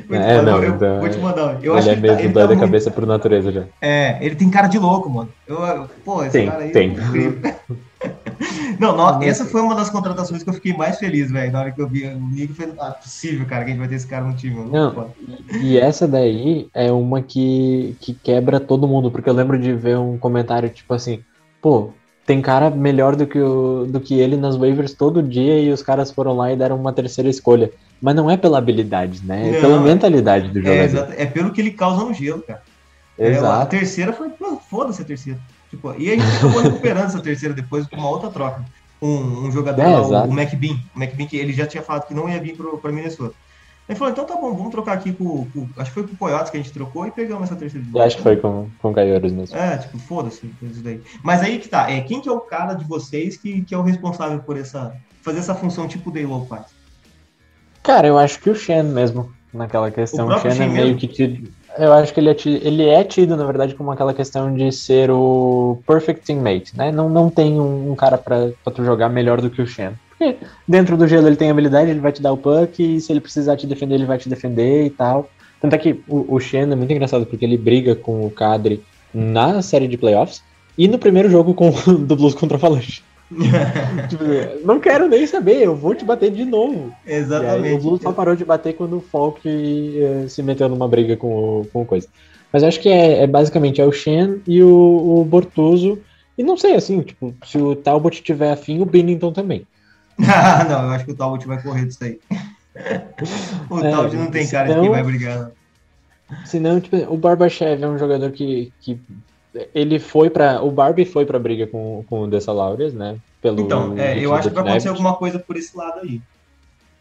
Muito 0.09 0.15
É, 0.15 0.41
não, 0.41 0.63
eu, 0.63 0.75
então, 0.75 1.01
vou 1.01 1.09
te 1.09 1.19
mandar. 1.19 1.59
Eu 1.63 1.73
ele 1.77 1.79
acho 1.81 1.91
é 1.91 1.97
mesmo 1.97 2.17
tá, 2.17 2.23
ele 2.23 2.33
tá 2.33 2.41
da 2.41 2.47
muito- 2.47 2.61
cabeça 2.61 2.91
por 2.91 3.07
natureza 3.07 3.53
já. 3.53 3.65
é, 3.81 4.19
ele 4.25 4.35
tem 4.37 4.49
cara 4.49 4.67
de 4.69 4.79
louco, 4.79 5.11
mano. 5.11 5.29
Eu, 5.47 5.59
eu- 5.67 5.91
pô, 6.05 6.23
esse 6.23 6.33
Tem, 6.33 6.49
cara 6.49 6.63
aí. 6.63 6.71
tem. 6.73 6.91
é 6.91 6.93
incrível. 6.93 7.39
Não, 8.81 8.97
no- 8.97 9.23
essa 9.23 9.45
foi 9.45 9.61
uma 9.61 9.75
das 9.75 9.91
contratações 9.91 10.43
que 10.43 10.49
eu 10.49 10.55
fiquei 10.55 10.73
mais 10.75 10.99
feliz, 10.99 11.31
velho. 11.31 11.53
Na 11.53 11.61
hora 11.61 11.71
que 11.71 11.81
eu 11.83 11.87
vi 11.87 12.07
o 12.07 12.19
Nico, 12.19 12.55
falei, 12.55 12.73
ah, 12.81 12.93
possível, 12.93 13.45
cara, 13.47 13.63
que 13.65 13.71
a 13.71 13.75
gente 13.75 13.79
vai 13.81 13.89
ter 13.89 13.97
esse 13.97 14.07
cara 14.07 14.25
no 14.25 14.35
time. 14.35 14.57
Não. 14.71 14.93
Pô. 14.95 15.05
E 15.61 15.79
essa 15.79 16.09
daí 16.09 16.69
é 16.73 16.91
uma 16.91 17.21
que, 17.21 17.95
que 18.01 18.15
quebra 18.15 18.59
todo 18.59 18.89
mundo, 18.89 19.11
porque 19.11 19.29
eu 19.29 19.35
lembro 19.35 19.59
de 19.59 19.73
ver 19.75 19.99
um 19.99 20.17
comentário 20.17 20.69
tipo 20.71 20.95
assim, 20.95 21.21
pô, 21.61 21.91
tem 22.25 22.41
cara 22.41 22.71
melhor 22.71 23.17
do 23.17 23.27
que, 23.27 23.39
o, 23.39 23.87
do 23.87 24.01
que 24.01 24.19
ele 24.19 24.37
nas 24.37 24.57
waivers 24.57 24.95
todo 24.95 25.23
dia 25.23 25.59
e 25.61 25.71
os 25.71 25.83
caras 25.83 26.11
foram 26.11 26.35
lá 26.35 26.51
e 26.53 26.57
deram 26.57 26.77
uma 26.77 26.93
terceira 26.93 27.29
escolha. 27.29 27.71
Mas 28.01 28.15
não 28.15 28.31
é 28.31 28.37
pela 28.39 28.57
habilidade, 28.57 29.21
né? 29.27 29.51
É 29.51 29.53
Não, 29.53 29.61
pela 29.61 29.77
é- 29.77 29.85
mentalidade 29.85 30.49
do 30.49 30.59
É, 30.59 30.63
jogador. 30.63 30.83
exato, 30.85 31.13
é 31.19 31.27
pelo 31.27 31.53
que 31.53 31.61
ele 31.61 31.73
causa 31.73 32.03
no 32.03 32.15
gelo, 32.15 32.41
cara. 32.41 32.63
É, 33.19 33.27
a 33.27 33.31
Exato. 33.31 33.71
terceira 33.71 34.13
foi, 34.15 34.31
pô, 34.31 34.57
foda-se 34.71 35.03
a 35.03 35.05
terceira. 35.05 35.39
Tipo, 35.71 35.95
e 35.99 36.11
a 36.11 36.15
gente 36.17 36.37
acabou 36.37 36.61
recuperando 36.63 37.07
essa 37.07 37.21
terceira 37.21 37.55
depois 37.55 37.87
com 37.87 37.97
uma 37.97 38.09
outra 38.09 38.29
troca. 38.31 38.65
Um, 39.01 39.47
um 39.47 39.53
jogador, 39.53 39.81
É, 39.81 39.87
lá, 39.97 40.25
o, 40.25 40.29
o 40.29 40.33
McBean. 40.39 40.77
O 40.95 41.01
McBean 41.03 41.27
que 41.27 41.37
ele 41.37 41.53
já 41.53 41.67
tinha 41.67 41.83
falado 41.83 42.07
que 42.07 42.13
não 42.15 42.29
ia 42.29 42.41
vir 42.41 42.57
pro, 42.57 42.77
pra 42.79 42.93
Minnesota. 42.93 43.35
Ele 43.89 43.99
falou, 43.99 44.13
então 44.13 44.25
tá 44.25 44.37
bom, 44.37 44.55
vamos 44.55 44.71
trocar 44.71 44.93
aqui 44.93 45.13
com, 45.13 45.47
com- 45.51 45.69
Acho 45.77 45.91
que 45.91 45.95
foi 45.95 46.07
com 46.07 46.15
o 46.15 46.17
Coyotes 46.17 46.51
que 46.51 46.57
a 46.57 46.61
gente 46.61 46.73
trocou 46.73 47.07
e 47.07 47.11
pegamos 47.11 47.45
essa 47.45 47.57
terceira. 47.57 47.85
acho 48.05 48.17
que 48.19 48.23
foi 48.23 48.37
com, 48.37 48.69
com 48.79 48.93
Caiores 48.93 49.33
mesmo. 49.33 49.57
É, 49.57 49.79
tipo, 49.79 49.99
foda-se 49.99 50.49
isso 50.63 50.83
daí. 50.83 51.01
Mas 51.25 51.41
aí 51.41 51.59
que 51.59 51.69
tá, 51.69 51.91
é, 51.91 52.01
quem 52.03 52.21
que 52.21 52.29
é 52.29 52.33
o 52.33 52.41
cara 52.41 52.75
de 52.75 52.85
vocês 52.85 53.37
que, 53.37 53.63
que 53.63 53.75
é 53.75 53.79
o 53.79 53.83
responsável 53.83 54.39
por 54.41 54.57
essa. 54.57 54.95
fazer 55.23 55.39
essa 55.41 55.55
função 55.57 55.89
tipo 55.89 56.11
o 56.11 56.13
Daylow 56.13 56.47
faz? 56.47 56.67
Cara, 57.83 58.07
eu 58.07 58.19
acho 58.19 58.39
que 58.41 58.51
o 58.51 58.55
Shen 58.55 58.83
mesmo, 58.85 59.33
naquela 59.53 59.91
questão. 59.91 60.29
O 60.29 60.35
O, 60.35 60.39
Shen 60.39 60.51
é 60.51 60.55
Shen 60.55 60.69
meio 60.71 60.95
mesmo? 60.95 60.99
que. 61.09 61.53
Eu 61.79 61.93
acho 61.93 62.13
que 62.13 62.21
ele 62.21 62.31
é, 62.31 62.35
tido, 62.35 62.67
ele 62.67 62.89
é 62.89 63.05
tido, 63.05 63.37
na 63.37 63.45
verdade, 63.45 63.75
como 63.75 63.91
aquela 63.91 64.13
questão 64.13 64.53
de 64.53 64.73
ser 64.73 65.11
o 65.11 65.79
perfect 65.87 66.25
teammate, 66.25 66.77
né? 66.77 66.91
Não, 66.91 67.09
não 67.09 67.31
tem 67.31 67.61
um, 67.61 67.93
um 67.93 67.95
cara 67.95 68.19
pra 68.19 68.51
tu 68.75 68.85
jogar 68.85 69.09
melhor 69.09 69.41
do 69.41 69.49
que 69.49 69.63
o 69.63 69.67
Shen. 69.67 69.93
Porque 70.11 70.37
dentro 70.67 70.97
do 70.97 71.07
gelo 71.07 71.27
ele 71.27 71.37
tem 71.37 71.51
habilidade, 71.51 71.91
ele 71.91 72.01
vai 72.01 72.13
te 72.13 72.21
dar 72.21 72.33
o 72.33 72.37
puck, 72.37 72.83
e 72.83 73.01
se 73.01 73.13
ele 73.13 73.21
precisar 73.21 73.57
te 73.57 73.67
defender, 73.67 73.95
ele 73.95 74.05
vai 74.05 74.19
te 74.19 74.29
defender 74.29 74.85
e 74.85 74.91
tal. 74.91 75.31
Tanto 75.61 75.75
é 75.75 75.79
que 75.79 76.03
o, 76.09 76.35
o 76.35 76.41
Shen 76.41 76.73
é 76.73 76.75
muito 76.75 76.93
engraçado, 76.93 77.25
porque 77.25 77.45
ele 77.45 77.57
briga 77.57 77.95
com 77.95 78.27
o 78.27 78.31
Kadri 78.31 78.83
na 79.15 79.63
série 79.63 79.89
de 79.89 79.97
playoffs 79.97 80.43
e 80.77 80.89
no 80.89 80.99
primeiro 80.99 81.31
jogo 81.31 81.55
com, 81.55 81.71
do 82.05 82.17
Blues 82.17 82.35
contra 82.35 82.57
o 82.57 82.61
Avalanche. 82.61 83.03
tipo, 84.09 84.25
não 84.67 84.81
quero 84.81 85.09
nem 85.09 85.27
saber, 85.27 85.63
eu 85.63 85.75
vou 85.77 85.95
te 85.95 86.05
bater 86.05 86.31
de 86.31 86.45
novo. 86.45 86.93
Aí, 87.07 87.15
Exatamente. 87.15 87.75
o 87.75 87.79
Blues 87.79 88.03
só 88.03 88.13
parou 88.13 88.35
de 88.35 88.45
bater 88.45 88.75
quando 88.75 88.97
o 88.97 89.01
Falk 89.01 89.41
eh, 89.49 90.27
se 90.29 90.43
meteu 90.43 90.69
numa 90.69 90.89
briga 90.89 91.17
com 91.17 91.65
com 91.73 91.85
coisa. 91.85 92.09
Mas 92.53 92.65
acho 92.65 92.81
que 92.81 92.89
é, 92.89 93.23
é 93.23 93.27
basicamente 93.29 93.81
é 93.81 93.85
o 93.87 93.93
Shen 93.93 94.41
e 94.47 94.63
o, 94.63 95.21
o 95.21 95.25
Bortuso. 95.25 95.99
E 96.37 96.43
não 96.43 96.57
sei, 96.57 96.75
assim, 96.75 97.01
tipo, 97.03 97.35
se 97.45 97.59
o 97.59 97.77
Talbot 97.77 98.23
tiver 98.23 98.51
afim, 98.51 98.81
o 98.81 98.87
Bennington 98.87 99.33
também. 99.33 99.67
Ah, 100.29 100.65
não, 100.69 100.83
eu 100.85 100.91
acho 100.91 101.05
que 101.07 101.13
o 101.13 101.17
Talbot 101.17 101.47
vai 101.47 101.63
correr 101.63 101.87
disso 101.87 102.03
aí. 102.05 102.19
o 103.71 103.79
É, 103.79 103.91
Talbot 103.91 104.17
não 104.17 104.31
tem 104.31 104.47
cara 104.49 104.65
de 104.67 104.71
senão- 104.73 104.83
quem 104.83 104.91
vai 104.91 105.03
brigar. 105.03 105.39
não. 105.39 105.53
Senão, 106.45 106.81
tipo, 106.81 106.97
o 107.13 107.17
Barbachev 107.17 107.83
é 107.83 107.89
um 107.89 107.99
jogador 107.99 108.31
que, 108.31 108.73
que 108.81 109.01
ele 109.75 109.99
foi 109.99 110.31
pra. 110.31 110.63
O 110.63 110.71
Barbie 110.71 111.05
foi 111.05 111.27
pra 111.27 111.39
briga 111.39 111.67
com, 111.67 112.05
com 112.09 112.23
o 112.23 112.27
Dessalaures, 112.29 112.95
né? 112.95 113.19
Pelo 113.43 113.61
Então, 113.61 113.99
é, 113.99 114.25
eu 114.25 114.35
acho 114.35 114.49
que 114.49 114.55
vai 114.55 114.65
acontecer 114.65 114.89
alguma 114.89 115.15
coisa 115.17 115.39
por 115.39 115.57
esse 115.57 115.77
lado 115.77 116.01
aí. 116.01 116.21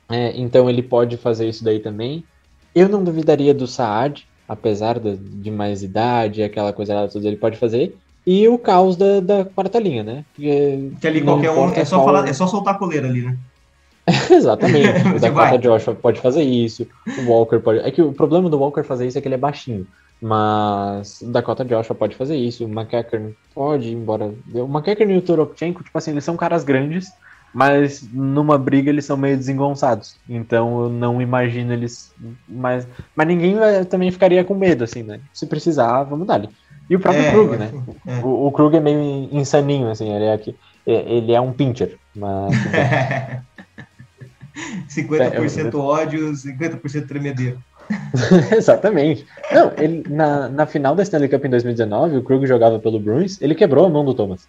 É, 0.10 0.36
então 0.40 0.70
ele 0.70 0.82
pode 0.82 1.18
fazer 1.18 1.48
isso 1.48 1.64
daí 1.64 1.80
também. 1.80 2.24
Eu 2.74 2.90
não 2.90 3.04
duvidaria 3.04 3.54
do 3.54 3.68
Saad, 3.68 4.26
apesar 4.48 5.00
da- 5.00 5.16
de 5.16 5.52
mais 5.52 5.84
idade, 5.84 6.42
aquela 6.42 6.74
coisa 6.74 6.96
lá 6.96 7.08
toda, 7.08 7.28
ele 7.28 7.38
pode 7.38 7.58
fazer. 7.58 7.96
E 8.26 8.48
o 8.48 8.58
caos 8.58 8.96
da, 8.96 9.20
da 9.20 9.46
quarta 9.46 9.80
linha, 9.80 10.04
né? 10.04 10.26
Porque 10.34 10.92
Que 11.00 11.08
ali 11.08 11.22
qualquer 11.22 11.52
um, 11.52 11.70
é 11.70 11.86
só, 11.86 12.04
falar, 12.04 12.28
é 12.28 12.34
só 12.34 12.48
soltar 12.48 12.76
a 12.76 12.78
coleira 12.78 13.08
ali, 13.08 13.22
né? 13.22 13.38
Exatamente. 14.32 15.08
O 15.16 15.20
Dakota. 15.20 15.58
Joshua 15.58 15.96
pode 15.96 16.20
fazer 16.22 16.44
isso. 16.44 16.88
O 17.20 17.32
Walker 17.32 17.60
pode. 17.60 17.80
É 17.80 17.92
que 17.92 18.02
o 18.02 18.14
problema 18.14 18.50
do 18.50 18.60
Walker 18.60 18.84
fazer 18.84 19.08
isso 19.08 19.18
é 19.18 19.22
que 19.22 19.28
ele 19.28 19.36
é 19.36 19.38
baixinho. 19.38 19.86
Mas 20.22 21.22
o 21.22 21.32
Dakota 21.32 21.64
Joshua 21.64 21.96
pode 21.96 22.16
fazer 22.16 22.36
isso, 22.36 22.66
o 22.66 22.70
McEachern 22.70 23.34
pode, 23.56 23.94
embora. 23.94 24.34
O 24.54 24.66
McEachern 24.66 25.14
e 25.14 25.18
o 25.18 25.22
Toropchenko, 25.22 25.82
tipo 25.84 25.98
assim, 25.98 26.12
eles 26.12 26.26
são 26.26 26.36
caras 26.36 26.66
grandes, 26.66 27.08
mas 27.54 28.02
numa 28.12 28.58
briga 28.58 28.90
eles 28.90 29.06
são 29.06 29.16
meio 29.16 29.38
desengonçados. 29.38 30.20
Então 30.28 30.84
eu 30.84 30.90
não 30.90 31.22
imagino 31.22 31.72
eles. 31.72 32.14
Mas, 32.48 32.86
mas 33.16 33.28
ninguém 33.28 33.56
vai- 33.56 33.86
também 33.86 34.12
ficaria 34.12 34.44
com 34.44 34.56
medo, 34.56 34.84
assim, 34.84 35.04
né? 35.04 35.22
Se 35.34 35.48
precisar, 35.48 36.04
vamos 36.04 36.28
dar 36.28 36.36
ali. 36.36 36.50
E 36.90 36.96
o 36.96 37.00
próprio 37.00 37.24
É, 37.24 37.32
Krug, 37.32 37.58
né? 37.58 37.72
é. 38.08 38.26
O, 38.26 38.48
o 38.48 38.52
Krug 38.52 38.76
é 38.76 38.80
meio 38.80 39.00
insaninho, 39.32 39.90
assim, 39.90 40.12
ele 40.14 40.26
é, 40.26 40.34
aqui, 40.34 40.54
é- 40.86 41.14
ele 41.14 41.32
é 41.34 41.40
um 41.40 41.54
pincher, 41.54 41.98
mas 42.16 42.52
50% 44.90 45.76
ódio, 45.76 46.32
50% 46.32 47.08
tremedeiro. 47.08 47.60
Exatamente. 48.56 49.26
Não, 49.52 49.72
ele, 49.78 50.04
na, 50.08 50.48
na 50.50 50.66
final 50.66 50.96
da 50.96 51.04
Stanley 51.04 51.30
Cup 51.30 51.46
em 51.46 51.50
2019, 51.50 52.18
o 52.18 52.24
Krug 52.24 52.46
jogava 52.46 52.80
pelo 52.80 53.00
Bruins, 53.00 53.42
ele 53.42 53.56
quebrou 53.56 53.86
a 53.86 53.90
mão 53.90 54.06
do 54.06 54.14
Thomas. 54.14 54.48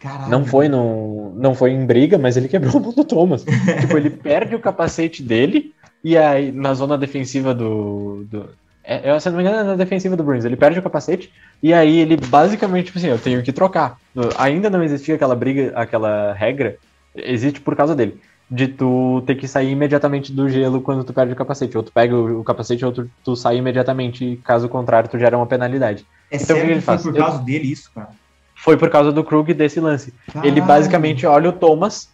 Caralho. 0.00 0.30
Não 0.30 0.44
foi, 0.44 0.68
no, 0.68 1.32
não 1.36 1.54
foi 1.54 1.70
em 1.70 1.86
briga, 1.86 2.18
mas 2.18 2.36
ele 2.36 2.48
quebrou 2.48 2.76
a 2.76 2.80
mão 2.80 2.92
do 2.92 3.04
Thomas. 3.04 3.44
tipo, 3.80 3.96
ele 3.96 4.10
perde 4.10 4.54
o 4.54 4.60
capacete 4.60 5.22
dele, 5.22 5.72
e 6.02 6.16
aí 6.16 6.50
na 6.50 6.74
zona 6.74 6.98
defensiva 6.98 7.54
do. 7.54 8.26
do 8.28 8.50
é, 8.84 9.10
eu, 9.10 9.20
se 9.20 9.30
não 9.30 9.36
me 9.36 9.44
engano, 9.44 9.58
é 9.58 9.62
na 9.62 9.76
defensiva 9.76 10.16
do 10.16 10.24
Bruins. 10.24 10.44
Ele 10.44 10.56
perde 10.56 10.80
o 10.80 10.82
capacete, 10.82 11.32
e 11.62 11.72
aí 11.72 12.00
ele 12.00 12.16
basicamente, 12.16 12.86
tipo 12.86 12.98
assim, 12.98 13.08
eu 13.08 13.18
tenho 13.18 13.42
que 13.42 13.52
trocar. 13.52 13.96
Ainda 14.36 14.68
não 14.68 14.82
existia 14.82 15.14
aquela 15.14 15.36
briga, 15.36 15.72
aquela 15.76 16.32
regra, 16.32 16.76
existe 17.14 17.60
por 17.60 17.76
causa 17.76 17.94
dele. 17.94 18.20
De 18.54 18.68
tu 18.68 19.22
ter 19.26 19.34
que 19.34 19.48
sair 19.48 19.70
imediatamente 19.70 20.30
do 20.30 20.46
gelo 20.46 20.82
quando 20.82 21.02
tu 21.04 21.12
perde 21.14 21.32
o 21.32 21.36
capacete. 21.36 21.74
Ou 21.76 21.82
tu 21.82 21.90
pega 21.90 22.14
o, 22.14 22.44
capacete, 22.44 22.84
ou 22.84 22.92
tu, 22.92 23.10
tu 23.24 23.34
sai 23.34 23.56
imediatamente, 23.56 24.38
caso 24.44 24.68
contrário, 24.68 25.08
tu 25.08 25.18
gera 25.18 25.36
uma 25.38 25.46
penalidade. 25.46 26.04
É 26.30 26.36
Então, 26.36 26.44
o 26.56 26.60
que 26.60 26.60
sério 26.60 26.70
ele 26.72 26.80
foi 26.80 26.94
faz? 26.96 27.02
por 27.02 27.16
Eu- 27.16 27.24
causa 27.24 27.38
dele 27.42 27.72
isso, 27.72 27.90
cara. 27.94 28.08
Foi 28.56 28.76
por 28.76 28.90
causa 28.90 29.10
do 29.10 29.24
Krug 29.24 29.54
desse 29.54 29.80
lance. 29.80 30.12
Ele 30.36 30.42
Caralho. 30.60 30.64
basicamente 30.66 31.26
olha 31.26 31.48
o 31.48 31.52
Thomas, 31.52 32.10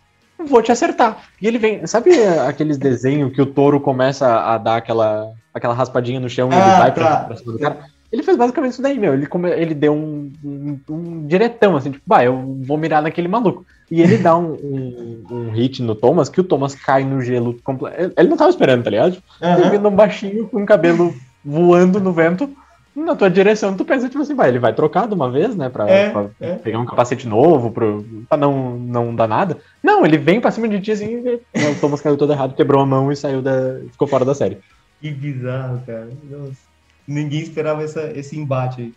vou 0.49 0.62
te 0.62 0.70
acertar. 0.70 1.24
E 1.43 1.47
ele 1.49 1.59
vem. 1.59 1.84
Sabe 1.89 2.11
aqueles 2.47 2.78
desenhos 2.78 3.32
que 3.34 3.43
o 3.43 3.47
touro 3.47 3.80
começa 3.80 4.26
a 4.41 4.57
dar 4.59 4.76
aquela, 4.76 5.32
aquela 5.53 5.74
raspadinha 5.74 6.20
no 6.20 6.28
chão 6.30 6.49
e 6.51 6.55
ele 6.55 6.62
Ah, 6.62 6.78
vai 6.78 6.93
pra, 6.93 7.05
tá. 7.05 7.24
pra 7.24 7.36
cima 7.36 7.53
do 7.53 7.59
cara? 7.59 7.78
Ele 8.11 8.22
fez 8.22 8.36
basicamente 8.36 8.72
isso 8.72 8.82
daí, 8.82 8.98
meu. 8.98 9.12
Ele, 9.14 9.26
come- 9.26 9.50
ele 9.50 9.74
deu 9.74 9.92
um, 9.92 10.30
um, 10.44 10.78
um 10.88 11.26
diretão, 11.26 11.76
assim, 11.76 11.90
tipo, 11.90 12.04
bah, 12.06 12.24
eu 12.24 12.56
vou 12.62 12.78
mirar 12.78 13.02
naquele 13.02 13.28
maluco. 13.28 13.66
E 13.90 14.00
ele 14.00 14.18
dá 14.18 14.36
um, 14.36 14.52
um, 14.52 15.24
um 15.30 15.50
hit 15.50 15.82
no 15.82 15.94
Thomas, 15.94 16.28
que 16.28 16.40
o 16.40 16.44
Thomas 16.44 16.74
cai 16.74 17.04
no 17.04 17.20
gelo. 17.20 17.59
comple- 17.62 17.90
Ele 18.16 18.28
não 18.28 18.36
tava 18.36 18.50
esperando, 18.50 18.84
tá 18.84 18.90
ligado? 18.90 19.18
Aham. 19.42 19.61
Ele 19.61 19.70
vendo 19.70 19.88
um 19.88 19.94
baixinho 19.94 20.48
com 20.48 20.62
o 20.62 20.66
cabelo 20.66 21.14
voando 21.44 22.00
no 22.00 22.12
vento 22.12 22.50
na 22.96 23.14
tua 23.14 23.30
direção, 23.30 23.76
tu 23.76 23.84
pensa, 23.84 24.09
tipo 24.09 24.20
assim, 24.20 24.34
vai, 24.34 24.48
ele 24.48 24.59
vai 24.59 24.74
trocar 24.74 25.06
de 25.06 25.14
uma 25.14 25.30
vez, 25.30 25.54
né? 25.54 25.68
Pra, 25.68 25.88
É, 25.88 26.11
pra 26.11 26.26
é. 26.40 26.54
pegar 26.56 26.80
um 26.80 26.86
capacete 26.86 27.28
novo 27.28 27.70
pro, 27.70 28.04
pra 28.28 28.36
não, 28.36 28.76
não 28.76 29.14
dar 29.14 29.28
nada. 29.28 29.59
Não, 29.82 30.04
ele 30.04 30.18
vem 30.18 30.40
pra 30.40 30.50
cima 30.50 30.66
de 30.68 30.80
ti 30.80 30.90
assim, 30.92 31.22
e 31.24 31.34
o 31.70 31.80
Thomas 31.80 32.00
caiu 32.00 32.16
todo 32.16 32.32
errado, 32.32 32.56
quebrou 32.56 32.82
a 32.82 32.86
mão 32.86 33.12
e 33.12 33.16
saiu 33.16 33.40
da. 33.40 33.52
ficou 33.92 34.09
fora 34.09 34.24
da 34.24 34.34
série. 34.34 34.59
Que 35.00 35.11
bizarro, 35.12 35.80
cara. 35.86 36.09
Nossa. 36.28 36.68
Ninguém 37.09 37.40
esperava 37.40 37.82
essa, 37.82 38.12
esse 38.14 38.38
embate 38.38 38.82
aí. 38.82 38.92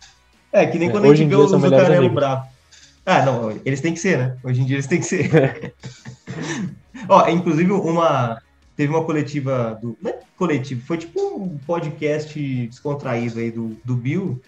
É, 0.52 0.66
que 0.66 0.78
nem 0.78 0.88
É, 0.88 0.92
quando 0.92 1.06
a 1.06 1.14
gente 1.14 1.26
vê 1.28 1.34
melhores 1.34 1.50
Zucarello 1.50 2.10
bravo. 2.10 2.46
Ah, 3.06 3.24
não, 3.24 3.50
eles 3.64 3.80
têm 3.80 3.94
que 3.94 4.00
ser, 4.00 4.18
né? 4.18 4.36
Hoje 4.44 4.60
em 4.60 4.64
dia 4.66 4.76
eles 4.76 4.86
têm 4.86 5.00
que 5.00 5.06
ser. 5.06 5.74
Ó, 7.08 7.28
inclusive 7.28 7.72
uma. 7.72 8.38
Teve 8.76 8.92
uma 8.92 9.04
coletiva 9.04 9.78
do. 9.80 9.96
Não 10.00 10.10
é 10.10 10.18
coletivo, 10.36 10.84
foi 10.86 10.98
tipo 10.98 11.20
um 11.36 11.58
podcast 11.66 12.38
descontraído 12.66 13.38
aí 13.40 13.50
do, 13.50 13.76
do 13.84 13.96
Bill. 13.96 14.40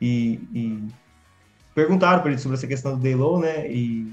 E, 0.00 0.38
e 0.54 0.82
perguntaram 1.74 2.20
para 2.20 2.30
ele 2.30 2.40
sobre 2.40 2.56
essa 2.56 2.66
questão 2.66 2.96
do 2.96 3.02
Daylow, 3.02 3.38
né? 3.40 3.66
E 3.70 4.06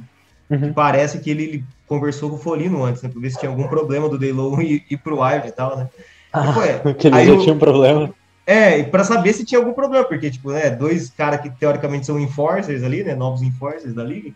Uhum. 0.49 0.73
parece 0.73 1.19
que 1.19 1.31
ele, 1.31 1.43
ele 1.43 1.63
conversou 1.87 2.29
com 2.29 2.35
o 2.35 2.39
Folino 2.39 2.83
antes, 2.83 3.01
né? 3.01 3.09
Pra 3.09 3.19
ver 3.19 3.31
se 3.31 3.39
tinha 3.39 3.49
algum 3.49 3.67
problema 3.67 4.07
do 4.09 4.19
Daylow 4.19 4.59
ir, 4.61 4.83
ir 4.89 4.97
pro 4.97 5.21
Wild 5.21 5.47
e 5.47 5.51
tal, 5.51 5.77
né? 5.77 5.89
Ah, 6.31 6.57
Ué, 6.59 6.79
que 6.93 7.07
ele 7.07 7.15
aí 7.15 7.25
já 7.27 7.33
o- 7.33 7.39
tinha 7.39 7.55
um 7.55 7.59
problema. 7.59 8.13
É, 8.45 8.79
e 8.79 8.91
pra 8.91 9.05
saber 9.05 9.31
se 9.33 9.45
tinha 9.45 9.59
algum 9.59 9.73
problema, 9.73 10.05
porque, 10.05 10.29
tipo, 10.29 10.51
né, 10.51 10.69
dois 10.69 11.09
caras 11.09 11.39
que 11.41 11.57
teoricamente 11.57 12.05
são 12.05 12.19
enforcers 12.19 12.83
ali, 12.83 13.01
né, 13.03 13.15
novos 13.15 13.41
enforcers 13.41 13.95
da 13.95 14.03
liga, 14.03 14.31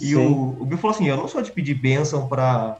e 0.00 0.16
o, 0.16 0.62
o 0.62 0.64
Bill 0.66 0.78
falou 0.78 0.94
assim, 0.96 1.08
eu 1.08 1.16
não 1.16 1.28
sou 1.28 1.42
de 1.42 1.52
pedir 1.52 1.74
bênção 1.74 2.26
pra 2.26 2.78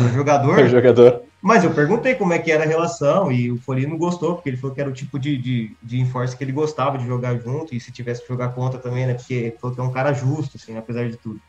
O 0.00 0.08
jogador, 0.14 0.66
jogador. 0.68 1.22
mas 1.42 1.64
eu 1.64 1.74
perguntei 1.74 2.14
como 2.14 2.32
é 2.32 2.38
que 2.38 2.52
era 2.52 2.62
a 2.62 2.66
relação, 2.66 3.32
e 3.32 3.50
o 3.50 3.60
Folino 3.62 3.98
gostou, 3.98 4.34
porque 4.36 4.50
ele 4.50 4.56
falou 4.56 4.74
que 4.74 4.80
era 4.80 4.90
o 4.90 4.92
tipo 4.94 5.18
de, 5.18 5.36
de, 5.36 5.76
de 5.82 5.98
enforcer 6.00 6.38
que 6.38 6.44
ele 6.44 6.52
gostava 6.52 6.96
de 6.96 7.04
jogar 7.06 7.36
junto, 7.40 7.74
e 7.74 7.80
se 7.80 7.92
tivesse 7.92 8.22
que 8.22 8.28
jogar 8.28 8.54
contra 8.54 8.80
também, 8.80 9.06
né, 9.06 9.14
porque 9.14 9.34
ele 9.34 9.58
falou 9.60 9.74
que 9.74 9.82
é 9.82 9.84
um 9.84 9.92
cara 9.92 10.12
justo, 10.12 10.56
assim, 10.56 10.76
apesar 10.76 11.08
de 11.10 11.18
tudo. 11.20 11.40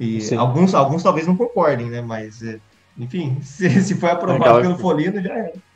E 0.00 0.20
Sim. 0.20 0.36
alguns, 0.36 0.74
alguns 0.74 1.02
talvez 1.02 1.26
não 1.26 1.36
concordem, 1.36 1.90
né, 1.90 2.00
mas, 2.00 2.40
é, 2.42 2.58
enfim, 2.96 3.40
se, 3.42 3.68
se 3.82 3.94
foi 3.96 4.10
aprovado 4.10 4.44
Aquela- 4.44 4.62
pelo 4.62 4.78
Folino, 4.78 5.20
já 5.22 5.34
era. 5.36 5.67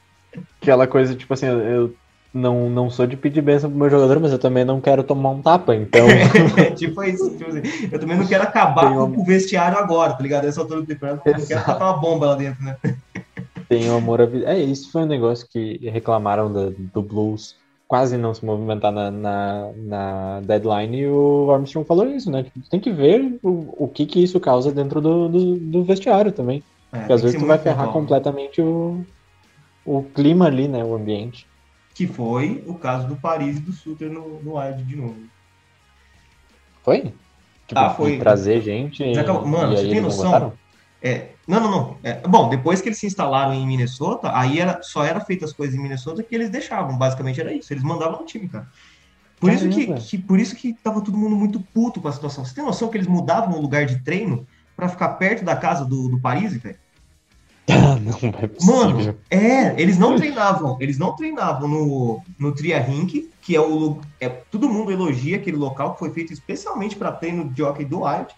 Aquela 0.62 0.86
coisa, 0.86 1.14
tipo 1.14 1.34
assim, 1.34 1.46
eu- 1.46 1.94
não, 2.34 2.70
não 2.70 2.88
sou 2.88 3.06
de 3.06 3.14
pedir 3.14 3.42
bênção 3.42 3.68
pro 3.68 3.78
meu 3.78 3.90
jogador, 3.90 4.18
mas 4.18 4.32
eu 4.32 4.38
também 4.38 4.64
não 4.64 4.80
quero 4.80 5.04
tomar 5.04 5.30
um 5.30 5.42
tapa, 5.42 5.74
então. 5.74 6.06
tipo 6.76 7.02
isso. 7.02 7.36
Tipo 7.36 7.50
assim, 7.50 7.60
eu 7.92 7.98
também 7.98 8.16
não 8.16 8.26
quero 8.26 8.42
acabar 8.44 8.86
Tem 8.88 8.94
com 9.12 9.20
o 9.20 9.24
vestiário 9.24 9.76
agora, 9.76 10.14
tá 10.14 10.22
ligado? 10.22 10.46
Essa 10.46 10.60
altura 10.62 10.80
do 10.80 10.86
temporada, 10.86 11.20
eu 11.26 11.32
não 11.38 11.46
quero 11.46 11.60
tacar 11.64 11.92
uma 11.92 12.00
bomba 12.00 12.26
lá 12.28 12.34
dentro, 12.36 12.64
né? 12.64 12.76
Tenho 13.68 13.94
amor 13.94 14.22
à 14.22 14.26
vida. 14.26 14.46
É, 14.50 14.58
isso 14.58 14.90
foi 14.90 15.02
um 15.02 15.06
negócio 15.06 15.46
que 15.50 15.78
reclamaram 15.90 16.50
da- 16.50 16.70
do 16.94 17.02
Blues 17.02 17.54
quase 17.86 18.16
não 18.16 18.32
se 18.32 18.42
movimentar 18.42 18.90
na, 18.90 19.10
na, 19.10 19.70
na 19.76 20.40
deadline 20.40 21.00
e 21.00 21.06
o 21.06 21.50
Armstrong 21.50 21.86
falou 21.86 22.06
isso, 22.06 22.30
né? 22.30 22.42
Tipo, 22.44 22.60
tem 22.70 22.80
que 22.80 22.90
ver 22.90 23.38
o, 23.42 23.84
o 23.84 23.88
que 23.88 24.06
que 24.06 24.22
isso 24.22 24.40
causa 24.40 24.72
dentro 24.72 24.98
do, 25.02 25.28
do, 25.28 25.56
do 25.56 25.84
vestiário 25.84 26.32
também. 26.32 26.62
É, 26.90 26.98
Porque 27.00 27.12
às 27.12 27.20
tem 27.20 27.30
vezes 27.30 27.40
tu 27.42 27.46
vai 27.46 27.58
ferrar 27.58 27.88
pontual. 27.88 28.00
completamente 28.02 28.62
o, 28.62 29.04
o 29.84 30.02
clima 30.02 30.46
ali, 30.46 30.68
né? 30.68 30.82
O 30.84 30.94
ambiente. 30.94 31.46
Que 31.94 32.06
foi 32.06 32.62
o 32.66 32.74
caso 32.74 33.06
do 33.06 33.16
Paris 33.16 33.58
e 33.58 33.60
do 33.60 33.72
Suter 33.72 34.10
no, 34.10 34.42
no 34.42 34.56
Wild 34.58 34.82
de 34.84 34.96
novo. 34.96 35.16
Foi? 36.82 37.12
Tipo, 37.66 37.80
Ah, 37.80 37.90
foi. 37.90 38.18
trazer 38.18 38.60
gente. 38.60 39.02
Acabou- 39.18 39.46
Mano, 39.46 39.72
e 39.74 39.76
você 39.76 39.88
tem 39.88 40.00
noção? 40.00 40.52
É, 41.00 41.30
não, 41.46 41.60
não, 41.60 41.70
não. 41.70 41.96
É, 42.02 42.14
bom, 42.26 42.48
depois 42.48 42.80
que 42.80 42.88
eles 42.88 42.98
se 42.98 43.06
instalaram 43.06 43.52
em 43.54 43.66
Minnesota, 43.66 44.30
aí 44.36 44.58
era, 44.60 44.80
só 44.82 45.04
era 45.04 45.20
feitas 45.20 45.50
as 45.50 45.56
coisas 45.56 45.76
em 45.76 45.82
Minnesota 45.82 46.22
que 46.22 46.34
eles 46.34 46.48
deixavam. 46.50 46.96
Basicamente 46.96 47.40
era 47.40 47.52
isso. 47.52 47.72
Eles 47.72 47.82
mandavam 47.82 48.20
no 48.20 48.26
time, 48.26 48.48
cara. 48.48 48.68
Por 49.38 49.52
isso 49.52 49.68
que, 49.68 49.92
que- 49.94 50.18
por 50.18 50.38
isso 50.38 50.54
que 50.54 50.72
tava 50.72 51.00
todo 51.00 51.18
mundo 51.18 51.34
muito 51.34 51.60
puto 51.60 52.00
com 52.00 52.06
a 52.08 52.12
situação. 52.12 52.44
Você 52.44 52.54
tem 52.54 52.64
noção 52.64 52.88
que 52.88 52.96
eles 52.96 53.08
mudavam 53.08 53.58
o 53.58 53.60
lugar 53.60 53.84
de 53.86 53.98
treino 54.00 54.46
pra 54.76 54.88
ficar 54.88 55.08
perto 55.14 55.44
da 55.44 55.56
casa 55.56 55.84
do, 55.84 56.08
do 56.08 56.20
Paris, 56.20 56.54
velho? 56.56 56.76
Ah, 57.74 57.96
não 57.98 58.12
é 58.38 58.48
possível. 58.48 58.60
Mano, 58.60 58.98
é, 59.30 59.80
eles 59.80 59.98
não 59.98 60.14
treinavam, 60.16 60.76
eles 60.80 60.98
não 60.98 61.14
treinavam 61.16 61.68
no, 61.68 62.22
no 62.38 62.54
Tria 62.54 62.78
Rink, 62.80 63.30
que 63.40 63.56
é 63.56 63.60
o 63.60 64.00
é 64.20 64.28
todo 64.28 64.68
mundo 64.68 64.92
elogia 64.92 65.36
aquele 65.36 65.56
local 65.56 65.94
que 65.94 65.98
foi 65.98 66.12
feito 66.12 66.32
especialmente 66.32 66.96
para 66.96 67.12
treino 67.12 67.52
de 67.52 67.62
hockey 67.62 67.84
do 67.84 68.02
Wild. 68.02 68.28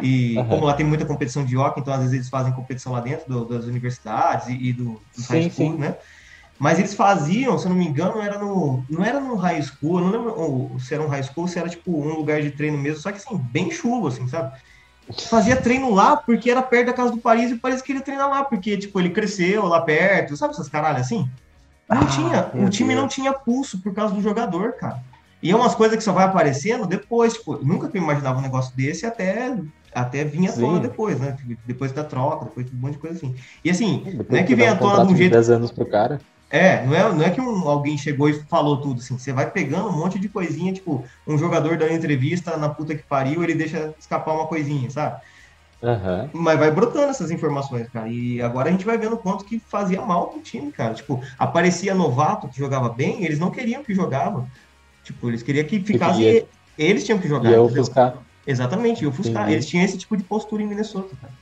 E 0.00 0.36
Aham. 0.38 0.48
como 0.50 0.64
lá 0.64 0.74
tem 0.74 0.86
muita 0.86 1.04
competição 1.04 1.44
de 1.44 1.56
hockey, 1.56 1.80
então 1.80 1.92
às 1.92 2.00
vezes 2.00 2.14
eles 2.14 2.28
fazem 2.28 2.52
competição 2.54 2.92
lá 2.92 3.00
dentro 3.00 3.26
do- 3.28 3.46
das 3.48 3.64
universidades 3.64 4.46
e, 4.48 4.68
e 4.70 4.72
do, 4.72 5.04
dos 5.14 5.26
Sim, 5.26 5.26
high 5.26 5.50
school, 5.50 5.72
sim. 5.72 5.78
né? 5.78 5.96
Mas 6.60 6.78
eles 6.78 6.94
faziam, 6.94 7.56
se 7.58 7.66
eu 7.66 7.70
não 7.70 7.76
me 7.76 7.86
engano, 7.86 8.20
era 8.20 8.38
no, 8.38 8.84
não 8.90 9.04
era 9.04 9.20
no 9.20 9.36
high 9.36 9.62
school, 9.62 9.98
eu 9.98 10.04
não 10.04 10.10
lembro 10.12 10.34
ou 10.36 10.78
se 10.80 10.92
era 10.94 11.02
um 11.02 11.08
high 11.08 11.22
school, 11.22 11.46
se 11.46 11.58
era 11.58 11.68
tipo 11.68 12.00
um 12.04 12.14
lugar 12.14 12.42
de 12.42 12.50
treino 12.56 12.76
mesmo, 12.78 13.00
só 13.00 13.12
que 13.12 13.18
assim, 13.18 13.38
bem 13.50 13.70
chulo, 13.70 14.08
assim, 14.08 14.26
sabe? 14.28 14.50
Fazia 15.28 15.56
treino 15.56 15.92
lá 15.94 16.16
porque 16.16 16.50
era 16.50 16.62
perto 16.62 16.86
da 16.86 16.92
casa 16.92 17.10
do 17.12 17.18
Paris 17.18 17.50
e 17.50 17.54
o 17.54 17.58
Paris 17.58 17.80
queria 17.82 18.02
treinar 18.02 18.28
lá, 18.28 18.44
porque, 18.44 18.76
tipo, 18.76 18.98
ele 19.00 19.10
cresceu 19.10 19.64
lá 19.66 19.80
perto, 19.80 20.36
sabe 20.36 20.52
essas 20.52 20.68
caralho 20.68 20.98
assim? 20.98 21.28
Não 21.88 22.02
Ah, 22.02 22.06
tinha, 22.06 22.50
o 22.66 22.68
time 22.68 22.90
Deus. 22.90 23.00
não 23.00 23.08
tinha 23.08 23.32
pulso 23.32 23.80
por 23.80 23.94
causa 23.94 24.14
do 24.14 24.20
jogador, 24.20 24.72
cara. 24.74 25.00
E 25.42 25.50
é 25.50 25.56
umas 25.56 25.74
coisas 25.74 25.96
que 25.96 26.02
só 26.02 26.12
vai 26.12 26.24
aparecendo 26.24 26.86
depois, 26.86 27.34
tipo, 27.34 27.56
nunca 27.64 27.88
que 27.88 27.96
eu 27.96 28.02
imaginava 28.02 28.38
um 28.38 28.42
negócio 28.42 28.76
desse 28.76 29.06
até, 29.06 29.56
até 29.94 30.24
vinha 30.24 30.50
à 30.50 30.52
tona 30.52 30.80
depois, 30.80 31.18
né? 31.18 31.36
Depois 31.64 31.92
da 31.92 32.04
troca, 32.04 32.44
depois 32.46 32.66
de 32.66 32.76
um 32.76 32.78
monte 32.80 32.92
de 32.94 32.98
coisa 32.98 33.16
assim. 33.16 33.34
E 33.64 33.70
assim, 33.70 34.02
Depois 34.04 34.28
não 34.28 34.38
é 34.38 34.42
que 34.42 34.54
vem 34.54 34.68
à 34.68 34.76
tona 34.76 35.06
de 35.06 35.12
um 35.12 35.16
jeito 35.16 35.32
10 35.32 35.50
anos 35.50 35.70
pro 35.70 35.86
cara. 35.86 36.20
É, 36.50 36.84
não 36.86 36.94
é, 36.94 37.12
não 37.12 37.22
é 37.22 37.30
que 37.30 37.40
um, 37.40 37.68
alguém 37.68 37.98
chegou 37.98 38.28
e 38.28 38.34
falou 38.44 38.78
tudo, 38.80 39.00
assim. 39.00 39.18
Você 39.18 39.32
vai 39.32 39.50
pegando 39.50 39.88
um 39.88 39.96
monte 39.96 40.18
de 40.18 40.28
coisinha, 40.28 40.72
tipo, 40.72 41.04
um 41.26 41.36
jogador 41.36 41.76
dando 41.76 41.92
entrevista 41.92 42.56
na 42.56 42.68
puta 42.68 42.94
que 42.94 43.02
pariu, 43.02 43.42
ele 43.44 43.54
deixa 43.54 43.94
escapar 43.98 44.32
uma 44.34 44.46
coisinha, 44.46 44.90
sabe? 44.90 45.20
Aham. 45.82 46.28
Mas 46.32 46.58
vai 46.58 46.70
brotando 46.70 47.06
essas 47.10 47.30
informações, 47.30 47.88
cara. 47.90 48.08
E 48.08 48.42
agora 48.42 48.68
a 48.68 48.72
gente 48.72 48.84
vai 48.84 48.98
vendo 48.98 49.14
o 49.14 49.18
quanto 49.18 49.44
que 49.44 49.60
fazia 49.60 50.00
mal 50.02 50.28
pro 50.28 50.40
time, 50.40 50.72
cara. 50.72 50.94
Tipo, 50.94 51.22
aparecia 51.38 51.94
novato 51.94 52.48
que 52.48 52.58
jogava 52.58 52.88
bem, 52.88 53.24
eles 53.24 53.38
não 53.38 53.50
queriam 53.50 53.84
que 53.84 53.94
jogava. 53.94 54.46
Tipo, 55.04 55.28
eles 55.28 55.42
queriam 55.42 55.64
que 55.66 55.80
ficasse. 55.80 56.20
ia- 56.20 56.46
Eles 56.76 57.04
tinham 57.04 57.18
que 57.18 57.28
jogar. 57.28 57.50
E 57.50 57.54
eu 57.54 57.64
entendeu? 57.64 57.82
ofuscar. 57.82 58.14
Exatamente, 58.46 59.04
e 59.04 59.06
ofuscar. 59.06 59.42
Entendi. 59.42 59.52
Eles 59.54 59.66
tinham 59.66 59.84
esse 59.84 59.98
tipo 59.98 60.16
de 60.16 60.24
postura 60.24 60.62
em 60.62 60.66
Minnesota, 60.66 61.14
cara. 61.20 61.32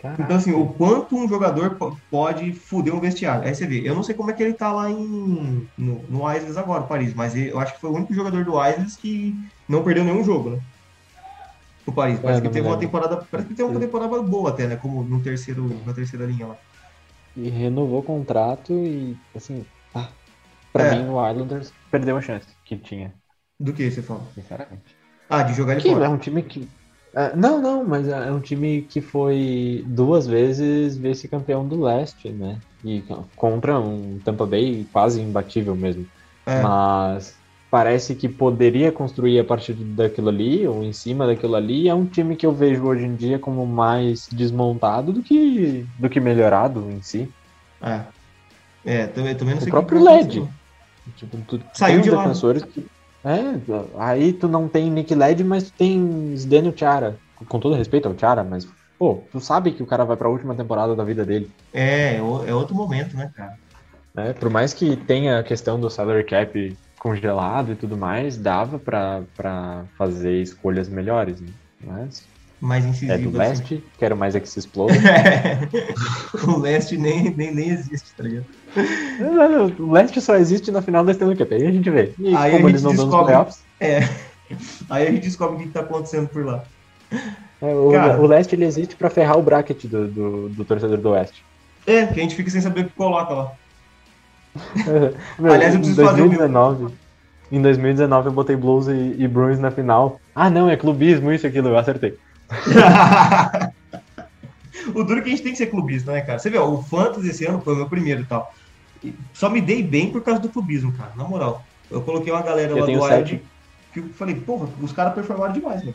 Caraca. 0.00 0.22
Então, 0.22 0.36
assim, 0.36 0.52
o 0.52 0.68
quanto 0.74 1.16
um 1.16 1.28
jogador 1.28 1.76
po- 1.76 1.96
pode 2.10 2.52
fuder 2.52 2.94
um 2.94 3.00
vestiário. 3.00 3.46
Aí 3.48 3.54
você 3.54 3.66
vê, 3.66 3.88
eu 3.88 3.94
não 3.94 4.02
sei 4.02 4.14
como 4.14 4.30
é 4.30 4.34
que 4.34 4.42
ele 4.42 4.52
tá 4.54 4.72
lá 4.72 4.90
em, 4.90 5.66
no, 5.78 6.02
no 6.08 6.32
Isles 6.34 6.56
agora, 6.56 6.84
Paris, 6.84 7.14
mas 7.14 7.34
ele- 7.34 7.50
eu 7.50 7.58
acho 7.58 7.74
que 7.74 7.80
foi 7.80 7.90
o 7.90 7.94
único 7.94 8.12
jogador 8.14 8.44
do 8.44 8.62
Isles 8.68 8.96
que 8.96 9.34
não 9.68 9.82
perdeu 9.82 10.04
nenhum 10.04 10.22
jogo, 10.22 10.50
né? 10.50 10.58
O 11.86 11.92
Paris. 11.92 12.18
Parece 12.18 12.40
É, 12.40 12.42
que 12.42 12.48
teve 12.50 12.66
uma 12.66 12.78
temporada. 12.78 13.16
Parece 13.30 13.48
que 13.48 13.54
teve 13.54 13.70
uma 13.70 13.80
temporada 13.80 14.20
boa 14.22 14.50
até, 14.50 14.66
né? 14.66 14.76
Como 14.76 15.02
no 15.04 15.22
terceiro, 15.22 15.68
na 15.86 15.92
terceira 15.92 16.26
linha 16.26 16.48
lá. 16.48 16.56
E 17.36 17.48
renovou 17.48 18.00
o 18.00 18.02
contrato 18.02 18.72
e, 18.72 19.16
assim, 19.34 19.64
ah, 19.94 20.08
pra 20.72 20.84
É. 20.84 20.94
mim 20.94 21.08
o 21.08 21.30
Islanders 21.30 21.72
perdeu 21.90 22.16
a 22.16 22.20
chance 22.22 22.46
que 22.64 22.76
tinha, 22.76 23.12
Do 23.60 23.72
que 23.72 23.90
você 23.90 24.02
fala? 24.02 24.22
sinceramente. 24.34 24.96
Ah, 25.28 25.42
de 25.42 25.54
jogar 25.54 25.72
ele 25.74 25.82
Que 25.82 25.88
é 25.88 25.92
fora. 25.92 26.08
um 26.10 26.18
time 26.18 26.42
que. 26.42 26.68
É, 27.14 27.34
não, 27.34 27.60
não, 27.60 27.84
mas 27.84 28.08
é 28.08 28.30
um 28.30 28.40
time 28.40 28.82
que 28.82 29.00
foi 29.00 29.84
duas 29.86 30.26
vezes 30.26 30.96
vice-campeão 30.96 31.66
do 31.66 31.82
leste, 31.82 32.28
né? 32.28 32.58
E 32.84 33.02
contra 33.34 33.78
um 33.80 34.18
Tampa 34.24 34.46
Bay 34.46 34.86
quase 34.92 35.20
imbatível 35.20 35.74
mesmo. 35.74 36.06
É. 36.44 36.62
Mas 36.62 37.36
parece 37.70 38.14
que 38.14 38.28
poderia 38.28 38.92
construir 38.92 39.38
a 39.40 39.44
partir 39.44 39.72
daquilo 39.74 40.28
ali, 40.28 40.66
ou 40.66 40.84
em 40.84 40.92
cima 40.92 41.26
daquilo 41.26 41.56
ali. 41.56 41.88
É 41.88 41.94
um 41.94 42.06
time 42.06 42.36
que 42.36 42.46
eu 42.46 42.52
vejo 42.52 42.84
hoje 42.84 43.04
em 43.04 43.14
dia 43.14 43.38
como 43.38 43.66
mais 43.66 44.28
desmontado 44.28 45.12
do 45.12 45.22
que, 45.22 45.86
do 45.98 46.08
que 46.08 46.20
melhorado 46.20 46.88
em 46.90 47.02
si. 47.02 47.28
É. 47.82 48.00
É, 48.84 49.06
também, 49.08 49.34
também 49.34 49.54
não 49.54 49.60
O 49.60 49.64
sei 49.64 49.70
próprio 49.70 49.98
que 49.98 50.04
LED. 50.04 50.48
Tipo, 51.16 51.38
tu 51.46 51.60
Saiu 51.72 52.00
tem 52.00 52.02
de 52.02 52.10
lá, 52.10 52.22
defensores 52.22 52.62
que. 52.62 52.86
É, 53.26 53.60
aí 53.98 54.32
tu 54.32 54.46
não 54.46 54.68
tem 54.68 54.88
Nick 54.88 55.12
Led, 55.12 55.42
mas 55.42 55.64
tu 55.64 55.72
tem 55.72 56.36
Zdeno 56.36 56.72
Chara. 56.76 57.16
Com 57.34 57.58
todo 57.58 57.74
respeito 57.74 58.06
ao 58.06 58.16
Chara, 58.16 58.44
mas, 58.44 58.68
pô, 58.96 59.24
tu 59.32 59.40
sabe 59.40 59.72
que 59.72 59.82
o 59.82 59.86
cara 59.86 60.04
vai 60.04 60.16
pra 60.16 60.28
última 60.28 60.54
temporada 60.54 60.94
da 60.94 61.02
vida 61.02 61.24
dele. 61.24 61.50
É, 61.74 62.14
é 62.14 62.18
é 62.18 62.54
outro 62.54 62.74
momento, 62.74 63.16
né, 63.16 63.30
cara? 63.36 63.54
né? 64.14 64.32
Por 64.32 64.48
mais 64.48 64.72
que 64.72 64.96
tenha 64.96 65.40
a 65.40 65.42
questão 65.42 65.78
do 65.78 65.90
salary 65.90 66.24
cap 66.24 66.76
congelado 66.98 67.72
e 67.72 67.76
tudo 67.76 67.96
mais, 67.96 68.36
dava 68.36 68.78
pra, 68.78 69.22
pra 69.36 69.84
fazer 69.98 70.40
escolhas 70.40 70.88
melhores, 70.88 71.40
né? 71.40 71.48
Mas 71.84 72.26
Mais 72.60 72.84
é 73.02 73.18
do 73.18 73.28
assim. 73.28 73.36
leste, 73.36 73.84
quero 73.98 74.16
mais 74.16 74.34
é 74.34 74.40
que 74.40 74.48
se 74.48 74.58
exploda. 74.60 74.94
o 76.46 76.58
leste 76.58 76.96
nem, 76.96 77.30
nem, 77.34 77.54
nem 77.54 77.68
existe, 77.70 78.14
tá 78.16 78.22
ligado? 78.22 78.46
o 79.78 79.92
leste 79.92 80.20
só 80.20 80.36
existe 80.36 80.70
na 80.70 80.80
final 80.82 81.04
da 81.04 81.12
Stanley 81.12 81.36
Cup, 81.36 81.52
aí 81.52 81.66
a 81.66 81.70
gente 81.70 81.88
vê. 81.90 82.12
E 82.18 82.34
Aí 82.34 82.54
a 82.54 82.56
como 82.56 82.68
gente 82.68 82.70
eles 82.70 82.82
não 82.82 82.94
dão 82.94 83.06
nos 83.06 83.14
descobre. 83.14 83.24
playoffs, 83.32 83.58
É. 83.80 84.00
Aí 84.88 85.06
a 85.08 85.10
gente 85.10 85.24
descobre 85.24 85.56
o 85.56 85.58
que 85.58 85.64
que 85.66 85.72
tá 85.72 85.80
acontecendo 85.80 86.28
por 86.28 86.44
lá. 86.44 86.64
é, 87.60 87.74
o, 87.74 87.90
Cara. 87.90 88.20
o 88.20 88.26
leste 88.26 88.54
ele 88.54 88.64
existe 88.64 88.94
pra 88.96 89.10
ferrar 89.10 89.36
o 89.38 89.42
bracket 89.42 89.84
do, 89.86 90.06
do, 90.08 90.48
do 90.50 90.64
torcedor 90.64 90.98
do 90.98 91.10
oeste. 91.10 91.44
É, 91.86 92.06
que 92.06 92.18
a 92.20 92.22
gente 92.22 92.34
fica 92.36 92.50
sem 92.50 92.60
saber 92.60 92.82
o 92.82 92.84
que 92.84 92.92
coloca 92.94 93.32
lá. 93.34 93.52
Meu, 95.38 95.52
Aliás, 95.52 95.74
eu 95.74 95.80
preciso 95.80 96.02
fazer 96.02 96.22
o 96.22 96.28
meu. 96.28 96.38
2019, 96.38 96.94
em 97.52 97.60
2019 97.60 98.28
eu 98.28 98.32
botei 98.32 98.56
Blues 98.56 98.86
e, 98.88 99.16
e 99.18 99.28
Bruins 99.28 99.58
na 99.58 99.70
final. 99.70 100.20
Ah, 100.34 100.48
não, 100.48 100.68
é 100.70 100.76
clubismo, 100.76 101.30
isso 101.32 101.46
e 101.46 101.48
aquilo, 101.48 101.68
eu 101.68 101.78
acertei. 101.78 102.16
o 104.94 105.02
duro 105.02 105.20
é 105.20 105.22
que 105.22 105.28
a 105.28 105.30
gente 105.30 105.42
tem 105.42 105.52
que 105.52 105.58
ser 105.58 105.66
clubista, 105.66 106.12
né, 106.12 106.20
cara? 106.20 106.38
Você 106.38 106.50
vê, 106.50 106.58
ó, 106.58 106.68
o 106.68 106.82
Fantasy 106.82 107.30
esse 107.30 107.44
ano 107.46 107.60
foi 107.60 107.74
o 107.74 107.76
meu 107.76 107.88
primeiro 107.88 108.22
e 108.22 108.26
tal. 108.26 108.54
E 109.02 109.14
Só 109.32 109.50
me 109.50 109.60
dei 109.60 109.82
bem 109.82 110.10
por 110.10 110.22
causa 110.22 110.40
do 110.40 110.48
clubismo, 110.48 110.92
cara, 110.92 111.12
na 111.16 111.24
moral. 111.24 111.64
Eu 111.90 112.02
coloquei 112.02 112.32
uma 112.32 112.42
galera 112.42 112.70
Eu 112.70 112.78
lá 112.78 112.86
do. 112.86 113.02
Wild 113.02 113.42
que 113.92 114.00
eu 114.00 114.14
falei, 114.14 114.34
porra, 114.34 114.68
os 114.82 114.92
caras 114.92 115.14
performaram 115.14 115.52
demais, 115.54 115.80
mano. 115.82 115.94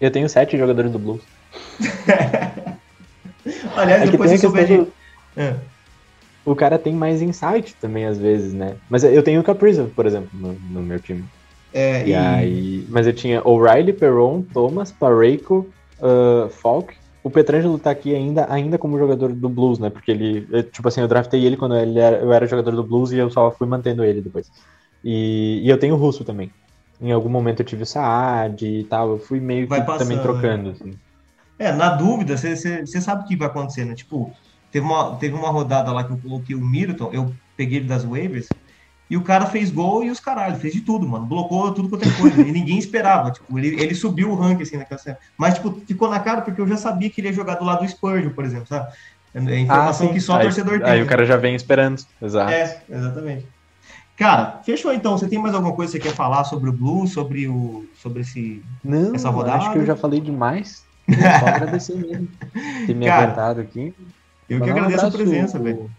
Eu 0.00 0.10
tenho 0.10 0.28
sete 0.28 0.56
jogadores 0.56 0.90
do 0.90 0.98
Blues. 0.98 1.22
Aliás, 3.76 4.02
É 4.02 4.06
depois 4.06 4.30
você 4.30 4.38
souber 4.38 4.66
questão 4.66 4.84
de... 4.84 4.90
do, 4.90 4.94
É. 5.36 5.56
o 6.44 6.56
cara 6.56 6.78
tem 6.78 6.94
mais 6.94 7.20
insight 7.20 7.74
também, 7.74 8.06
às 8.06 8.18
vezes, 8.18 8.52
né? 8.54 8.76
Mas 8.88 9.04
eu 9.04 9.22
tenho 9.22 9.40
o 9.40 9.44
Kaprizov, 9.44 9.90
por 9.90 10.06
exemplo, 10.06 10.30
no, 10.32 10.54
no 10.54 10.82
meu 10.82 10.98
time. 10.98 11.24
É, 11.74 12.04
E, 12.04 12.12
e- 12.12 12.14
aí, 12.14 12.86
mas 12.88 13.06
eu 13.06 13.14
tinha 13.14 13.42
O'Reilly, 13.46 13.92
Perron, 13.92 14.42
Thomas, 14.52 14.92
Parreiko, 14.92 15.74
uh, 15.98 16.50
Falk. 16.50 16.94
O 17.22 17.30
Petrangelo 17.30 17.78
tá 17.78 17.90
aqui 17.90 18.14
ainda, 18.14 18.46
ainda 18.52 18.78
como 18.78 18.98
jogador 18.98 19.34
do 19.34 19.48
Blues, 19.48 19.78
né? 19.78 19.88
Porque 19.90 20.10
ele, 20.10 20.46
eu, 20.50 20.70
tipo 20.70 20.86
assim, 20.88 21.00
eu 21.00 21.08
draftei 21.08 21.44
ele 21.46 21.56
quando 21.56 21.76
ele 21.76 21.98
era, 21.98 22.18
eu 22.20 22.30
era 22.32 22.46
jogador 22.46 22.72
do 22.76 22.86
Blues 22.86 23.12
e 23.12 23.16
eu 23.18 23.30
só 23.30 23.50
fui 23.52 23.66
mantendo 23.66 24.04
ele 24.04 24.20
depois. 24.22 24.50
E, 25.02 25.62
e 25.64 25.70
eu 25.70 25.78
tenho 25.78 25.94
o 25.94 25.98
Russo 25.98 26.24
também. 26.24 26.54
Em 27.00 27.12
algum 27.12 27.30
momento 27.30 27.60
eu 27.60 27.66
tive 27.66 27.82
o 27.84 27.86
Saad 27.86 28.66
e 28.66 28.84
tal, 28.88 29.12
eu 29.12 29.18
fui 29.18 29.40
meio 29.40 29.70
que 29.70 29.80
Vai 29.80 29.84
também 29.96 30.20
passando, 30.20 30.20
trocando, 30.20 30.70
assim. 30.70 30.98
É, 31.58 31.72
na 31.72 31.90
dúvida, 31.96 32.36
você 32.36 32.86
sabe 33.00 33.22
o 33.22 33.26
que 33.26 33.36
vai 33.36 33.48
acontecer, 33.48 33.84
né? 33.84 33.94
Tipo, 33.94 34.32
teve 34.70 34.84
uma, 34.86 35.18
teve 35.18 35.34
uma 35.34 35.50
rodada 35.50 35.92
lá 35.92 36.04
que 36.06 36.12
eu 36.12 36.20
coloquei 36.20 36.54
o 36.56 36.60
Middleton, 36.60 37.12
eu 37.12 37.36
peguei 37.56 37.78
ele 37.78 37.86
das 37.86 38.04
waivers, 38.04 38.46
e 39.08 39.16
o 39.16 39.22
cara 39.22 39.46
fez 39.46 39.70
gol 39.70 40.02
e 40.02 40.10
os 40.10 40.18
caralho, 40.18 40.56
fez 40.56 40.72
de 40.72 40.80
tudo, 40.80 41.06
mano. 41.06 41.26
Blocou 41.26 41.72
tudo 41.72 41.88
quanto 41.88 42.08
é 42.08 42.10
coisa. 42.12 42.40
e 42.40 42.50
ninguém 42.50 42.78
esperava. 42.78 43.30
Tipo, 43.30 43.58
ele, 43.58 43.80
ele 43.82 43.94
subiu 43.94 44.30
o 44.30 44.34
rank, 44.34 44.60
assim, 44.62 44.76
naquela 44.76 44.98
cena. 44.98 45.18
Mas, 45.36 45.54
tipo, 45.54 45.78
ficou 45.86 46.08
na 46.08 46.20
cara 46.20 46.40
porque 46.40 46.60
eu 46.60 46.66
já 46.66 46.76
sabia 46.76 47.10
que 47.10 47.20
ele 47.20 47.28
ia 47.28 47.34
jogar 47.34 47.56
do 47.56 47.64
lado 47.64 47.84
do 47.84 47.88
Spurgeon, 47.88 48.30
por 48.30 48.44
exemplo, 48.44 48.66
sabe? 48.66 48.92
É 49.34 49.58
informação 49.58 50.12
que 50.12 50.20
só 50.20 50.34
Ah, 50.34 50.38
aí, 50.38 50.42
torcedor 50.44 50.78
tem. 50.80 50.88
Aí 50.88 50.98
né? 51.00 51.04
o 51.04 51.08
cara 51.08 51.26
já 51.26 51.36
vem 51.36 51.54
esperando, 51.56 52.00
exato. 52.22 52.52
É, 52.52 52.82
exatamente. 52.88 53.46
Cara, 54.16 54.60
fechou 54.64 54.92
então. 54.92 55.18
Você 55.18 55.26
tem 55.26 55.40
mais 55.40 55.54
alguma 55.54 55.74
coisa 55.74 55.92
que 55.92 56.02
você 56.04 56.08
quer 56.08 56.14
falar 56.14 56.44
sobre 56.44 56.70
o 56.70 56.72
Blues, 56.72 57.12
sobre 57.12 57.48
o. 57.48 57.84
sobre 58.00 58.22
esse. 58.22 58.62
Não, 58.82 59.12
Essa 59.14 59.28
rodada- 59.30 59.58
acho 59.58 59.72
que 59.72 59.78
eu 59.78 59.86
já 59.86 59.96
falei 59.96 60.20
demais. 60.20 60.84
É 61.08 61.14
Só 61.40 61.46
agradecer 61.48 61.94
mesmo. 61.96 62.28
Ter 62.86 62.94
me 62.94 63.06
Cara, 63.06 63.24
aguentado 63.24 63.60
aqui. 63.60 63.92
Eu 64.48 64.60
que 64.60 64.70
um 64.70 64.72
agradeço 64.72 65.06
a 65.06 65.10
presença, 65.10 65.58
velho. 65.58 65.90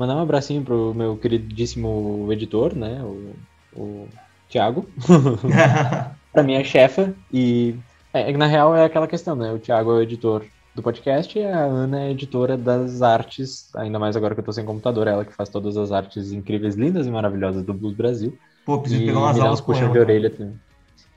Mandar 0.00 0.16
um 0.16 0.22
abracinho 0.22 0.62
pro 0.62 0.94
meu 0.94 1.14
queridíssimo 1.14 2.26
editor, 2.32 2.74
né? 2.74 3.02
O, 3.02 3.34
o 3.76 4.08
Thiago. 4.48 4.88
pra 6.32 6.42
minha 6.42 6.64
chefa. 6.64 7.12
E 7.30 7.74
é, 8.10 8.32
na 8.32 8.46
real 8.46 8.74
é 8.74 8.86
aquela 8.86 9.06
questão, 9.06 9.36
né? 9.36 9.52
O 9.52 9.58
Thiago 9.58 9.90
é 9.90 9.94
o 9.96 10.00
editor 10.00 10.42
do 10.74 10.82
podcast 10.82 11.38
e 11.38 11.44
a 11.44 11.58
Ana 11.58 12.04
é 12.04 12.12
editora 12.12 12.56
das 12.56 13.02
artes, 13.02 13.68
ainda 13.76 13.98
mais 13.98 14.16
agora 14.16 14.34
que 14.34 14.40
eu 14.40 14.44
tô 14.44 14.54
sem 14.54 14.64
computador, 14.64 15.06
ela 15.06 15.22
que 15.22 15.34
faz 15.34 15.50
todas 15.50 15.76
as 15.76 15.92
artes 15.92 16.32
incríveis, 16.32 16.76
lindas 16.76 17.06
e 17.06 17.10
maravilhosas 17.10 17.62
do 17.62 17.74
Blues 17.74 17.94
Brasil. 17.94 18.38
Pô, 18.64 18.78
preciso 18.78 19.02
E 19.02 19.06
pegar 19.06 19.18
umas 19.18 19.36
me 19.36 19.42
dá 19.42 19.52
uns 19.52 19.60
puxão 19.60 19.84
ela. 19.84 19.92
de 19.92 19.98
orelha 19.98 20.30
também. 20.30 20.54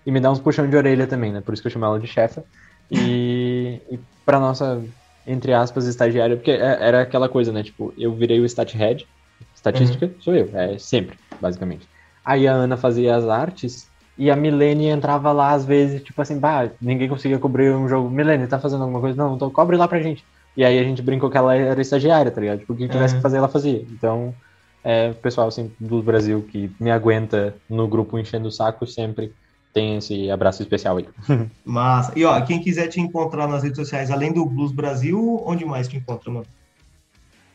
E 0.06 0.12
me 0.12 0.20
dá 0.20 0.30
uns 0.30 0.42
puxão 0.42 0.70
de 0.70 0.76
orelha 0.76 1.08
também, 1.08 1.32
né? 1.32 1.40
Por 1.40 1.54
isso 1.54 1.64
que 1.64 1.68
eu 1.70 1.72
chamo 1.72 1.86
ela 1.86 2.02
de 2.02 2.08
chefa. 2.08 2.44
E, 2.92 3.80
e 3.90 3.98
pra 4.26 4.42
nossa, 4.42 4.84
entre 5.26 5.54
aspas, 5.54 5.86
estagiária, 5.88 6.36
porque 6.38 6.52
é- 6.52 6.58
era 6.88 7.02
aquela 7.02 7.30
coisa, 7.30 7.52
né? 7.52 7.64
Tipo, 7.64 7.94
eu 7.98 8.16
virei 8.16 8.40
o 8.40 8.46
stat 8.46 8.76
head, 8.78 9.06
estatística 9.54 10.16
sou 10.20 10.36
eu, 10.36 10.56
é 10.58 10.78
sempre, 10.78 11.20
basicamente. 11.40 11.88
Aí 12.26 12.48
a 12.48 12.54
Ana 12.54 12.78
fazia 12.78 13.16
as 13.16 13.26
artes 13.26 13.92
e 14.18 14.30
a 14.30 14.36
Milene 14.36 14.88
entrava 14.88 15.32
lá 15.32 15.52
às 15.54 15.66
vezes, 15.66 16.04
tipo 16.04 16.22
assim, 16.22 16.40
bah, 16.40 16.72
ninguém 16.80 17.10
conseguia 17.10 17.40
cobrir 17.40 17.72
um 17.76 17.88
jogo. 17.88 18.10
Milene, 18.10 18.48
tá 18.48 18.60
fazendo 18.60 18.82
alguma 18.84 19.02
coisa? 19.02 19.18
Não, 19.18 19.36
então 19.36 19.52
cobre 19.52 19.76
lá 19.78 19.88
pra 19.88 20.02
gente. 20.02 20.26
E 20.56 20.64
aí 20.64 20.78
a 20.80 20.84
gente 20.84 21.02
brincou 21.02 21.30
que 21.30 21.38
ela 21.38 21.56
era 21.56 21.82
estagiária, 21.82 22.32
tá 22.32 22.40
ligado? 22.40 22.60
Tipo, 22.60 22.74
o 22.74 22.76
que 22.78 22.88
tivesse 22.90 23.16
Uhum. 23.16 23.16
que 23.16 23.22
fazer, 23.22 23.38
ela 23.38 23.50
fazia. 23.50 23.82
Então, 23.90 24.36
é, 24.84 25.10
o 25.12 25.16
pessoal 25.16 25.48
assim, 25.48 25.76
do 25.80 26.04
Brasil 26.04 26.46
que 26.46 26.76
me 26.80 26.92
aguenta 26.92 27.60
no 27.70 27.88
grupo 27.88 28.18
enchendo 28.20 28.48
o 28.48 28.52
saco 28.52 28.86
sempre 28.86 29.34
tem 29.74 29.98
esse 29.98 30.30
abraço 30.30 30.62
especial 30.62 30.98
aí. 30.98 31.08
Massa. 31.66 32.14
E 32.16 32.24
ó, 32.24 32.40
quem 32.42 32.60
quiser 32.62 32.88
te 32.88 33.02
encontrar 33.02 33.48
nas 33.48 33.64
redes 33.64 33.78
sociais, 33.78 34.12
além 34.12 34.32
do 34.32 34.46
Blues 34.46 34.72
Brasil, 34.72 35.42
onde 35.46 35.66
mais 35.66 35.88
te 35.88 35.98
encontra, 35.98 36.30
mano? 36.32 36.46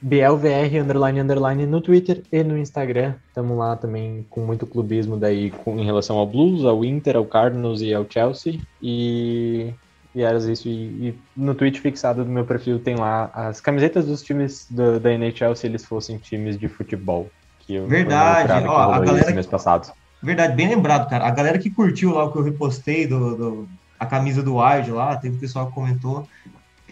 BLVR 0.00 0.78
underline 0.80 1.20
underline 1.20 1.66
no 1.66 1.80
Twitter 1.80 2.22
e 2.30 2.44
no 2.44 2.56
Instagram. 2.56 3.14
Estamos 3.28 3.56
lá 3.58 3.74
também 3.76 4.24
com 4.30 4.40
muito 4.46 4.64
clubismo 4.66 5.16
daí 5.16 5.50
com, 5.50 5.78
em 5.78 5.84
relação 5.84 6.16
ao 6.18 6.26
Blues, 6.26 6.64
ao 6.64 6.84
Inter, 6.84 7.16
ao 7.16 7.24
Cardinals 7.24 7.80
e 7.82 7.92
ao 7.92 8.06
Chelsea. 8.08 8.60
E, 8.80 9.72
e 10.14 10.22
era 10.22 10.38
isso. 10.38 10.68
E, 10.68 10.70
e 11.08 11.14
no 11.36 11.52
tweet 11.52 11.80
fixado 11.80 12.24
do 12.24 12.30
meu 12.30 12.44
perfil 12.44 12.78
tem 12.78 12.94
lá 12.94 13.28
as 13.34 13.60
camisetas 13.60 14.06
dos 14.06 14.22
times 14.22 14.68
do- 14.70 15.00
da 15.00 15.12
NHL 15.12 15.56
se 15.56 15.66
eles 15.66 15.84
fossem 15.84 16.16
times 16.16 16.56
de 16.56 16.68
futebol. 16.68 17.28
Que 17.60 17.74
eu, 17.74 17.86
Verdade. 17.88 18.52
Ó, 18.68 18.92
a 18.92 19.00
galera 19.00 19.32
mês 19.32 19.46
passado. 19.46 19.92
Verdade, 20.22 20.54
bem 20.54 20.68
lembrado, 20.68 21.08
cara. 21.08 21.26
A 21.26 21.30
galera 21.30 21.58
que 21.58 21.70
curtiu 21.70 22.12
lá 22.12 22.24
o 22.24 22.32
que 22.32 22.38
eu 22.38 22.42
repostei 22.42 23.06
do, 23.06 23.36
do- 23.36 23.68
a 23.98 24.04
camisa 24.06 24.42
do 24.42 24.56
Wild 24.56 24.90
lá, 24.90 25.16
teve 25.16 25.36
um 25.36 25.40
pessoal 25.40 25.66
que 25.68 25.72
comentou. 25.74 26.26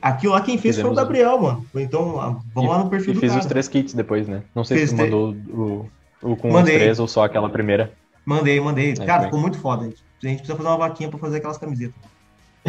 Aquilo 0.00 0.32
lá 0.34 0.40
quem 0.40 0.58
fez 0.58 0.76
foi 0.76 0.84
o 0.84 0.88
Fizemos- 0.90 0.96
Gabriel, 0.98 1.40
mano. 1.40 1.66
Então, 1.74 2.42
vamos 2.54 2.70
lá 2.70 2.78
no 2.84 2.90
perfil 2.90 3.12
E 3.12 3.14
do 3.14 3.20
fiz 3.20 3.30
cara. 3.30 3.40
os 3.40 3.46
três 3.46 3.66
kits 3.68 3.94
depois, 3.94 4.28
né? 4.28 4.42
Não 4.54 4.62
sei 4.64 4.78
Fez 4.78 4.90
se 4.90 4.96
mandou 4.96 5.30
o, 5.48 5.90
o 6.22 6.36
com 6.36 6.52
Mandei. 6.52 6.76
os 6.76 6.80
três 6.82 6.98
ou 7.00 7.08
só 7.08 7.24
aquela 7.24 7.48
primeira. 7.48 7.92
Mandei, 8.24 8.60
mandei. 8.60 8.92
É, 8.92 8.94
cara, 8.96 9.18
bem. 9.20 9.24
ficou 9.26 9.40
muito 9.40 9.58
foda. 9.58 9.82
A 9.84 9.86
gente 10.26 10.38
precisa 10.38 10.56
fazer 10.56 10.68
uma 10.68 10.76
vaquinha 10.78 11.08
pra 11.08 11.18
fazer 11.18 11.38
aquelas 11.38 11.58
camisetas. 11.58 11.94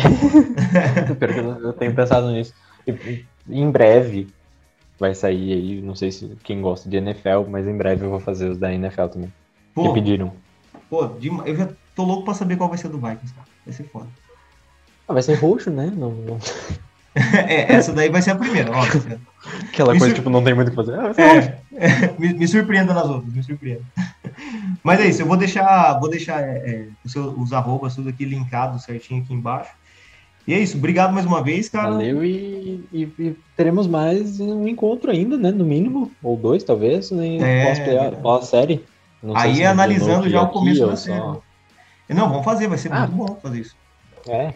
Que 1.17 1.65
eu 1.65 1.73
tenho 1.73 1.93
pensado 1.93 2.31
nisso. 2.31 2.53
E- 2.85 2.91
e- 2.91 3.25
Em 3.49 3.69
breve 3.69 4.27
vai 4.99 5.13
sair 5.13 5.53
aí, 5.53 5.81
não 5.81 5.95
sei 5.95 6.11
se 6.11 6.35
quem 6.43 6.61
gosta 6.61 6.89
de 6.89 6.97
NFL, 6.97 7.47
mas 7.49 7.67
em 7.67 7.75
breve 7.77 8.05
eu 8.05 8.09
vou 8.09 8.19
fazer 8.19 8.49
os 8.49 8.57
da 8.57 8.73
NFL 8.73 9.05
também. 9.07 9.33
Pô, 9.73 9.83
Me 9.89 9.93
pediram. 9.93 10.33
Pô, 10.89 11.09
eu 11.45 11.55
já 11.55 11.69
tô 11.95 12.03
louco 12.03 12.25
pra 12.25 12.33
saber 12.33 12.55
qual 12.57 12.69
vai 12.69 12.77
ser 12.77 12.89
do 12.89 12.97
Vikings, 12.99 13.33
cara. 13.33 13.47
Vai 13.65 13.73
ser 13.73 13.83
foda. 13.85 14.07
Ah, 15.07 15.13
vai 15.13 15.21
ser 15.23 15.35
roxo, 15.35 15.69
né? 15.69 15.91
Não, 15.95 16.11
não- 16.11 16.37
é, 17.47 17.73
essa 17.73 17.91
daí 17.93 18.09
vai 18.09 18.21
ser 18.21 18.31
a 18.31 18.35
primeira, 18.35 18.71
ó. 18.71 18.81
Aquela 19.69 19.93
Me 19.93 19.99
coisa, 19.99 20.05
sur- 20.07 20.15
tipo, 20.15 20.29
não 20.29 20.43
tem 20.43 20.53
muito 20.53 20.67
o 20.67 20.71
que 20.71 20.75
fazer. 20.75 20.93
Ah, 20.99 21.03
vai 21.03 21.13
ser 21.13 21.23
hoje. 21.37 21.53
É, 21.75 21.85
é, 21.87 22.15
me, 22.19 22.33
me 22.33 22.47
surpreenda 22.47 22.93
nas 22.93 23.07
outras, 23.07 23.33
me 23.33 23.41
surpreenda. 23.43 23.81
Mas 24.83 24.99
é 24.99 25.07
isso, 25.07 25.21
eu 25.21 25.25
vou 25.25 25.37
deixar, 25.37 25.99
vou 25.99 26.09
deixar 26.09 26.41
é, 26.41 26.57
é, 26.57 26.87
os, 27.03 27.11
seus- 27.11 27.33
os 27.37 27.53
arrobas 27.53 27.95
tudo 27.95 28.09
aqui 28.09 28.23
linkado 28.25 28.79
certinho 28.79 29.23
aqui 29.23 29.33
embaixo. 29.33 29.71
E 30.47 30.53
é 30.53 30.59
isso, 30.59 30.77
obrigado 30.77 31.11
mais 31.13 31.25
uma 31.25 31.41
vez, 31.43 31.67
cara. 31.67 31.91
Valeu 31.91 32.23
e, 32.23 32.85
e- 32.93 33.09
e 33.19 33.35
teremos 33.55 33.85
mais 33.87 34.39
um 34.39 34.67
encontro 34.67 35.11
ainda, 35.11 35.35
né? 35.37 35.51
No 35.51 35.65
mínimo, 35.65 36.11
ou 36.23 36.37
dois, 36.37 36.63
talvez, 36.63 37.11
em 37.11 37.41
É, 37.43 37.65
pós-play- 37.65 37.97
verdade. 37.99 38.21
pós-série. 38.21 38.85
Não 39.21 39.35
Aí 39.35 39.61
no 39.63 39.69
analisando 39.69 40.29
já 40.29 40.41
o 40.41 40.47
começo 40.49 40.85
da 40.85 40.95
série. 40.95 41.19
só- 41.19 41.41
Não, 42.09 42.29
vamos 42.29 42.45
fazer, 42.45 42.67
vai 42.67 42.77
ser 42.77 42.91
Ah. 42.93 43.07
muito 43.07 43.15
bom 43.15 43.35
fazer 43.41 43.59
isso. 43.59 43.75
É. 44.27 44.53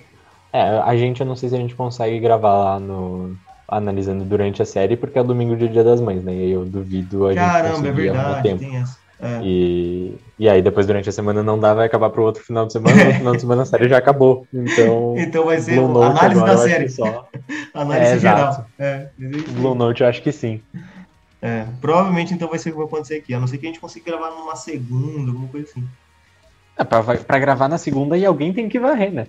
É, 0.54 0.62
a 0.80 0.96
gente, 0.98 1.22
eu 1.22 1.26
não 1.26 1.36
sei 1.36 1.50
se 1.50 1.56
a 1.56 1.58
gente 1.60 1.76
consegue 1.76 2.20
gravar 2.20 2.54
lá 2.56 2.80
no. 2.80 3.36
Analisando 3.68 4.26
durante 4.26 4.62
a 4.62 4.66
série, 4.66 4.98
porque 4.98 5.18
é 5.18 5.24
domingo 5.24 5.56
de 5.56 5.70
Dia 5.70 5.82
das 5.82 6.02
Mães, 6.02 6.22
né? 6.26 6.34
E 6.34 6.42
aí 6.42 6.52
eu 6.52 6.66
duvido 6.66 7.28
a 7.28 7.30
gente 7.34 7.40
Caramba, 7.42 7.88
é 7.88 7.92
verdade, 7.94 8.44
tempo. 8.44 8.60
tem 8.60 8.76
essa. 8.76 8.98
É. 9.18 9.40
E, 9.44 10.16
e 10.38 10.50
aí 10.50 10.62
depois 10.62 10.86
durante 10.86 11.08
a 11.08 11.12
semana 11.12 11.42
não 11.42 11.58
dá, 11.58 11.74
vai 11.74 11.86
acabar 11.86 12.10
pro 12.10 12.22
outro 12.24 12.44
final 12.44 12.66
de 12.66 12.74
semana, 12.74 13.02
no 13.02 13.14
final 13.14 13.34
de 13.36 13.40
semana 13.42 13.62
a 13.62 13.66
série 13.66 13.88
já 13.88 13.98
acabou. 13.98 14.46
Então, 14.54 15.16
Então 15.18 15.46
vai 15.46 15.58
ser 15.60 15.76
Blue 15.76 15.88
Note 15.88 16.20
análise 16.20 16.42
agora 16.42 16.56
da 16.58 16.64
série, 16.64 16.90
só. 16.90 17.28
análise 17.74 18.12
É, 18.12 18.20
geral. 18.20 18.66
É, 18.78 18.86
é. 18.86 19.10
Blue 19.54 19.74
Note 19.76 20.02
eu 20.04 20.10
acho 20.10 20.22
que 20.22 20.34
sim. 20.34 20.60
É, 21.42 21.66
provavelmente 21.80 22.34
então 22.34 22.48
vai 22.48 22.60
ser 22.60 22.70
o 22.70 22.74
que 22.74 22.78
vai 22.78 22.88
acontecer 22.88 23.16
aqui, 23.16 23.34
a 23.34 23.40
não 23.40 23.48
ser 23.48 23.58
que 23.58 23.66
a 23.66 23.70
gente 23.70 23.80
consiga 23.80 24.12
gravar 24.12 24.30
numa 24.30 24.56
segunda, 24.56 25.32
alguma 25.32 25.48
coisa 25.48 25.68
assim. 25.70 25.84
É, 26.78 26.84
pra, 26.84 27.02
pra 27.04 27.40
gravar 27.40 27.68
na 27.68 27.78
segunda 27.78 28.18
e 28.18 28.26
alguém 28.26 28.54
tem 28.54 28.70
que 28.70 28.80
varrer, 28.80 29.12
né? 29.12 29.28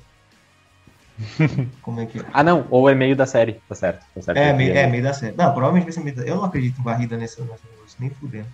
Como 1.83 2.01
é 2.01 2.07
que 2.07 2.19
é? 2.19 2.25
Ah, 2.33 2.43
não, 2.43 2.67
ou 2.71 2.89
é 2.89 2.95
meio 2.95 3.17
da 3.17 3.27
série, 3.27 3.61
tá 3.69 3.75
certo. 3.75 4.05
Tá 4.15 4.23
certo 4.23 4.39
É, 4.39 4.51
Eu 4.51 4.57
meio, 4.57 4.69
queria- 4.69 4.83
é, 4.83 4.87
meio 4.87 5.03
da 5.03 5.13
série. 5.13 5.37
Não, 5.37 5.53
provavelmente 5.53 5.85
vai 5.85 5.93
ser 5.93 6.01
meio 6.01 6.17
da 6.17 6.23
Eu 6.23 6.37
não 6.37 6.45
acredito 6.45 6.81
em 6.81 6.85
varrida 6.85 7.17
nesse 7.17 7.41
negócio, 7.41 7.65
nem 7.99 8.11
fudendo. 8.11 8.49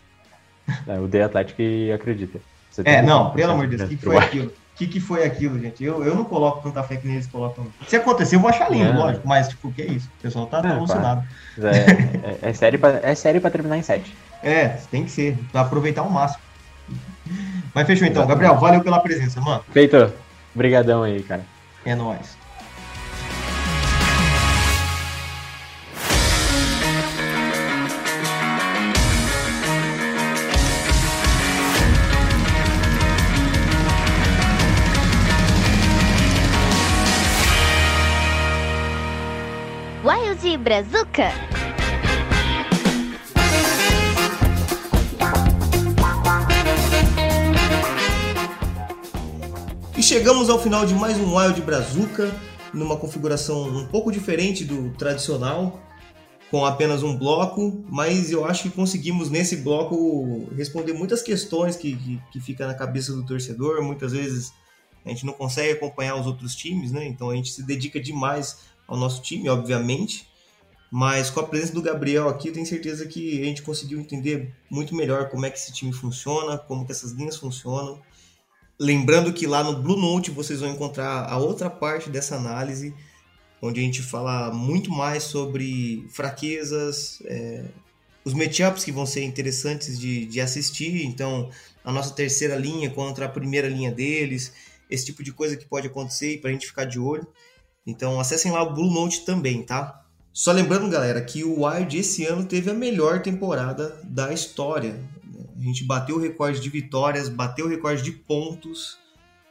É, 0.86 0.98
o 0.98 1.08
The 1.08 1.22
Athletic 1.24 1.58
acredita. 1.94 2.40
Você 2.70 2.82
É, 2.84 3.02
não, 3.02 3.32
100% 3.32 3.34
pelo 3.34 3.52
amor 3.52 3.66
de 3.66 3.76
Deus, 3.76 3.90
o 3.90 3.96
que, 3.96 4.04
foi 4.04 4.16
pro 4.16 4.24
aquilo? 4.24 4.52
O 4.78 4.80
que, 4.80 4.86
que 4.86 5.00
foi 5.00 5.24
aquilo, 5.24 5.58
gente? 5.58 5.82
Eu, 5.82 6.04
eu 6.04 6.14
não 6.14 6.22
coloco 6.24 6.62
tanta 6.62 6.80
fé 6.84 6.96
que 6.96 7.04
nem 7.04 7.16
eles 7.16 7.26
colocam. 7.26 7.66
Se 7.88 7.96
acontecer, 7.96 8.36
eu 8.36 8.40
vou 8.40 8.48
achar 8.48 8.70
lindo, 8.70 8.92
É. 8.92 8.96
lógico, 8.96 9.26
mas, 9.26 9.48
tipo, 9.48 9.66
o 9.66 9.72
que 9.72 9.82
é 9.82 9.86
isso? 9.86 10.08
O 10.20 10.22
pessoal 10.22 10.46
tá, 10.46 10.62
tá 10.62 10.68
É, 10.68 10.72
alucinado. 10.72 11.24
É, 11.60 12.46
é, 12.46 12.50
é 12.50 12.52
série 12.52 12.78
pra, 12.78 13.00
é 13.02 13.12
série 13.16 13.40
pra 13.40 13.50
terminar 13.50 13.76
em 13.76 13.82
7. 13.82 14.14
É, 14.40 14.68
tem 14.88 15.02
que 15.04 15.10
ser, 15.10 15.36
pra 15.50 15.62
aproveitar 15.62 16.02
ao 16.02 16.08
máximo. 16.10 16.40
Mas 17.74 17.88
fechou 17.88 18.06
então. 18.06 18.24
Gabriel, 18.24 18.56
valeu 18.56 18.80
pela 18.80 19.00
presença, 19.00 19.40
mano. 19.40 19.64
Feito. 19.72 20.12
Obrigadão 20.54 21.02
aí, 21.02 21.24
cara. 21.24 21.42
É 21.84 21.96
nóis. 21.96 22.37
Brazuca. 40.68 41.32
E 49.96 50.02
chegamos 50.02 50.50
ao 50.50 50.58
final 50.58 50.84
de 50.84 50.92
mais 50.92 51.16
um 51.16 51.34
Wild 51.34 51.62
Brazuca, 51.62 52.30
numa 52.74 52.98
configuração 52.98 53.66
um 53.66 53.86
pouco 53.86 54.12
diferente 54.12 54.62
do 54.62 54.90
tradicional, 54.90 55.80
com 56.50 56.66
apenas 56.66 57.02
um 57.02 57.16
bloco, 57.16 57.82
mas 57.88 58.30
eu 58.30 58.44
acho 58.44 58.64
que 58.64 58.70
conseguimos 58.70 59.30
nesse 59.30 59.56
bloco 59.56 60.50
responder 60.54 60.92
muitas 60.92 61.22
questões 61.22 61.76
que, 61.76 61.96
que, 61.96 62.22
que 62.30 62.40
fica 62.40 62.66
na 62.66 62.74
cabeça 62.74 63.14
do 63.14 63.24
torcedor. 63.24 63.82
Muitas 63.82 64.12
vezes 64.12 64.52
a 65.02 65.08
gente 65.08 65.24
não 65.24 65.32
consegue 65.32 65.72
acompanhar 65.72 66.16
os 66.16 66.26
outros 66.26 66.54
times, 66.54 66.92
né? 66.92 67.06
Então 67.06 67.30
a 67.30 67.34
gente 67.34 67.52
se 67.52 67.62
dedica 67.62 67.98
demais 67.98 68.58
ao 68.86 68.98
nosso 68.98 69.22
time, 69.22 69.48
obviamente. 69.48 70.27
Mas 70.90 71.28
com 71.28 71.40
a 71.40 71.46
presença 71.46 71.72
do 71.72 71.82
Gabriel 71.82 72.28
aqui, 72.28 72.48
eu 72.48 72.52
tenho 72.52 72.66
certeza 72.66 73.06
que 73.06 73.40
a 73.42 73.44
gente 73.44 73.62
conseguiu 73.62 74.00
entender 74.00 74.54
muito 74.70 74.94
melhor 74.94 75.28
como 75.28 75.44
é 75.44 75.50
que 75.50 75.58
esse 75.58 75.72
time 75.72 75.92
funciona, 75.92 76.56
como 76.56 76.86
que 76.86 76.92
essas 76.92 77.12
linhas 77.12 77.36
funcionam. 77.36 78.00
Lembrando 78.80 79.32
que 79.32 79.46
lá 79.46 79.62
no 79.62 79.82
Blue 79.82 79.98
Note 79.98 80.30
vocês 80.30 80.60
vão 80.60 80.70
encontrar 80.70 81.28
a 81.28 81.36
outra 81.36 81.68
parte 81.68 82.08
dessa 82.08 82.36
análise, 82.36 82.94
onde 83.60 83.80
a 83.80 83.82
gente 83.82 84.02
fala 84.02 84.50
muito 84.52 84.90
mais 84.90 85.24
sobre 85.24 86.06
fraquezas, 86.10 87.20
é, 87.26 87.64
os 88.24 88.32
matchups 88.32 88.84
que 88.84 88.92
vão 88.92 89.04
ser 89.04 89.24
interessantes 89.24 89.98
de, 89.98 90.24
de 90.26 90.40
assistir. 90.40 91.04
Então, 91.04 91.50
a 91.84 91.92
nossa 91.92 92.14
terceira 92.14 92.56
linha 92.56 92.88
contra 92.88 93.26
a 93.26 93.28
primeira 93.28 93.68
linha 93.68 93.90
deles, 93.90 94.52
esse 94.88 95.06
tipo 95.06 95.22
de 95.22 95.32
coisa 95.32 95.56
que 95.56 95.66
pode 95.66 95.86
acontecer 95.88 96.40
para 96.40 96.48
a 96.48 96.52
gente 96.52 96.66
ficar 96.66 96.84
de 96.84 96.98
olho. 96.98 97.26
Então, 97.86 98.20
acessem 98.20 98.52
lá 98.52 98.62
o 98.62 98.72
Blue 98.72 98.90
Note 98.90 99.24
também, 99.24 99.62
tá? 99.62 100.07
Só 100.38 100.52
lembrando, 100.52 100.88
galera, 100.88 101.20
que 101.20 101.42
o 101.42 101.64
Wild 101.64 101.98
esse 101.98 102.24
ano 102.24 102.44
teve 102.44 102.70
a 102.70 102.72
melhor 102.72 103.20
temporada 103.20 104.00
da 104.04 104.32
história. 104.32 104.96
A 105.56 105.60
gente 105.60 105.82
bateu 105.82 106.14
o 106.14 106.20
recorde 106.20 106.60
de 106.60 106.70
vitórias, 106.70 107.28
bateu 107.28 107.66
o 107.66 107.68
recorde 107.68 108.04
de 108.04 108.12
pontos. 108.12 108.96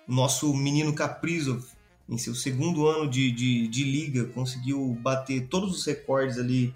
Nosso 0.08 0.54
menino 0.54 0.94
Kaprizov, 0.94 1.62
em 2.08 2.18
seu 2.18 2.34
segundo 2.34 2.88
ano 2.88 3.06
de, 3.06 3.30
de, 3.34 3.68
de 3.68 3.84
liga, 3.84 4.28
conseguiu 4.28 4.98
bater 5.02 5.48
todos 5.48 5.76
os 5.76 5.86
recordes 5.86 6.38
ali 6.38 6.74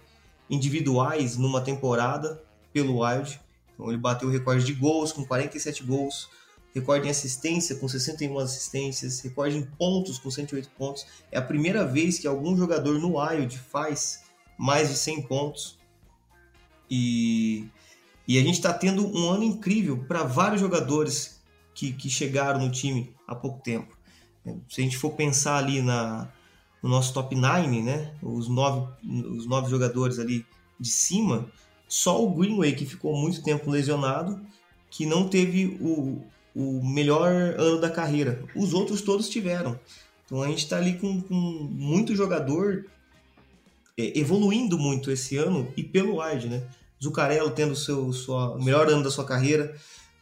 individuais 0.49 1.38
numa 1.38 1.61
temporada 1.61 2.43
pelo 2.73 3.05
Wild. 3.05 3.39
Então 3.73 3.88
ele 3.88 3.97
bateu 3.97 4.27
o 4.27 4.31
recorde 4.31 4.65
de 4.65 4.73
gols 4.73 5.13
com 5.13 5.23
47 5.23 5.83
gols, 5.85 6.27
recorde 6.73 7.07
em 7.07 7.11
assistência 7.11 7.76
com 7.76 7.88
61 7.88 8.38
assistências, 8.39 9.19
recorde 9.19 9.57
em 9.57 9.64
pontos 9.64 10.18
com 10.18 10.31
108 10.31 10.69
pontos. 10.77 11.06
É 11.31 11.38
a 11.38 11.41
primeira 11.41 11.85
vez 11.85 12.19
que 12.19 12.27
algum 12.27 12.56
jogador 12.56 12.99
no 12.99 13.18
Wild 13.18 13.57
faz 13.57 14.23
mais 14.57 14.89
de 14.89 14.95
100 14.95 15.23
pontos. 15.23 15.77
E, 16.89 17.68
e 18.27 18.38
a 18.38 18.41
gente 18.41 18.56
está 18.56 18.73
tendo 18.73 19.06
um 19.06 19.30
ano 19.30 19.43
incrível 19.43 19.98
para 20.07 20.23
vários 20.23 20.61
jogadores 20.61 21.41
que, 21.73 21.93
que 21.93 22.10
chegaram 22.10 22.60
no 22.60 22.72
time 22.72 23.14
há 23.27 23.35
pouco 23.35 23.61
tempo. 23.61 23.98
Se 24.69 24.81
a 24.81 24.84
gente 24.84 24.98
for 24.98 25.11
pensar 25.11 25.57
ali 25.57 25.81
na, 25.81 26.30
no 26.81 26.89
nosso 26.89 27.14
top 27.14 27.35
9, 27.35 27.81
né, 27.81 28.14
os, 28.22 28.48
nove, 28.48 28.91
os 29.03 29.45
nove 29.45 29.69
jogadores 29.69 30.19
ali 30.19 30.45
de 30.80 30.89
cima, 30.89 31.48
só 31.88 32.23
o 32.23 32.34
Greenway, 32.34 32.73
que 32.73 32.85
ficou 32.85 33.15
muito 33.15 33.43
tempo 33.43 33.69
lesionado, 33.69 34.41
que 34.89 35.06
não 35.06 35.27
teve 35.27 35.77
o, 35.80 36.23
o 36.56 36.84
melhor 36.84 37.32
ano 37.32 37.80
da 37.80 37.90
carreira. 37.90 38.44
Os 38.56 38.73
outros 38.73 39.02
todos 39.02 39.30
tiveram. 39.30 39.80
Então 40.26 40.41
a 40.41 40.48
gente 40.48 40.60
está 40.60 40.78
ali 40.78 40.94
com, 40.94 41.22
com 41.22 41.36
muito 41.36 42.15
jogador 42.15 42.86
é, 43.98 44.18
evoluindo 44.19 44.78
muito 44.78 45.11
esse 45.11 45.38
ano 45.38 45.72
e 45.76 45.84
pelo 45.84 46.22
Wide, 46.22 46.48
né? 46.48 46.64
Zucarello 47.03 47.52
tendo 47.52 47.76
seu 47.76 48.14
sua, 48.14 48.56
o 48.56 48.64
melhor 48.64 48.88
ano 48.88 49.03
da 49.03 49.11
sua 49.11 49.26
carreira, 49.26 49.76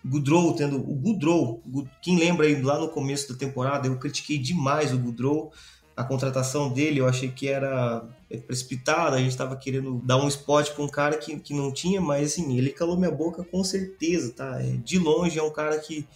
Goodrow 0.06 0.54
tendo 0.56 0.78
o 0.78 0.96
Goodrow, 0.96 1.62
quem 2.02 2.18
lembra 2.18 2.48
aí 2.48 2.62
lá 2.62 2.80
no 2.80 2.88
começo 2.88 3.32
da 3.32 3.38
temporada, 3.38 3.88
eu 3.88 3.98
critiquei 3.98 4.38
demais 4.38 4.94
o 4.94 4.98
Goodrow, 4.98 5.52
a 6.00 6.04
contratação 6.06 6.72
dele 6.72 7.02
eu 7.02 7.08
achei 7.10 7.28
que 7.30 7.50
era 7.50 8.08
precipitada, 8.48 9.18
a 9.18 9.20
gente 9.20 9.32
estava 9.32 9.58
querendo 9.58 10.00
dar 10.06 10.16
um 10.16 10.30
spot 10.30 10.70
para 10.70 10.84
um 10.86 10.88
cara 10.88 11.18
que, 11.18 11.38
que 11.42 11.54
não 11.54 11.74
tinha, 11.74 12.00
mas 12.00 12.32
assim, 12.32 12.58
ele 12.58 12.70
calou 12.70 12.96
minha 12.96 13.12
boca 13.12 13.44
com 13.44 13.62
certeza, 13.66 14.32
tá? 14.32 14.60
De 14.82 14.98
longe 14.98 15.38
é 15.38 15.44
um 15.44 15.52
cara 15.52 15.78
que, 15.78 16.08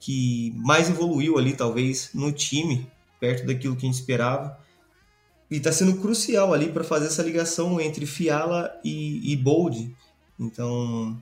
que 0.00 0.52
mais 0.56 0.90
evoluiu 0.90 1.38
ali, 1.38 1.52
talvez, 1.52 2.10
no 2.12 2.32
time, 2.32 2.90
perto 3.20 3.46
daquilo 3.46 3.76
que 3.76 3.86
a 3.86 3.88
gente 3.88 4.00
esperava. 4.00 4.58
E 5.48 5.58
está 5.58 5.70
sendo 5.70 6.00
crucial 6.00 6.52
ali 6.52 6.72
para 6.72 6.82
fazer 6.82 7.06
essa 7.06 7.22
ligação 7.22 7.80
entre 7.80 8.06
Fiala 8.06 8.76
e, 8.82 9.32
e 9.32 9.36
Bold. 9.36 9.94
Então, 10.40 11.16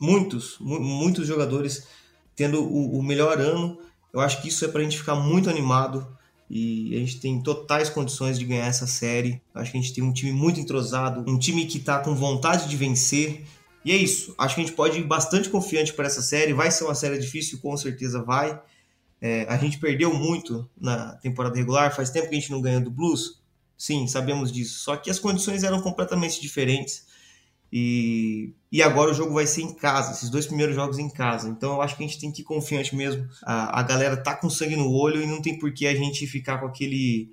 muitos, 0.00 0.56
muitos 0.58 1.24
jogadores 1.24 1.86
tendo 2.34 2.64
o, 2.64 2.98
o, 2.98 3.02
melhor 3.02 3.38
ano. 3.38 3.78
Eu 4.12 4.18
acho 4.18 4.42
que 4.42 4.48
isso 4.48 4.64
é 4.64 4.68
para 4.68 4.80
a 4.80 4.82
gente 4.82 4.98
ficar 4.98 5.14
muito 5.14 5.48
animado 5.48 6.18
e 6.50 6.96
a 6.96 6.98
gente 6.98 7.20
tem 7.20 7.40
totais 7.40 7.88
condições 7.88 8.36
de 8.36 8.44
ganhar 8.44 8.66
essa 8.66 8.84
série. 8.84 9.40
Acho 9.54 9.70
que 9.70 9.78
a 9.78 9.80
gente 9.80 9.94
tem 9.94 10.02
um 10.02 10.12
time 10.12 10.32
muito 10.32 10.58
entrosado, 10.58 11.24
um 11.30 11.38
time 11.38 11.64
que 11.64 11.78
está 11.78 12.00
com 12.00 12.12
vontade 12.12 12.68
de 12.68 12.76
vencer. 12.76 13.44
E 13.84 13.92
é 13.92 13.96
isso. 13.96 14.34
Acho 14.36 14.56
que 14.56 14.60
a 14.60 14.64
gente 14.64 14.74
pode 14.74 14.98
ir 14.98 15.04
bastante 15.04 15.48
confiante 15.48 15.92
para 15.92 16.08
essa 16.08 16.20
série. 16.20 16.52
Vai 16.52 16.72
ser 16.72 16.82
uma 16.82 16.94
série 16.96 17.18
difícil, 17.18 17.60
com 17.60 17.76
certeza 17.76 18.20
vai. 18.20 18.60
É, 19.20 19.46
a 19.48 19.56
gente 19.58 19.78
perdeu 19.78 20.12
muito 20.12 20.68
na 20.78 21.12
temporada 21.18 21.56
regular. 21.56 21.94
Faz 21.94 22.10
tempo 22.10 22.28
que 22.28 22.34
a 22.34 22.40
gente 22.40 22.50
não 22.50 22.60
ganha 22.60 22.80
do 22.80 22.90
Blues. 22.90 23.40
Sim, 23.78 24.08
sabemos 24.08 24.50
disso. 24.50 24.80
Só 24.80 24.96
que 24.96 25.08
as 25.08 25.20
condições 25.20 25.62
eram 25.62 25.80
completamente 25.80 26.40
diferentes. 26.40 27.06
E, 27.72 28.52
e 28.70 28.82
agora 28.82 29.10
o 29.10 29.14
jogo 29.14 29.34
vai 29.34 29.46
ser 29.46 29.62
em 29.62 29.72
casa, 29.72 30.12
esses 30.12 30.28
dois 30.28 30.46
primeiros 30.46 30.74
jogos 30.74 30.98
em 30.98 31.08
casa. 31.08 31.48
Então 31.48 31.74
eu 31.74 31.82
acho 31.82 31.96
que 31.96 32.02
a 32.02 32.06
gente 32.06 32.18
tem 32.18 32.32
que 32.32 32.42
ir 32.42 32.44
confiante 32.44 32.94
mesmo. 32.96 33.28
A, 33.44 33.80
a 33.80 33.82
galera 33.82 34.16
tá 34.16 34.34
com 34.34 34.50
sangue 34.50 34.76
no 34.76 34.90
olho 34.90 35.22
e 35.22 35.26
não 35.26 35.40
tem 35.40 35.58
por 35.58 35.72
que 35.72 35.86
a 35.86 35.94
gente 35.94 36.26
ficar 36.26 36.58
com 36.58 36.66
aquele, 36.66 37.30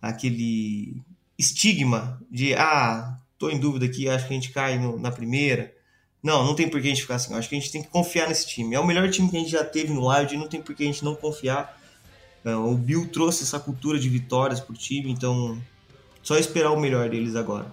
aquele 0.00 1.02
estigma 1.38 2.20
de, 2.30 2.54
ah, 2.54 3.18
tô 3.38 3.50
em 3.50 3.58
dúvida 3.58 3.84
aqui, 3.84 4.08
acho 4.08 4.26
que 4.26 4.32
a 4.32 4.36
gente 4.36 4.52
cai 4.52 4.78
no, 4.78 4.98
na 4.98 5.10
primeira. 5.10 5.74
Não, 6.22 6.44
não 6.44 6.54
tem 6.54 6.68
por 6.68 6.80
que 6.80 6.88
a 6.88 6.90
gente 6.90 7.02
ficar 7.02 7.16
assim. 7.16 7.34
Acho 7.34 7.48
que 7.48 7.54
a 7.54 7.60
gente 7.60 7.70
tem 7.70 7.82
que 7.82 7.88
confiar 7.88 8.28
nesse 8.28 8.46
time. 8.46 8.74
É 8.74 8.80
o 8.80 8.86
melhor 8.86 9.08
time 9.10 9.30
que 9.30 9.36
a 9.36 9.40
gente 9.40 9.50
já 9.50 9.64
teve 9.64 9.92
no 9.92 10.08
Wild 10.08 10.34
e 10.34 10.38
não 10.38 10.48
tem 10.48 10.60
por 10.60 10.74
que 10.74 10.82
a 10.82 10.86
gente 10.86 11.04
não 11.04 11.14
confiar. 11.14 11.78
É, 12.44 12.54
o 12.54 12.74
Bill 12.74 13.08
trouxe 13.08 13.42
essa 13.42 13.60
cultura 13.60 13.98
de 13.98 14.08
vitórias 14.08 14.58
pro 14.58 14.74
time, 14.74 15.10
então 15.10 15.60
só 16.22 16.36
esperar 16.36 16.72
o 16.72 16.80
melhor 16.80 17.08
deles 17.08 17.36
agora. 17.36 17.70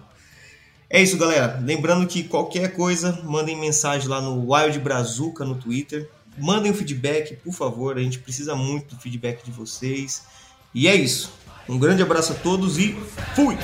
É 0.88 1.02
isso, 1.02 1.16
galera. 1.16 1.60
Lembrando 1.62 2.06
que 2.06 2.24
qualquer 2.24 2.74
coisa, 2.74 3.20
mandem 3.24 3.58
mensagem 3.58 4.08
lá 4.08 4.20
no 4.20 4.52
Wild 4.52 4.78
Brazuca 4.78 5.44
no 5.44 5.54
Twitter. 5.54 6.08
Mandem 6.38 6.70
o 6.70 6.74
feedback, 6.74 7.36
por 7.36 7.52
favor. 7.52 7.96
A 7.96 8.00
gente 8.00 8.18
precisa 8.18 8.54
muito 8.54 8.94
do 8.94 9.00
feedback 9.00 9.44
de 9.44 9.50
vocês. 9.50 10.22
E 10.74 10.88
é 10.88 10.94
isso. 10.94 11.32
Um 11.68 11.78
grande 11.78 12.02
abraço 12.02 12.32
a 12.32 12.36
todos 12.36 12.78
e 12.78 12.92
fui! 13.34 13.56